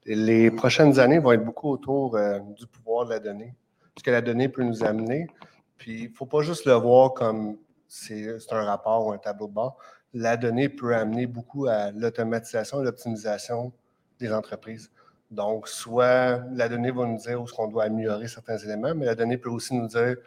Les 0.05 0.51
prochaines 0.51 0.99
années 0.99 1.19
vont 1.19 1.31
être 1.31 1.45
beaucoup 1.45 1.69
autour 1.71 2.17
euh, 2.17 2.39
du 2.57 2.67
pouvoir 2.67 3.05
de 3.05 3.11
la 3.11 3.19
donnée, 3.19 3.55
ce 3.97 4.03
que 4.03 4.11
la 4.11 4.21
donnée 4.21 4.49
peut 4.49 4.63
nous 4.63 4.83
amener. 4.83 5.27
Puis 5.77 6.01
il 6.03 6.09
ne 6.09 6.15
faut 6.15 6.25
pas 6.25 6.41
juste 6.41 6.65
le 6.65 6.73
voir 6.73 7.13
comme 7.13 7.57
c'est 7.87 8.35
un 8.51 8.63
rapport 8.63 9.07
ou 9.07 9.13
un 9.13 9.17
tableau 9.17 9.47
de 9.47 9.53
bord. 9.53 9.77
La 10.13 10.35
donnée 10.35 10.67
peut 10.67 10.93
amener 10.93 11.27
beaucoup 11.27 11.67
à 11.67 11.91
l'automatisation 11.91 12.81
et 12.81 12.83
l'optimisation 12.83 13.71
des 14.19 14.33
entreprises. 14.33 14.91
Donc, 15.33 15.67
soit 15.67 16.43
la 16.53 16.69
donnée 16.69 16.91
va 16.91 17.05
nous 17.05 17.17
dire 17.17 17.41
où 17.41 17.45
est-ce 17.45 17.53
qu'on 17.53 17.67
doit 17.67 17.85
améliorer 17.85 18.27
certains 18.27 18.57
éléments, 18.57 18.93
mais 18.93 19.05
la 19.05 19.15
donnée 19.15 19.37
peut 19.37 19.49
aussi 19.49 19.73
nous 19.73 19.87
dire 19.87 20.15
qu'il 20.15 20.17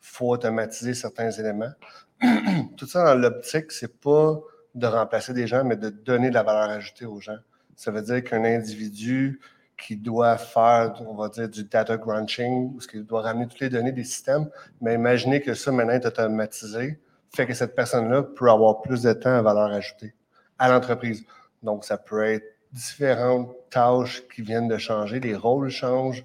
faut 0.00 0.28
automatiser 0.28 0.92
certains 0.92 1.30
éléments. 1.30 1.72
Tout 2.76 2.86
ça 2.86 3.02
dans 3.04 3.14
l'optique, 3.14 3.72
c'est 3.72 3.98
pas 4.00 4.38
de 4.74 4.86
remplacer 4.86 5.32
des 5.32 5.46
gens, 5.46 5.64
mais 5.64 5.76
de 5.76 5.88
donner 5.88 6.28
de 6.28 6.34
la 6.34 6.42
valeur 6.42 6.68
ajoutée 6.68 7.06
aux 7.06 7.18
gens. 7.18 7.38
Ça 7.76 7.90
veut 7.90 8.02
dire 8.02 8.22
qu'un 8.22 8.44
individu 8.44 9.40
qui 9.78 9.96
doit 9.96 10.36
faire, 10.36 11.00
on 11.08 11.14
va 11.14 11.30
dire, 11.30 11.48
du 11.48 11.64
data 11.64 11.96
crunching, 11.96 12.74
ou 12.74 12.80
ce 12.80 12.88
qui 12.88 13.02
doit 13.02 13.22
ramener 13.22 13.48
toutes 13.48 13.60
les 13.60 13.70
données 13.70 13.92
des 13.92 14.04
systèmes, 14.04 14.50
mais 14.82 14.94
imaginez 14.94 15.40
que 15.40 15.54
ça 15.54 15.72
maintenant 15.72 15.94
est 15.94 16.04
automatisé, 16.04 17.00
fait 17.34 17.46
que 17.46 17.54
cette 17.54 17.74
personne-là 17.74 18.22
peut 18.22 18.50
avoir 18.50 18.82
plus 18.82 19.02
de 19.02 19.12
temps 19.14 19.34
à 19.34 19.40
valeur 19.40 19.72
ajoutée 19.72 20.14
à 20.58 20.68
l'entreprise. 20.68 21.24
Donc, 21.62 21.84
ça 21.84 21.96
peut 21.96 22.22
être 22.22 22.44
différentes 22.72 23.54
tâches 23.70 24.22
qui 24.34 24.42
viennent 24.42 24.68
de 24.68 24.78
changer, 24.78 25.20
les 25.20 25.36
rôles 25.36 25.70
changent. 25.70 26.24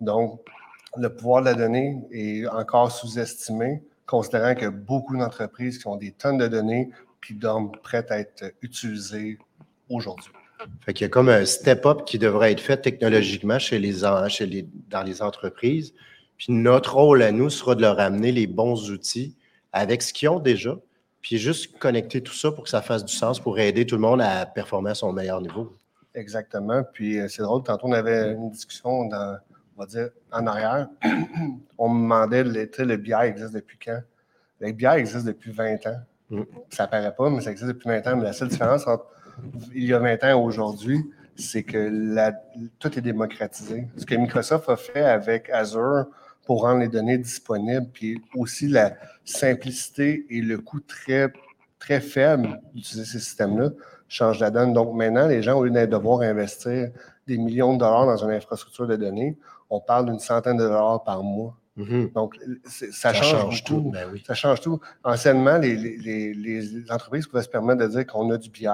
Donc, 0.00 0.40
le 0.96 1.14
pouvoir 1.14 1.42
de 1.42 1.46
la 1.46 1.54
donnée 1.54 2.02
est 2.10 2.46
encore 2.48 2.90
sous-estimé, 2.90 3.82
considérant 4.06 4.54
a 4.54 4.70
beaucoup 4.70 5.16
d'entreprises 5.16 5.78
qui 5.78 5.86
ont 5.86 5.96
des 5.96 6.12
tonnes 6.12 6.38
de 6.38 6.48
données 6.48 6.90
qui 7.24 7.34
dorment 7.34 7.72
prêtes 7.82 8.10
à 8.10 8.18
être 8.18 8.52
utilisées 8.62 9.38
aujourd'hui. 9.88 10.32
Fait 10.84 10.92
qu'il 10.92 11.04
y 11.04 11.06
a 11.06 11.08
comme 11.08 11.28
un 11.28 11.44
step-up 11.44 12.04
qui 12.04 12.18
devrait 12.18 12.52
être 12.52 12.60
fait 12.60 12.76
technologiquement 12.76 13.58
chez 13.58 13.78
les, 13.78 13.94
chez 14.28 14.46
les, 14.46 14.68
dans 14.88 15.02
les 15.02 15.22
entreprises. 15.22 15.92
Puis 16.36 16.52
notre 16.52 16.94
rôle 16.94 17.22
à 17.22 17.32
nous 17.32 17.50
sera 17.50 17.74
de 17.74 17.80
leur 17.80 17.98
amener 18.00 18.32
les 18.32 18.46
bons 18.46 18.90
outils 18.90 19.36
avec 19.72 20.02
ce 20.02 20.12
qu'ils 20.12 20.28
ont 20.28 20.38
déjà, 20.38 20.76
puis 21.20 21.38
juste 21.38 21.78
connecter 21.78 22.20
tout 22.20 22.34
ça 22.34 22.52
pour 22.52 22.64
que 22.64 22.70
ça 22.70 22.82
fasse 22.82 23.04
du 23.04 23.12
sens, 23.12 23.40
pour 23.40 23.58
aider 23.58 23.86
tout 23.86 23.96
le 23.96 24.02
monde 24.02 24.20
à 24.20 24.44
performer 24.46 24.90
à 24.90 24.94
son 24.94 25.12
meilleur 25.12 25.40
niveau. 25.40 25.76
Exactement. 26.14 26.82
Puis 26.92 27.18
euh, 27.18 27.28
c'est 27.28 27.42
drôle, 27.42 27.62
tantôt 27.62 27.86
on 27.88 27.92
avait 27.92 28.32
une 28.32 28.50
discussion 28.50 29.06
dans, 29.06 29.38
on 29.76 29.80
va 29.80 29.86
dire, 29.86 30.10
en 30.30 30.46
arrière. 30.46 30.88
on 31.78 31.88
me 31.88 32.02
demandait, 32.02 32.44
le, 32.44 32.70
le 32.84 32.96
BI 32.96 33.12
existe 33.12 33.54
depuis 33.54 33.78
quand? 33.82 34.00
Le 34.60 34.72
BI 34.72 34.86
existe 34.86 35.26
depuis 35.26 35.52
20 35.52 35.86
ans. 35.86 36.00
Mm. 36.30 36.42
Ça 36.70 36.86
paraît 36.86 37.14
pas, 37.14 37.30
mais 37.30 37.40
ça 37.40 37.50
existe 37.50 37.68
depuis 37.68 37.88
20 37.88 38.06
ans. 38.06 38.16
Mais 38.16 38.24
la 38.24 38.32
seule 38.32 38.48
différence 38.48 38.86
entre 38.86 39.06
il 39.74 39.84
y 39.84 39.94
a 39.94 39.98
20 39.98 40.24
ans 40.24 40.28
et 40.28 40.32
aujourd'hui, 40.32 40.98
c'est 41.36 41.62
que 41.62 41.78
la, 41.78 42.32
tout 42.78 42.96
est 42.98 43.02
démocratisé. 43.02 43.88
Ce 43.96 44.04
que 44.04 44.14
Microsoft 44.14 44.68
a 44.68 44.76
fait 44.76 45.04
avec 45.04 45.48
Azure 45.50 46.06
pour 46.44 46.62
rendre 46.62 46.80
les 46.80 46.88
données 46.88 47.18
disponibles, 47.18 47.86
puis 47.92 48.20
aussi 48.34 48.68
la 48.68 48.94
simplicité 49.24 50.26
et 50.28 50.40
le 50.42 50.58
coût 50.58 50.80
très, 50.80 51.32
très 51.82 52.00
faible 52.00 52.60
d'utiliser 52.74 53.04
ces 53.04 53.18
systèmes-là, 53.18 53.70
change 54.08 54.38
la 54.38 54.50
donne. 54.50 54.72
Donc 54.72 54.94
maintenant, 54.94 55.26
les 55.26 55.42
gens, 55.42 55.58
au 55.58 55.64
lieu 55.64 55.70
de 55.70 55.86
devoir 55.86 56.20
investir 56.20 56.90
des 57.26 57.38
millions 57.38 57.74
de 57.74 57.78
dollars 57.80 58.06
dans 58.06 58.16
une 58.24 58.30
infrastructure 58.30 58.86
de 58.86 58.94
données, 58.96 59.36
on 59.68 59.80
parle 59.80 60.06
d'une 60.06 60.20
centaine 60.20 60.56
de 60.58 60.62
dollars 60.62 61.02
par 61.02 61.22
mois. 61.24 61.56
Mm-hmm. 61.78 62.12
Donc, 62.12 62.36
ça, 62.64 62.86
Ça 62.92 63.12
change, 63.14 63.30
change 63.30 63.64
tout. 63.64 63.90
ben 63.90 64.06
oui. 64.12 64.22
Ça 64.26 64.34
change 64.34 64.60
tout. 64.60 64.78
Anciennement, 65.02 65.58
les, 65.58 65.74
les- 65.74 65.96
les- 65.96 66.34
les 66.34 66.92
entreprises 66.92 67.26
pouvaient 67.26 67.42
se 67.42 67.48
permettre 67.48 67.80
de 67.82 67.88
dire 67.88 68.06
qu'on 68.06 68.30
a 68.30 68.36
du 68.36 68.48
BI. 68.50 68.66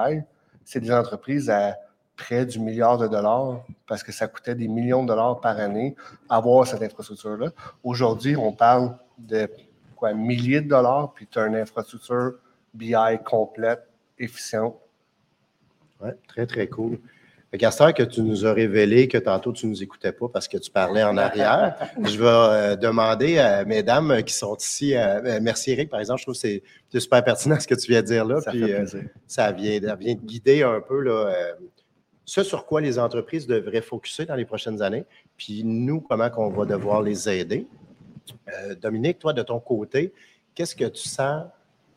C'est 0.65 0.81
des 0.81 0.91
entreprises 0.91 1.49
à 1.49 1.75
près 2.15 2.45
du 2.45 2.59
milliard 2.59 2.97
de 2.99 3.07
dollars 3.07 3.63
parce 3.87 4.03
que 4.03 4.11
ça 4.11 4.27
coûtait 4.27 4.53
des 4.55 4.67
millions 4.67 5.01
de 5.03 5.07
dollars 5.07 5.39
par 5.39 5.57
année 5.57 5.95
avoir 6.27 6.67
cette 6.67 6.83
infrastructure-là. 6.83 7.49
Aujourd'hui, 7.83 8.35
on 8.35 8.51
parle 8.51 8.93
de 9.17 9.49
quoi, 9.95 10.13
milliers 10.13 10.61
de 10.61 10.67
dollars, 10.69 11.13
puis 11.13 11.25
tu 11.31 11.39
as 11.39 11.47
une 11.47 11.55
infrastructure 11.55 12.33
BI 12.73 12.93
complète, 13.25 13.81
efficiente. 14.17 14.77
Oui, 16.01 16.11
très, 16.27 16.45
très 16.45 16.67
cool. 16.67 16.99
Heure 17.51 17.93
que 17.95 18.03
tu 18.03 18.21
nous 18.21 18.45
as 18.45 18.53
révélé 18.53 19.07
que 19.07 19.17
tantôt 19.17 19.51
tu 19.51 19.65
ne 19.65 19.71
nous 19.71 19.81
écoutais 19.81 20.11
pas 20.11 20.27
parce 20.29 20.47
que 20.47 20.57
tu 20.57 20.69
parlais 20.69 21.03
en 21.03 21.17
arrière, 21.17 21.75
je 22.03 22.17
vais 22.17 22.25
euh, 22.27 22.75
demander 22.75 23.39
à 23.39 23.65
mesdames 23.65 24.21
qui 24.23 24.33
sont 24.33 24.55
ici, 24.55 24.95
euh, 24.95 25.19
euh, 25.23 25.39
merci 25.41 25.71
Eric, 25.71 25.89
par 25.89 25.99
exemple, 25.99 26.19
je 26.19 26.25
trouve 26.25 26.35
que 26.35 26.39
c'est 26.39 26.99
super 26.99 27.23
pertinent 27.23 27.59
ce 27.59 27.67
que 27.67 27.73
tu 27.73 27.91
viens 27.91 28.01
de 28.01 28.07
dire 28.07 28.23
là. 28.23 28.39
Ça 28.41 28.51
puis, 28.51 28.63
fait 28.63 28.73
euh, 28.73 28.85
ça, 29.25 29.51
vient, 29.51 29.81
ça 29.81 29.95
vient 29.95 30.13
de 30.13 30.21
guider 30.21 30.61
un 30.61 30.79
peu 30.79 31.01
là, 31.01 31.33
ce 32.23 32.43
sur 32.43 32.67
quoi 32.67 32.81
les 32.81 32.99
entreprises 32.99 33.47
devraient 33.47 33.81
focuser 33.81 34.25
dans 34.25 34.35
les 34.35 34.45
prochaines 34.45 34.83
années, 34.83 35.05
puis 35.35 35.63
nous, 35.63 36.01
comment 36.01 36.29
qu'on 36.29 36.49
va 36.51 36.65
devoir 36.65 37.01
les 37.01 37.27
aider. 37.27 37.67
Dominique, 38.79 39.17
toi, 39.17 39.33
de 39.33 39.41
ton 39.41 39.59
côté, 39.59 40.13
qu'est-ce 40.53 40.75
que 40.75 40.85
tu 40.85 41.09
sens 41.09 41.45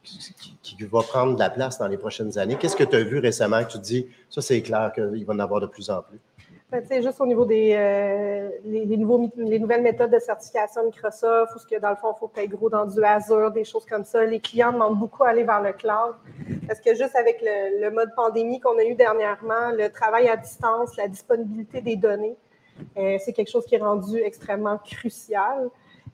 qui, 0.03 0.85
va 0.85 1.03
prendre 1.03 1.35
de 1.35 1.39
la 1.39 1.51
place 1.51 1.79
dans 1.79 1.87
les 1.87 1.97
prochaines 1.97 2.39
années? 2.39 2.57
Qu'est-ce 2.57 2.77
que 2.77 2.85
tu 2.85 2.97
as 2.97 3.03
vu 3.03 3.19
récemment 3.19 3.63
que 3.65 3.73
tu 3.73 3.79
te 3.79 3.83
dis, 3.83 4.07
ça 4.29 4.43
c'est 4.43 4.61
clair 4.63 4.93
qu'il 4.95 5.25
va 5.25 5.35
en 5.35 5.39
avoir 5.39 5.61
de 5.61 5.67
plus 5.67 5.91
en 5.91 6.03
plus? 6.03 6.19
Ben, 6.71 6.83
juste 7.03 7.21
au 7.21 7.27
niveau 7.27 7.45
des 7.45 7.75
euh, 7.77 8.49
les, 8.65 8.97
nouveaux, 8.97 9.31
les 9.37 9.59
nouvelles 9.59 9.83
méthodes 9.83 10.11
de 10.11 10.19
certification 10.19 10.87
Microsoft, 10.87 11.55
ou 11.55 11.59
ce 11.59 11.67
que 11.67 11.79
dans 11.79 11.91
le 11.91 11.97
fond, 11.97 12.15
il 12.17 12.19
faut 12.19 12.33
être 12.35 12.49
gros 12.49 12.71
dans 12.71 12.87
du 12.87 13.05
Azure, 13.05 13.51
des 13.51 13.65
choses 13.65 13.85
comme 13.85 14.05
ça. 14.05 14.25
Les 14.25 14.41
clients 14.41 14.73
demandent 14.73 14.99
beaucoup 14.99 15.23
à 15.25 15.29
aller 15.29 15.45
vers 15.45 15.61
le 15.61 15.75
cloud. 15.75 16.15
Parce 16.67 16.81
que 16.81 16.95
juste 16.95 17.15
avec 17.15 17.43
le, 17.43 17.83
le 17.83 17.91
mode 17.91 18.09
pandémie 18.17 18.59
qu'on 18.59 18.79
a 18.79 18.85
eu 18.85 18.95
dernièrement, 18.95 19.71
le 19.77 19.91
travail 19.91 20.29
à 20.29 20.37
distance, 20.39 20.97
la 20.97 21.09
disponibilité 21.09 21.83
des 21.83 21.97
données, 21.97 22.37
euh, 22.97 23.19
c'est 23.25 23.33
quelque 23.33 23.51
chose 23.51 23.67
qui 23.67 23.75
est 23.75 23.83
rendu 23.83 24.19
extrêmement 24.19 24.79
crucial. 24.79 25.69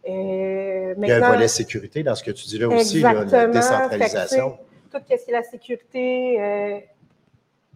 Euh, 0.06 0.94
Il 0.96 1.08
y 1.08 1.12
a 1.12 1.26
un 1.26 1.32
volet 1.32 1.48
sécurité 1.48 2.02
dans 2.02 2.14
ce 2.14 2.22
que 2.22 2.30
tu 2.30 2.46
dis 2.46 2.58
là 2.58 2.68
aussi, 2.68 3.00
là, 3.00 3.24
la 3.24 3.46
décentralisation. 3.46 4.58
Tout 4.90 4.98
ce 4.98 5.04
qui 5.06 5.12
est 5.12 5.32
la 5.32 5.42
sécurité, 5.42 6.40
euh, 6.40 6.78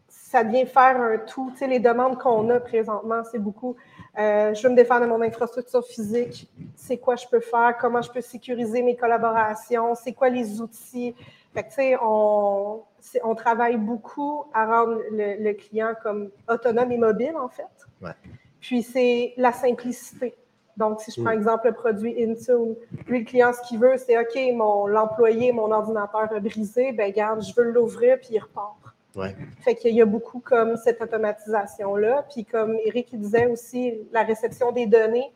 ça 0.09 0.43
vient 0.43 0.65
faire 0.65 1.01
un 1.01 1.19
tout. 1.19 1.51
Tu 1.53 1.59
sais, 1.59 1.66
les 1.66 1.78
demandes 1.78 2.19
qu'on 2.19 2.49
a 2.51 2.59
présentement, 2.61 3.23
c'est 3.31 3.39
beaucoup. 3.39 3.77
euh, 4.19 4.55
je 4.55 4.62
veux 4.62 4.70
me 4.70 4.77
défendre 4.77 5.03
de 5.03 5.07
mon 5.11 5.20
infrastructure 5.20 5.85
physique. 5.86 6.49
C'est 6.74 6.97
quoi 6.97 7.16
je 7.16 7.27
peux 7.27 7.40
faire? 7.40 7.77
Comment 7.78 8.01
je 8.01 8.11
peux 8.11 8.23
sécuriser 8.23 8.82
mes 8.82 8.97
collaborations? 8.97 9.94
C'est 9.94 10.12
quoi 10.12 10.31
les 10.31 10.61
outils? 10.61 11.15
Fait 11.53 11.65
que, 11.65 11.69
tu 11.69 11.74
sais, 11.74 11.97
on, 12.01 13.35
travaille 13.35 13.77
beaucoup 13.77 14.44
à 14.55 14.65
rendre 14.65 15.03
le, 15.11 15.43
le 15.43 15.53
client 15.53 15.93
comme 16.03 16.31
autonome 16.49 16.93
et 16.93 16.99
mobile, 16.99 17.35
en 17.36 17.49
fait. 17.49 17.65
Ouais. 18.01 18.12
Puis 18.59 18.82
c'est 18.82 19.35
la 19.36 19.53
simplicité. 19.53 20.35
Donc, 20.77 21.01
si 21.01 21.11
je 21.11 21.20
prends 21.20 21.32
Mm. 21.32 21.39
exemple 21.39 21.66
le 21.66 21.73
produit 21.73 22.23
Intune, 22.23 22.74
lui, 23.07 23.20
le 23.20 23.24
client, 23.24 23.53
ce 23.53 23.61
qu'il 23.69 23.78
veut, 23.78 23.97
c'est 23.99 24.19
OK, 24.19 24.39
mon 24.55 24.86
l'employé, 24.86 25.53
mon 25.53 25.70
ordinateur 25.70 26.32
a 26.32 26.40
brisé, 26.40 26.93
ben 26.93 27.12
garde, 27.12 27.43
je 27.43 27.55
veux 27.55 27.70
l'ouvrir, 27.70 28.19
puis 28.19 28.31
il 28.32 28.39
repart. 28.39 28.77
Ouais. 29.15 29.36
Fait 29.61 29.74
qu'il 29.74 29.94
y 29.94 30.01
a 30.01 30.07
beaucoup 30.07 30.40
comme 30.40 30.77
cette 30.77 31.03
automatisation-là. 31.03 32.24
Puis 32.32 32.44
comme 32.47 32.77
Eric 32.85 33.12
il 33.12 33.20
disait 33.20 33.47
aussi, 33.47 34.01
la 34.11 34.23
réception 34.23 34.73
des 34.73 34.86
données, 34.86 35.31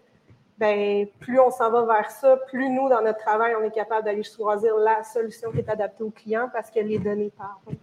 ben 0.58 1.06
plus 1.20 1.38
on 1.38 1.50
s'en 1.50 1.70
va 1.70 1.84
vers 1.84 2.10
ça, 2.10 2.38
plus 2.48 2.70
nous, 2.70 2.88
dans 2.88 3.02
notre 3.02 3.18
travail, 3.18 3.54
on 3.60 3.62
est 3.62 3.74
capable 3.74 4.06
d'aller 4.06 4.22
choisir 4.22 4.76
la 4.76 5.02
solution 5.02 5.52
qui 5.52 5.58
est 5.58 5.68
adaptée 5.68 6.04
au 6.04 6.10
client 6.10 6.48
parce 6.50 6.70
que 6.70 6.80
les 6.80 6.98
données 6.98 7.32
parlent. 7.36 7.76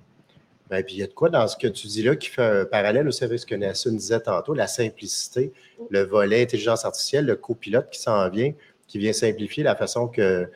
Ben, 0.74 0.84
puis 0.84 0.96
il 0.96 1.00
y 1.02 1.04
a 1.04 1.08
de 1.08 1.14
quoi 1.14 1.30
dans 1.30 1.48
ce 1.48 1.56
que 1.56 1.68
tu 1.68 1.86
dis 1.86 2.02
là 2.02 2.16
qui 2.16 2.30
fait 2.30 2.42
un 2.42 2.66
parallèle 2.66 3.08
aussi 3.08 3.24
avec 3.24 3.38
ce 3.38 3.46
que 3.46 3.54
Nassun 3.54 3.92
disait 3.92 4.22
tantôt, 4.22 4.56
la 4.56 4.66
simplicité, 4.66 5.54
le 5.92 6.02
volet 6.02 6.42
intelligence 6.42 6.84
artificielle, 6.84 7.28
le 7.28 7.36
copilote 7.36 7.92
qui 7.92 8.00
s'en 8.00 8.28
vient, 8.28 8.54
qui 8.88 8.98
vient 8.98 9.14
simplifier 9.14 9.62
la 9.62 9.76
façon 9.76 10.08
que 10.08 10.50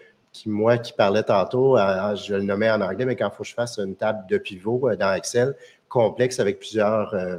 moi 0.48 0.80
qui 0.80 0.92
parlais 0.92 1.22
tantôt, 1.22 1.78
je 1.78 2.34
le 2.34 2.42
nommais 2.42 2.72
en 2.72 2.82
anglais, 2.82 3.06
mais 3.06 3.16
quand 3.16 3.30
il 3.32 3.36
faut 3.36 3.44
que 3.44 3.50
je 3.50 3.54
fasse 3.54 3.78
une 3.78 3.96
table 3.96 4.26
de 4.28 4.40
pivot 4.40 4.90
euh, 4.90 4.96
dans 4.96 5.14
Excel 5.14 5.56
complexe 5.88 6.40
avec 6.40 6.58
plusieurs, 6.58 7.14
euh, 7.14 7.38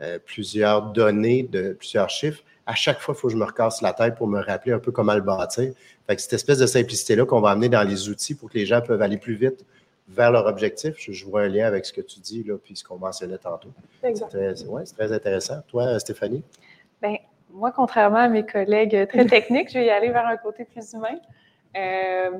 euh, 0.00 0.20
plusieurs 0.24 0.92
données, 0.92 1.42
de, 1.42 1.72
plusieurs 1.72 2.10
chiffres, 2.10 2.44
à 2.66 2.76
chaque 2.76 3.00
fois, 3.00 3.16
il 3.18 3.20
faut 3.20 3.26
que 3.26 3.32
je 3.32 3.38
me 3.38 3.44
recasse 3.44 3.82
la 3.82 3.92
tête 3.92 4.14
pour 4.14 4.28
me 4.28 4.40
rappeler 4.40 4.72
un 4.72 4.78
peu 4.78 4.92
comment 4.92 5.14
le 5.14 5.20
bâtir. 5.20 5.72
Cette 6.16 6.32
espèce 6.32 6.58
de 6.58 6.66
simplicité-là 6.66 7.26
qu'on 7.26 7.40
va 7.40 7.50
amener 7.50 7.68
dans 7.68 7.82
les 7.82 8.08
outils 8.08 8.36
pour 8.36 8.50
que 8.50 8.56
les 8.56 8.66
gens 8.66 8.80
peuvent 8.82 9.02
aller 9.02 9.18
plus 9.18 9.34
vite 9.34 9.64
vers 10.08 10.30
leur 10.30 10.46
objectif, 10.46 10.94
je, 10.98 11.12
je 11.12 11.24
vois 11.24 11.42
un 11.42 11.48
lien 11.48 11.66
avec 11.66 11.86
ce 11.86 11.92
que 11.92 12.00
tu 12.00 12.20
dis, 12.20 12.42
là, 12.44 12.56
puis 12.62 12.76
ce 12.76 12.84
qu'on 12.84 12.98
mentionnait 12.98 13.38
tantôt. 13.38 13.70
C'est 14.02 14.12
très, 14.28 14.64
ouais, 14.64 14.82
c'est 14.84 14.94
très 14.94 15.12
intéressant. 15.12 15.62
Toi, 15.68 15.98
Stéphanie? 15.98 16.42
Ben, 17.00 17.16
moi, 17.50 17.72
contrairement 17.72 18.18
à 18.18 18.28
mes 18.28 18.44
collègues 18.44 19.08
très 19.08 19.24
techniques, 19.26 19.70
je 19.70 19.78
vais 19.78 19.86
y 19.86 19.90
aller 19.90 20.10
vers 20.10 20.26
un 20.26 20.36
côté 20.36 20.64
plus 20.64 20.92
humain. 20.92 21.18
Euh, 21.76 22.30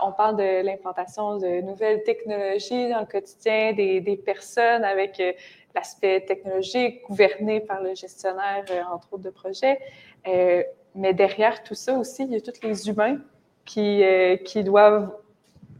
on 0.00 0.12
parle 0.12 0.36
de 0.36 0.62
l'implantation 0.64 1.38
de 1.38 1.60
nouvelles 1.62 2.02
technologies 2.02 2.90
dans 2.90 3.00
le 3.00 3.06
quotidien 3.06 3.72
des, 3.72 4.00
des 4.00 4.16
personnes 4.16 4.84
avec 4.84 5.18
euh, 5.20 5.32
l'aspect 5.74 6.22
technologique 6.22 7.02
gouverné 7.08 7.60
par 7.60 7.82
le 7.82 7.94
gestionnaire, 7.94 8.64
euh, 8.70 8.82
entre 8.92 9.12
autres, 9.12 9.22
de 9.22 9.30
projet. 9.30 9.78
Euh, 10.26 10.62
mais 10.94 11.14
derrière 11.14 11.62
tout 11.62 11.74
ça 11.74 11.94
aussi, 11.94 12.24
il 12.24 12.32
y 12.32 12.36
a 12.36 12.40
tous 12.40 12.62
les 12.62 12.88
humains 12.88 13.18
qui, 13.64 14.02
euh, 14.02 14.36
qui 14.36 14.64
doivent 14.64 15.10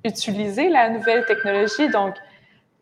utiliser 0.06 0.68
la 0.68 0.88
nouvelle 0.90 1.24
technologie. 1.26 1.88
Donc, 1.88 2.14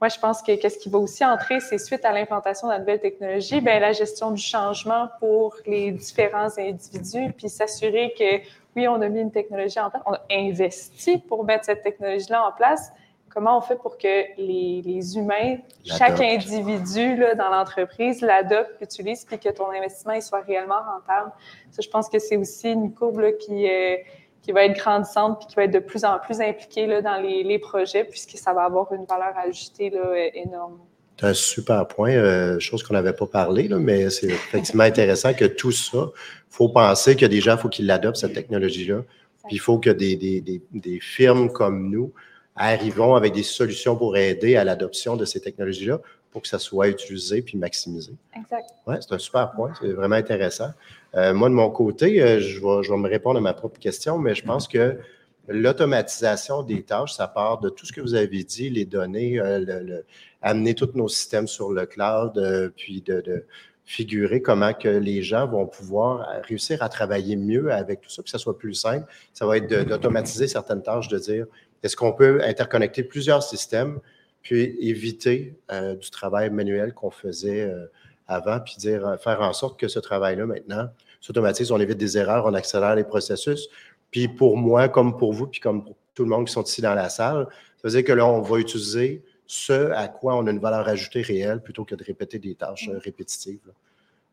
moi, 0.01 0.09
je 0.09 0.19
pense 0.19 0.43
que 0.43 0.55
qu'est-ce 0.57 0.79
qui 0.79 0.91
va 0.91 0.99
aussi 0.99 1.25
entrer, 1.25 1.61
c'est 1.61 1.79
suite 1.79 2.05
à 2.05 2.13
l'implantation 2.13 2.67
de 2.69 2.73
la 2.73 2.79
nouvelle 2.79 3.01
technologie, 3.01 3.61
bien, 3.61 3.79
la 3.79 3.93
gestion 3.93 4.33
du 4.33 4.43
changement 4.43 5.09
pour 5.19 5.57
les 5.67 5.93
différents 5.93 6.59
individus, 6.59 7.33
puis 7.37 7.49
s'assurer 7.49 8.13
que, 8.19 8.47
oui, 8.77 8.87
on 8.89 9.01
a 9.01 9.09
mis 9.09 9.21
une 9.21 9.31
technologie 9.31 9.81
en 9.81 9.89
place, 9.89 10.03
on 10.05 10.13
a 10.13 10.21
investi 10.31 11.19
pour 11.19 11.45
mettre 11.45 11.65
cette 11.65 11.83
technologie-là 11.83 12.49
en 12.49 12.53
place. 12.53 12.93
Comment 13.31 13.57
on 13.59 13.61
fait 13.61 13.77
pour 13.77 13.97
que 13.99 14.37
les, 14.37 14.83
les 14.85 15.17
humains, 15.17 15.57
chaque 15.85 16.21
individu 16.21 17.17
là, 17.17 17.35
dans 17.35 17.49
l'entreprise 17.49 18.21
l'adopte, 18.21 18.73
l'utilise, 18.81 19.25
puis 19.25 19.39
que 19.39 19.49
ton 19.49 19.71
investissement 19.71 20.13
il 20.13 20.23
soit 20.23 20.43
réellement 20.43 20.81
rentable? 20.93 21.33
Ça, 21.71 21.83
je 21.83 21.89
pense 21.89 22.09
que 22.09 22.19
c'est 22.19 22.37
aussi 22.37 22.71
une 22.71 22.93
courbe 22.93 23.21
là, 23.21 23.33
qui, 23.33 23.69
euh, 23.69 23.97
qui 24.45 24.53
va 24.53 24.67
être 24.67 24.77
grandissante 24.77 25.39
puis 25.39 25.49
qui 25.49 25.55
va 25.55 25.65
être 25.65 25.73
de 25.73 25.79
plus 25.79 26.05
en 26.05 26.19
plus 26.19 26.41
impliquée 26.41 26.87
là, 26.87 27.01
dans 27.01 27.17
les, 27.17 27.59
projets, 27.59 28.05
puisque 28.05 28.37
ça 28.37 28.53
va 28.53 28.65
avoir 28.65 28.93
une 28.93 29.07
valeur 29.07 29.33
ajoutée 29.39 29.89
là, 29.89 30.15
énorme. 30.35 30.79
C'est 31.19 31.27
un 31.27 31.35
super 31.35 31.89
point, 31.89 32.11
euh, 32.11 32.59
chose 32.59 32.83
qu'on 32.83 32.93
n'avait 32.93 33.15
pas 33.15 33.27
parlé, 33.27 33.69
là, 33.69 33.79
mais 33.79 34.11
c'est 34.11 34.27
effectivement 34.27 34.83
intéressant 34.83 35.33
que 35.33 35.47
tout 35.47 35.73
ça, 35.73 36.11
il 36.15 36.55
faut 36.57 36.69
penser 36.69 37.17
que 37.17 37.25
déjà, 37.25 37.53
il 37.53 37.59
faut 37.59 37.69
qu'ils 37.69 37.87
l'adoptent, 37.87 38.19
cette 38.19 38.35
technologie-là. 38.35 39.03
Puis 39.47 39.57
il 39.57 39.61
faut 39.61 39.79
que 39.79 39.91
des, 39.91 40.17
des, 40.17 40.41
des, 40.41 40.61
des 40.73 41.01
firmes 41.01 41.51
comme 41.51 41.91
nous 41.91 42.13
arrivons 42.57 43.15
avec 43.15 43.33
des 43.33 43.43
solutions 43.43 43.97
pour 43.97 44.17
aider 44.17 44.57
à 44.57 44.65
l'adoption 44.65 45.17
de 45.17 45.25
ces 45.25 45.41
technologies-là 45.41 46.01
pour 46.35 46.43
que 46.43 46.49
ça 46.49 46.59
soit 46.59 46.89
utilisé 46.89 47.43
puis 47.43 47.57
maximisé. 47.57 48.13
Exact. 48.37 48.69
Oui, 48.89 48.97
c'est 49.01 49.15
un 49.15 49.19
super 49.21 49.53
point. 49.53 49.73
C'est 49.81 49.93
vraiment 49.93 50.17
intéressant. 50.17 50.71
Euh, 51.15 51.33
moi, 51.33 51.49
de 51.49 51.55
mon 51.55 51.71
côté, 51.71 52.21
euh, 52.21 52.41
je, 52.41 52.59
vais, 52.61 52.83
je 52.83 52.91
vais 52.93 52.99
me 52.99 53.09
répondre 53.09 53.39
à 53.39 53.41
ma 53.41 53.55
propre 53.55 53.79
question, 53.79 54.19
mais 54.19 54.35
je 54.35 54.43
pense 54.45 54.67
que 54.67 54.99
l'automatisation 55.47 56.65
des 56.65 56.83
tâches, 56.83 57.13
ça 57.13 57.29
part 57.29 57.61
de 57.61 57.69
tout 57.69 57.87
ce 57.87 57.93
que 57.93 58.01
vous 58.01 58.15
avez 58.15 58.43
dit, 58.43 58.69
les 58.69 58.85
données, 58.85 59.39
euh, 59.41 59.61
le- 59.61 59.81
le- 59.81 60.05
amener 60.43 60.75
tous 60.75 60.91
nos 60.95 61.07
systèmes 61.09 61.47
sur 61.47 61.71
le 61.71 61.87
cloud, 61.87 62.73
puis 62.77 63.01
de, 63.01 63.21
de 63.21 63.47
figurer 63.85 64.43
comment 64.43 64.73
que 64.75 64.89
les 64.89 65.23
gens 65.23 65.47
vont 65.47 65.67
pouvoir 65.67 66.27
réussir 66.49 66.83
à 66.83 66.89
travailler 66.89 67.37
mieux 67.37 67.71
avec 67.73 68.01
tout 68.01 68.11
ça, 68.11 68.23
que 68.25 68.29
ça 68.29 68.39
soit 68.39 68.59
plus 68.59 68.75
simple. 68.75 69.07
Ça 69.33 69.47
va 69.47 69.57
être 69.59 69.69
d'automatiser 69.85 70.49
certaines 70.49 70.83
tâches, 70.83 71.07
de 71.09 71.19
dire 71.19 71.47
est-ce 71.85 71.95
qu'on 71.97 72.13
peut 72.13 72.41
interconnecter 72.43 73.05
plusieurs 73.05 73.43
systèmes, 73.43 74.01
puis 74.45 74.77
éviter 74.79 75.57
euh, 75.73 75.97
du 75.97 76.11
travail 76.11 76.51
manuel 76.51 76.93
qu'on 76.93 77.11
faisait 77.11 77.63
euh, 77.63 77.87
avant, 78.29 78.61
puis 78.61 78.77
dire, 78.77 79.05
euh, 79.07 79.17
faire 79.17 79.41
en 79.41 79.55
sorte 79.55 79.81
que 79.81 79.89
ce 79.89 79.99
travail-là, 79.99 80.47
maintenant, 80.47 80.91
s'automatise, 81.21 81.73
on 81.73 81.81
évite 81.81 81.97
des 81.97 82.19
erreurs, 82.19 82.45
on 82.45 82.53
accélère 82.53 82.95
les 82.95 83.05
processus. 83.05 83.69
Puis 84.11 84.29
pour 84.29 84.59
moi, 84.59 84.89
comme 84.89 85.17
pour 85.17 85.33
vous, 85.33 85.47
puis 85.47 85.61
comme 85.61 85.83
pour 85.83 85.97
tout 86.15 86.25
le 86.25 86.29
monde 86.29 86.47
qui 86.47 86.53
sont 86.53 86.63
ici 86.63 86.83
dans 86.83 86.95
la 86.95 87.09
salle, 87.09 87.49
ça 87.51 87.89
veut 87.89 87.91
dire 87.91 88.05
que 88.05 88.13
là, 88.13 88.27
on 88.27 88.43
va 88.43 88.59
utiliser 88.59 89.25
ce 89.47 89.91
à 89.93 90.09
quoi 90.09 90.37
on 90.37 90.47
a 90.47 90.51
une 90.51 90.61
valeur 90.61 90.87
ajoutée 90.87 91.23
réelle 91.23 91.61
plutôt 91.61 91.85
que 91.85 91.95
de 91.95 92.05
répéter 92.05 92.39
des 92.39 92.55
tâches 92.55 92.91
répétitives. 93.03 93.73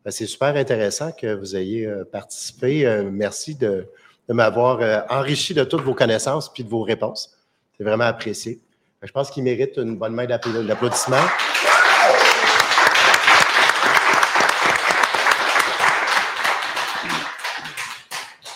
Ben, 0.04 0.12
C'est 0.12 0.26
super 0.26 0.56
intéressant 0.58 1.14
que 1.14 1.34
vous 1.34 1.56
ayez 1.56 1.90
participé. 2.12 3.02
Merci 3.12 3.56
de, 3.56 3.88
de 4.28 4.34
m'avoir 4.34 5.06
enrichi 5.10 5.54
de 5.54 5.64
toutes 5.64 5.82
vos 5.82 5.96
connaissances 5.96 6.52
puis 6.52 6.64
de 6.64 6.70
vos 6.70 6.82
réponses. 6.82 7.38
C'est 7.78 7.84
vraiment 7.84 8.06
apprécié. 8.06 8.62
Je 9.04 9.12
pense 9.12 9.32
qu'il 9.32 9.44
mérite 9.44 9.78
une 9.78 9.98
bonne 9.98 10.14
main 10.14 10.26
d'appla- 10.26 10.66
d'applaudissements. 10.66 11.26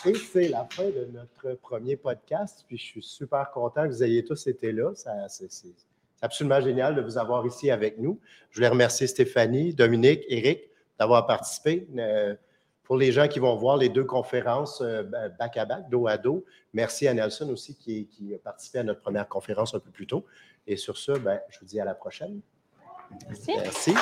Et 0.08 0.14
c'est 0.14 0.50
la 0.50 0.68
fin 0.70 0.84
de 0.84 1.08
notre 1.12 1.58
premier 1.62 1.96
podcast. 1.96 2.64
Puis 2.68 2.78
je 2.78 2.84
suis 2.84 3.02
super 3.02 3.50
content 3.52 3.84
que 3.84 3.90
vous 3.90 4.04
ayez 4.04 4.24
tous 4.24 4.46
été 4.48 4.72
là. 4.72 4.92
C'est 4.96 5.74
absolument 6.22 6.62
génial 6.62 6.96
de 6.96 7.02
vous 7.02 7.18
avoir 7.18 7.46
ici 7.48 7.72
avec 7.72 7.98
nous. 7.98 8.20
Je 8.52 8.58
voulais 8.58 8.68
remercier 8.68 9.08
Stéphanie, 9.08 9.74
Dominique, 9.74 10.24
Eric 10.30 10.70
d'avoir 11.00 11.26
participé. 11.26 11.88
Euh, 11.98 12.36
pour 12.86 12.98
les 12.98 13.12
gens 13.12 13.28
qui 13.28 13.40
vont 13.40 13.56
voir 13.56 13.78
les 13.78 13.90
deux 13.90 14.06
conférences 14.06 14.82
euh, 14.82 15.04
back 15.04 15.58
à 15.58 15.66
back, 15.66 15.90
dos 15.90 16.08
à 16.08 16.18
dos, 16.18 16.46
merci 16.74 17.08
à 17.08 17.14
Nelson 17.14 17.50
aussi 17.50 17.76
qui, 17.76 18.08
qui 18.08 18.34
a 18.34 18.38
participé 18.38 18.80
à 18.80 18.84
notre 18.84 19.02
première 19.02 19.28
conférence 19.28 19.74
un 19.76 19.80
peu 19.80 19.92
plus 19.92 20.08
tôt. 20.08 20.26
Et 20.68 20.78
sur 20.78 20.98
ce, 20.98 21.12
ben, 21.12 21.40
je 21.50 21.60
vous 21.60 21.66
dis 21.66 21.80
à 21.80 21.86
la 21.86 21.96
prochaine. 21.96 22.40
Merci. 23.28 23.52
Merci. 23.58 23.94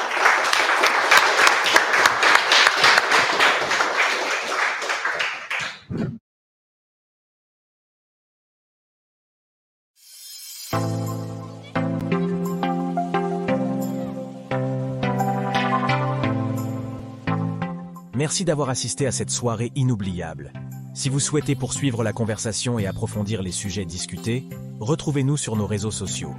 Merci 18.24 18.46
d'avoir 18.46 18.70
assisté 18.70 19.06
à 19.06 19.12
cette 19.12 19.32
soirée 19.32 19.74
inoubliable. 19.76 20.54
Si 20.94 21.10
vous 21.10 21.20
souhaitez 21.20 21.56
poursuivre 21.56 22.06
la 22.06 22.14
conversation 22.14 22.80
et 22.80 22.88
approfondir 22.88 23.42
les 23.42 23.52
sujets 23.52 23.84
discutés, 23.84 24.48
Retrouvez-nous 24.80 25.36
sur 25.36 25.58
nos 25.58 25.68
réseaux 25.68 25.92
sociaux. 25.92 26.34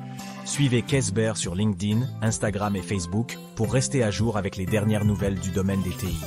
Suivez 0.46 0.80
Kesber 0.80 1.32
sur 1.34 1.54
LinkedIn, 1.54 2.00
Instagram 2.22 2.74
et 2.74 2.80
Facebook 2.80 3.36
pour 3.54 3.70
rester 3.70 4.02
à 4.02 4.10
jour 4.10 4.38
avec 4.38 4.56
les 4.56 4.64
dernières 4.64 5.04
nouvelles 5.04 5.38
du 5.38 5.50
domaine 5.50 5.82
des 5.82 5.90
TI. 5.90 6.18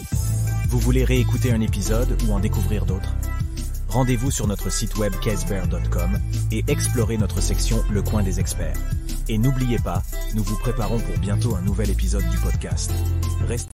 Vous 0.69 0.77
voulez 0.77 1.03
réécouter 1.03 1.51
un 1.51 1.61
épisode 1.61 2.15
ou 2.27 2.33
en 2.33 2.39
découvrir 2.39 2.85
d'autres? 2.85 3.15
Rendez-vous 3.89 4.29
sur 4.29 4.45
notre 4.45 4.71
site 4.71 4.95
web 4.97 5.13
kesber.com 5.23 6.19
et 6.51 6.63
explorez 6.67 7.17
notre 7.17 7.41
section 7.41 7.83
Le 7.89 8.03
coin 8.03 8.21
des 8.21 8.39
experts. 8.39 8.77
Et 9.27 9.39
n'oubliez 9.39 9.79
pas, 9.79 10.03
nous 10.35 10.43
vous 10.43 10.59
préparons 10.59 10.99
pour 10.99 11.17
bientôt 11.17 11.55
un 11.55 11.61
nouvel 11.61 11.89
épisode 11.89 12.29
du 12.29 12.37
podcast. 12.37 12.93
Restez 13.47 13.76